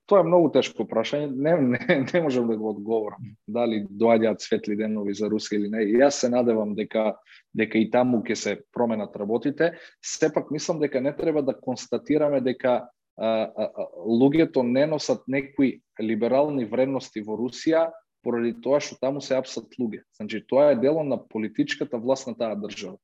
тоа 0.06 0.22
е 0.22 0.28
многу 0.28 0.52
тешко 0.54 0.86
прашање, 0.88 1.30
не, 1.32 1.56
не, 1.74 1.80
не 2.14 2.22
можам 2.22 2.48
да 2.50 2.58
го 2.58 2.70
одговорам 2.72 3.34
дали 3.48 3.84
доаѓаат 3.90 4.44
светли 4.46 4.78
денови 4.80 5.16
за 5.18 5.30
Русија 5.32 5.60
или 5.60 5.72
не. 5.72 5.86
Јас 6.00 6.22
се 6.24 6.32
надевам 6.32 6.76
дека 6.78 7.16
дека 7.56 7.80
и 7.80 7.90
таму 7.92 8.22
ќе 8.26 8.36
се 8.36 8.56
променат 8.76 9.16
работите. 9.16 9.74
Сепак 10.04 10.52
мислам 10.52 10.80
дека 10.80 11.02
не 11.02 11.16
треба 11.16 11.44
да 11.44 11.56
констатираме 11.58 12.42
дека 12.42 12.84
луѓето 13.18 14.64
не 14.64 14.86
носат 14.86 15.24
некои 15.28 15.82
либерални 16.02 16.66
вредности 16.66 17.22
во 17.24 17.38
Русија 17.40 17.92
поради 18.24 18.56
тоа 18.62 18.82
што 18.82 18.98
таму 19.00 19.22
се 19.22 19.38
апсат 19.38 19.78
луѓе. 19.80 20.04
Значи 20.18 20.42
тоа 20.48 20.72
е 20.74 20.82
дело 20.82 21.04
на 21.04 21.18
политичката 21.18 21.98
власт 21.98 22.28
на 22.28 22.36
таа 22.36 22.56
држава. 22.56 22.98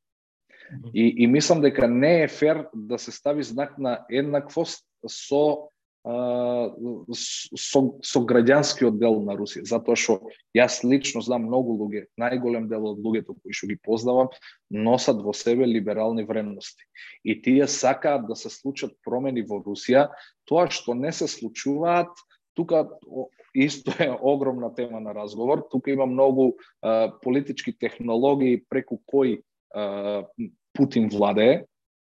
И, 0.94 1.24
и 1.24 1.28
мислам 1.28 1.62
дека 1.62 1.88
не 1.88 2.24
е 2.24 2.28
фер 2.28 2.68
да 2.74 2.98
се 3.00 3.12
стави 3.12 3.44
знак 3.44 3.78
на 3.78 4.06
еднаквост 4.10 4.86
со 5.08 5.70
со, 6.04 7.80
со 8.02 8.22
граѓанскиот 8.26 8.98
дел 8.98 9.20
на 9.22 9.36
Русија, 9.38 9.68
затоа 9.70 9.96
што 9.96 10.18
јас 10.58 10.80
лично 10.84 11.22
знам 11.22 11.46
многу 11.46 11.76
луѓе, 11.78 12.08
најголем 12.18 12.68
дел 12.72 12.88
од 12.90 13.04
луѓето 13.06 13.36
кои 13.38 13.54
што 13.54 13.70
ги 13.70 13.78
познавам, 13.78 14.32
носат 14.70 15.22
во 15.22 15.34
себе 15.38 15.70
либерални 15.70 16.26
вредности. 16.26 16.84
И 17.24 17.38
тие 17.38 17.68
сакаат 17.68 18.26
да 18.28 18.36
се 18.36 18.50
случат 18.50 18.98
промени 19.06 19.46
во 19.46 19.62
Русија, 19.62 20.10
тоа 20.50 20.70
што 20.74 20.98
не 20.98 21.12
се 21.14 21.30
случуваат, 21.30 22.10
тука 22.58 22.88
исто 23.54 23.94
е 24.00 24.10
огромна 24.22 24.74
тема 24.74 25.00
на 25.00 25.14
разговор. 25.14 25.68
Тука 25.72 25.92
има 25.92 26.06
многу 26.06 26.54
а, 26.82 27.12
политички 27.22 27.78
технологии 27.78 28.64
преку 28.70 28.98
кои 29.06 29.44
а, 29.76 30.26
Путин 30.74 31.10
владее 31.10 31.66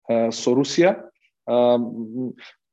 а, 0.09 0.31
со 0.31 0.55
Русија. 0.57 0.97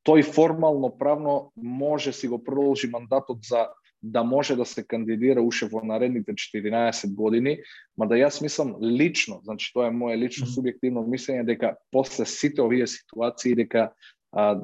Тој 0.07 0.25
формално 0.25 0.91
правно 0.99 1.53
може 1.57 2.13
си 2.13 2.29
го 2.29 2.39
продолжи 2.45 2.89
мандатот 2.89 3.39
за 3.45 3.69
да 4.03 4.23
може 4.25 4.57
да 4.57 4.65
се 4.65 4.87
кандидира 4.87 5.43
уше 5.43 5.69
во 5.69 5.83
наредните 5.85 6.33
14 6.33 7.15
години, 7.15 7.59
ма 7.97 8.09
да 8.09 8.17
јас 8.17 8.41
мислам 8.43 8.77
лично, 8.81 9.41
значи 9.45 9.73
тоа 9.75 9.89
е 9.89 9.97
мое 9.97 10.17
лично 10.17 10.49
субјективно 10.49 11.05
мислење 11.05 11.45
дека 11.45 11.75
после 11.93 12.25
сите 12.25 12.63
овие 12.63 12.87
ситуации 12.87 13.55
дека 13.55 13.91
а, 14.33 14.57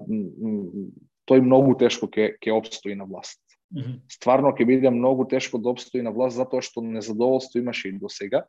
тој 1.28 1.44
многу 1.44 1.76
тешко 1.76 2.08
ќе 2.08 2.38
ќе 2.40 2.56
обстои 2.56 2.96
на 2.96 3.04
власт. 3.04 3.40
Стварно 4.08 4.54
ќе 4.56 4.64
биде 4.64 4.90
многу 4.90 5.26
тешко 5.28 5.58
да 5.58 5.68
обстои 5.68 6.02
на 6.02 6.14
власт 6.16 6.36
затоа 6.36 6.62
што 6.62 6.80
незадоволство 6.80 7.60
имаше 7.60 7.88
и 7.88 7.98
до 7.98 8.08
сега. 8.08 8.46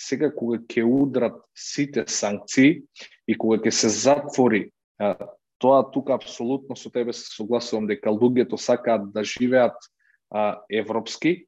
Сега 0.00 0.30
кога 0.32 0.62
ќе 0.64 0.86
удрат 0.86 1.42
сите 1.52 2.06
санкции 2.06 2.82
и 3.28 3.36
кога 3.36 3.58
ќе 3.60 3.70
се 3.70 3.88
затвори 3.92 4.70
Тоа 5.62 5.84
тука 5.94 6.16
апсолутно 6.18 6.74
со 6.76 6.90
тебе 6.90 7.12
се 7.14 7.30
согласувам 7.30 7.86
дека 7.86 8.10
луѓето 8.10 8.58
сакаат 8.58 9.12
да 9.14 9.22
живеат 9.22 9.78
а, 10.30 10.58
европски 10.66 11.46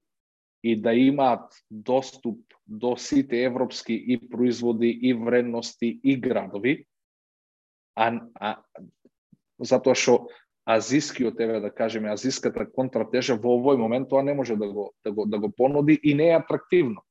и 0.62 0.76
да 0.80 0.94
имаат 0.94 1.50
доступ 1.70 2.38
до 2.66 2.96
сите 2.96 3.42
европски 3.42 3.92
и 3.92 4.20
производи 4.30 4.88
и 5.02 5.14
вредности 5.14 6.00
и 6.04 6.16
градови, 6.16 6.86
а, 7.96 8.20
а 8.40 8.56
затоа 9.58 9.98
што 9.98 10.28
азискиот 10.64 11.40
еве 11.40 11.60
да 11.60 11.70
кажеме 11.74 12.12
азиската 12.12 12.64
контратежа 12.70 13.36
во 13.36 13.58
овој 13.58 13.76
момент 13.76 14.08
тоа 14.08 14.22
не 14.22 14.34
може 14.34 14.56
да 14.56 14.70
го 14.70 14.92
да 15.04 15.12
го 15.12 15.26
да 15.26 15.38
го 15.38 15.50
понуди 15.50 16.00
и 16.02 16.14
не 16.14 16.30
е 16.30 16.38
атрактивно. 16.38 17.02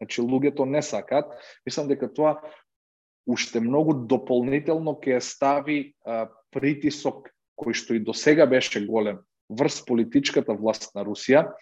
Значи 0.00 0.22
луѓето 0.22 0.64
не 0.64 0.82
сакаат. 0.82 1.26
Мислам 1.66 1.88
дека 1.88 2.08
тоа 2.12 2.40
уште 3.26 3.60
многу 3.60 3.94
дополнително 4.06 4.96
ќе 4.98 5.20
стави 5.20 5.94
а, 6.04 6.26
притисок 6.50 7.30
кој 7.58 7.76
што 7.76 7.94
и 7.94 8.02
до 8.02 8.14
сега 8.16 8.46
беше 8.46 8.82
голем 8.86 9.22
врз 9.52 9.82
политичката 9.86 10.54
власт 10.56 10.94
на 10.94 11.04
Русија, 11.04 11.52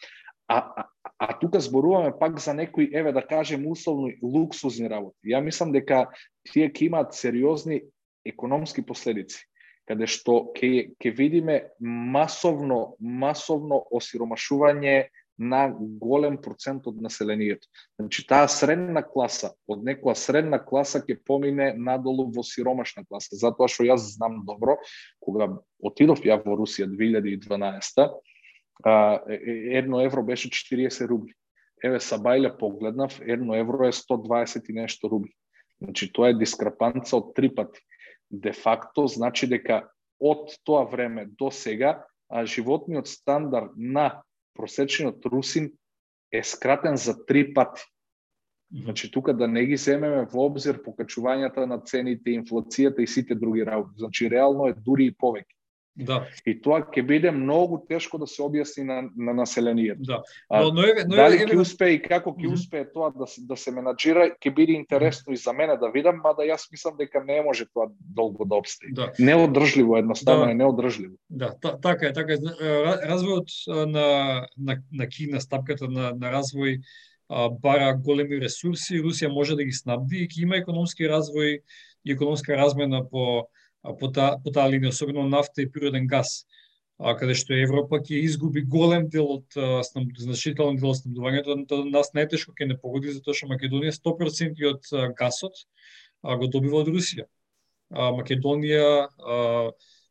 а, 0.49 0.59
а, 0.59 0.85
а 1.19 1.39
тука 1.39 1.61
зборуваме 1.61 2.13
пак 2.19 2.39
за 2.39 2.55
некои, 2.55 2.91
еве 2.93 3.13
да 3.13 3.23
кажем, 3.23 3.67
условно 3.67 4.11
луксузни 4.23 4.91
работи. 4.91 5.31
Ја 5.31 5.43
мислам 5.43 5.73
дека 5.73 6.09
тие 6.51 6.71
ќе 6.71 6.87
имаат 6.87 7.15
сериозни 7.15 7.83
економски 8.27 8.83
последици, 8.83 9.45
каде 9.87 10.07
што 10.07 10.53
ќе 10.55 10.95
ќе 10.99 11.15
видиме 11.15 11.71
масовно 11.81 12.97
масовно 13.01 13.85
осиромашување 13.91 15.11
на 15.41 15.73
голем 15.73 16.37
процент 16.37 16.87
од 16.87 17.01
населението. 17.01 17.67
Значи 17.99 18.27
таа 18.29 18.49
средна 18.49 19.01
класа, 19.03 19.55
од 19.65 19.81
некоја 19.87 20.15
средна 20.15 20.61
класа 20.61 21.01
ќе 21.01 21.17
помине 21.25 21.73
надолу 21.77 22.29
во 22.35 22.45
сиромашна 22.45 23.07
класа. 23.09 23.33
Затоа 23.41 23.71
што 23.73 23.89
јас 23.89 24.05
знам 24.19 24.43
добро, 24.45 24.77
кога 25.25 25.49
отидов 25.81 26.21
ја 26.29 26.37
во 26.45 26.59
Русија 26.61 26.91
2012 26.93 28.21
едно 28.85 30.01
евро 30.01 30.23
беше 30.23 30.49
40 30.49 31.07
рубли. 31.09 31.35
Еве 31.85 31.97
Сабајле 31.97 32.53
погледнав, 32.59 33.21
едно 33.21 33.55
евро 33.55 33.89
е 33.89 33.93
120 33.93 34.69
и 34.69 34.73
нешто 34.73 35.09
рубли. 35.09 35.33
Значи 35.81 36.13
тоа 36.13 36.31
е 36.31 36.37
дискрепанца 36.37 37.17
од 37.17 37.35
три 37.35 37.49
пати. 37.55 37.81
Де 38.31 38.53
факто 38.53 39.07
значи 39.07 39.49
дека 39.49 39.89
од 40.21 40.53
тоа 40.65 40.85
време 40.85 41.27
до 41.27 41.51
сега 41.51 42.05
а 42.29 42.47
животниот 42.47 43.09
стандард 43.09 43.73
на 43.77 44.23
просечениот 44.61 45.27
русин 45.27 45.73
е 46.33 46.43
скратен 46.45 46.97
за 46.97 47.27
три 47.27 47.55
пати. 47.55 47.83
Значи 48.83 49.11
тука 49.11 49.35
да 49.37 49.49
не 49.49 49.65
ги 49.67 49.77
земеме 49.77 50.27
во 50.31 50.45
обзир 50.47 50.79
покачувањата 50.85 51.65
на 51.67 51.81
цените, 51.81 52.37
инфлацијата 52.39 53.03
и 53.03 53.07
сите 53.07 53.35
други 53.35 53.65
работи. 53.67 53.99
Значи 53.99 54.31
реално 54.31 54.69
е 54.69 54.77
дури 54.77 55.09
и 55.11 55.17
повеќе. 55.17 55.57
Да. 55.97 56.21
И 56.47 56.55
тоа 56.63 56.81
ќе 56.87 57.03
биде 57.07 57.33
многу 57.35 57.81
тешко 57.89 58.19
да 58.19 58.27
се 58.31 58.43
објасни 58.45 58.85
на, 58.87 59.01
на 59.17 59.35
населението. 59.35 60.07
Да. 60.07 60.21
Но, 60.51 60.71
но, 60.77 60.87
еве, 60.87 61.05
но 61.09 61.19
дали 61.19 61.41
ќе 61.43 61.59
успее 61.61 61.97
и 61.97 62.01
како 62.03 62.33
ќе 62.37 62.53
успее 62.53 62.87
тоа 62.93 63.11
да, 63.15 63.27
да 63.27 63.59
се 63.59 63.75
менаџира, 63.75 64.31
ќе 64.39 64.55
биде 64.55 64.79
интересно 64.79 65.35
и 65.35 65.41
за 65.41 65.53
мене 65.53 65.77
да 65.81 65.91
видам, 65.91 66.23
мада 66.25 66.47
јас 66.47 66.69
мислам 66.73 66.97
дека 67.01 67.25
не 67.25 67.41
може 67.43 67.67
тоа 67.75 67.91
долго 68.01 68.47
да 68.47 68.63
обстои. 68.63 68.95
Да. 68.95 69.11
Неодржливо, 69.19 69.99
едноставно 69.99 70.47
да. 70.47 70.55
е 70.55 70.61
неодржливо. 70.63 71.15
Да, 71.29 71.53
та, 71.61 71.77
така 71.77 72.07
е, 72.07 72.13
така 72.13 72.39
е. 72.39 72.41
Развојот 73.11 73.51
на, 73.91 74.47
на, 74.57 74.81
на 74.93 75.09
Кина, 75.09 75.41
стапката 75.41 75.91
на, 75.91 76.15
на 76.15 76.33
развој 76.33 76.81
бара 77.31 77.95
големи 77.95 78.41
ресурси, 78.43 79.03
Русија 79.03 79.31
може 79.31 79.55
да 79.57 79.65
ги 79.65 79.73
снабди 79.73 80.25
и 80.25 80.29
ќе 80.29 80.43
има 80.47 80.59
економски 80.59 81.07
развој 81.07 81.61
и 82.05 82.13
економска 82.13 82.57
размена 82.57 83.05
по 83.11 83.47
по 83.83 84.11
таа 84.13 84.39
по 84.45 84.53
таа 84.53 84.69
линија, 84.71 84.93
особено 84.95 85.27
нафта 85.29 85.63
и 85.63 85.71
природен 85.71 86.07
газ, 86.07 86.45
а, 86.99 87.15
каде 87.17 87.35
што 87.39 87.57
Европа 87.57 88.01
ќе 88.05 88.21
изгуби 88.27 88.63
голем 88.63 89.09
дел 89.09 89.29
од 89.39 89.57
значителен 90.21 90.77
дел 90.81 90.91
од 90.93 91.01
снабдувањето, 91.01 91.57
нас 91.89 92.13
најтешко 92.17 92.55
ќе 92.57 92.69
не 92.69 92.79
погоди 92.79 93.15
затоа 93.17 93.35
што 93.35 93.49
Македонија 93.53 93.97
100% 93.97 94.67
од 94.75 94.91
гасот 95.19 95.65
а, 96.23 96.37
го 96.37 96.47
добива 96.47 96.85
од 96.85 96.93
Русија. 96.93 97.27
А, 97.91 98.13
Македонија 98.17 99.09
а, 99.09 99.71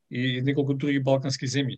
и 0.09 0.41
неколку 0.41 0.73
други 0.73 0.99
балкански 1.05 1.45
земји. 1.45 1.77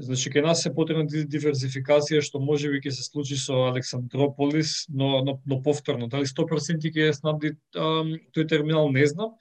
Значи, 0.00 0.30
кај 0.32 0.46
нас 0.46 0.62
е 0.64 0.70
потребна 0.72 1.04
диверзификација, 1.04 2.22
што 2.24 2.40
може 2.40 2.70
би 2.72 2.78
ќе 2.80 2.92
се 2.96 3.02
случи 3.04 3.36
со 3.36 3.66
Александрополис, 3.68 4.86
но, 4.88 5.20
но, 5.26 5.34
но 5.44 5.58
повторно. 5.60 6.08
Дали 6.08 6.24
100% 6.24 6.88
ќе 6.88 7.10
снабди 7.12 7.50
тој 7.76 8.46
терминал, 8.48 8.88
не 8.88 9.04
знам, 9.10 9.34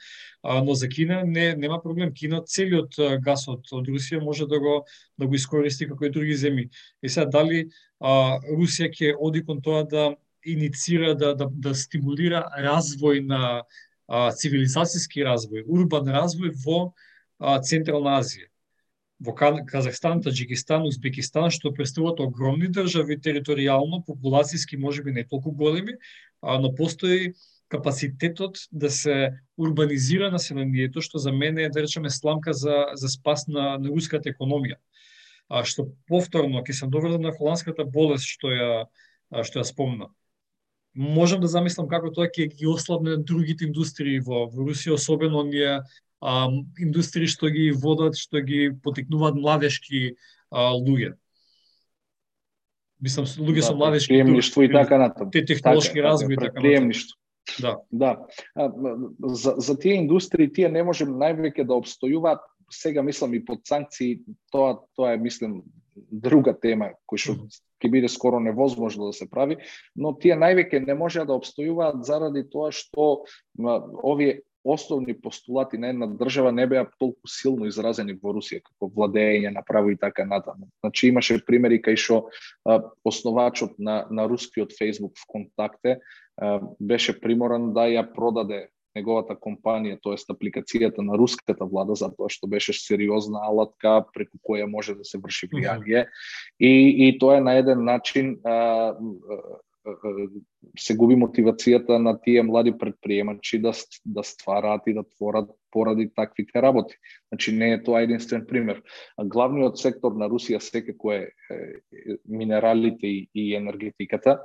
а, 0.43 0.59
но 0.59 0.75
за 0.75 0.89
Кина 0.91 1.21
не, 1.23 1.53
нема 1.55 1.79
проблем. 1.79 2.11
Кина 2.11 2.41
целиот 2.43 2.99
гасот 3.23 3.71
од 3.71 3.87
Русија 3.87 4.19
може 4.19 4.49
да 4.51 4.59
го, 4.59 4.83
да 5.15 5.31
го 5.31 5.39
искористи 5.39 5.87
како 5.87 6.09
и 6.09 6.11
други 6.11 6.35
земји. 6.35 6.67
И 7.01 7.07
сега, 7.07 7.29
дали 7.39 7.69
а, 8.03 8.43
Русија 8.51 8.91
ќе 8.91 9.15
оди 9.15 9.45
кон 9.47 9.63
тоа 9.63 9.87
да 9.87 10.11
иницира, 10.43 11.15
да, 11.15 11.33
да, 11.39 11.47
да 11.47 11.71
стимулира 11.71 12.43
развој 12.59 13.23
на 13.23 13.63
а, 13.63 14.27
цивилизацијски 14.35 15.23
развој, 15.23 15.63
урбан 15.71 16.11
развој 16.11 16.51
во 16.67 16.89
а, 17.39 17.61
Централна 17.63 18.19
Азија 18.19 18.51
во 19.19 19.33
Казахстан, 19.35 20.21
Таджикистан, 20.21 20.87
Узбекистан, 20.87 21.49
што 21.51 21.73
представуваат 21.75 22.21
огромни 22.23 22.69
држави 22.71 23.19
територијално, 23.19 24.03
популацијски 24.07 24.79
можеби 24.79 25.11
не 25.11 25.25
толку 25.27 25.51
големи, 25.51 25.97
а, 26.41 26.57
но 26.59 26.73
постои 26.75 27.33
капацитетот 27.67 28.57
да 28.71 28.89
се 28.89 29.33
урбанизира 29.57 30.31
населението, 30.31 31.01
што 31.01 31.19
за 31.19 31.31
мене 31.31 31.61
да 31.61 31.67
е, 31.67 31.69
да 31.69 31.83
речеме, 31.83 32.09
сламка 32.09 32.53
за, 32.53 32.85
за 32.93 33.09
спас 33.09 33.47
на, 33.47 33.77
на 33.77 33.89
руската 33.89 34.31
економија. 34.31 34.79
А, 35.49 35.65
што 35.65 35.91
повторно, 36.07 36.63
ќе 36.63 36.73
се 36.73 36.87
доврзам 36.87 37.21
на 37.21 37.35
холандската 37.35 37.83
болест 37.83 38.25
што 38.25 38.53
ја, 38.55 38.71
што 39.43 39.59
ја 39.59 39.67
спомна. 39.67 40.09
Можам 40.95 41.41
да 41.41 41.47
замислам 41.47 41.87
како 41.91 42.09
тоа 42.09 42.31
ќе 42.31 42.47
ги 42.55 42.67
ослабне 42.67 43.17
другите 43.17 43.67
индустрии 43.67 44.19
во, 44.19 44.47
во 44.49 44.65
Русија, 44.65 44.95
особено 44.95 45.43
оние 45.43 45.81
а, 46.21 46.49
индустрии 46.77 47.27
што 47.27 47.49
ги 47.53 47.71
водат, 47.71 48.17
што 48.19 48.41
ги 48.41 48.69
потекнуваат 48.83 49.39
младешки 49.39 50.15
а, 50.51 50.71
луѓе. 50.75 51.15
Мислам, 52.99 53.25
луѓе 53.25 53.63
да, 53.63 53.67
со 53.67 53.75
младешки 53.75 54.11
приемништво 54.11 54.67
и 54.67 54.71
така 54.71 54.97
натаму. 54.99 55.31
Те 55.31 55.45
технолошки 55.45 55.95
така, 55.95 56.07
развој 56.07 56.35
така, 56.35 56.51
така 56.51 56.61
приемништво. 56.61 57.15
Да. 57.59 57.77
Да. 57.91 58.27
За, 59.19 59.55
за 59.57 59.79
тие 59.79 59.95
индустрии 60.03 60.51
тие 60.51 60.69
не 60.69 60.83
можем 60.83 61.15
највеќе 61.17 61.65
да 61.65 61.79
обстојуваат 61.79 62.43
сега 62.69 63.01
мислам 63.01 63.33
и 63.33 63.45
под 63.45 63.65
санкции, 63.65 64.19
тоа 64.51 64.77
тоа 64.95 65.13
е 65.13 65.17
мислам 65.17 65.63
друга 65.95 66.53
тема 66.53 66.93
кој 67.09 67.23
што 67.23 67.33
ќе 67.79 67.91
биде 67.91 68.09
скоро 68.11 68.39
невозможно 68.39 69.09
да 69.09 69.13
се 69.13 69.29
прави, 69.29 69.57
но 69.95 70.13
тие 70.13 70.37
највеќе 70.39 70.85
не 70.85 70.95
можеа 70.95 71.25
да 71.25 71.37
обстојуваат 71.39 72.03
заради 72.03 72.43
тоа 72.51 72.71
што 72.75 73.25
овие 73.57 74.41
основни 74.63 75.13
постулати 75.21 75.77
на 75.77 75.89
една 75.89 76.07
држава 76.07 76.51
не 76.51 76.67
беа 76.67 76.85
толку 76.99 77.27
силно 77.27 77.67
изразени 77.67 78.13
во 78.13 78.33
Русија 78.35 78.61
како 78.63 78.91
владење 78.91 79.53
на 79.53 79.63
право 79.65 79.89
и 79.89 79.97
така 79.97 80.25
натаму. 80.25 80.67
Значи 80.83 81.07
имаше 81.07 81.39
примери 81.45 81.81
кај 81.81 81.95
што 81.95 82.29
основачот 83.03 83.79
на 83.79 84.05
на 84.11 84.27
рускиот 84.29 84.73
Facebook 84.73 85.15
ВКонтакте 85.23 85.99
беше 86.79 87.19
приморан 87.19 87.73
да 87.73 87.87
ја 87.87 88.03
продаде 88.13 88.67
неговата 88.95 89.35
компанија, 89.37 89.99
тоест 90.01 90.29
апликацијата 90.33 91.03
на 91.05 91.17
руската 91.17 91.65
влада, 91.65 91.95
затоа 91.95 92.29
што 92.29 92.47
беше 92.47 92.73
сериозна 92.73 93.43
алатка 93.45 94.01
преку 94.13 94.39
која 94.43 94.65
може 94.65 94.95
да 94.95 95.05
се 95.05 95.21
врши 95.21 95.49
влијание. 95.51 96.07
И, 96.59 97.07
и 97.07 97.17
тоа 97.19 97.37
е 97.37 97.45
на 97.45 97.55
еден 97.61 97.83
начин 97.85 98.39
а, 98.43 98.95
се 100.79 100.95
губи 100.95 101.15
мотивацијата 101.19 101.97
на 102.01 102.15
тие 102.21 102.43
млади 102.43 102.73
предприемачи 102.77 103.59
да, 103.61 103.73
да 104.05 104.23
ствараат 104.23 104.87
и 104.87 104.93
да 104.93 105.03
творат 105.03 105.49
поради 105.71 106.09
таквите 106.15 106.61
работи. 106.61 106.95
Значи 107.31 107.53
не 107.55 107.71
е 107.73 107.83
тоа 107.83 108.01
единствен 108.01 108.45
пример. 108.47 108.81
А 109.17 109.25
главниот 109.25 109.79
сектор 109.79 110.15
на 110.15 110.29
Русија 110.29 110.59
секако 110.59 111.13
е, 111.13 111.29
е 111.51 112.17
минералите 112.25 113.07
и, 113.07 113.29
и 113.33 113.55
енергетиката. 113.55 114.39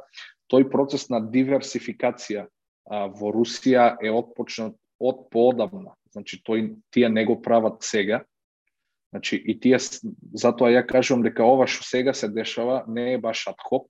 Тој 0.52 0.68
процес 0.70 1.08
на 1.10 1.22
диверсификација 1.22 2.46
а, 2.46 3.06
во 3.08 3.32
Русија 3.32 3.96
е 4.02 4.12
отпочнат 4.12 4.76
од 5.00 5.26
поодамна. 5.30 5.96
Значи 6.12 6.42
тој 6.44 6.74
тие 6.90 7.08
не 7.08 7.24
го 7.24 7.40
прават 7.42 7.82
сега. 7.82 8.24
Значи 9.14 9.36
и 9.36 9.54
тие 9.60 9.78
затоа 10.34 10.72
ја 10.74 10.82
кажувам 10.86 11.22
дека 11.22 11.44
ова 11.46 11.66
што 11.70 11.86
сега 11.86 12.14
се 12.14 12.28
дешава 12.28 12.82
не 12.88 13.14
е 13.14 13.18
баш 13.18 13.46
адхок, 13.46 13.86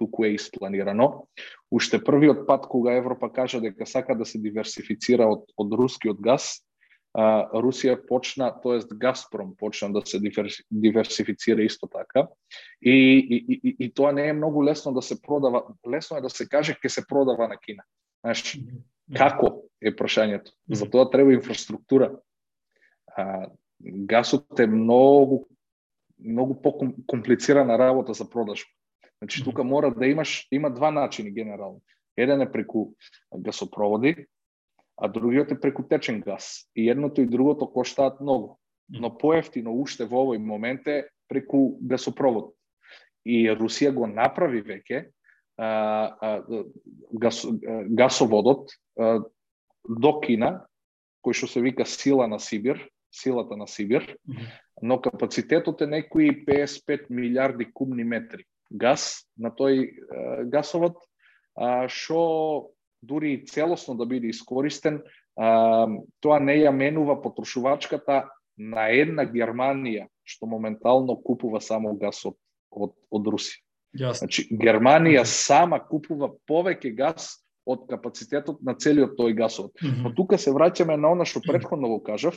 туку 0.00 0.24
е 0.24 0.32
испланирано. 0.32 1.26
Уште 1.70 2.00
првиот 2.00 2.46
пат 2.48 2.64
кога 2.66 2.96
Европа 2.96 3.28
кажа 3.32 3.60
дека 3.60 3.86
сака 3.86 4.16
да 4.16 4.24
се 4.24 4.40
диверсифицира 4.40 5.28
од, 5.28 5.44
од 5.60 5.76
рускиот 5.76 6.22
газ, 6.24 6.64
а, 7.12 7.50
Русија 7.52 7.98
почна, 8.08 8.48
тоест 8.62 8.88
Газпром 8.96 9.52
почна 9.60 9.92
да 9.92 10.02
се 10.06 10.20
диверсифицира 10.70 11.62
исто 11.62 11.86
така. 11.92 12.28
И, 12.80 12.96
и, 13.20 13.38
и, 13.60 13.76
и 13.86 13.92
тоа 13.92 14.12
не 14.16 14.28
е 14.28 14.32
многу 14.32 14.64
лесно 14.64 14.92
да 14.96 15.02
се 15.02 15.20
продава, 15.20 15.62
лесно 15.84 16.16
е 16.16 16.24
да 16.24 16.30
се 16.30 16.48
каже 16.48 16.78
ќе 16.80 16.88
се 16.88 17.06
продава 17.06 17.48
на 17.48 17.60
Кина. 17.60 17.84
Знаеш, 18.24 18.58
како 19.16 19.68
е 19.82 19.92
прашањето? 19.92 20.56
За 20.72 20.88
тоа 20.88 21.10
треба 21.10 21.36
инфраструктура. 21.36 22.14
А, 23.16 23.52
гасот 23.80 24.60
е 24.60 24.66
многу 24.66 25.44
многу 26.24 26.54
по-комплицирана 26.54 27.78
работа 27.78 28.14
за 28.14 28.30
продажба. 28.30 28.70
Значи 29.22 29.44
тука 29.44 29.64
мора 29.64 29.94
да 29.94 30.06
имаш 30.06 30.48
има 30.52 30.70
два 30.70 30.90
начини 30.90 31.30
генерално. 31.30 31.82
Еден 32.16 32.40
е 32.40 32.52
преку 32.52 32.86
гасопроводи, 33.36 34.26
а 34.96 35.08
другиот 35.08 35.50
е 35.50 35.60
преку 35.60 35.82
течен 35.82 36.20
газ. 36.20 36.68
И 36.76 36.90
едното 36.90 37.20
и 37.20 37.26
другото 37.26 37.72
коштаат 37.72 38.20
многу. 38.20 38.56
Но 38.88 39.18
поевтино 39.18 39.76
уште 39.76 40.04
во 40.04 40.24
овој 40.24 40.38
момент 40.38 40.86
е 40.86 41.06
преку 41.28 41.78
гасопровод. 41.80 42.54
И 43.24 43.46
Русија 43.52 43.92
го 43.94 44.08
направи 44.08 44.64
веќе 44.64 45.12
гас, 47.12 47.44
гасоводот 47.92 48.72
а, 48.98 49.20
до 49.84 50.12
Кина, 50.24 50.64
кој 51.22 51.36
што 51.36 51.46
се 51.46 51.60
вика 51.60 51.84
сила 51.84 52.26
на 52.26 52.40
Сибир, 52.40 52.80
силата 53.12 53.56
на 53.56 53.68
Сибир, 53.68 54.16
но 54.82 55.00
капацитетот 55.00 55.82
е 55.84 55.86
некои 55.86 56.32
55 56.46 57.10
милиарди 57.10 57.68
кубни 57.72 58.04
метри 58.04 58.44
газ 58.70 59.26
на 59.36 59.50
тој 59.50 59.88
гасовод, 60.50 60.96
што 61.88 62.70
дури 63.02 63.34
и 63.34 63.46
целосно 63.46 63.96
да 63.96 64.06
биде 64.06 64.30
искористен, 64.30 65.02
тоа 65.36 66.38
не 66.40 66.60
ја 66.60 66.72
менува 66.72 67.20
потрошувачката 67.22 68.28
на 68.58 68.88
една 68.92 69.24
Германија, 69.24 70.06
што 70.24 70.46
моментално 70.46 71.16
купува 71.16 71.60
само 71.60 71.94
газ 71.96 72.24
од, 72.28 72.36
од, 72.70 72.92
од 73.10 73.30
Русија. 73.32 73.62
Јасно. 73.96 74.26
Значи, 74.26 74.46
Германија 74.54 75.24
сама 75.26 75.80
купува 75.82 76.30
повеќе 76.46 76.92
газ 76.94 77.32
од 77.66 77.88
капацитетот 77.90 78.60
на 78.62 78.76
целиот 78.78 79.16
тој 79.18 79.34
гасовод. 79.34 79.72
Mm 79.82 79.88
-hmm. 79.88 80.02
Но 80.02 80.14
тука 80.14 80.38
се 80.38 80.50
враќаме 80.50 80.96
на 80.96 81.12
она 81.12 81.24
што 81.24 81.40
предходно 81.40 81.88
го 81.88 82.02
кажав. 82.02 82.36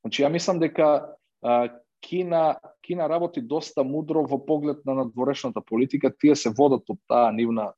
Значи, 0.00 0.22
ја 0.22 0.28
мислам 0.28 0.58
дека 0.58 1.14
а, 1.42 1.68
Кина, 2.04 2.58
Кина 2.82 3.08
работи 3.08 3.40
доста 3.40 3.84
мудро 3.84 4.24
во 4.28 4.38
поглед 4.38 4.84
на 4.84 4.94
надворешната 4.94 5.60
политика. 5.60 6.12
Тие 6.12 6.36
се 6.36 6.50
водат 6.50 6.90
од 6.90 7.00
таа 7.08 7.32
нивна 7.32 7.72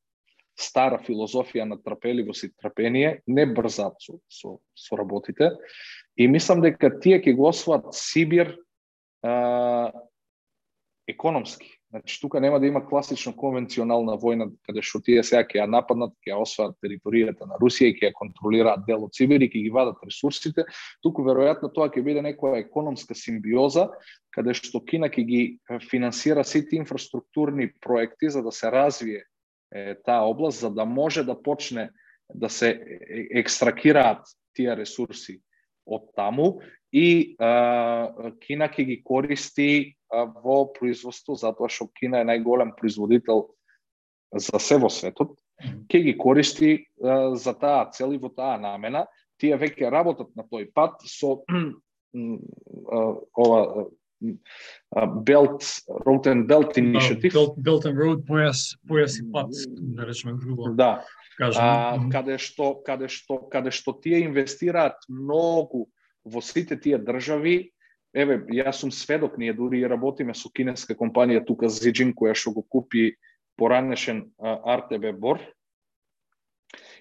стара 0.59 0.99
филозофија 1.05 1.66
на 1.68 1.77
трпеливост 1.83 2.49
и 2.49 2.51
трпение, 2.57 3.20
не 3.27 3.47
брзат 3.47 4.01
со, 4.01 4.18
со, 4.29 4.59
со 4.74 4.97
работите. 4.97 5.53
И 6.16 6.27
мислам 6.29 6.64
дека 6.64 6.91
тие 7.01 7.20
ќе 7.20 7.37
го 7.37 7.51
освоат 7.53 7.93
Сибир 7.95 8.57
а, 9.22 9.93
економски. 11.07 11.76
Значи, 11.91 12.20
тука 12.20 12.41
нема 12.41 12.61
да 12.61 12.66
има 12.66 12.82
класично 12.87 13.30
конвенционална 13.37 14.16
војна, 14.18 14.49
каде 14.66 14.82
што 14.82 14.99
тие 15.07 15.22
сега 15.22 15.45
ќе 15.47 15.61
ја 15.61 15.66
нападнат, 15.70 16.16
ќе 16.18 16.32
ја 16.32 16.39
освојат 16.43 16.74
територијата 16.82 17.47
на 17.47 17.61
Русија 17.62 17.93
и 17.93 17.95
ќе 17.95 18.09
ја 18.09 18.16
контролираат 18.18 18.82
дел 18.89 19.05
од 19.07 19.14
Сибир 19.14 19.45
и 19.45 19.49
ќе 19.49 19.62
ги 19.68 19.70
вадат 19.70 20.03
ресурсите. 20.03 20.66
Туку 21.03 21.22
веројатно 21.22 21.70
тоа 21.70 21.87
ќе 21.87 22.03
биде 22.03 22.24
некоја 22.26 22.59
економска 22.64 23.14
симбиоза, 23.14 23.87
каде 24.34 24.57
што 24.59 24.82
Кина 24.82 25.07
ќе 25.07 25.24
ги 25.30 25.43
финансира 25.87 26.45
сите 26.45 26.76
инфраструктурни 26.80 27.70
проекти 27.80 28.30
за 28.34 28.43
да 28.43 28.51
се 28.51 28.72
развие 28.74 29.22
е, 29.70 29.95
таа 30.03 30.26
област, 30.26 30.66
за 30.66 30.70
да 30.74 30.84
може 30.84 31.22
да 31.22 31.39
почне 31.39 31.91
да 32.34 32.51
се 32.51 32.74
екстракираат 33.30 34.26
тие 34.59 34.74
ресурси 34.74 35.39
од 35.87 36.11
таму 36.18 36.59
и 36.97 37.36
а, 37.38 38.32
Кина 38.40 38.70
ќе 38.72 38.86
ги 38.88 38.97
користи 39.05 39.97
во 40.09 40.62
производство, 40.72 41.36
затоа 41.36 41.68
што 41.68 41.90
Кина 41.92 42.22
е 42.22 42.28
најголем 42.30 42.72
производител 42.78 43.51
за 44.32 44.61
се 44.62 44.78
во 44.80 44.88
светот, 44.92 45.36
ќе 45.92 46.03
ги 46.09 46.16
користи 46.16 46.70
а, 46.80 47.34
за 47.36 47.53
таа 47.53 47.90
цел 47.92 48.16
и 48.16 48.22
во 48.22 48.32
таа 48.32 48.57
намена. 48.62 49.05
Тие 49.36 49.59
веќе 49.61 49.92
работат 49.92 50.32
на 50.36 50.47
тој 50.49 50.70
пат 50.72 51.05
со 51.05 51.42
ова 53.44 53.61
Belt, 55.28 55.61
Road 56.07 56.26
and 56.26 56.49
Belt 56.49 56.78
Initiative. 56.78 57.34
Belt, 57.34 57.59
Belt 57.61 57.84
and 57.84 58.01
Road, 58.01 58.24
појас, 58.24 58.72
појас 58.88 59.18
и 59.20 59.26
пат, 59.32 59.53
да 59.68 60.07
речеме 60.09 60.32
грубо. 60.40 60.72
Да. 60.72 61.05
Кажем. 61.36 61.61
А, 61.61 62.01
каде 62.09 62.38
што 62.40 62.80
каде 62.80 63.12
што 63.12 63.42
каде 63.53 63.70
што 63.70 63.92
тие 63.92 64.24
инвестираат 64.24 65.05
многу 65.12 65.90
во 66.27 66.43
сите 66.43 66.77
тие 66.77 66.99
држави 66.99 67.72
Еве, 68.16 68.39
јас 68.49 68.81
сум 68.81 68.91
сведок, 68.95 69.37
ние 69.37 69.53
дури 69.53 69.83
и 69.83 69.89
работиме 69.89 70.33
со 70.35 70.49
кинеска 70.49 70.95
компанија 70.97 71.43
тука 71.45 71.68
Zijin 71.68 72.14
која 72.16 72.33
што 72.33 72.55
го 72.57 72.62
купи 72.62 73.11
поранешен 73.61 74.31
RTB 74.41 75.12
Бор 75.20 75.43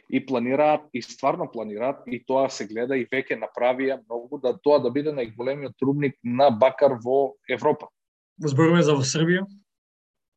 и 0.09 0.19
планираат 0.25 0.89
и 0.93 1.01
стварно 1.01 1.47
планираат 1.51 2.03
и 2.07 2.19
тоа 2.19 2.49
се 2.49 2.67
гледа 2.67 2.97
и 2.99 3.07
веќе 3.07 3.39
направија 3.39 4.01
многу 4.03 4.41
да 4.43 4.53
тоа 4.59 4.81
да 4.83 4.91
биде 4.91 5.13
најголемиот 5.15 5.77
трубник 5.79 6.17
на 6.23 6.49
бакар 6.51 6.97
во 7.03 7.35
Европа. 7.49 7.87
Зборуваме 8.37 8.83
за 8.83 8.97
во 8.99 9.07
Србија? 9.07 9.45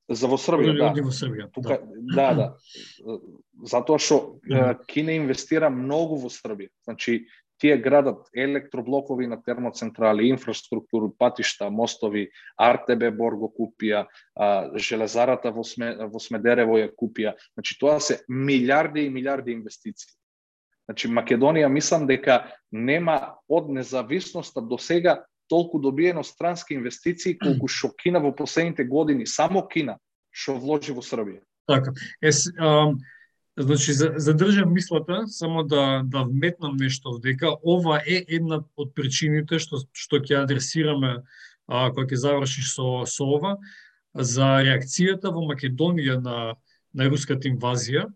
За 0.09 0.30
во 0.30 0.39
Србија, 0.39 0.76
да. 0.78 0.93
Во 1.03 1.11
Србија, 1.12 1.51
Тука, 1.53 1.82
да. 2.14 2.14
да, 2.14 2.28
да. 2.39 3.18
Затоа 3.74 3.99
што 3.99 4.39
Кина 4.86 5.18
инвестира 5.18 5.74
многу 5.74 6.22
во 6.22 6.30
Србија. 6.30 6.70
Значи, 6.86 7.26
тие 7.59 7.76
градат 7.78 8.28
електроблокови 8.34 9.26
на 9.26 9.42
термоцентрали, 9.42 10.28
инфраструктуру, 10.28 11.11
патишта, 11.18 11.70
мостови, 11.70 12.30
РТБ 12.62 13.11
Бор 13.16 13.34
го 13.34 13.50
купија, 13.50 14.06
а, 14.36 14.70
железарата 14.78 15.50
во, 15.50 15.64
Сме, 15.64 15.94
во 16.06 16.20
Смедерево 16.22 16.78
ја 16.78 16.92
купија. 16.94 17.34
Значи 17.59 17.78
тоа 17.80 17.98
се 18.00 18.20
милиарди 18.28 19.06
и 19.06 19.11
милиарди 19.11 19.52
инвестиции. 19.52 20.14
Значи 20.88 21.09
Македонија 21.09 21.68
мислам 21.68 22.06
дека 22.06 22.46
нема 22.72 23.36
од 23.48 23.68
независноста 23.68 24.62
до 24.62 24.78
сега 24.78 25.24
толку 25.48 25.78
добиено 25.78 26.24
странски 26.24 26.74
инвестиции 26.74 27.38
колку 27.38 27.68
што 27.74 27.92
Кина 27.92 28.20
во 28.20 28.32
последните 28.32 28.84
години, 28.84 29.26
само 29.26 29.66
Кина, 29.68 29.98
што 30.30 30.56
вложи 30.56 30.92
во 30.92 31.02
Србија. 31.02 31.42
Така. 31.68 31.92
Е, 32.22 32.32
Значи, 33.61 33.92
задржам 33.92 34.72
мислата, 34.72 35.24
само 35.26 35.62
да, 35.62 36.02
да 36.04 36.22
вметнам 36.22 36.76
нешто 36.76 37.18
дека 37.18 37.56
ова 37.66 37.98
е 38.06 38.22
една 38.28 38.61
од 38.78 38.92
причините 38.94 39.59
што, 39.59 39.80
што 39.90 40.20
ќе 40.22 40.44
адресираме 40.44 41.11
а, 41.66 41.90
кога 41.90 42.06
ќе 42.06 42.20
завршиш 42.22 42.68
со, 42.76 43.02
со 43.02 43.26
ова, 43.26 43.56
за 44.14 44.62
реакцијата 44.62 45.32
во 45.34 45.42
Македонија 45.48 46.20
на, 46.22 46.54
на 46.94 47.09
руската 47.11 47.50
инвазија. 47.50 48.06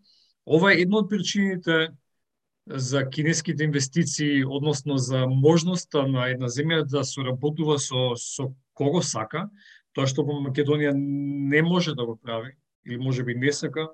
Ова 0.47 0.70
е 0.70 0.84
една 0.86 1.03
од 1.03 1.11
причините 1.11 1.90
за 2.66 3.03
кинеските 3.11 3.66
инвестиции, 3.66 4.45
односно 4.45 4.99
за 4.99 5.26
можноста 5.26 6.07
на 6.07 6.28
една 6.30 6.47
земја 6.47 6.84
да 6.86 7.03
соработува 7.03 7.80
со, 7.82 8.14
со 8.14 8.53
кого 8.78 9.03
сака, 9.03 9.49
тоа 9.90 10.07
што 10.07 10.22
во 10.22 10.38
Македонија 10.38 10.95
не 10.95 11.62
може 11.66 11.99
да 11.99 12.07
го 12.07 12.14
прави, 12.14 12.55
или 12.86 13.03
може 13.03 13.24
би 13.26 13.34
не 13.34 13.51
сака, 13.53 13.90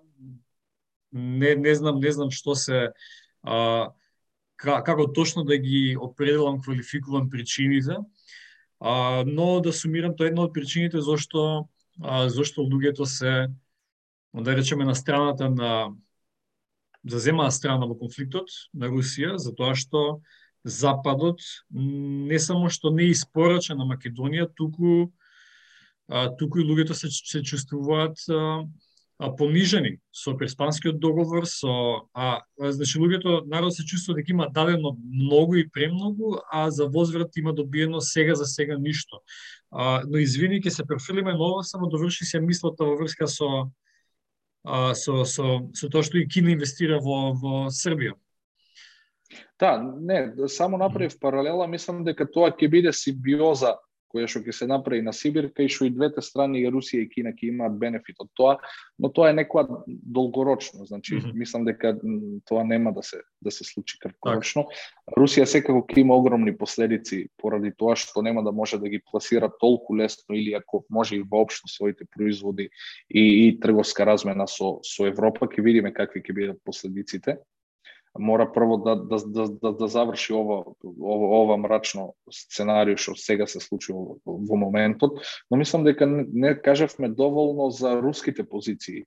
не 1.13 1.55
не 1.57 1.75
знам 1.75 2.01
не 2.01 2.13
знам 2.13 2.31
што 2.31 2.55
се 2.55 2.93
а, 3.43 3.91
како 4.59 5.07
точно 5.13 5.45
да 5.45 5.59
ги 5.59 5.97
определам, 6.01 6.61
квалификувам 6.61 7.31
причините. 7.31 7.97
А, 8.81 9.25
но 9.27 9.61
да 9.61 9.73
сумирам 9.73 10.17
тоа 10.17 10.27
е 10.27 10.31
една 10.35 10.47
од 10.47 10.55
причините 10.55 11.01
зашто 11.03 11.69
а, 12.03 12.29
зашто 12.29 12.63
луѓето 12.63 13.05
се 13.05 13.49
да 14.35 14.57
речеме 14.57 14.85
на 14.85 14.95
страната 14.95 15.51
на 15.51 15.91
заземаа 17.05 17.51
страна 17.51 17.87
во 17.87 17.97
конфликтот 17.99 18.51
на 18.75 18.91
Русија, 18.91 19.39
затоа 19.39 19.75
што 19.75 20.21
Западот 20.65 21.41
не 21.71 22.39
само 22.39 22.69
што 22.69 22.91
не 22.91 23.11
испорача 23.15 23.75
на 23.79 23.87
Македонија, 23.89 24.51
туку 24.55 25.11
а, 26.09 26.29
туку 26.37 26.59
и 26.59 26.67
луѓето 26.67 26.93
се 26.93 27.11
се 27.11 27.43
чувствуваат 27.43 28.19
а, 28.31 28.67
понижени 29.19 29.99
со 30.12 30.35
Преспанскиот 30.35 30.99
договор, 30.99 31.47
со 31.47 32.07
а 32.14 32.43
значи 32.59 32.99
луѓето 32.99 33.43
народ 33.47 33.75
се 33.75 33.85
чувствува 33.85 34.21
дека 34.21 34.33
има 34.33 34.47
дадено 34.55 34.97
многу 35.11 35.57
и 35.59 35.69
премногу, 35.69 36.39
а 36.53 36.71
за 36.71 36.87
возврат 36.87 37.37
има 37.37 37.53
добиено 37.53 38.01
сега 38.01 38.35
за 38.35 38.47
сега 38.47 38.79
ништо. 38.79 39.21
А, 39.71 40.03
но 40.07 40.19
извини 40.19 40.62
ќе 40.62 40.71
се 40.71 40.87
префрлиме 40.87 41.35
ново, 41.35 41.62
само 41.62 41.91
доврши 41.91 42.25
се 42.25 42.41
мислата 42.41 42.85
во 42.85 42.95
врска 42.95 43.27
со 43.27 43.71
а, 44.64 44.95
со, 44.95 45.25
со, 45.25 45.66
со 45.75 45.91
тоа 45.91 46.03
што 46.07 46.19
и 46.19 46.29
Кина 46.29 46.55
инвестира 46.55 47.01
во, 47.03 47.35
во 47.35 47.66
Србија. 47.75 48.14
Да, 49.59 49.83
не, 49.83 50.49
само 50.49 50.79
направив 50.79 51.19
паралела, 51.19 51.66
мислам 51.66 52.05
дека 52.05 52.25
тоа 52.25 52.55
ќе 52.55 52.71
биде 52.71 52.93
симбиоза 52.95 53.75
која 54.13 54.29
што 54.31 54.43
ќе 54.45 54.55
се 54.55 54.67
направи 54.69 55.03
на 55.05 55.13
Сибир, 55.13 55.51
кај 55.55 55.69
што 55.73 55.87
и 55.87 55.93
двете 55.95 56.23
страни, 56.25 56.63
и 56.63 56.71
Русија 56.73 57.05
и 57.05 57.09
Кина, 57.09 57.33
ќе 57.37 57.51
имаат 57.53 57.79
бенефит 57.79 58.21
од 58.25 58.31
тоа, 58.37 58.57
но 58.99 59.11
тоа 59.13 59.31
е 59.31 59.37
некоја 59.39 59.83
долгорочно, 59.87 60.87
значи 60.87 61.15
mm 61.15 61.21
-hmm. 61.21 61.35
мислам 61.35 61.65
дека 61.65 61.97
тоа 62.49 62.65
нема 62.65 62.93
да 62.93 63.03
се 63.03 63.21
да 63.41 63.51
се 63.51 63.65
случи 63.65 63.99
краткорочно. 63.99 64.65
Так. 64.65 65.17
Русија 65.17 65.45
секако 65.45 65.87
ќе 65.87 66.01
има 66.01 66.17
огромни 66.17 66.57
последици 66.57 67.29
поради 67.37 67.73
тоа 67.77 67.97
што 67.97 68.23
нема 68.23 68.43
да 68.43 68.53
може 68.53 68.79
да 68.79 68.89
ги 68.89 69.01
пласира 69.11 69.51
толку 69.61 69.97
лесно 69.97 70.35
или 70.35 70.53
ако 70.55 70.85
може 70.91 71.17
и 71.17 71.23
воопшто 71.23 71.69
своите 71.69 72.05
производи 72.17 72.71
и, 73.11 73.49
и 73.49 73.61
трговска 73.61 74.07
размена 74.07 74.47
со 74.47 74.81
со 74.83 75.07
Европа, 75.07 75.47
ќе 75.47 75.63
видиме 75.63 75.93
какви 75.93 76.23
ќе 76.23 76.35
бидат 76.35 76.59
последиците 76.65 77.39
мора 78.19 78.53
прво 78.53 78.77
да, 78.77 78.97
да, 78.97 79.17
да, 79.27 79.49
да, 79.49 79.73
да 79.73 79.89
заврши 79.89 80.33
ова, 80.33 80.65
ова, 80.85 81.27
ова 81.43 81.57
мрачно 81.57 82.15
сценарио 82.31 82.97
што 82.97 83.17
сега 83.17 83.47
се 83.47 83.61
случи 83.61 83.93
во, 83.93 84.19
во 84.27 84.57
моментот, 84.57 85.21
но 85.51 85.57
мислам 85.57 85.85
дека 85.85 86.07
не, 86.07 86.27
не 86.33 86.55
кажавме 86.55 87.09
доволно 87.09 87.71
за 87.71 88.01
руските 88.03 88.45
позиции. 88.45 89.05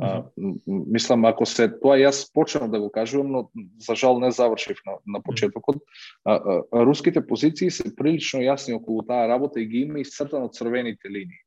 А, 0.00 0.24
мислам, 0.66 1.24
ако 1.24 1.44
се 1.46 1.66
тоа 1.68 1.98
јас 2.00 2.24
почнав 2.32 2.70
да 2.70 2.80
го 2.80 2.88
кажувам, 2.90 3.32
но 3.32 3.40
за 3.84 3.94
жал 3.94 4.20
не 4.20 4.30
завршив 4.30 4.78
на, 4.86 4.96
на 5.06 5.20
почетокот. 5.22 5.76
А, 6.24 6.34
а, 6.34 6.62
а, 6.72 6.84
руските 6.86 7.26
позиции 7.26 7.70
се 7.70 7.94
прилично 7.96 8.40
јасни 8.40 8.76
околу 8.78 9.02
таа 9.02 9.28
работа 9.28 9.60
и 9.60 9.66
ги 9.66 9.84
има 9.84 10.00
исцртано 10.00 10.48
црвените 10.48 11.10
линии. 11.10 11.44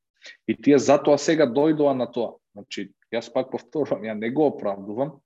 И 0.47 0.55
тие 0.55 0.77
затоа 0.77 1.17
сега 1.17 1.47
дојдоа 1.49 1.95
на 1.97 2.05
тоа. 2.11 2.37
Значи, 2.53 2.91
јас 3.13 3.31
пак 3.33 3.49
повторувам, 3.51 4.05
ја 4.05 4.13
не 4.13 4.29
го 4.29 4.47
оправдувам, 4.51 5.17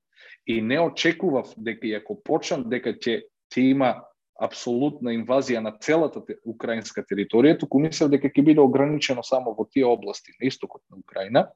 и 0.47 0.61
не 0.61 0.79
очекував 0.79 1.53
дека 1.57 1.97
ако 1.97 2.15
почнам 2.23 2.69
дека 2.69 2.95
ќе 2.95 3.21
ќе 3.51 3.63
има 3.71 4.03
апсолутна 4.37 5.15
инвазија 5.15 5.63
на 5.65 5.71
целата 5.81 6.21
украинска 6.45 7.01
територија, 7.01 7.57
туку 7.59 7.79
мислев 7.81 8.11
дека 8.13 8.29
ќе 8.29 8.43
биде 8.45 8.61
ограничено 8.61 9.23
само 9.23 9.55
во 9.57 9.65
тие 9.65 9.85
области 9.85 10.35
на 10.37 10.47
истокот 10.47 10.83
на 10.91 10.99
Украина, 11.01 11.47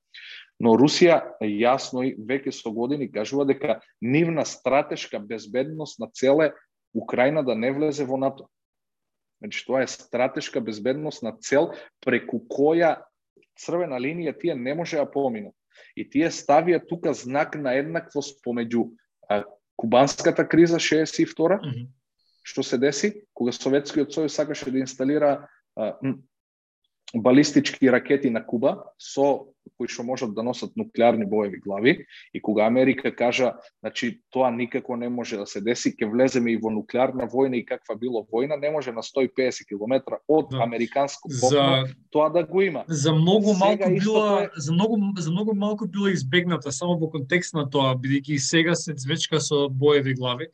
но 0.59 0.73
Русија 0.79 1.21
јасно 1.41 2.03
и 2.07 2.15
веќе 2.17 2.51
со 2.51 2.71
години 2.73 3.11
кажува 3.11 3.45
дека 3.45 3.79
нивна 4.01 4.45
стратешка 4.45 5.19
безбедност 5.19 5.99
на 5.99 6.09
целе 6.09 6.51
Украина 6.93 7.43
да 7.43 7.55
не 7.55 7.71
влезе 7.71 8.05
во 8.05 8.17
НАТО. 8.17 8.49
Значи 9.41 9.65
тоа 9.65 9.83
е 9.83 9.87
стратешка 9.87 10.61
безбедност 10.61 11.23
на 11.23 11.37
цел 11.37 11.71
преку 12.01 12.41
која 12.49 12.97
црвена 13.57 13.97
линија 14.01 14.33
тие 14.37 14.55
не 14.55 14.73
може 14.73 14.97
да 14.97 15.05
поминат. 15.05 15.53
И 15.95 16.05
тие 16.09 16.29
ставија 16.31 16.81
тука 16.87 17.13
знак 17.13 17.55
на 17.55 17.73
еднаквост 17.79 18.39
помеѓу 18.45 18.89
а, 19.29 19.43
кубанската 19.75 20.47
криза 20.47 20.77
62 20.77 21.25
mm 21.35 21.59
-hmm. 21.61 21.87
што 22.43 22.63
се 22.63 22.77
деси 22.77 23.13
кога 23.33 23.51
Советскиот 23.51 24.13
сојуз 24.13 24.27
сакаше 24.27 24.71
да 24.71 24.79
инсталира 24.79 25.47
а, 25.75 25.97
балистички 27.15 27.91
ракети 27.91 28.29
на 28.29 28.45
Куба 28.45 28.77
со 28.97 29.51
кои 29.77 29.89
што 29.89 30.03
можат 30.05 30.33
да 30.35 30.43
носат 30.43 30.75
нуклеарни 30.77 31.25
боеви 31.25 31.59
глави 31.61 32.05
и 32.33 32.41
кога 32.41 32.65
Америка 32.65 33.13
кажа, 33.15 33.53
значи 33.79 34.21
тоа 34.29 34.51
никако 34.51 34.95
не 34.97 35.09
може 35.09 35.37
да 35.37 35.45
се 35.45 35.61
деси, 35.61 35.93
ќе 35.93 36.09
влеземе 36.09 36.53
и 36.53 36.57
во 36.57 36.71
нуклеарна 36.73 37.27
војна 37.29 37.61
и 37.61 37.65
каква 37.65 37.95
било 37.95 38.23
војна, 38.25 38.59
не 38.61 38.71
може 38.71 38.91
на 38.91 39.01
150 39.01 39.67
км 39.69 40.17
од 40.27 40.49
да. 40.51 40.63
американско 40.63 41.29
попно 41.29 41.49
за, 41.49 41.93
тоа 42.11 42.29
да 42.29 42.43
го 42.43 42.61
има. 42.61 42.83
За 42.87 43.13
многу 43.13 43.53
малку 43.53 43.89
била 43.89 44.43
е... 44.43 44.49
за 44.57 44.73
многу 44.73 44.97
за 45.17 45.31
многу 45.31 45.55
малку 45.55 45.87
била 45.87 46.11
избегната 46.11 46.71
само 46.71 46.97
во 46.97 47.09
контекст 47.09 47.53
на 47.53 47.69
тоа, 47.69 47.95
бидејќи 47.95 48.37
сега 48.37 48.75
се 48.75 48.93
звечка 48.97 49.39
со 49.39 49.69
боеви 49.69 50.13
глави. 50.13 50.49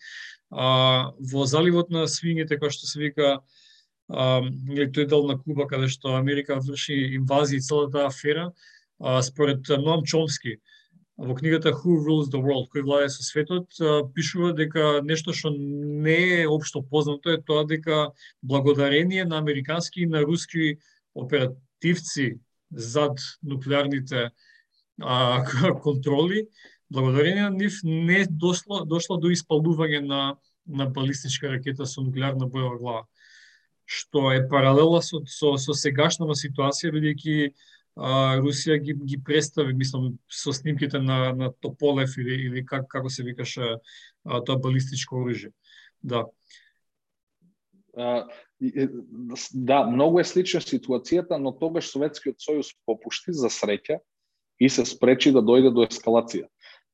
А, 0.51 1.11
во 1.19 1.45
заливот 1.45 1.89
на 1.91 2.07
свињите, 2.07 2.59
кој 2.59 2.71
што 2.71 2.87
се 2.87 2.99
вика 2.99 3.39
или 4.09 4.87
тој 4.87 5.07
дел 5.07 5.27
на 5.27 5.37
Куба 5.37 5.67
каде 5.67 5.89
што 5.91 6.15
Америка 6.15 6.59
врши 6.63 6.95
инвазија 7.19 7.59
и 7.59 7.65
целата 7.65 8.05
афера, 8.07 8.51
а, 8.99 9.21
според 9.21 9.67
Ноам 9.69 10.05
Чомски, 10.05 10.57
во 11.17 11.35
книгата 11.35 11.73
Who 11.73 11.97
Rules 12.05 12.29
the 12.31 12.39
World, 12.39 12.69
кој 12.71 12.85
владе 12.85 13.09
со 13.09 13.23
светот, 13.23 13.73
пишува 14.13 14.53
дека 14.53 15.01
нешто 15.03 15.33
што 15.33 15.49
не 15.51 16.43
е 16.43 16.47
општо 16.47 16.83
познато 16.85 17.33
е 17.33 17.41
тоа 17.41 17.65
дека 17.65 18.11
благодарение 18.43 19.25
на 19.25 19.37
американски 19.37 20.01
и 20.01 20.05
на 20.05 20.21
руски 20.21 20.77
оперативци 21.15 22.39
зад 22.71 23.19
нуклеарните 23.43 24.29
а, 25.01 25.43
контроли, 25.83 26.47
благодарение 26.89 27.49
на 27.49 27.57
нив 27.57 27.79
не 27.83 28.25
дошло, 28.29 28.85
дошло 28.85 29.17
до 29.17 29.33
испалување 29.33 30.05
на, 30.05 30.37
на 30.67 30.85
балистичка 30.85 31.49
ракета 31.49 31.85
со 31.85 32.01
нуклеарна 32.01 32.47
боева 32.47 32.77
глава 32.77 33.03
што 33.87 34.27
е 34.35 34.43
паралела 34.51 34.99
со, 35.01 35.23
со, 35.31 35.55
со 35.55 35.73
сегашната 35.73 36.35
ситуација, 36.35 36.91
бидејќи 36.91 37.37
Русија 37.97 38.77
ги, 38.77 38.93
ги 38.93 39.17
представи, 39.17 39.73
мислам, 39.73 40.19
со 40.29 40.53
снимките 40.53 40.99
на, 41.01 41.33
на 41.33 41.49
Тополев 41.51 42.13
или, 42.17 42.35
или 42.45 42.65
как, 42.65 42.85
како 42.91 43.09
се 43.09 43.23
викаше 43.25 43.79
тоа 44.21 44.57
балистичко 44.61 45.17
оружје. 45.17 45.49
Да. 46.03 46.27
А, 47.97 48.27
да, 48.59 49.79
многу 49.89 50.19
е 50.19 50.27
слична 50.27 50.61
ситуацијата, 50.61 51.39
но 51.41 51.55
тогаш 51.57 51.89
Советскиот 51.89 52.37
сојуз 52.43 52.75
попушти 52.85 53.33
за 53.33 53.49
среќа 53.49 53.97
и 54.59 54.69
се 54.69 54.85
спречи 54.85 55.33
да 55.33 55.41
дојде 55.41 55.73
до 55.73 55.87
ескалација. 55.87 56.45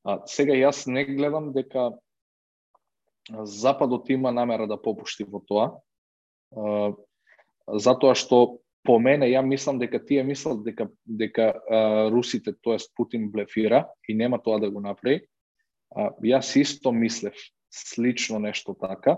А, 0.04 0.22
сега 0.24 0.56
јас 0.56 0.86
не 0.88 1.04
гледам 1.04 1.52
дека 1.52 1.90
Западот 3.28 4.08
има 4.10 4.32
намера 4.32 4.66
да 4.68 4.80
попушти 4.80 5.24
во 5.24 5.40
тоа 5.40 5.72
затоа 7.68 8.14
што 8.14 8.60
по 8.84 8.98
мене 9.00 9.30
ја 9.32 9.42
мислам 9.42 9.78
дека 9.80 9.98
тие 9.98 10.22
мислат 10.22 10.62
дека 10.64 10.88
дека 11.04 11.52
а, 11.52 12.10
русите, 12.12 12.52
тоест 12.60 12.92
Путин 12.96 13.30
блефира 13.32 13.88
и 14.08 14.14
нема 14.14 14.38
тоа 14.38 14.60
да 14.60 14.70
го 14.70 14.80
направи. 14.80 15.24
А, 15.96 16.10
јас 16.20 16.52
исто 16.60 16.92
мислев 16.92 17.34
слично 17.70 18.38
нешто 18.38 18.74
така. 18.74 19.16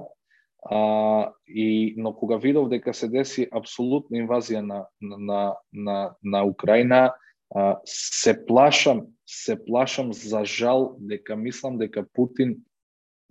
А, 0.70 1.32
и 1.46 1.94
но 1.96 2.14
кога 2.14 2.36
видов 2.36 2.68
дека 2.68 2.94
се 2.94 3.08
деси 3.08 3.48
апсолутна 3.50 4.22
инвазија 4.22 4.62
на 4.62 4.86
на 5.00 5.56
на 5.72 6.14
на 6.22 6.44
Украина, 6.46 7.14
а, 7.50 7.80
се 7.84 8.46
плашам, 8.46 9.06
се 9.26 9.58
плашам 9.64 10.12
за 10.12 10.44
жал 10.44 10.96
дека 11.00 11.36
мислам 11.36 11.78
дека 11.78 12.06
Путин 12.12 12.62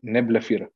не 0.03 0.21
блефира 0.21 0.69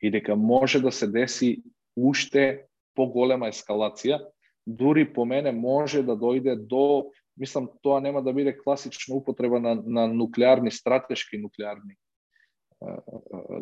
и 0.00 0.10
дека 0.10 0.36
може 0.36 0.80
да 0.80 0.92
се 0.92 1.06
деси 1.06 1.62
уште 1.96 2.66
поголема 2.96 3.48
ескалација, 3.52 4.20
дури 4.66 5.04
по 5.12 5.24
мене 5.24 5.52
може 5.52 6.02
да 6.02 6.16
дојде 6.16 6.56
до, 6.56 7.10
мислам, 7.36 7.68
тоа 7.82 8.00
нема 8.00 8.22
да 8.22 8.32
биде 8.32 8.56
класична 8.56 9.16
употреба 9.16 9.60
на, 9.60 9.74
на 9.74 10.06
нуклеарни, 10.06 10.70
стратешки 10.70 11.38
нуклеарни 11.38 11.96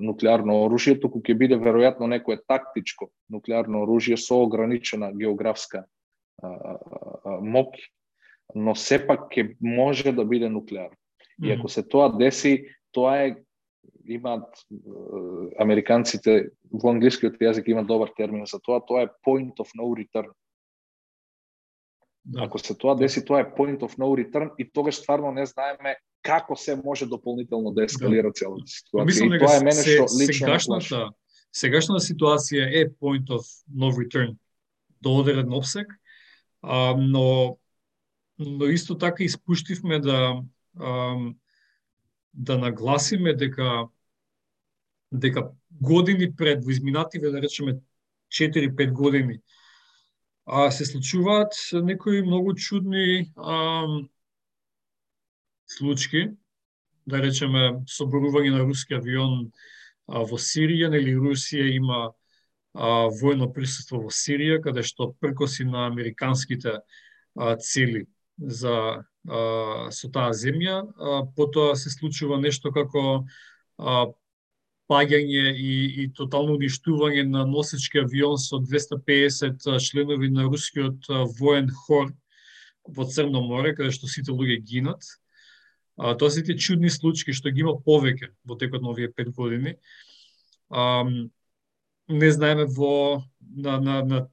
нуклеарно 0.00 0.60
оружје, 0.64 0.96
туку 1.00 1.20
ќе 1.20 1.36
биде 1.36 1.58
веројатно 1.60 2.08
некое 2.10 2.38
тактичко 2.48 3.10
нуклеарно 3.32 3.84
оружје 3.84 4.16
со 4.16 4.40
ограничена 4.44 5.10
географска 5.12 5.84
мок, 7.40 7.76
но 8.54 8.74
сепак 8.74 9.28
ќе 9.34 9.56
може 9.60 10.12
да 10.16 10.24
биде 10.24 10.48
нуклеарно. 10.48 10.96
И 11.42 11.52
ако 11.52 11.68
се 11.68 11.82
тоа 11.82 12.10
деси, 12.16 12.68
тоа 12.92 13.16
е 13.24 13.36
имаат 14.04 14.64
американците 15.60 16.50
во 16.70 16.92
англискиот 16.94 17.40
јазик 17.40 17.68
има 17.70 17.84
добар 17.84 18.12
термин 18.16 18.46
за 18.46 18.60
тоа, 18.60 18.80
тоа 18.80 19.06
е 19.06 19.12
point 19.26 19.62
of 19.62 19.72
no 19.78 19.88
return. 19.94 20.30
Да. 22.24 22.44
Ако 22.44 22.58
се 22.58 22.74
тоа 22.74 22.94
деси, 22.94 23.24
тоа 23.24 23.40
е 23.40 23.50
point 23.56 23.80
of 23.80 23.96
no 23.98 24.10
return 24.12 24.50
и 24.58 24.68
тогаш 24.72 25.00
стварно 25.00 25.32
не 25.32 25.46
знаеме 25.46 25.96
како 26.22 26.56
се 26.56 26.76
може 26.76 27.06
дополнително 27.06 27.72
да 27.72 27.84
ескалира 27.84 28.28
да. 28.28 28.36
целата 28.36 28.68
ситуација. 28.68 29.06
Мислам, 29.06 29.34
и 29.34 29.38
тоа 29.38 29.56
е 29.56 29.64
мене 29.64 29.82
што 29.82 30.04
лично 30.20 30.46
сегашната, 30.46 31.00
сегашната 31.52 32.04
ситуација 32.04 32.68
е 32.82 32.88
point 32.90 33.32
of 33.32 33.46
no 33.72 33.92
return 33.94 34.36
до 35.00 35.16
одреден 35.20 35.52
обсек, 35.52 35.88
а, 36.62 36.94
но 36.96 37.56
но 38.38 38.66
исто 38.66 38.98
така 38.98 39.24
испуштивме 39.24 39.98
да 40.00 40.42
а, 40.78 41.16
да 42.32 42.58
нагласиме 42.58 43.34
дека 43.34 43.88
дека 45.12 45.50
години 45.70 46.36
пред, 46.36 46.64
во 46.64 46.70
изминативе, 46.70 47.30
да 47.30 47.42
речеме 47.42 47.80
4-5 48.30 48.92
години, 48.92 49.40
а, 50.46 50.70
се 50.70 50.84
случуваат 50.84 51.52
некои 51.72 52.22
многу 52.22 52.54
чудни 52.54 53.32
а, 53.36 53.86
случаи, 55.66 56.30
да 57.06 57.18
речеме 57.22 57.82
соборување 57.90 58.54
на 58.54 58.62
руски 58.62 58.94
авион 58.94 59.50
а, 60.06 60.22
во 60.22 60.38
Сирија, 60.38 60.90
нели 60.90 61.16
Русија 61.18 61.66
има 61.74 62.00
а, 62.06 63.10
војно 63.10 63.50
присуство 63.54 64.02
во 64.04 64.14
Сирија, 64.14 64.60
каде 64.62 64.86
што 64.86 65.12
пркоси 65.20 65.66
на 65.66 65.86
американските 65.90 66.78
а, 66.78 67.56
цели 67.56 68.06
за 68.38 69.02
со 69.26 70.08
таа 70.12 70.32
земја, 70.32 70.80
потоа 71.36 71.76
се 71.76 71.90
случува 71.92 72.38
нешто 72.40 72.72
како 72.72 73.22
паѓање 74.90 75.42
и, 75.54 75.74
и 76.02 76.06
тотално 76.16 76.56
уништување 76.56 77.26
на 77.28 77.44
носечки 77.46 78.00
авион 78.00 78.38
со 78.42 78.58
250 78.58 79.68
членови 79.86 80.30
на 80.32 80.48
рускиот 80.48 81.10
воен 81.38 81.70
хор 81.84 82.10
во 82.88 83.04
Црно 83.04 83.42
море, 83.44 83.74
каде 83.76 83.92
што 83.94 84.08
сите 84.10 84.32
луѓе 84.34 84.58
гинат. 84.66 85.04
А, 85.96 86.16
тоа 86.16 86.30
се 86.30 86.42
чудни 86.56 86.90
случаи 86.90 87.36
што 87.36 87.52
ги 87.52 87.62
има 87.62 87.76
повеќе 87.86 88.32
во 88.44 88.56
текот 88.56 88.82
на 88.82 88.90
овие 88.90 89.12
пет 89.12 89.30
години. 89.36 89.76
А, 90.70 91.04
не 92.08 92.30
знаеме 92.32 92.64
во 92.64 93.22
на, 93.40 93.78
на, 93.80 94.02
на, 94.02 94.28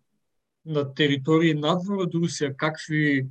на 0.65 0.85
територии 0.95 1.53
надвор 1.53 2.07
од 2.07 2.15
Русија 2.15 2.55
какви 2.55 3.27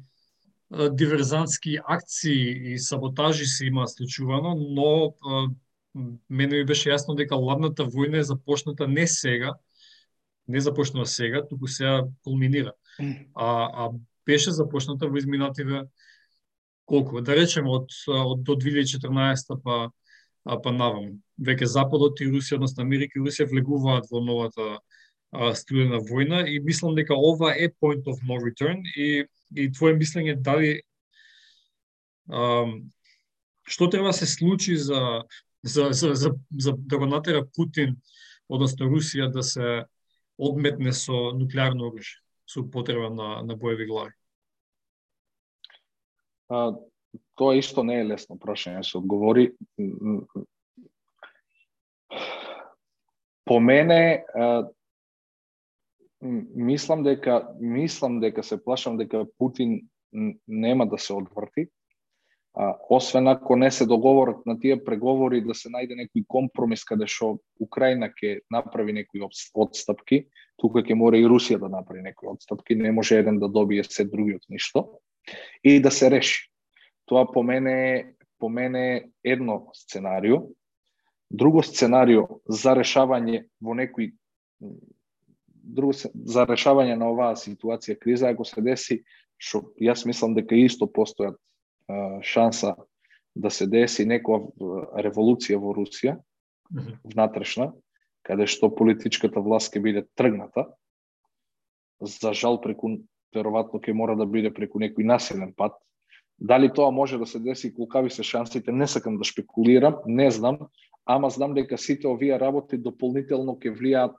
диверзантски 0.70 1.78
акции 1.84 2.72
и 2.72 2.78
саботажи 2.78 3.47
се 3.47 3.66
има 3.66 3.88
случувано, 3.88 4.55
но 4.55 5.14
мене 6.30 6.56
ми 6.56 6.64
беше 6.64 6.90
јасно 6.90 7.16
дека 7.16 7.36
ладната 7.36 7.86
војна 7.86 8.20
е 8.20 8.28
започната 8.28 8.88
не 8.88 9.06
сега, 9.06 9.55
не 10.48 10.60
започнува 10.60 11.06
сега, 11.06 11.47
туку 11.48 11.66
сега 11.66 12.05
кулминира. 12.24 12.72
А, 13.34 13.86
а 13.86 13.90
беше 14.26 14.51
започната 14.51 15.09
во 15.09 15.16
изминативе 15.16 15.84
колку? 16.84 17.20
Да 17.20 17.36
речеме 17.36 17.70
од, 17.70 17.90
од 18.09 18.43
до 18.43 18.56
2014 18.56 19.62
па 19.62 19.90
па 20.47 20.70
навам. 20.70 21.16
Веќе 21.43 21.66
Западот 21.66 22.20
и 22.22 22.28
Русија, 22.30 22.60
односно 22.60 22.84
Америка 22.84 23.18
и 23.18 23.22
Русија 23.22 23.48
влегуваат 23.51 24.06
во 24.10 24.20
новата 24.22 24.78
а, 25.32 25.55
студена 25.55 25.98
војна 25.98 26.44
и 26.47 26.60
мислам 26.62 26.94
дека 26.94 27.14
ова 27.18 27.51
е 27.55 27.68
point 27.82 28.06
of 28.06 28.22
no 28.28 28.38
return 28.38 28.84
и 28.97 29.26
и 29.55 29.70
твое 29.73 29.94
мислење 29.94 30.36
дали 30.40 30.81
а, 32.31 32.66
што 33.66 33.90
треба 33.90 34.10
да 34.10 34.18
се 34.18 34.27
случи 34.27 34.77
за 34.77 35.23
за, 35.66 35.89
за, 35.90 36.14
за, 36.14 36.35
за 36.59 36.73
да 36.77 36.98
го 36.98 37.06
натера 37.06 37.47
Путин, 37.56 37.97
односно 38.48 38.86
Русија, 38.86 39.31
да 39.32 39.43
се 39.43 39.85
одметне 40.39 40.93
со 40.94 41.32
нуклеарно 41.35 41.90
оружје, 41.90 42.20
со 42.47 42.62
потреба 42.62 43.10
на, 43.10 43.43
на 43.43 43.56
боеви 43.56 43.86
глави? 43.86 44.14
А, 46.48 46.77
тоа 47.35 47.56
исто 47.59 47.82
не 47.82 47.98
е 48.01 48.06
лесно 48.12 48.39
прашање 48.39 48.85
се 48.86 48.98
одговори. 48.98 49.51
По 53.44 53.59
мене, 53.60 54.24
а, 54.35 54.68
мислам 56.55 57.03
дека 57.03 57.48
мислам 57.61 58.20
дека 58.20 58.43
се 58.43 58.59
плашам 58.65 58.97
дека 58.97 59.27
Путин 59.39 59.81
нема 60.48 60.86
да 60.89 60.98
се 60.98 61.12
одврти, 61.12 61.69
а, 62.55 62.77
освен 62.90 63.28
ако 63.28 63.57
не 63.57 63.70
се 63.70 63.86
договорат 63.86 64.47
на 64.47 64.59
тие 64.61 64.85
преговори 64.85 65.43
да 65.44 65.55
се 65.55 65.69
најде 65.69 65.98
некој 65.98 66.24
компромис 66.28 66.85
каде 66.89 67.07
што 67.07 67.36
Украина 67.61 68.09
ќе 68.09 68.40
направи 68.51 68.93
некои 68.97 69.20
одстапки, 69.55 70.24
тука 70.57 70.81
ќе 70.81 70.94
мора 70.94 71.20
и 71.20 71.28
Русија 71.28 71.61
да 71.61 71.69
направи 71.69 72.03
некои 72.03 72.28
одстапки, 72.32 72.74
не 72.74 72.93
може 72.93 73.19
еден 73.19 73.39
да 73.39 73.48
добие 73.48 73.85
се 73.85 74.05
другиот 74.05 74.48
ништо 74.48 75.01
и 75.65 75.81
да 75.81 75.90
се 75.90 76.11
реши. 76.11 76.48
Тоа 77.07 77.27
по 77.32 77.43
мене 77.43 78.16
по 78.39 78.48
мене 78.48 79.11
едно 79.24 79.69
сценарио. 79.73 80.43
Друго 81.31 81.62
сценарио 81.62 82.40
за 82.48 82.77
решавање 82.77 83.47
во 83.61 83.74
некои 83.74 84.12
друго 85.66 85.93
за 86.14 86.47
решавање 86.47 86.94
на 86.97 87.10
оваа 87.10 87.36
ситуација 87.36 87.98
криза 87.98 88.30
ако 88.30 88.44
се 88.44 88.62
деси 88.62 89.02
што 89.36 89.66
јас 89.82 90.06
мислам 90.06 90.34
дека 90.34 90.56
исто 90.56 90.86
постојат 90.86 91.36
шанса 92.22 92.74
да 93.36 93.51
се 93.51 93.66
деси 93.66 94.06
некоја 94.09 95.02
револуција 95.05 95.59
во 95.60 95.74
Русија, 95.76 96.16
внатрешна, 97.05 97.72
каде 98.24 98.47
што 98.48 98.72
политичката 98.74 99.40
власт 99.40 99.74
ќе 99.74 99.82
биде 99.82 100.02
тргната. 100.16 100.66
За 102.01 102.32
жал 102.32 102.59
преку 102.60 102.97
веројатно 103.36 103.80
ќе 103.80 103.93
мора 103.93 104.16
да 104.16 104.26
биде 104.26 104.51
преку 104.51 104.80
некој 104.80 105.05
насилен 105.05 105.52
пат. 105.56 105.76
Дали 106.38 106.68
тоа 106.72 106.90
може 106.90 107.18
да 107.18 107.26
се 107.26 107.38
деси, 107.40 107.72
колкави 107.74 108.10
се 108.10 108.22
шансите, 108.22 108.72
не 108.72 108.86
сакам 108.86 109.16
да 109.16 109.24
шпекулирам, 109.24 110.02
не 110.06 110.30
знам, 110.30 110.59
ама 111.06 111.30
знам 111.30 111.55
дека 111.55 111.78
сите 111.78 112.09
овие 112.09 112.36
работи 112.38 112.76
дополнително 112.76 113.56
ќе 113.56 113.72
влијаат 113.72 114.16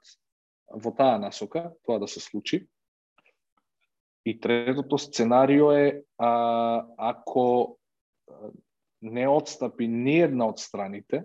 во 0.74 0.92
таа 0.92 1.18
насока, 1.20 1.72
тоа 1.86 2.00
да 2.00 2.08
се 2.08 2.20
случи. 2.20 2.68
И 4.26 4.40
третото 4.40 4.98
сценарио 4.98 5.72
е 5.72 6.04
а, 6.18 6.86
ако 6.98 7.78
не 9.02 9.28
отстапи 9.28 9.88
ни 9.88 10.20
една 10.20 10.50
од 10.52 10.60
страните, 10.60 11.24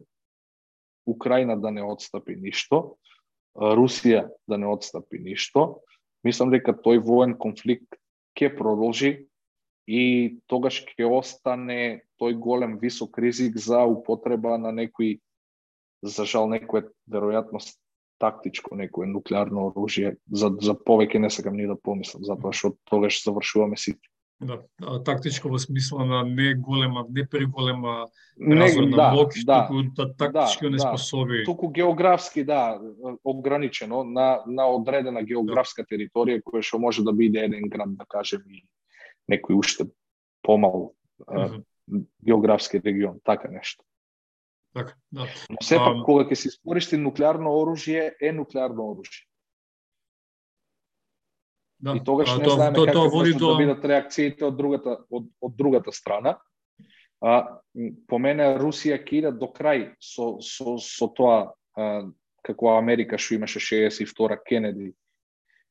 Украина 1.07 1.57
да 1.61 1.71
не 1.71 1.83
отстапи 1.83 2.37
ништо, 2.37 2.97
Русија 3.59 4.31
да 4.49 4.59
не 4.59 4.67
отстапи 4.71 5.19
ништо, 5.19 5.83
мислам 6.25 6.53
дека 6.55 6.73
тој 6.73 7.03
воен 7.03 7.35
конфликт 7.35 7.99
ќе 8.39 8.55
продолжи 8.57 9.27
и 9.87 10.39
тогаш 10.47 10.85
ќе 10.95 11.11
остане 11.11 12.07
тој 12.23 12.39
голем 12.39 12.79
висок 12.79 13.19
ризик 13.19 13.59
за 13.59 13.83
употреба 13.83 14.59
на 14.59 14.73
некои 14.73 15.19
за 16.03 16.25
жал 16.25 16.49
некое 16.49 16.87
веројатност 17.11 17.83
тактичко 18.23 18.79
некое 18.79 19.11
нуклеарно 19.11 19.67
оружје, 19.71 20.17
за, 20.31 20.53
за 20.63 20.77
повеќе 20.79 21.19
не 21.19 21.31
сакам 21.31 21.59
ни 21.59 21.67
да 21.67 21.75
помислам, 21.75 22.23
затоа 22.25 22.55
што 22.55 22.77
тогаш 22.91 23.19
завршуваме 23.25 23.77
сите. 23.77 24.07
Да, 24.43 24.59
тактичко 25.07 25.51
во 25.51 25.59
смисла 25.63 26.05
на 26.05 26.23
не 26.27 26.55
голема, 26.59 27.05
не 27.09 27.23
преголема 27.27 28.09
разворна 28.41 28.97
да, 28.97 29.11
мок, 29.15 29.37
да, 29.47 29.59
туку 29.69 29.83
да, 29.95 30.07
тактички 30.19 30.65
да, 30.65 30.71
неспособи. 30.71 31.39
Да, 31.39 31.45
туку 31.45 31.69
географски, 31.71 32.45
да, 32.45 32.81
ограничено 33.25 34.03
на, 34.05 34.43
на 34.47 34.67
одредена 34.67 35.23
географска 35.23 35.87
да. 35.87 35.95
територија 35.95 36.43
која 36.43 36.63
што 36.63 36.83
може 36.83 37.07
да 37.07 37.15
биде 37.15 37.47
еден 37.47 37.71
град, 37.71 37.95
да 37.95 38.07
кажем, 38.09 38.43
и 38.51 38.65
некој 39.31 39.59
уште 39.59 39.87
помал 40.43 40.95
mm 41.23 41.39
-hmm. 41.39 42.05
географски 42.27 42.83
регион, 42.83 43.21
така 43.25 43.49
нешто. 43.49 43.85
Така, 44.73 44.95
да. 45.13 45.27
Но 45.51 45.57
сепак, 45.61 45.97
а... 46.01 46.05
кога 46.05 46.25
ќе 46.25 46.39
се 46.39 46.49
искористи 46.49 46.97
нуклеарно 46.97 47.53
оружје, 47.53 48.13
е 48.21 48.33
нуклеарно 48.33 48.89
оружје. 48.95 49.27
Да. 51.83 51.97
И 51.99 52.05
тогаш 52.05 52.31
а, 52.31 52.39
не 52.39 52.49
знаеме 52.49 52.77
то, 52.79 52.87
како 52.87 53.09
води 53.11 53.35
до... 53.35 53.53
да 53.53 53.59
бидат 53.59 53.85
реакциите 53.85 54.47
од 54.47 54.57
другата, 54.57 54.97
од, 55.11 55.29
од 55.43 55.57
другата 55.59 55.93
страна. 55.93 56.37
А, 57.21 57.59
по 58.09 58.19
мене 58.23 58.55
Русија 58.59 59.01
ќе 59.03 59.19
иде 59.19 59.33
до 59.35 59.51
крај 59.53 59.93
со, 60.01 60.37
со, 60.43 60.77
со 60.79 61.11
тоа 61.11 61.53
а, 61.77 61.89
како 62.43 62.73
Америка 62.77 63.19
што 63.19 63.37
имаше 63.37 63.61
62 63.63 64.39
Кенеди, 64.47 64.93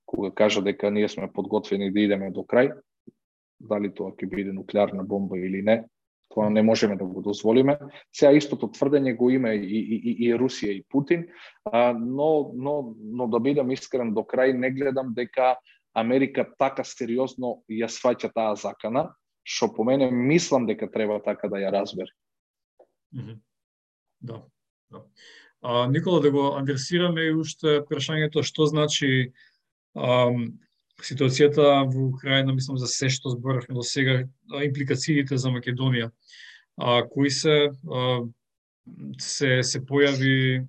кога 0.05 0.31
кажа 0.31 0.61
дека 0.61 0.91
ние 0.91 1.09
сме 1.09 1.31
подготвени 1.31 1.91
да 1.91 2.05
идеме 2.05 2.31
до 2.31 2.43
крај, 2.43 2.75
дали 3.59 3.91
тоа 3.93 4.11
ќе 4.11 4.29
биде 4.29 4.53
нуклеарна 4.53 5.03
бомба 5.03 5.39
или 5.39 5.61
не, 5.61 5.81
Тоа 6.31 6.49
не 6.49 6.63
можеме 6.63 6.95
да 6.95 7.05
го 7.05 7.21
дозволиме. 7.21 7.77
Сега 8.15 8.31
истото 8.31 8.69
тврдење 8.71 9.15
го 9.17 9.29
има 9.29 9.53
и, 9.53 9.59
и, 9.59 9.95
и, 9.95 10.13
и 10.27 10.33
Русија 10.35 10.71
и 10.77 10.83
Путин, 10.89 11.27
а, 11.65 11.93
но, 11.93 12.51
но, 12.55 12.95
но 12.97 13.27
да 13.27 13.39
бидам 13.39 13.71
искрен 13.71 14.13
до 14.13 14.23
крај, 14.23 14.55
не 14.57 14.71
гледам 14.71 15.13
дека 15.13 15.57
Америка 15.93 16.45
така 16.59 16.83
сериозно 16.87 17.61
ја 17.67 17.91
сваќа 17.91 18.31
таа 18.33 18.55
закана, 18.55 19.09
што 19.43 19.73
по 19.75 19.83
мене 19.83 20.11
мислам 20.11 20.65
дека 20.65 20.87
треба 20.91 21.19
така 21.23 21.49
да 21.49 21.59
ја 21.59 21.71
разбере. 21.71 22.11
Mm 23.13 23.21
-hmm. 23.21 23.39
Да. 24.21 24.43
да. 24.91 25.03
А, 25.61 25.87
Никола, 25.87 26.19
да 26.19 26.31
го 26.31 26.55
адресираме 26.57 27.21
и 27.21 27.33
уште 27.33 27.81
прашањето 27.85 28.43
што 28.43 28.65
значи 28.65 29.33
ам, 29.95 30.59
ситуацијата 31.05 31.83
во 31.89 32.07
Украина, 32.11 32.53
мислам 32.53 32.77
за 32.77 32.87
се 32.87 33.09
што 33.09 33.33
зборавме 33.33 33.75
до 33.75 33.83
сега, 33.85 34.21
импликациите 34.63 35.37
за 35.37 35.51
Македонија, 35.53 36.11
а, 36.77 37.01
кои 37.09 37.29
се 37.29 37.69
а, 37.69 38.21
се 39.21 39.61
се 39.63 39.81
појави 39.81 40.65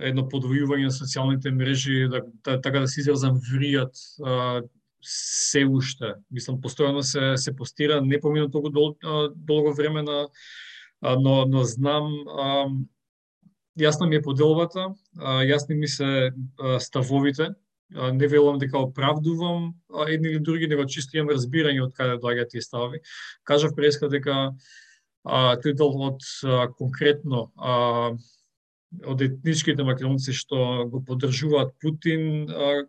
едно 0.00 0.26
подвојување 0.32 0.88
на 0.88 0.94
социјалните 0.94 1.52
мрежи, 1.52 2.06
да, 2.08 2.22
да, 2.44 2.60
така 2.60 2.80
да 2.84 2.88
се 2.88 3.00
изразам, 3.00 3.40
вријат 3.40 3.96
а, 4.24 4.62
се 5.00 5.64
уште. 5.64 6.14
Мислам, 6.30 6.60
постојано 6.60 7.02
се, 7.02 7.36
се 7.36 7.54
постира, 7.56 8.00
не 8.00 8.20
помина 8.20 8.50
толку 8.50 8.70
дол, 8.70 8.96
долго 9.34 9.74
време 9.74 10.02
на, 10.02 10.28
а, 11.00 11.16
но, 11.16 11.44
но 11.48 11.64
знам, 11.64 12.12
а, 12.28 12.68
јасна 13.80 14.08
ми 14.08 14.20
е 14.20 14.22
поделбата, 14.24 14.92
а, 15.18 15.40
јасни 15.44 15.76
ми 15.76 15.88
се 15.88 16.32
а, 16.32 16.78
ставовите, 16.80 17.54
не 17.90 18.26
велам 18.28 18.58
дека 18.58 18.78
оправдувам 18.78 19.74
едни 20.08 20.28
или 20.28 20.40
други, 20.40 20.66
него 20.66 20.86
чисто 20.86 21.16
имам 21.18 21.34
разбирање 21.34 21.82
од 21.82 21.94
каде 21.94 22.20
доаѓаат 22.22 22.54
тие 22.54 22.62
стави. 22.62 23.00
Кажав 23.42 23.74
преска 23.76 24.08
дека 24.08 24.54
а, 25.24 25.56
тој 25.58 25.74
од 25.80 26.22
а, 26.44 26.68
конкретно 26.70 27.50
а, 27.56 28.12
од 29.06 29.22
етничките 29.22 29.82
македонци 29.82 30.32
што 30.32 30.86
го 30.90 31.02
поддржуваат 31.02 31.74
Путин, 31.82 32.50
а, 32.50 32.86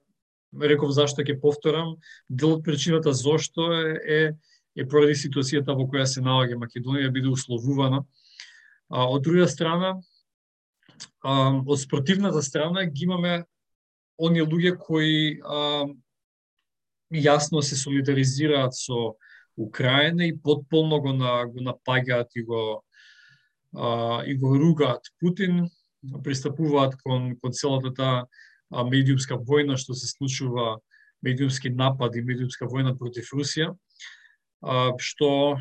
реков 0.60 0.94
зашто 0.94 1.24
ќе 1.24 1.40
повторам, 1.42 1.96
дел 2.30 2.58
од 2.58 2.64
причината 2.64 3.14
зошто 3.14 3.72
е, 3.74 3.98
е, 4.06 4.22
е 4.76 4.88
поради 4.88 5.16
ситуацијата 5.16 5.76
во 5.76 5.88
која 5.90 6.06
се 6.06 6.22
наоѓа 6.22 6.60
Македонија 6.62 7.10
да 7.10 7.16
биде 7.16 7.32
условувана. 7.32 8.04
А, 8.90 9.08
од 9.08 9.24
друга 9.24 9.48
страна, 9.48 9.96
а, 11.24 11.58
од 11.66 11.80
спротивната 11.80 12.42
страна 12.42 12.86
ги 12.86 13.10
имаме 13.10 13.46
оние 14.18 14.44
луѓе 14.44 14.76
кои 14.78 15.42
а, 15.44 15.86
јасно 17.12 17.62
се 17.62 17.76
солидаризираат 17.76 18.76
со 18.76 19.16
Украина 19.58 20.26
и 20.26 20.38
потполно 20.38 21.02
го, 21.02 21.14
на, 21.14 21.46
го 21.46 21.60
напаѓаат 21.60 22.32
и 22.36 22.44
го 22.44 22.84
а, 23.76 24.24
и 24.26 24.36
го 24.36 24.56
ругаат 24.60 25.02
Путин, 25.20 25.68
пристапуваат 26.24 26.96
кон, 27.04 27.36
кон 27.40 27.52
целата 27.52 27.94
таа 27.94 28.86
медиумска 28.88 29.36
војна 29.36 29.78
што 29.78 29.94
се 29.94 30.08
случува, 30.08 30.80
медиумски 31.22 31.70
напад 31.70 32.16
и 32.16 32.24
медиумска 32.24 32.66
војна 32.66 32.96
против 32.98 33.30
Русија, 33.36 33.76
а, 34.62 34.96
што 34.98 35.60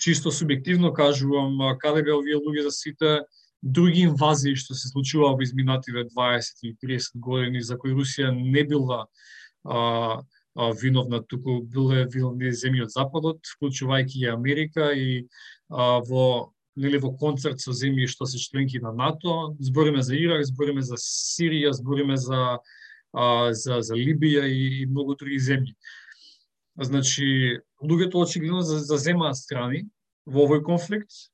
чисто 0.00 0.32
субјективно 0.34 0.92
кажувам, 0.94 1.60
каде 1.78 2.02
беа 2.02 2.18
овие 2.18 2.40
луѓе 2.40 2.66
за 2.66 2.72
сите 2.74 3.12
други 3.64 4.04
инвазии 4.04 4.54
што 4.60 4.76
се 4.76 4.90
случува 4.92 5.32
во 5.32 5.42
изминативе 5.42 6.04
20 6.04 6.68
и 6.68 6.74
30 6.76 7.16
години, 7.16 7.62
за 7.64 7.78
кои 7.80 7.96
Русија 7.96 8.28
не 8.30 8.64
била 8.64 9.06
а, 9.64 10.20
а, 10.54 10.72
виновна, 10.82 11.22
туку 11.24 11.62
биле 11.64 12.04
виновни 12.04 12.52
земји 12.52 12.84
од 12.84 12.92
Западот, 12.92 13.40
вклучувајќи 13.56 14.26
и 14.26 14.28
Америка 14.28 14.92
и 14.92 15.24
а, 15.70 16.04
во 16.04 16.52
нели 16.76 16.98
во 17.00 17.14
концерт 17.16 17.62
со 17.62 17.72
земји 17.72 18.06
што 18.10 18.26
се 18.28 18.38
членки 18.38 18.78
на 18.82 18.92
НАТО, 18.92 19.56
збориме 19.58 20.02
за 20.02 20.16
Ирак, 20.18 20.44
збориме 20.44 20.82
за 20.82 21.00
Сирија, 21.00 21.72
збориме 21.72 22.16
за 22.20 22.58
а, 23.14 23.54
за, 23.54 23.80
за 23.80 23.94
Либија 23.94 24.44
и, 24.44 24.82
и 24.82 24.86
многу 24.86 25.16
други 25.16 25.40
земји. 25.40 25.72
Значи, 26.76 27.60
луѓето 27.80 28.20
очигледно 28.20 28.60
заземаат 28.60 29.38
страни 29.38 29.86
во 30.26 30.44
овој 30.44 30.64
конфликт, 30.66 31.30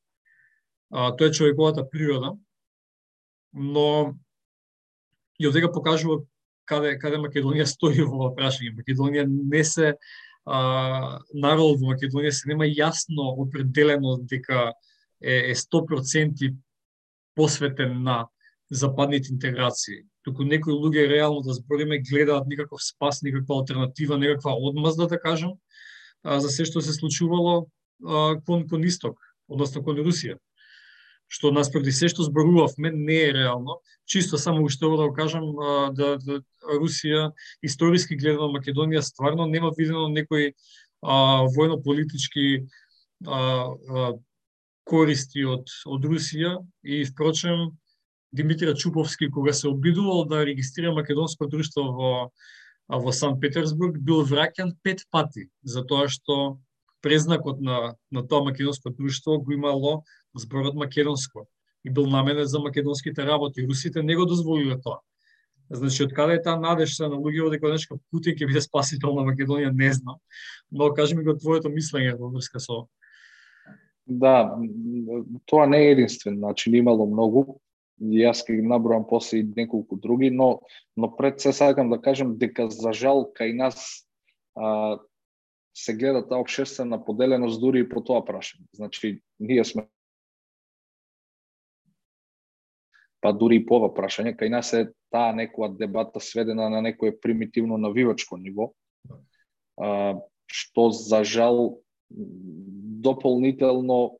а, 0.91 1.17
тоа 1.17 1.29
е 1.29 1.31
човековата 1.31 1.91
природа, 1.91 2.35
но 3.53 4.15
и 5.39 5.49
овдека 5.49 5.73
покажува 5.73 6.21
каде 6.65 6.97
каде 6.99 7.19
Македонија 7.19 7.67
стои 7.75 8.03
во 8.03 8.19
ова 8.19 8.33
прашање. 8.37 8.75
Македонија 8.79 9.27
не 9.27 9.65
се 9.65 9.95
а, 10.45 11.19
народот 11.35 11.81
во 11.81 11.95
Македонија 11.95 12.35
се 12.35 12.51
нема 12.53 12.69
јасно 12.69 13.31
определено 13.45 14.19
дека 14.23 14.73
е, 15.21 15.53
е 15.53 15.55
100% 15.55 16.55
посветен 17.35 18.03
на 18.03 18.27
западните 18.71 19.33
интеграции. 19.33 20.05
Туку 20.23 20.45
некои 20.45 20.75
луѓе 20.77 21.09
реално 21.09 21.41
да 21.41 21.55
збориме 21.57 21.99
гледаат 22.05 22.47
никаков 22.47 22.85
спас, 22.85 23.23
никаква 23.23 23.55
алтернатива, 23.57 24.19
некаква 24.19 24.53
одмазда 24.53 25.07
да 25.07 25.21
кажам, 25.21 25.57
а, 26.23 26.41
за 26.41 26.51
се 26.51 26.65
што 26.65 26.83
се 26.85 26.93
случувало 26.93 27.67
а, 28.05 28.37
кон 28.47 28.69
кон 28.69 28.85
исток, 28.85 29.19
односно 29.49 29.83
кон 29.83 29.97
Русија. 29.97 30.37
Што 31.31 31.53
нас 31.55 31.71
се 31.71 32.09
што 32.11 32.27
зборувавме 32.27 32.91
не 32.91 33.19
е 33.29 33.35
реално. 33.35 33.81
Чисто 34.07 34.39
само 34.39 34.65
уште 34.65 34.85
да 34.85 35.09
го 35.09 35.13
кажам 35.15 35.55
да, 35.95 36.19
да 36.19 36.43
Русија 36.67 37.31
историски 37.63 38.17
гледано 38.17 38.51
Македонија 38.51 39.01
стварно 39.01 39.47
нема 39.47 39.71
видено 39.77 40.09
некој 40.09 40.55
а, 41.03 41.47
војно-политички 41.47 42.67
а, 43.27 43.39
а, 43.39 44.13
користи 44.85 45.45
од 45.47 45.71
од 45.87 46.05
Русија 46.05 46.59
и 46.83 47.05
впрочем 47.05 47.79
Димитра 48.33 48.75
Чуповски 48.75 49.31
кога 49.31 49.53
се 49.53 49.69
обидувал 49.69 50.25
да 50.25 50.47
регистрира 50.47 50.93
македонско 50.93 51.47
друштво 51.47 51.83
во 51.95 52.31
во 52.91 53.13
Санкт 53.13 53.41
Петерсбург 53.41 53.99
бил 54.03 54.25
враќан 54.27 54.75
пет 54.83 55.07
пати 55.11 55.47
за 55.63 55.85
тоа 55.87 56.09
што 56.11 56.59
презнакот 57.07 57.61
на 57.61 57.95
на 58.11 58.27
тоа 58.27 58.45
македонско 58.45 58.91
друштво 58.91 59.39
го 59.39 59.53
имало 59.53 60.03
зборот 60.37 60.75
македонско 60.75 61.47
и 61.85 61.91
бил 61.91 62.07
наменет 62.07 62.49
за 62.49 62.61
македонските 62.61 63.27
работи. 63.27 63.67
Русите 63.67 64.03
не 64.03 64.17
го 64.17 64.27
дозволиле 64.27 64.81
тоа. 64.81 65.01
Значи, 65.71 66.03
од 66.03 66.13
каде 66.13 66.35
е 66.35 66.43
таа 66.43 66.59
надеж 66.59 66.99
на 66.99 67.15
луѓето 67.15 67.51
дека 67.55 67.71
нешка 67.71 67.97
Путин 68.11 68.35
ќе 68.35 68.49
биде 68.51 68.61
спасител 68.61 69.15
на 69.15 69.23
Македонија, 69.29 69.71
не 69.71 69.93
знам. 69.95 70.19
Но 70.71 70.91
кажи 70.95 71.15
ми 71.15 71.25
го 71.25 71.37
твоето 71.39 71.71
мислење 71.71 72.17
во 72.19 72.31
врска 72.35 72.61
со 72.61 72.87
Да, 74.07 74.59
тоа 75.47 75.67
не 75.71 75.79
е 75.87 75.91
единствен 75.93 76.41
начин, 76.41 76.75
имало 76.75 77.07
многу 77.07 77.61
јас 78.01 78.41
ќе 78.43 78.57
ги 78.59 78.67
наброам 78.67 79.05
после 79.07 79.41
и 79.41 79.47
неколку 79.57 79.97
други, 79.97 80.31
но 80.31 80.61
но 80.97 81.15
пред 81.17 81.41
се 81.41 81.53
сакам 81.53 81.91
да 81.91 82.01
кажем 82.01 82.37
дека 82.39 82.71
за 82.71 82.93
жал 82.93 83.31
кај 83.37 83.55
нас 83.55 84.07
а, 84.57 84.99
се 85.75 85.95
гледа 85.95 86.27
таа 86.27 86.41
обшествена 86.41 87.05
поделеност 87.05 87.61
дури 87.61 87.81
и 87.81 87.89
по 87.89 88.01
тоа 88.01 88.25
прашање. 88.25 88.67
Значи, 88.75 89.21
ние 89.39 89.65
сме 89.65 89.87
па 93.21 93.33
дури 93.33 93.61
и 93.61 93.67
по 93.67 93.81
ова 93.81 93.91
прашање, 93.95 94.37
кај 94.37 94.51
нас 94.51 94.73
е 94.75 94.91
таа 95.13 95.35
некоја 95.37 95.71
дебата 95.77 96.21
сведена 96.21 96.71
на 96.71 96.81
некое 96.81 97.13
примитивно 97.13 97.79
навивачко 97.79 98.37
ниво, 98.37 98.73
а, 99.77 100.17
што 100.47 100.91
за 100.91 101.25
жал 101.25 101.81
дополнително 102.11 104.17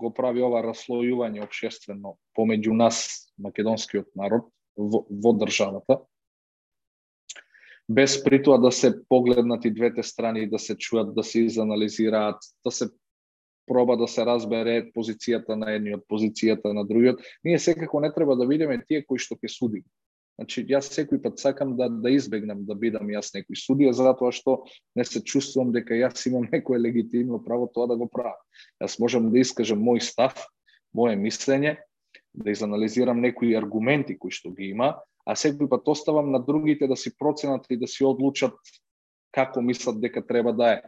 го 0.00 0.10
прави 0.14 0.42
ова 0.42 0.62
раслојување 0.64 1.44
обшествено 1.44 2.16
помеѓу 2.36 2.76
нас, 2.76 3.28
македонскиот 3.38 4.08
народ, 4.16 4.48
во, 4.76 5.04
во 5.10 5.34
државата, 5.36 6.00
без 7.90 8.16
притоа 8.22 8.58
да 8.62 8.70
се 8.72 8.92
погледнат 9.08 9.64
и 9.64 9.74
двете 9.74 10.02
страни, 10.02 10.46
да 10.46 10.58
се 10.58 10.78
чуат, 10.78 11.14
да 11.14 11.22
се 11.22 11.44
изанализираат, 11.44 12.38
да 12.64 12.70
се 12.70 12.88
проба 13.70 13.94
да 13.96 14.08
се 14.10 14.26
разбере 14.26 14.82
позицијата 14.90 15.54
на 15.54 15.70
едниот, 15.76 16.02
позицијата 16.10 16.74
на 16.74 16.82
другиот. 16.86 17.22
Ние 17.46 17.58
секако 17.62 18.00
не 18.02 18.10
треба 18.12 18.34
да 18.36 18.46
видиме 18.46 18.80
тие 18.82 19.04
кои 19.06 19.22
што 19.22 19.38
ќе 19.38 19.52
судиме. 19.54 19.86
Значи, 20.40 20.64
јас 20.64 20.88
секој 20.88 21.20
пат 21.20 21.36
сакам 21.38 21.74
да, 21.76 21.90
да 21.92 22.10
избегнам 22.10 22.64
да 22.64 22.74
бидам 22.74 23.10
јас 23.12 23.28
некој 23.34 23.58
судија, 23.60 23.92
затоа 23.92 24.32
што 24.32 24.62
не 24.96 25.04
се 25.04 25.20
чувствувам 25.20 25.70
дека 25.76 25.94
јас 25.94 26.24
имам 26.30 26.48
некое 26.54 26.80
легитимно 26.80 27.38
право 27.44 27.68
тоа 27.68 27.86
да 27.86 27.98
го 28.00 28.08
правам. 28.08 28.40
Јас 28.82 28.96
можам 28.98 29.28
да 29.30 29.38
искажам 29.38 29.84
мој 29.84 30.00
став, 30.00 30.40
моје 30.96 31.20
мислење, 31.20 31.76
да 32.32 32.50
изанализирам 32.50 33.20
некои 33.20 33.52
аргументи 33.58 34.16
кои 34.18 34.32
што 34.32 34.50
ги 34.56 34.72
има, 34.72 34.94
а 35.28 35.36
секој 35.36 35.68
пат 35.68 35.88
оставам 35.92 36.32
на 36.32 36.40
другите 36.40 36.88
да 36.88 36.96
си 36.96 37.12
проценат 37.12 37.68
и 37.68 37.76
да 37.76 37.86
си 37.86 38.08
одлучат 38.08 38.56
како 39.36 39.60
мислат 39.62 40.00
дека 40.00 40.24
треба 40.26 40.56
да 40.56 40.72
е. 40.78 40.80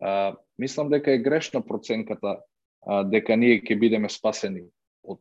А, 0.00 0.34
мислам 0.58 0.90
дека 0.90 1.12
е 1.12 1.18
грешна 1.18 1.60
проценката 1.66 2.40
а, 2.86 3.02
дека 3.04 3.36
ние 3.36 3.60
ќе 3.60 3.78
бидеме 3.78 4.08
спасени 4.08 4.64
од, 5.04 5.20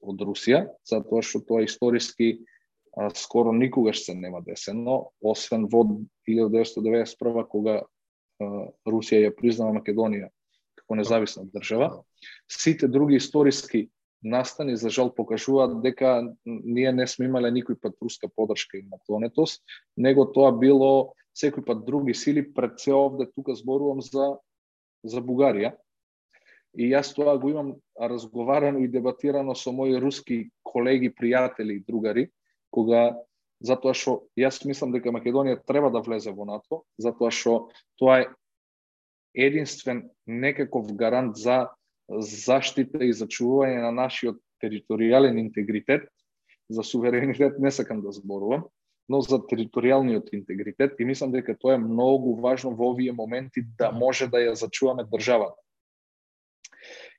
од 0.00 0.24
Русија, 0.24 0.66
затоа 0.84 1.22
што 1.24 1.40
тоа 1.40 1.64
историски 1.64 2.38
а, 2.96 3.08
скоро 3.14 3.52
никогаш 3.52 4.04
се 4.04 4.14
нема 4.14 4.42
десено, 4.44 5.12
освен 5.20 5.68
во 5.72 5.84
1991 6.28 7.46
кога 7.48 7.80
а, 7.80 7.86
Русија 8.86 9.28
ја 9.28 9.36
признава 9.36 9.80
Македонија 9.80 10.28
како 10.78 10.96
независна 10.96 11.44
држава. 11.52 11.90
Сите 12.48 12.88
други 12.88 13.16
историски 13.16 13.88
настани 14.22 14.76
за 14.76 14.90
жал 14.90 15.12
покажуваат 15.14 15.80
дека 15.82 16.34
ние 16.44 16.92
не 16.92 17.06
сме 17.06 17.26
имале 17.26 17.50
никој 17.54 17.78
пат 17.80 17.94
руска 18.02 18.28
подршка 18.28 18.78
и 18.78 18.86
наклонетост, 18.86 19.62
него 19.96 20.26
тоа 20.26 20.52
било 20.52 21.14
секој 21.38 21.64
пат 21.64 21.84
други 21.86 22.14
сили, 22.14 22.42
пред 22.42 22.80
се 22.80 22.92
овде 22.92 23.30
тука 23.30 23.54
зборувам 23.54 24.02
за 24.02 24.38
за 25.04 25.22
Бугарија. 25.22 25.76
И 26.74 26.90
јас 26.90 27.14
тоа 27.14 27.38
го 27.38 27.50
имам 27.50 27.74
разговарано 27.98 28.82
и 28.82 28.88
дебатирано 28.88 29.54
со 29.54 29.72
мои 29.72 29.96
руски 29.96 30.50
колеги, 30.62 31.10
пријатели 31.14 31.78
и 31.78 31.84
другари, 31.86 32.28
кога 32.70 33.16
затоа 33.60 33.94
што 33.94 34.28
јас 34.38 34.64
мислам 34.66 34.92
дека 34.92 35.14
Македонија 35.14 35.62
треба 35.66 35.90
да 35.90 36.02
влезе 36.04 36.34
во 36.34 36.44
НАТО, 36.44 36.82
затоа 36.98 37.30
што 37.30 37.70
тоа 37.98 38.20
е 38.22 38.28
единствен 39.34 40.10
некаков 40.26 40.92
гарант 40.94 41.36
за 41.36 41.68
заштита 42.08 43.04
и 43.04 43.12
зачувување 43.12 43.82
на 43.84 43.92
нашиот 43.92 44.40
територијален 44.62 45.38
интегритет, 45.38 46.08
за 46.68 46.82
суверенитет 46.82 47.58
не 47.58 47.70
сакам 47.70 48.02
да 48.02 48.12
зборувам, 48.12 48.64
но 49.08 49.20
за 49.20 49.38
територијалниот 49.40 50.32
интегритет 50.32 51.00
и 51.00 51.04
мислам 51.04 51.32
дека 51.32 51.56
тоа 51.56 51.76
е 51.76 51.84
многу 51.84 52.34
важно 52.40 52.74
во 52.76 52.90
овие 52.92 53.12
моменти 53.12 53.64
да 53.78 53.90
може 53.92 54.28
да 54.28 54.40
ја 54.40 54.52
зачуваме 54.52 55.04
државата. 55.04 55.56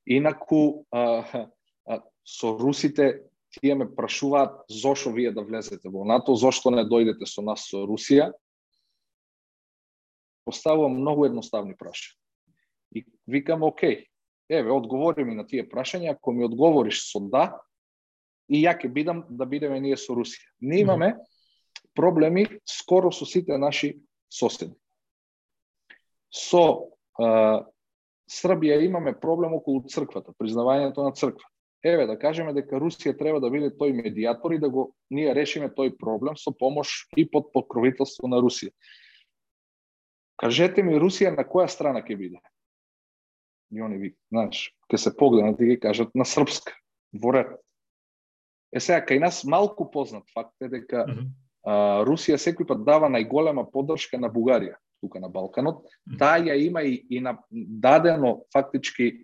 Инаку 0.06 0.86
а, 0.92 1.50
а, 1.86 2.02
со 2.26 2.58
русите 2.58 3.30
тие 3.52 3.76
ме 3.76 3.96
прашуваат 3.96 4.66
зошто 4.70 5.12
вие 5.12 5.32
да 5.32 5.42
влезете 5.42 5.90
во 5.90 6.06
НАТО, 6.06 6.36
зошто 6.36 6.70
не 6.72 6.86
дојдете 6.86 7.26
со 7.26 7.42
нас 7.42 7.66
со 7.70 7.86
Русија. 7.90 8.32
Поставувам 10.46 11.02
многу 11.02 11.26
едноставни 11.26 11.74
прашања. 11.78 12.16
И 12.94 13.06
викам, 13.28 13.64
окей, 13.64 14.09
еве, 14.50 14.72
одговори 14.72 15.24
ми 15.24 15.36
на 15.36 15.46
тие 15.48 15.68
прашања, 15.70 16.16
ако 16.16 16.34
ми 16.34 16.46
одговориш 16.46 17.04
со 17.12 17.20
да, 17.20 17.60
и 18.50 18.64
ја 18.66 18.74
ќе 18.78 18.90
бидам 18.94 19.24
да 19.30 19.46
бидеме 19.46 19.80
ние 19.80 19.98
со 19.98 20.16
Русија. 20.18 20.46
Ние 20.62 20.82
имаме 20.82 21.16
проблеми 21.96 22.48
скоро 22.66 23.12
со 23.12 23.26
сите 23.26 23.58
наши 23.58 24.00
соседи. 24.30 24.74
Со 26.34 26.90
а, 27.20 27.66
Србија 28.30 28.82
имаме 28.86 29.16
проблем 29.20 29.54
околу 29.58 29.86
црквата, 29.90 30.34
признавањето 30.38 31.06
на 31.06 31.14
црквата 31.14 31.50
еве 31.84 32.06
да 32.08 32.18
кажеме 32.20 32.54
дека 32.54 32.80
Русија 32.80 33.16
треба 33.18 33.40
да 33.40 33.50
биде 33.50 33.72
тој 33.72 33.94
медијатор 33.96 34.56
и 34.56 34.60
да 34.60 34.70
го 34.70 34.92
ние 35.10 35.34
решиме 35.34 35.70
тој 35.70 35.96
проблем 35.98 36.36
со 36.38 36.52
помош 36.52 37.08
и 37.18 37.26
под 37.30 37.54
покровителство 37.54 38.28
на 38.28 38.42
Русија. 38.44 38.72
Кажете 40.40 40.84
ми 40.84 41.00
Русија 41.00 41.36
на 41.36 41.44
која 41.48 41.68
страна 41.68 42.04
ќе 42.04 42.18
биде? 42.18 42.40
И 43.72 43.82
они 43.82 43.98
ви, 43.98 44.16
знаеш, 44.32 44.72
ќе 44.90 44.98
се 44.98 45.16
погледнат 45.18 45.60
и 45.62 45.66
ги 45.66 45.80
кажат 45.80 46.10
на 46.16 46.26
српска, 46.26 46.74
во 47.14 47.34
ред. 47.34 47.52
Е 48.74 48.80
сега, 48.80 49.02
кај 49.06 49.20
нас 49.20 49.44
малку 49.46 49.90
познат 49.92 50.26
факт 50.34 50.56
е 50.62 50.70
дека 50.70 51.06
mm 51.06 51.14
-hmm. 51.14 51.28
а, 51.64 52.04
Русија 52.06 52.38
секој 52.38 52.68
пат 52.68 52.86
дава 52.86 53.10
најголема 53.10 53.70
поддршка 53.72 54.18
на 54.18 54.30
Бугарија, 54.30 54.76
тука 55.02 55.20
на 55.20 55.30
Балканот. 55.30 55.84
Mm 55.84 56.14
-hmm. 56.14 56.20
Таа 56.20 56.38
ја 56.40 56.54
има 56.68 56.82
и, 56.82 57.06
и 57.10 57.20
на 57.20 57.38
дадено 57.52 58.46
фактички 58.54 59.24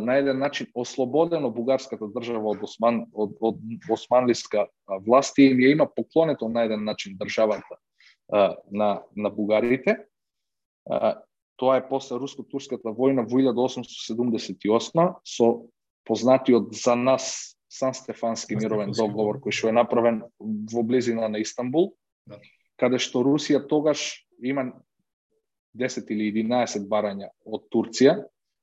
на 0.00 0.16
еден 0.16 0.38
начин 0.38 0.66
ослободено 0.74 1.50
бугарската 1.50 2.08
држава 2.08 2.54
од 2.56 2.62
осман 2.62 3.04
од, 3.12 3.36
од 3.40 3.58
османлиска 3.90 4.66
власти 5.06 5.46
и 5.46 5.54
ја 5.54 5.72
има 5.72 5.86
поклонето 5.86 6.48
на 6.48 6.64
еден 6.64 6.84
начин 6.84 7.16
државата 7.18 7.78
на 8.72 9.02
на 9.16 9.30
бугарите. 9.30 9.96
Тоа 11.60 11.76
е 11.76 11.84
после 11.84 12.16
руско-турската 12.16 12.94
војна 12.96 13.26
во 13.28 13.40
1878 13.44 15.14
со 15.24 15.46
познатиот 16.08 16.72
за 16.72 16.96
нас 16.96 17.56
Сан 17.70 17.94
Стефански 17.94 18.56
мировен 18.56 18.90
договор 18.96 19.38
кој 19.44 19.54
што 19.54 19.68
е 19.70 19.76
направен 19.76 20.22
во 20.40 20.82
близина 20.82 21.28
на 21.28 21.38
Истанбул, 21.38 21.92
да. 22.26 22.40
каде 22.80 22.98
што 22.98 23.22
Русија 23.22 23.60
тогаш 23.68 24.24
има 24.42 24.72
10 25.78 26.08
или 26.10 26.32
11 26.42 26.88
барања 26.88 27.28
од 27.44 27.68
Турција. 27.70 28.16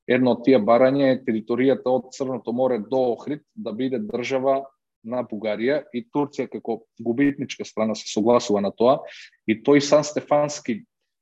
Едно 0.07 0.33
од 0.35 0.43
тие 0.43 0.59
барања 0.59 1.13
е 1.13 1.21
територијата 1.23 1.93
од 1.93 2.11
Црното 2.15 2.51
море 2.51 2.79
до 2.79 3.13
Охрид 3.13 3.45
да 3.55 3.71
биде 3.71 3.99
држава 3.99 4.63
на 5.03 5.23
Бугарија 5.23 5.83
и 5.93 6.03
Турција 6.03 6.49
како 6.51 6.81
губитничка 6.99 7.65
страна 7.65 7.95
се 7.95 8.09
согласува 8.11 8.61
на 8.61 8.73
тоа. 8.75 8.99
И 9.47 9.55
тој 9.55 9.79
Сан 9.79 10.03
Стефански 10.03 10.81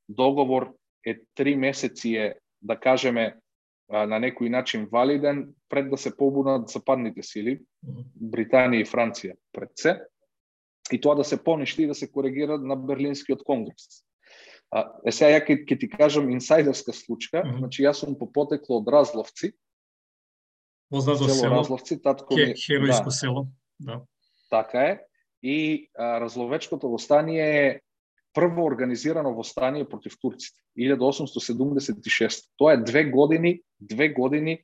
договор 0.10 0.72
е 1.06 1.20
три 1.36 1.56
месеци 1.56 2.16
е 2.16 2.36
да 2.62 2.80
кажеме 2.80 3.36
на 3.90 4.18
некој 4.18 4.50
начин 4.50 4.88
валиден 4.92 5.54
пред 5.70 5.90
да 5.90 5.98
се 5.98 6.16
побунат 6.18 6.70
западните 6.70 7.24
сили 7.24 7.60
Британија 8.18 8.82
и 8.82 8.90
Франција 8.90 9.36
пред 9.54 9.72
се 9.78 10.00
и 10.92 11.02
тоа 11.02 11.16
да 11.16 11.24
се 11.24 11.44
поништи 11.44 11.84
и 11.84 11.88
да 11.88 11.96
се 11.96 12.12
коригира 12.12 12.58
на 12.58 12.76
Берлинскиот 12.76 13.44
конгрес. 13.44 14.06
А, 14.72 14.92
е 15.06 15.12
сега 15.12 15.38
ја 15.38 15.46
ќе 15.46 15.80
ти 15.80 15.90
кажам 15.90 16.30
инсайдерска 16.30 16.94
случка, 16.94 17.38
mm 17.38 17.52
-hmm. 17.52 17.58
значи 17.58 17.84
јас 17.84 17.94
сум 17.94 18.18
по 18.18 18.32
потекло 18.32 18.78
од 18.78 18.88
Разловци. 18.88 19.54
Познато 20.90 21.30
село, 21.30 21.56
Разловци, 21.56 22.02
татко 22.02 22.36
ми 22.36 22.54
хероиско 22.66 23.06
да, 23.06 23.12
село, 23.12 23.48
да. 23.80 24.02
Така 24.50 24.82
е. 24.82 25.02
И 25.44 25.90
а, 25.98 26.22
Разловечкото 26.22 26.90
востание 26.90 27.68
е 27.68 27.82
прво 28.36 28.66
организирано 28.66 29.34
востание 29.34 29.86
против 29.90 30.20
турците 30.22 30.60
1876. 30.80 32.52
Тоа 32.58 32.74
е 32.74 32.84
две 32.84 33.06
години, 33.06 33.62
две 33.80 34.10
години 34.10 34.64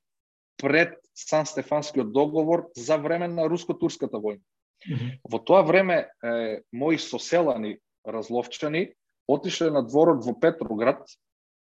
пред 0.58 0.94
Сан 1.16 1.46
Стефанскиот 1.46 2.14
договор 2.14 2.68
за 2.76 2.98
време 2.98 3.28
на 3.28 3.50
руско-турската 3.50 4.18
војна. 4.18 4.42
Mm 4.88 4.98
-hmm. 4.98 5.20
Во 5.32 5.40
тоа 5.40 5.62
време 5.62 6.10
е, 6.24 6.62
мои 6.74 6.98
соселани 6.98 7.78
разловчани 8.08 8.94
отишле 9.28 9.72
на 9.72 9.82
дворот 9.82 10.26
во 10.26 10.40
Петроград 10.40 11.08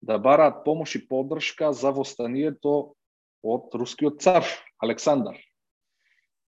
да 0.02 0.18
бараат 0.18 0.64
помош 0.64 0.94
и 0.94 1.08
поддршка 1.08 1.72
за 1.72 1.92
востанието 1.92 2.94
од 3.42 3.74
рускиот 3.74 4.20
цар 4.20 4.44
Александар. 4.82 5.36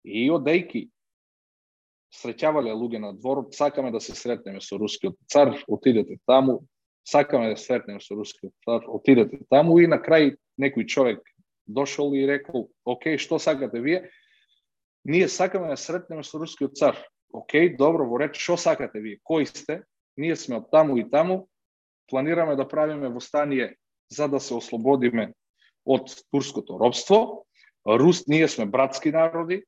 И 0.05 0.31
одејки 0.31 0.91
среќавале 2.13 2.75
луѓе 2.77 3.01
на 3.01 3.13
двор, 3.17 3.47
сакаме 3.53 3.91
да 3.91 4.01
се 4.01 4.15
сретнеме 4.15 4.61
со 4.61 4.79
рускиот 4.79 5.17
цар, 5.31 5.57
отидете 5.69 6.19
таму, 6.27 6.61
сакаме 7.09 7.51
да 7.51 7.57
се 7.57 7.73
сретнеме 7.73 8.01
со 8.01 8.15
рускиот 8.15 8.53
цар, 8.65 8.85
отидете 8.87 9.41
таму 9.51 9.79
и 9.81 9.87
на 9.87 9.99
крај 10.03 10.37
некој 10.61 10.87
човек 10.87 11.23
дошол 11.67 12.15
и 12.15 12.27
рекол, 12.27 12.69
окей, 12.85 13.19
што 13.19 13.39
сакате 13.39 13.81
вие? 13.81 14.11
Ние 15.05 15.29
сакаме 15.29 15.73
да 15.73 15.77
сретнеме 15.77 16.23
со 16.23 16.39
рускиот 16.39 16.77
цар. 16.77 16.99
Окей, 17.33 17.73
добро, 17.77 18.05
во 18.07 18.19
ред, 18.21 18.37
што 18.37 18.57
сакате 18.57 19.01
вие? 19.01 19.19
Кои 19.25 19.47
сте? 19.47 19.83
Ние 20.17 20.37
сме 20.37 20.61
од 20.61 20.69
таму 20.71 20.99
и 21.01 21.09
таму, 21.09 21.49
планираме 22.11 22.57
да 22.57 22.69
правиме 22.69 23.09
востание 23.09 23.77
за 24.13 24.29
да 24.29 24.41
се 24.41 24.55
ослободиме 24.55 25.33
од 25.85 26.13
турското 26.31 26.79
робство. 26.79 27.47
Рус, 27.89 28.27
ние 28.29 28.49
сме 28.49 28.67
братски 28.67 29.11
народи, 29.11 29.65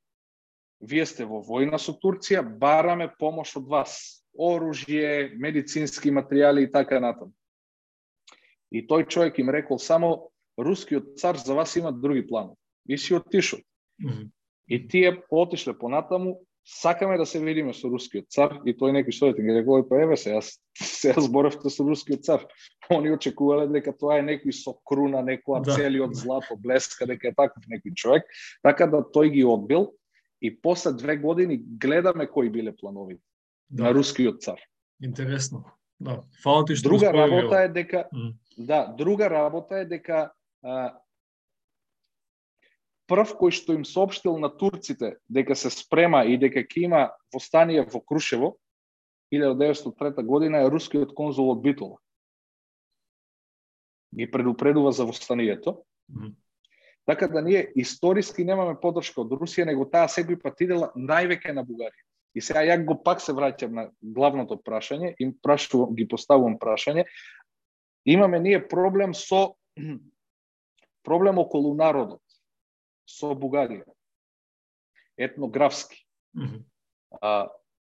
вие 0.85 1.07
сте 1.07 1.25
во 1.25 1.41
војна 1.45 1.79
со 1.81 1.95
Турција, 1.97 2.43
бараме 2.43 3.09
помош 3.19 3.57
од 3.61 3.69
вас. 3.69 3.97
Оружје, 4.35 5.31
медицински 5.39 6.11
материјали 6.11 6.65
и 6.65 6.71
така 6.71 6.99
натаму. 7.01 7.33
И 8.75 8.83
тој 8.83 9.07
човек 9.07 9.39
им 9.39 9.53
рекол 9.55 9.79
само 9.79 10.31
рускиот 10.59 11.15
цар 11.21 11.39
за 11.39 11.55
вас 11.55 11.77
има 11.77 11.93
други 11.93 12.27
планови. 12.27 12.57
И 12.89 12.99
си 12.99 13.15
отишол. 13.15 13.61
Mm 14.03 14.11
-hmm. 14.11 14.31
И 14.69 14.89
тие 14.89 15.23
отишле 15.31 15.79
понатаму, 15.79 16.41
сакаме 16.65 17.19
да 17.19 17.27
се 17.27 17.41
видиме 17.41 17.75
со 17.75 17.89
рускиот 17.89 18.31
цар 18.33 18.61
и 18.65 18.73
тој 18.73 18.97
некој 18.97 19.13
совети 19.13 19.43
ги 19.43 19.53
рекол 19.53 19.85
па 19.89 20.01
еве 20.01 20.17
се 20.17 20.33
јас 20.33 20.57
се 21.01 21.13
зборавте 21.21 21.71
со 21.71 21.85
рускиот 21.85 22.25
цар. 22.25 22.47
Они 22.91 23.13
очекувале 23.13 23.69
дека 23.69 23.93
тоа 23.93 24.19
е 24.19 24.23
некој 24.23 24.53
со 24.53 24.73
круна, 24.85 25.21
некоја 25.23 25.65
да. 25.65 25.77
цели 25.77 26.01
од 26.01 26.15
злато 26.17 26.57
блеска, 26.57 27.07
дека 27.07 27.29
е 27.29 27.35
таков 27.37 27.63
некој 27.69 27.95
човек, 27.95 28.25
така 28.63 28.87
да 28.87 29.05
тој 29.05 29.31
ги 29.31 29.45
одбил 29.45 29.93
и 30.45 30.61
после 30.61 30.93
две 30.93 31.17
години 31.17 31.57
гледаме 31.57 32.27
кои 32.27 32.51
биле 32.51 32.77
планови 32.77 33.19
да. 33.71 33.83
на 33.83 33.95
рускиот 33.95 34.43
цар. 34.43 34.61
Интересно. 35.03 35.65
Да. 36.01 36.21
Фала 36.43 36.65
ти 36.65 36.77
што 36.77 36.89
Друга 36.89 37.13
работа 37.13 37.63
е 37.65 37.69
дека 37.69 38.05
mm. 38.13 38.35
да, 38.59 38.93
друга 38.99 39.31
работа 39.31 39.79
е 39.79 39.89
дека 39.89 40.35
а, 40.61 41.01
прв 43.09 43.33
кој 43.41 43.57
што 43.57 43.73
им 43.73 43.89
соопштил 43.89 44.37
на 44.37 44.53
турците 44.53 45.17
дека 45.33 45.57
се 45.57 45.73
спрема 45.73 46.27
и 46.29 46.37
дека 46.37 46.61
ќе 46.61 46.85
има 46.85 47.03
востание 47.33 47.87
во 47.89 48.05
Крушево 48.05 48.59
1903 49.33 50.21
година 50.29 50.61
е 50.61 50.71
рускиот 50.71 51.17
конзул 51.17 51.57
од 51.57 51.65
Битола. 51.65 51.97
Ги 54.13 54.31
предупредува 54.31 54.93
за 54.93 55.09
востанието. 55.09 55.81
Mm. 56.13 56.37
Така 57.07 57.29
да 57.29 57.43
ние 57.43 57.73
историски 57.77 58.45
немаме 58.45 58.79
поддршка 58.81 59.21
од 59.21 59.33
Русија, 59.37 59.67
него 59.69 59.85
таа 59.85 60.09
секој 60.09 60.39
пат 60.41 60.61
идела 60.65 60.91
највеќе 60.97 61.53
на 61.53 61.65
Бугарија. 61.65 62.05
И 62.35 62.41
сега 62.43 62.65
ја 62.65 62.79
го 62.83 62.97
пак 62.99 63.21
се 63.21 63.33
враќам 63.37 63.75
на 63.77 63.85
главното 64.01 64.57
прашање, 64.59 65.15
им 65.21 65.35
прашувам, 65.43 65.95
ги 65.95 66.09
поставувам 66.09 66.57
прашање. 66.59 67.05
Имаме 68.05 68.41
ние 68.41 68.69
проблем 68.69 69.15
со 69.15 69.55
проблем 71.07 71.39
околу 71.39 71.75
народот 71.77 72.23
со 73.07 73.35
Бугарија. 73.37 73.85
Етнографски. 75.17 76.01
Mm 76.37 76.47
-hmm. 76.47 76.63
а, 77.21 77.49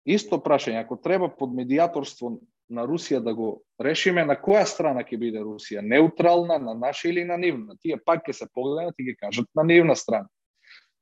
исто 0.05 0.37
прашање, 0.37 0.79
ако 0.79 0.95
треба 0.95 1.29
под 1.29 1.53
медиаторство 1.53 2.39
на 2.69 2.85
Русија 2.87 3.19
да 3.23 3.33
го 3.33 3.61
решиме, 3.81 4.25
на 4.25 4.35
која 4.37 4.65
страна 4.69 5.03
ќе 5.03 5.17
биде 5.17 5.41
Русија? 5.41 5.81
Неутрална, 5.81 6.59
на 6.61 6.73
наша 6.73 7.09
или 7.09 7.23
на 7.25 7.37
нивна? 7.37 7.77
Тие 7.81 7.97
пак 7.97 8.27
ќе 8.27 8.33
се 8.33 8.47
погледнат 8.53 8.95
и 8.99 9.09
ќе 9.09 9.15
кажат 9.19 9.49
на 9.55 9.63
нивна 9.63 9.95
страна. 9.95 10.29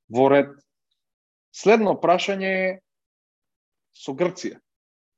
Во 0.10 0.30
ред. 0.32 0.54
Следно 1.52 1.98
прашање 2.00 2.48
е 2.48 2.72
со 3.98 4.14
Грција. 4.16 4.60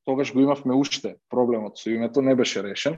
Тогаш 0.08 0.34
го 0.34 0.42
имавме 0.42 0.74
уште 0.74 1.18
проблемот 1.30 1.78
со 1.78 1.92
името, 1.92 2.22
не 2.22 2.36
беше 2.36 2.64
решен. 2.64 2.98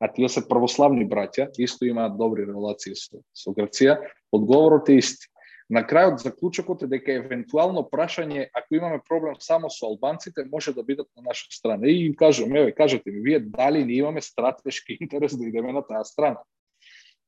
А 0.00 0.08
тие 0.08 0.28
се 0.32 0.46
православни 0.48 1.04
браќа, 1.04 1.50
исто 1.60 1.84
имаат 1.84 2.16
добри 2.16 2.46
релации 2.48 2.94
со, 2.96 3.20
со 3.36 3.52
Грција. 3.52 3.98
Одговорот 4.32 4.88
е 4.88 4.96
исти. 5.02 5.28
На 5.70 5.84
крајот 5.86 6.18
заклучокот 6.18 6.82
е 6.82 6.88
дека 6.90 7.14
евентуално 7.14 7.84
прашање, 7.86 8.48
ако 8.58 8.74
имаме 8.74 8.98
проблем 9.06 9.36
само 9.38 9.68
со 9.70 9.86
албанците, 9.86 10.42
може 10.50 10.74
да 10.74 10.82
бидат 10.82 11.06
на 11.16 11.30
наша 11.30 11.46
страна. 11.50 11.86
И 11.86 12.06
им 12.06 12.14
кажам, 12.14 12.56
еве, 12.56 12.74
кажете 12.74 13.10
ми, 13.10 13.20
вие 13.22 13.38
дали 13.40 13.84
не 13.84 14.00
имаме 14.02 14.20
стратешки 14.20 14.98
интерес 15.00 15.36
да 15.38 15.46
идеме 15.46 15.72
на 15.72 15.86
таа 15.86 16.04
страна? 16.04 16.42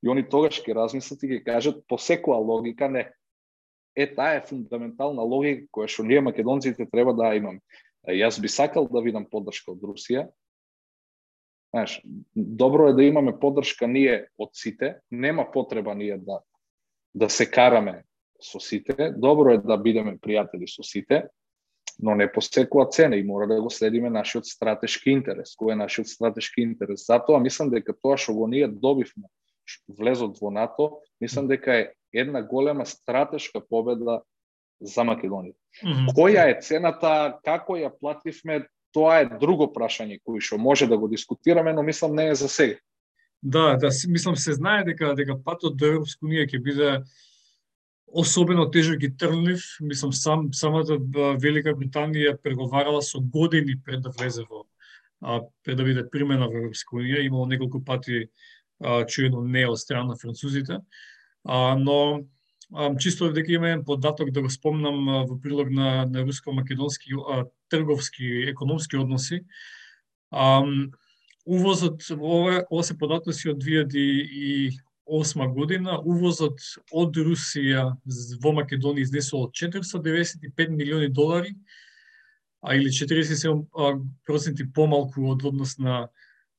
И 0.03 0.11
они 0.11 0.27
тогаш 0.27 0.59
ќе 0.59 0.75
размислат 0.75 1.23
и 1.23 1.31
ќе 1.31 1.45
кажат, 1.45 1.87
по 1.87 1.95
секоја 1.95 2.43
логика 2.43 2.91
не. 2.91 3.07
Е, 3.95 4.11
таа 4.11 4.35
е 4.35 4.43
фундаментална 4.43 5.23
логика 5.23 5.69
која 5.71 5.87
што 5.87 6.03
ние 6.03 6.21
македонците 6.21 6.91
треба 6.91 7.15
да 7.15 7.35
имаме. 7.39 7.63
Јас 8.11 8.43
би 8.43 8.51
сакал 8.51 8.91
да 8.91 9.07
видам 9.07 9.31
поддршка 9.31 9.79
од 9.79 9.87
Русија. 9.87 10.27
Знаеш, 11.71 12.01
добро 12.35 12.91
е 12.91 12.99
да 12.99 13.05
имаме 13.07 13.39
поддршка 13.39 13.87
ние 13.87 14.27
од 14.35 14.51
сите, 14.59 14.99
нема 15.11 15.47
потреба 15.47 15.95
ние 15.95 16.19
да 16.19 16.43
да 17.15 17.29
се 17.31 17.51
караме 17.51 18.03
со 18.43 18.61
сите. 18.61 19.13
Добро 19.17 19.55
е 19.55 19.59
да 19.59 19.77
бидеме 19.79 20.19
пријатели 20.19 20.67
со 20.67 20.83
сите, 20.83 21.29
но 21.99 22.15
не 22.15 22.27
по 22.33 22.41
секоја 22.41 22.91
цена 22.91 23.17
и 23.17 23.25
мора 23.25 23.47
да 23.47 23.61
го 23.61 23.71
следиме 23.71 24.11
нашиот 24.11 24.47
стратешки 24.47 25.11
интерес. 25.11 25.57
Кој 25.57 25.73
е 25.73 25.81
нашиот 25.83 26.09
стратешки 26.09 26.63
интерес? 26.63 27.07
Затоа 27.07 27.41
мислам 27.41 27.71
дека 27.71 27.95
тоа 27.95 28.17
што 28.17 28.35
го 28.35 28.47
ние 28.47 28.69
добивме 28.69 29.31
влезот 29.89 30.39
во 30.41 30.51
НАТО, 30.51 31.01
мислам 31.21 31.49
дека 31.49 31.75
е 31.79 31.93
една 32.13 32.43
голема 32.43 32.87
стратешка 32.87 33.61
победа 33.61 34.23
за 34.81 35.03
Македонија. 35.03 35.55
Mm 35.85 35.93
-hmm. 35.93 36.15
Која 36.17 36.51
е 36.51 36.61
цената, 36.61 37.39
како 37.45 37.77
ја 37.77 37.91
плативме, 38.01 38.67
тоа 38.93 39.21
е 39.21 39.31
друго 39.41 39.73
прашање 39.73 40.21
кој 40.27 40.41
што 40.41 40.59
може 40.59 40.87
да 40.87 40.99
го 40.99 41.09
дискутираме, 41.09 41.73
но 41.73 41.83
мислам 41.83 42.15
не 42.15 42.29
е 42.29 42.35
за 42.35 42.49
сега. 42.49 42.79
Да, 43.43 43.77
да, 43.77 43.89
мислам 44.09 44.37
се 44.37 44.53
знае 44.53 44.85
дека 44.85 45.15
дека 45.15 45.39
патот 45.45 45.77
до 45.77 45.87
Европска 45.87 46.27
унија 46.27 46.47
ќе 46.47 46.63
биде 46.63 47.03
особено 48.13 48.71
тежок 48.71 48.97
ги 48.97 49.17
трнлив. 49.17 49.63
Мислам, 49.81 50.13
сам, 50.13 50.49
самата 50.53 50.99
Велика 51.41 51.75
Британија 51.75 52.37
преговарала 52.43 53.03
со 53.03 53.21
години 53.21 53.77
пред 53.85 54.03
да 54.03 54.11
влезе 54.11 54.45
во, 54.51 54.67
а, 55.21 55.41
пред 55.65 55.77
да 55.77 55.85
биде 55.85 56.05
примена 56.11 56.49
во 56.49 56.61
Европска 56.61 56.97
Унија. 56.97 57.25
Имало 57.25 57.47
неколку 57.47 57.81
пати 57.85 58.29
а, 58.81 59.05
чуено 59.07 59.43
не 59.43 59.65
од 59.67 59.79
страна 59.79 60.13
на 60.13 60.17
французите. 60.17 60.81
А, 61.45 61.77
но 61.79 62.25
а, 62.75 62.95
чисто 62.97 63.33
дека 63.33 63.53
има 63.53 63.71
еден 63.71 63.85
податок 63.85 64.31
да 64.31 64.43
го 64.43 64.51
спомнам 64.51 65.09
а, 65.09 65.25
во 65.25 65.41
прилог 65.41 65.71
на, 65.71 66.05
на 66.05 66.25
руско-македонски 66.27 67.17
а, 67.17 67.45
трговски, 67.69 68.45
економски 68.49 68.97
односи. 68.97 69.45
А, 70.31 70.63
увозот, 71.47 72.05
ова, 72.11 72.65
ова 72.71 72.85
се 72.85 72.99
податоци 72.99 73.49
од 73.51 73.65
2008 73.65 74.92
година, 75.55 75.99
увозот 76.01 76.59
од 76.93 77.17
Русија 77.17 77.97
во 78.43 78.53
Македонија 78.53 79.03
изнесол 79.03 79.51
495 79.51 80.69
милиони 80.71 81.09
долари, 81.09 81.55
а 82.63 82.75
или 82.77 82.89
47% 82.89 84.73
помалку 84.75 85.31
од 85.33 85.45
однос 85.45 85.79
на 85.79 86.09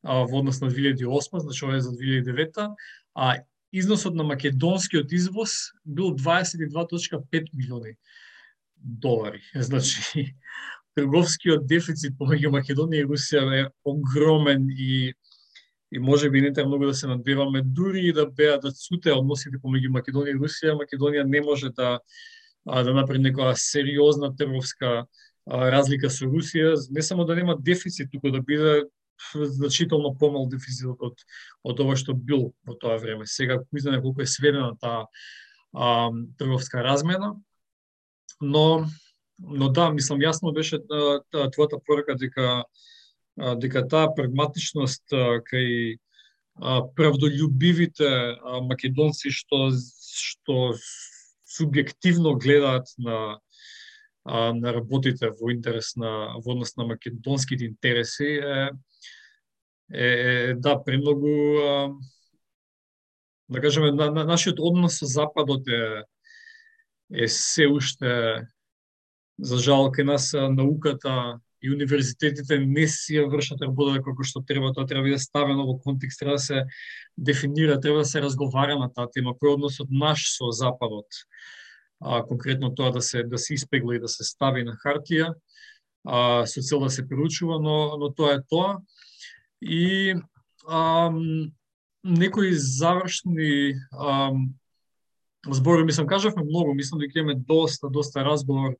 во 0.03 0.39
однос 0.39 0.59
на 0.61 0.69
2008, 0.69 1.39
значи 1.39 1.65
ова 1.65 1.77
е 1.77 1.81
за 1.81 1.91
2009, 1.91 2.75
а 3.15 3.39
износот 3.71 4.15
на 4.15 4.23
македонскиот 4.23 5.11
извоз 5.11 5.71
бил 5.85 6.11
22.5 6.15 7.47
милиони 7.53 7.95
долари. 8.75 9.41
Значи, 9.55 10.35
трговскиот 10.95 11.65
дефицит 11.65 12.17
помеѓу 12.19 12.51
Македонија 12.53 13.01
и 13.01 13.07
Русија 13.07 13.43
е 13.55 13.69
огромен 13.87 14.67
и 14.69 15.13
и 15.93 15.99
може 15.99 16.29
би 16.29 16.41
не 16.41 16.53
треба 16.53 16.67
многу 16.67 16.85
да 16.85 16.93
се 16.93 17.07
надбиваме, 17.07 17.61
дури 17.61 18.01
и 18.07 18.13
да 18.13 18.25
беа 18.25 18.57
да 18.57 18.71
цуте 18.71 19.13
односите 19.13 19.59
помеѓу 19.61 19.91
Македонија 19.93 20.33
и 20.33 20.39
Русија, 20.39 20.73
Македонија 20.79 21.23
не 21.23 21.41
може 21.41 21.69
да 21.69 21.99
да 22.65 22.93
направи 22.95 23.19
некоја 23.19 23.53
сериозна 23.59 24.31
трговска 24.35 25.05
разлика 25.45 26.09
со 26.09 26.25
Русија, 26.25 26.73
не 26.89 27.01
само 27.01 27.25
да 27.25 27.35
нема 27.35 27.57
дефицит, 27.59 28.09
туку 28.11 28.31
да 28.31 28.41
биде 28.41 28.85
значително 29.35 30.15
помал 30.17 30.47
дефицитот 30.49 31.01
од, 31.01 31.25
од 31.63 31.79
ова 31.79 31.95
што 31.95 32.15
бил 32.17 32.53
во 32.65 32.73
тоа 32.73 32.97
време. 32.97 33.27
Сега 33.29 33.59
кој 33.61 34.01
колку 34.01 34.21
е 34.21 34.27
сведена 34.27 34.73
таа 34.81 35.05
а, 35.73 36.09
трговска 36.39 36.83
размена, 36.83 37.35
но 38.41 38.85
но 39.39 39.69
да, 39.69 39.89
мислам 39.91 40.21
јасно 40.21 40.53
беше 40.53 40.79
твојата 40.79 41.79
порака 41.85 42.15
дека 42.15 42.63
дека 43.37 43.81
таа 43.89 44.13
прагматичност 44.15 45.03
кај 45.49 45.97
правдолюбивите 46.97 48.09
македонци 48.69 49.33
што 49.33 49.71
што 49.73 50.73
субјективно 51.49 52.37
гледаат 52.37 52.93
на 52.97 53.39
на 54.25 54.71
работите 54.73 55.33
во 55.39 55.51
интерес 55.51 55.95
на 55.95 56.37
во 56.37 56.53
однос 56.53 56.75
на 56.77 56.85
македонските 56.85 57.65
интереси 57.65 58.37
е 58.37 58.69
е, 59.91 60.07
е 60.07 60.53
да 60.55 60.77
премногу 60.83 61.99
да 63.49 63.61
кажеме 63.61 63.91
на, 63.91 64.11
на 64.11 64.23
нашиот 64.23 64.59
однос 64.59 64.99
со 64.99 65.05
западот 65.05 65.67
е 65.67 66.03
е 67.13 67.27
се 67.27 67.67
уште 67.67 68.47
за 69.37 69.57
жал 69.57 69.89
кај 69.91 70.03
нас 70.03 70.33
науката 70.33 71.41
и 71.63 71.71
универзитетите 71.71 72.59
не 72.59 72.83
си 72.91 73.15
ја 73.15 73.29
вршат 73.31 73.61
работата 73.63 74.03
како 74.03 74.25
што 74.27 74.41
треба, 74.43 74.73
тоа 74.75 74.87
треба 74.87 75.07
да 75.07 75.19
ставено 75.19 75.63
во 75.69 75.77
контекст, 75.79 76.19
треба 76.19 76.35
да 76.35 76.43
се 76.43 76.63
дефинира, 77.17 77.79
треба 77.79 78.03
да 78.03 78.05
се 78.05 78.21
разговара 78.21 78.75
на 78.79 78.89
таа 78.91 79.07
тема, 79.07 79.31
кој 79.31 79.53
е 79.53 79.57
односот 79.57 79.87
наш 79.89 80.27
со 80.35 80.51
Западот. 80.51 81.07
А, 82.03 82.23
конкретно 82.27 82.73
тоа 82.75 82.91
да 82.91 83.01
се 83.01 83.23
да 83.23 83.37
се 83.37 83.55
испегла 83.55 83.95
и 83.95 84.03
да 84.03 84.11
се 84.11 84.27
стави 84.27 84.63
на 84.67 84.75
хартија, 84.75 85.31
а, 86.03 86.43
со 86.45 86.59
цел 86.61 86.83
да 86.83 86.89
се 86.89 87.07
приручува, 87.07 87.61
но, 87.63 87.95
но 87.97 88.11
тоа 88.11 88.35
е 88.35 88.43
тоа. 88.43 88.81
И 89.61 90.15
ам, 90.67 91.53
некои 92.03 92.51
завршни 92.51 93.79
ам, 93.95 94.51
збори, 95.47 95.83
мислам, 95.83 96.07
кажавме 96.07 96.43
многу, 96.43 96.73
мислам 96.73 96.99
дека 96.99 97.19
имаме 97.19 97.39
доста, 97.39 97.89
доста 97.89 98.25
разговор 98.25 98.75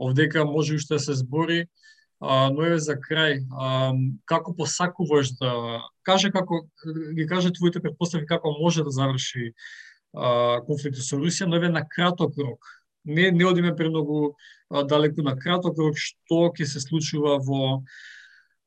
овдека 0.00 0.44
може 0.44 0.74
уште 0.74 0.94
да 0.94 1.00
се 1.00 1.14
збори, 1.14 1.66
а, 2.22 2.50
но 2.54 2.62
е 2.62 2.78
за 2.78 2.94
крај, 2.94 3.40
а, 3.50 3.94
како 4.30 4.54
посакуваш 4.54 5.32
да 5.40 5.82
каже 6.06 6.30
како 6.30 6.60
ги 7.16 7.26
каже 7.26 7.50
твоите 7.50 7.82
предпоставки 7.82 8.30
како 8.30 8.54
може 8.60 8.84
да 8.86 8.94
заврши 8.94 9.50
а, 10.14 10.62
конфликтот 10.62 11.02
со 11.02 11.18
Русија, 11.18 11.50
но 11.50 11.58
еве 11.58 11.72
на 11.74 11.82
краток 11.82 12.38
рок. 12.38 12.62
Не 13.04 13.32
не 13.32 13.44
одиме 13.44 13.74
премногу 13.74 14.36
далеку 14.70 15.26
на 15.26 15.34
краток 15.34 15.78
рок 15.78 15.98
што 15.98 16.54
ќе 16.54 16.62
се 16.62 16.80
случува 16.80 17.40
во 17.42 17.82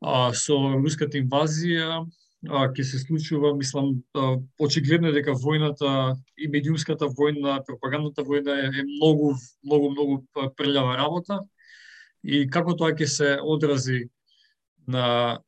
а, 0.03 0.33
со 0.35 0.59
руската 0.75 1.15
инвазија, 1.23 2.03
ќе 2.43 2.83
се 2.83 2.99
случува, 2.99 3.55
мислам, 3.55 4.03
а, 4.13 4.35
очигледно 4.59 5.15
дека 5.15 5.31
војната 5.31 6.19
и 6.35 6.51
медиумската 6.51 7.07
војна, 7.07 7.61
пропагандната 7.63 8.27
војна 8.27 8.59
е, 8.67 8.69
е 8.83 8.87
многу, 8.99 9.31
многу, 9.63 9.95
многу 9.95 10.23
прелјава 10.59 10.99
работа 10.99 11.39
и 12.25 12.45
како 12.49 12.73
тоа 12.73 12.95
ќе 12.97 13.07
се 13.09 13.29
одрази 13.41 14.07
на 14.87 15.39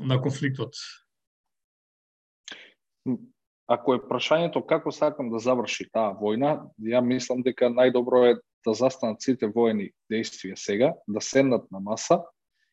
на 0.00 0.16
конфликтот? 0.22 0.74
Ако 3.70 3.94
е 3.94 4.02
прашањето 4.02 4.62
како 4.66 4.90
сакам 4.90 5.30
да 5.30 5.38
заврши 5.38 5.86
таа 5.92 6.14
војна, 6.18 6.70
ја 6.80 7.02
мислам 7.04 7.44
дека 7.46 7.68
најдобро 7.70 8.22
е 8.32 8.38
да 8.66 8.74
застанат 8.74 9.22
сите 9.22 9.46
воени 9.46 9.90
действија 10.10 10.56
сега, 10.56 10.94
да 11.06 11.20
седнат 11.20 11.70
на 11.70 11.80
маса 11.80 12.22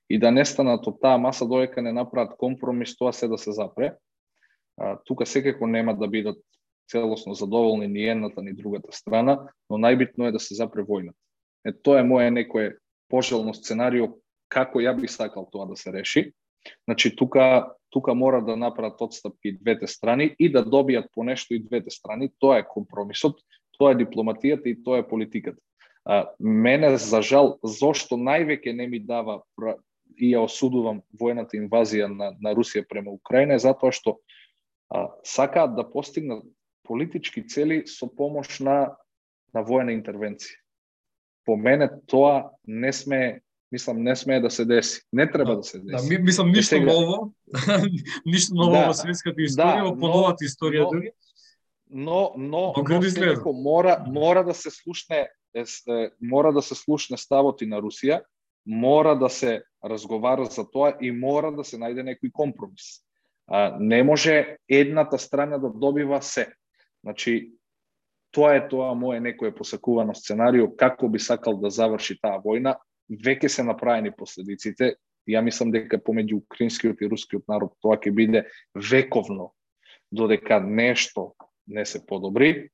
и 0.10 0.20
да 0.20 0.32
не 0.32 0.46
станат 0.46 0.88
од 0.88 1.00
таа 1.04 1.18
маса 1.18 1.46
додека 1.46 1.82
не 1.82 1.94
направат 1.94 2.38
компромис, 2.40 2.98
тоа 2.98 3.14
се 3.14 3.28
да 3.28 3.38
се 3.38 3.52
запре. 3.52 3.94
А, 4.78 4.98
тука 5.06 5.26
секако 5.26 5.68
нема 5.68 5.98
да 5.98 6.08
бидат 6.08 6.40
целосно 6.90 7.34
задоволни 7.34 7.88
ни 7.88 8.08
едната 8.08 8.42
ни 8.42 8.54
другата 8.54 8.92
страна, 8.92 9.40
но 9.70 9.78
најбитно 9.78 10.28
е 10.28 10.32
да 10.32 10.40
се 10.40 10.56
запре 10.56 10.82
војната. 10.82 11.20
Е, 11.68 11.74
тоа 11.84 12.02
е 12.02 12.08
моје 12.08 12.32
некое 12.32 12.78
пожелно 13.12 13.54
сценарио 13.54 14.14
како 14.48 14.80
ја 14.80 14.96
би 14.96 15.08
сакал 15.12 15.50
тоа 15.52 15.68
да 15.68 15.76
се 15.76 15.92
реши. 15.92 16.32
Значи 16.88 17.16
тука 17.16 17.78
тука 17.90 18.14
мора 18.16 18.42
да 18.42 18.56
направат 18.56 19.02
одстапки 19.02 19.58
двете 19.62 19.88
страни 19.88 20.36
и 20.40 20.52
да 20.52 20.66
добијат 20.66 21.08
по 21.14 21.24
нешто 21.24 21.54
и 21.54 21.64
двете 21.64 21.90
страни. 21.90 22.30
Тоа 22.40 22.60
е 22.60 22.68
компромисот, 22.68 23.40
тоа 23.80 23.92
е 23.92 24.04
дипломатијата 24.04 24.68
и 24.68 24.84
тоа 24.84 25.00
е 25.00 25.08
политиката. 25.08 25.58
А, 26.06 26.30
мене 26.40 26.98
за 26.98 27.22
жал 27.22 27.58
зошто 27.64 28.16
највеќе 28.16 28.74
не 28.76 28.88
ми 28.88 29.00
дава 29.00 29.42
и 30.18 30.32
ја 30.34 30.44
осудувам 30.48 31.02
војната 31.20 31.60
инвазија 31.60 32.08
на, 32.08 32.32
на 32.40 32.54
Русија 32.56 32.86
према 32.88 33.12
Украина 33.12 33.56
е 33.56 33.64
затоа 33.64 33.92
што 33.92 34.20
а, 34.90 35.08
сакаат 35.24 35.76
да 35.76 35.84
постигнат 35.84 36.44
политички 36.84 37.44
цели 37.48 37.84
со 37.88 38.08
помош 38.08 38.60
на, 38.60 38.96
на 39.54 39.64
војна 39.64 39.92
интервенција. 39.96 40.56
По 41.48 41.56
мене 41.56 41.88
тоа 42.12 42.52
не 42.68 42.92
сме 42.94 43.42
мислам 43.72 44.04
не 44.04 44.16
смее 44.16 44.40
да 44.40 44.50
се 44.50 44.66
деси. 44.66 45.02
Не 45.14 45.32
треба 45.32 45.52
да, 45.52 45.58
да 45.58 45.64
се 45.64 45.80
деси. 45.80 46.18
Да, 46.18 46.24
мислам 46.24 46.52
ништо 46.52 46.76
сега... 46.76 46.94
ново. 46.94 47.34
ништо 48.26 48.56
ново 48.56 48.72
да, 48.72 48.88
во 48.88 48.94
светската 48.96 49.42
историја, 49.42 49.84
да, 49.84 49.88
во 49.88 49.96
подовата 49.96 50.48
историја 50.48 50.86
но, 50.86 50.92
дури. 50.92 51.12
Но 51.90 52.22
но, 52.38 52.74
но, 52.76 53.02
но 53.44 53.54
мора 53.54 54.04
мора 54.08 54.44
да 54.44 54.54
се 54.54 54.72
слушне 54.72 55.28
мора 56.22 56.54
да 56.54 56.62
се 56.62 56.76
слушне 56.76 57.18
ставот 57.18 57.62
и 57.62 57.66
на 57.66 57.80
Русија, 57.82 58.22
мора 58.66 59.16
да 59.16 59.30
се 59.30 59.64
разговара 59.84 60.46
за 60.46 60.68
тоа 60.70 60.94
и 61.02 61.12
мора 61.12 61.52
да 61.56 61.64
се 61.64 61.80
најде 61.80 62.04
некој 62.04 62.32
компромис. 62.32 63.02
А, 63.48 63.78
не 63.80 64.04
може 64.04 64.58
едната 64.70 65.18
страна 65.18 65.58
да 65.58 65.70
добива 65.70 66.22
се. 66.22 66.52
Значи, 67.04 67.52
тоа 68.32 68.56
е 68.58 68.64
тоа 68.70 68.94
моје 68.98 69.22
некое 69.24 69.52
посакувано 69.56 70.16
сценарио, 70.16 70.70
како 70.76 71.10
би 71.10 71.20
сакал 71.20 71.58
да 71.62 71.70
заврши 71.70 72.18
таа 72.22 72.42
војна, 72.44 72.76
веќе 73.10 73.48
се 73.48 73.64
направени 73.64 74.12
последиците. 74.12 74.96
Ја 75.28 75.42
мислам 75.44 75.74
дека 75.74 76.00
помеѓу 76.00 76.40
украинскиот 76.46 77.02
и 77.04 77.10
рускиот 77.12 77.50
народ 77.52 77.74
тоа 77.84 77.98
ќе 78.00 78.14
биде 78.16 78.46
вековно, 78.76 79.52
додека 80.12 80.62
нешто 80.64 81.34
не 81.68 81.84
се 81.86 82.06
подобри, 82.06 82.70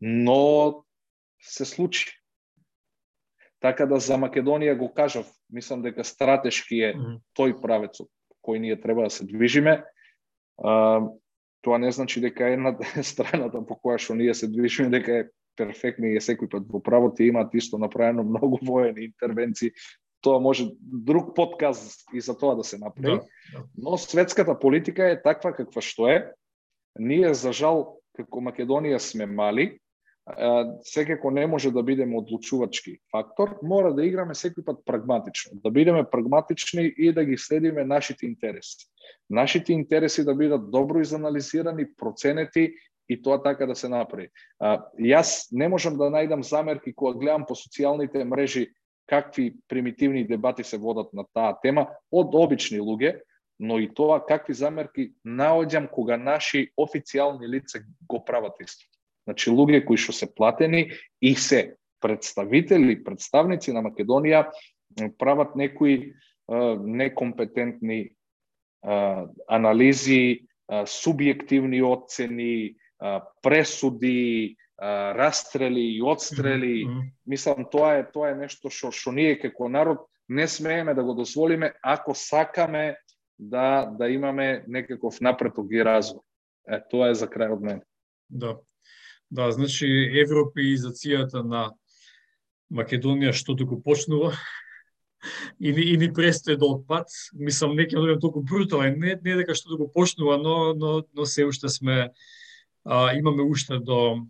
но 0.00 0.84
се 1.42 1.64
случи. 1.64 2.06
Така 3.60 3.86
да 3.86 3.98
за 3.98 4.14
Македонија 4.14 4.76
го 4.78 4.92
кажав, 4.94 5.26
мислам 5.50 5.82
дека 5.82 6.04
стратешки 6.04 6.78
е 6.86 6.92
тој 7.34 7.58
правец 7.62 7.98
кој 8.46 8.62
ние 8.62 8.78
треба 8.80 9.08
да 9.08 9.10
се 9.10 9.26
движиме. 9.26 9.82
Тоа 11.66 11.80
не 11.82 11.90
значи 11.90 12.20
дека 12.22 12.46
една 12.54 12.76
страната 13.02 13.58
по 13.66 13.74
која 13.74 13.98
што 13.98 14.14
ние 14.14 14.34
се 14.38 14.46
движиме 14.46 14.92
дека 14.94 15.20
е 15.20 15.28
перфектна 15.58 16.12
и 16.12 16.18
е 16.20 16.22
секој 16.22 16.50
пат 16.52 16.68
во 16.70 16.78
право 16.78 17.10
ти 17.10 17.26
имаат 17.26 17.54
исто 17.58 17.80
направено 17.82 18.22
многу 18.22 18.60
воени 18.62 19.08
интервенции. 19.10 19.72
Тоа 20.22 20.38
може 20.40 20.68
друг 20.80 21.34
подкаст 21.34 22.06
и 22.14 22.20
за 22.20 22.36
тоа 22.38 22.54
да 22.54 22.64
се 22.64 22.78
направи. 22.78 23.18
Да, 23.18 23.58
да. 23.58 23.64
Но 23.76 23.98
светската 23.98 24.58
политика 24.58 25.10
е 25.10 25.22
таква 25.22 25.52
каква 25.52 25.82
што 25.82 26.06
е. 26.06 26.30
Ние 26.98 27.34
за 27.34 27.52
жал 27.52 27.98
како 28.16 28.40
Македонија 28.40 29.02
сме 29.02 29.26
мали, 29.26 29.76
секако 30.82 31.30
не 31.30 31.46
може 31.46 31.70
да 31.70 31.82
бидеме 31.82 32.16
одлучувачки 32.18 32.98
фактор, 33.10 33.58
мора 33.62 33.92
да 33.94 34.02
играме 34.02 34.34
секој 34.34 34.64
пат 34.66 34.80
прагматично, 34.86 35.54
да 35.62 35.70
бидеме 35.70 36.02
прагматични 36.10 36.82
и 36.96 37.12
да 37.12 37.24
ги 37.24 37.38
следиме 37.38 37.84
нашите 37.84 38.26
интереси. 38.26 38.88
Нашите 39.30 39.72
интереси 39.72 40.24
да 40.24 40.34
бидат 40.34 40.70
добро 40.70 41.00
изанализирани, 41.00 41.86
проценети 41.96 42.74
и 43.08 43.22
тоа 43.22 43.42
така 43.42 43.66
да 43.66 43.74
се 43.74 43.88
направи. 43.88 44.28
А, 44.58 44.82
јас 44.98 45.46
не 45.52 45.68
можам 45.68 45.94
да 45.96 46.10
најдам 46.10 46.42
замерки 46.42 46.94
кога 46.94 47.18
гледам 47.18 47.46
по 47.46 47.54
социјалните 47.54 48.24
мрежи 48.24 48.66
какви 49.06 49.54
примитивни 49.68 50.26
дебати 50.26 50.64
се 50.64 50.78
водат 50.78 51.14
на 51.14 51.24
таа 51.34 51.54
тема 51.62 51.86
од 52.10 52.34
обични 52.34 52.80
луѓе, 52.82 53.20
но 53.58 53.78
и 53.78 53.86
тоа 53.94 54.18
какви 54.26 54.54
замерки 54.54 55.12
наоѓам 55.24 55.86
кога 55.90 56.16
наши 56.16 56.70
официјални 56.74 57.46
лица 57.46 57.78
го 58.08 58.24
прават 58.24 58.58
исто. 58.60 58.86
Значи, 59.26 59.50
луѓе 59.50 59.84
кои 59.84 59.98
што 59.98 60.14
се 60.14 60.30
платени 60.30 60.90
и 61.20 61.34
се 61.34 61.76
представители, 62.00 63.02
представници 63.04 63.72
на 63.74 63.82
Македонија 63.82 64.46
прават 65.18 65.56
некои 65.58 66.14
некомпетентни 66.46 68.12
анализи, 69.50 70.46
субјективни 70.70 71.82
оцени, 71.82 72.76
пресуди, 73.42 74.56
растрели 74.78 75.96
и 75.96 76.02
отстрели. 76.02 76.84
Mm 76.84 76.90
-hmm. 76.90 77.10
Мислам 77.26 77.64
тоа 77.70 77.94
е 77.94 78.10
тоа 78.12 78.30
е 78.30 78.34
нешто 78.34 78.70
што 78.70 78.92
што 78.92 79.12
ние 79.12 79.38
како 79.38 79.68
народ 79.68 79.98
не 80.28 80.48
смееме 80.48 80.94
да 80.94 81.04
го 81.04 81.14
дозволиме 81.14 81.72
ако 81.82 82.14
сакаме 82.14 82.96
да 83.38 83.86
да 83.98 84.08
имаме 84.08 84.64
некаков 84.68 85.20
напреток 85.20 85.66
и 85.70 85.82
развој. 85.82 86.20
Е, 86.68 86.80
тоа 86.90 87.08
е 87.08 87.14
за 87.14 87.26
крај 87.26 87.52
од 87.52 87.62
мене. 87.62 87.82
Да. 88.28 88.58
Да, 89.30 89.50
значи 89.50 89.86
европеизацијата 90.22 91.42
на 91.42 91.70
Македонија 92.70 93.32
што 93.34 93.56
туку 93.58 93.80
почнува. 93.82 94.34
и, 95.60 95.72
ни, 95.72 95.82
и 95.82 95.96
ни 95.96 96.12
престои 96.12 96.56
долг 96.56 96.86
пат. 96.88 97.10
Мислам, 97.34 97.76
не 97.76 97.86
ќе 97.86 97.98
одиме 97.98 98.20
толку 98.20 98.42
брутален, 98.42 98.98
не, 99.00 99.16
не 99.22 99.38
дека 99.40 99.56
што 99.58 99.78
го 99.78 99.88
почнува, 99.92 100.38
но, 100.42 100.74
но, 100.74 101.02
но 101.14 101.26
се 101.26 101.46
уште 101.46 101.68
сме, 101.68 102.10
а, 102.84 103.12
имаме 103.16 103.42
уште 103.42 103.80
до, 103.80 104.26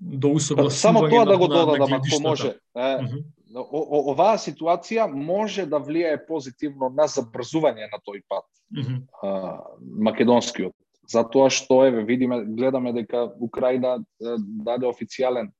до 0.00 0.34
усогласување 0.38 0.82
Само 0.82 1.06
тоа 1.08 1.24
да 1.28 1.38
го 1.38 1.48
додадам, 1.48 1.98
ако 2.00 2.20
може. 2.22 2.54
Е, 2.74 3.22
оваа 3.52 4.38
ситуација 4.40 5.06
може 5.12 5.66
да 5.68 5.80
влијае 5.82 6.22
позитивно 6.26 6.88
на 6.90 7.08
забрзување 7.08 7.90
на 7.92 8.00
тој 8.00 8.22
пат. 8.28 8.48
Mm 8.72 8.82
-hmm. 8.82 9.00
а, 9.22 9.60
македонскиот. 9.80 10.74
Затоа 11.12 11.50
што 11.50 11.82
еве 11.86 12.04
видиме 12.08 12.42
гледаме 12.44 12.92
дека 12.96 13.26
Украина 13.40 13.98
даде 14.20 14.88
официјален 14.88 15.52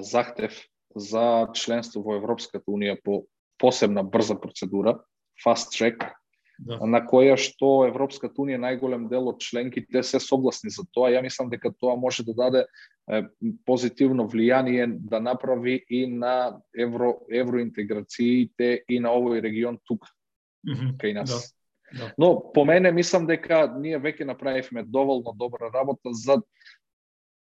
захтев 0.00 0.56
за 0.94 1.48
членство 1.54 2.02
во 2.02 2.16
Европската 2.18 2.64
унија 2.70 2.96
по 3.04 3.24
посебна 3.60 4.02
брза 4.02 4.34
процедура, 4.40 4.98
fast 5.44 5.74
track, 5.76 6.08
да. 6.58 6.78
на 6.86 7.00
која 7.04 7.36
што 7.40 7.86
Европската 7.88 8.42
унија 8.42 8.60
најголем 8.60 9.08
дел 9.12 9.28
од 9.32 9.40
членките 9.44 10.02
се 10.02 10.20
согласни 10.20 10.72
за 10.72 10.84
тоа. 10.92 11.12
Ја 11.12 11.22
мислам 11.24 11.50
дека 11.52 11.72
тоа 11.72 11.96
може 11.96 12.24
да 12.24 12.34
даде 12.34 12.64
позитивно 13.66 14.28
влијание 14.28 14.86
да 14.86 15.20
направи 15.20 15.80
и 15.88 16.06
на 16.06 16.60
евро 16.76 17.18
евроинтеграциите 17.30 18.84
и 18.88 19.00
на 19.00 19.14
овој 19.16 19.40
регион 19.44 19.78
тука 19.84 20.08
кај 21.00 21.14
нас. 21.14 21.30
Да. 21.30 21.59
Да. 21.98 22.12
Но 22.18 22.52
по 22.52 22.64
мене 22.64 22.92
мислам 22.92 23.26
дека 23.26 23.66
ние 23.78 23.98
веќе 23.98 24.24
направивме 24.24 24.82
доволно 24.82 25.32
добра 25.34 25.70
работа 25.74 26.12
за 26.12 26.42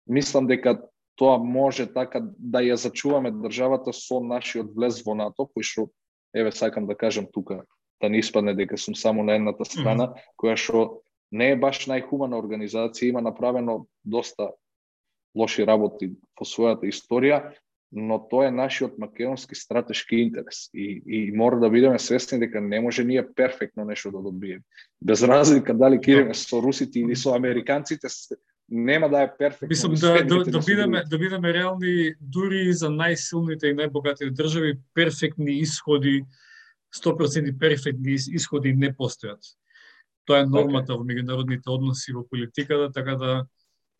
мислам 0.06 0.46
дека 0.46 0.78
тоа 1.16 1.38
може 1.38 1.86
така 1.92 2.20
да 2.38 2.62
ја 2.62 2.74
зачуваме 2.74 3.30
државата 3.30 3.92
со 3.92 4.20
нашиот 4.20 4.74
влез 4.76 5.02
во 5.06 5.14
НАТО, 5.14 5.48
кој 5.50 5.62
што 5.62 5.88
еве 6.34 6.52
сакам 6.52 6.86
да 6.86 6.94
кажам 6.94 7.26
тука 7.32 7.64
да 8.00 8.08
не 8.08 8.18
испадне 8.18 8.54
дека 8.54 8.76
сум 8.76 8.94
само 8.94 9.24
на 9.24 9.34
едната 9.34 9.64
страна, 9.64 10.06
mm 10.06 10.12
-hmm. 10.12 10.22
која 10.36 10.56
што 10.56 11.02
не 11.30 11.50
е 11.50 11.56
баш 11.56 11.86
најхумана 11.86 12.36
организација, 12.36 13.08
има 13.08 13.20
направено 13.20 13.86
доста 14.04 14.52
лоши 15.34 15.66
работи 15.66 16.12
во 16.38 16.44
својата 16.44 16.86
историја, 16.86 17.52
но 17.96 18.18
тоа 18.28 18.46
е 18.46 18.50
нашиот 18.52 18.98
македонски 18.98 19.54
стратешки 19.54 20.16
интерес 20.16 20.68
и, 20.74 21.02
и 21.06 21.32
мора 21.32 21.60
да 21.60 21.70
бидеме 21.70 21.98
свесни 21.98 22.38
дека 22.38 22.60
не 22.60 22.80
може 22.80 23.04
ние 23.04 23.24
перфектно 23.34 23.84
нешто 23.84 24.10
да 24.10 24.22
добиеме. 24.22 24.62
Без 25.02 25.22
разлика 25.22 25.74
дали 25.74 25.96
ќе 25.96 26.12
идеме 26.12 26.34
со 26.36 26.60
русите 26.60 27.00
или 27.00 27.16
со 27.16 27.32
американците, 27.32 28.08
нема 28.68 29.08
да 29.08 29.22
е 29.22 29.30
перфектно. 29.38 29.68
Мислам 29.68 29.94
да, 29.94 30.24
да, 30.24 30.44
да, 30.44 30.60
бидеме, 30.60 31.04
да 31.10 31.18
бидеме 31.18 31.54
реални 31.54 32.14
дури 32.20 32.68
за 32.72 32.92
најсилните 32.92 33.72
и 33.72 33.78
најбогатите 33.80 34.28
држави, 34.28 34.76
перфектни 34.94 35.56
исходи 35.64 36.20
100% 36.92 37.58
перфектни 37.58 38.18
исходи 38.28 38.74
не 38.76 38.92
постојат. 38.92 39.40
Тоа 40.26 40.42
е 40.42 40.46
нормата 40.46 40.92
okay. 40.92 41.00
во 41.00 41.04
меѓународните 41.06 41.70
односи 41.70 42.12
во 42.12 42.26
политиката, 42.28 42.92
така 42.92 43.16
да 43.16 43.46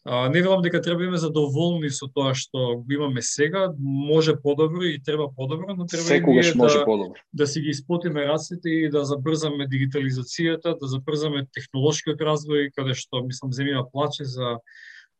а, 0.06 0.28
не 0.28 0.42
велам 0.42 0.62
дека 0.62 0.80
треба 0.82 1.10
да 1.10 1.18
задоволни 1.18 1.90
со 1.90 2.06
тоа 2.06 2.34
што 2.34 2.78
го 2.78 2.92
имаме 2.92 3.22
сега, 3.22 3.72
може 3.78 4.36
подобро 4.38 4.86
и 4.86 5.02
треба 5.02 5.26
подобро, 5.34 5.74
но 5.74 5.86
треба 5.86 6.04
Секогаш 6.04 6.54
и 6.54 6.56
може 6.58 6.78
да, 6.78 6.84
подобро. 6.84 7.18
да 7.32 7.46
си 7.46 7.60
ги 7.60 7.68
испотиме 7.74 8.26
раците 8.26 8.70
и 8.70 8.90
да 8.90 9.04
забрзаме 9.04 9.66
дигитализацијата, 9.66 10.78
да 10.78 10.86
забрзаме 10.86 11.46
технолошкиот 11.52 12.22
развој, 12.22 12.70
каде 12.70 12.94
што, 12.94 13.26
мислам, 13.26 13.50
земјава 13.50 13.90
плаче 13.90 14.24
за, 14.24 14.58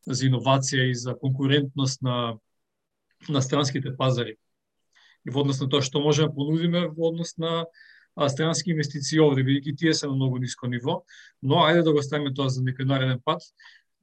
за 0.07 0.27
иновација 0.31 0.87
и 0.91 0.95
за 0.95 1.19
конкурентност 1.19 2.03
на, 2.03 2.39
на 3.29 3.43
странските 3.43 3.97
пазари 3.97 4.39
и 5.27 5.31
во 5.31 5.43
однос 5.43 5.61
на 5.61 5.69
тоа 5.69 5.83
што 5.83 6.01
можеме 6.01 6.31
да 6.31 6.35
понудиме 6.35 6.87
во 6.87 7.11
однос 7.11 7.35
на 7.43 7.67
а, 8.15 8.29
странски 8.31 8.71
инвестиции 8.73 9.21
овде, 9.21 9.43
бидејќи 9.43 9.77
тие 9.77 9.95
се 9.95 10.07
на 10.07 10.15
многу 10.15 10.39
ниско 10.39 10.71
ниво, 10.71 11.03
но 11.43 11.67
ајде 11.67 11.83
да 11.83 11.93
го 11.93 12.03
ставиме 12.03 12.35
тоа 12.35 12.49
за 12.49 12.63
некој 12.63 12.87
нареден 12.87 13.21
пат. 13.25 13.43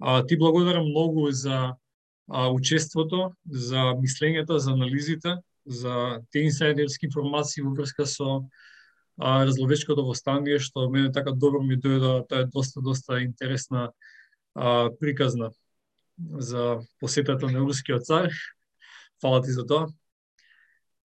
А, 0.05 0.25
ти 0.25 0.37
благодарам 0.37 0.85
многу 0.85 1.31
за 1.31 1.75
а, 2.29 2.49
учеството, 2.49 3.31
за 3.49 3.95
мислењето, 3.95 4.57
за 4.59 4.71
анализите, 4.71 5.37
за 5.65 6.19
те 6.31 6.43
инсайдерски 6.43 7.05
информации 7.07 7.63
во 7.63 7.71
врска 7.71 8.03
со 8.05 8.43
а, 9.15 9.45
разловечкото 9.47 10.03
востание, 10.03 10.59
што 10.59 10.89
мене 10.91 11.11
така 11.15 11.31
добро 11.31 11.63
ми 11.63 11.79
дојде, 11.79 12.27
тоа 12.27 12.43
е 12.43 12.51
доста, 12.51 12.83
доста 12.83 13.21
интересна 13.23 13.91
а, 14.55 14.91
приказна 14.99 15.53
за 16.19 16.83
посетата 16.99 17.47
на 17.47 17.63
рускиот 17.63 18.03
цар. 18.03 18.27
Фала 19.21 19.41
ти 19.41 19.55
за 19.55 19.63
тоа. 19.65 19.87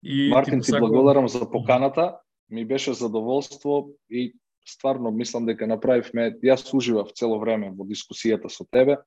И 0.03 0.27
Мартин, 0.27 0.59
ти, 0.59 0.71
ти 0.71 0.79
благодарам 0.79 1.27
за 1.27 1.51
поканата. 1.51 2.19
Ми 2.51 2.65
беше 2.65 2.93
задоволство 2.93 3.95
и 4.09 4.35
стварно 4.69 5.11
мислам 5.11 5.47
дека 5.49 5.67
направивме, 5.67 6.31
јас 6.45 6.67
уживав 6.75 7.13
цело 7.17 7.39
време 7.41 7.71
во 7.75 7.87
дискусијата 7.87 8.49
со 8.49 8.65
тебе. 8.71 8.99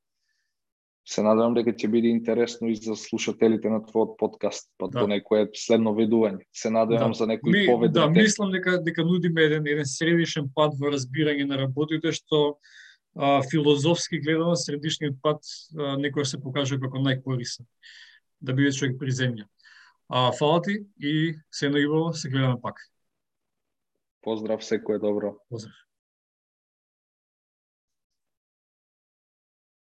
Се 1.08 1.24
надевам 1.26 1.56
дека 1.56 1.72
ќе 1.74 1.88
биде 1.90 2.12
интересно 2.14 2.68
и 2.70 2.76
за 2.78 2.94
слушателите 2.94 3.70
на 3.70 3.80
твојот 3.82 4.14
подкаст, 4.20 4.68
па 4.78 4.86
да. 4.86 5.02
до 5.02 5.10
некое 5.10 5.48
следно 5.58 5.96
видување. 5.98 6.46
Се 6.54 6.70
надевам 6.70 7.10
да. 7.10 7.18
за 7.18 7.26
некој 7.26 7.56
Ми, 7.56 7.64
повед. 7.66 7.92
Да, 7.96 8.06
мислам 8.10 8.52
дека 8.54 8.76
дека 8.82 9.02
нудиме 9.04 9.48
еден 9.48 9.66
еден 9.66 9.88
средишен 9.88 10.46
пат 10.54 10.78
во 10.78 10.92
разбирање 10.94 11.48
на 11.50 11.58
работите 11.58 12.14
што 12.14 12.58
а, 13.16 13.42
филозофски 13.50 14.22
гледано 14.22 14.54
средишниот 14.54 15.18
пат 15.22 15.42
а, 15.42 15.96
некој 15.98 16.28
се 16.28 16.38
покажува 16.38 16.86
како 16.86 17.02
најкорисен 17.02 17.66
да 18.42 18.54
биде 18.54 18.70
човек 18.70 18.98
при 19.00 19.10
земја. 19.10 19.48
А, 20.06 20.30
фала 20.38 20.62
ти 20.62 20.78
и 21.02 21.34
се 21.50 21.70
најубаво 21.72 22.12
се 22.14 22.30
гледаме 22.30 22.60
пак. 22.62 22.78
Поздрав, 24.22 24.62
секој 24.66 25.00
добро. 25.02 25.36
Поздрав. 25.50 25.78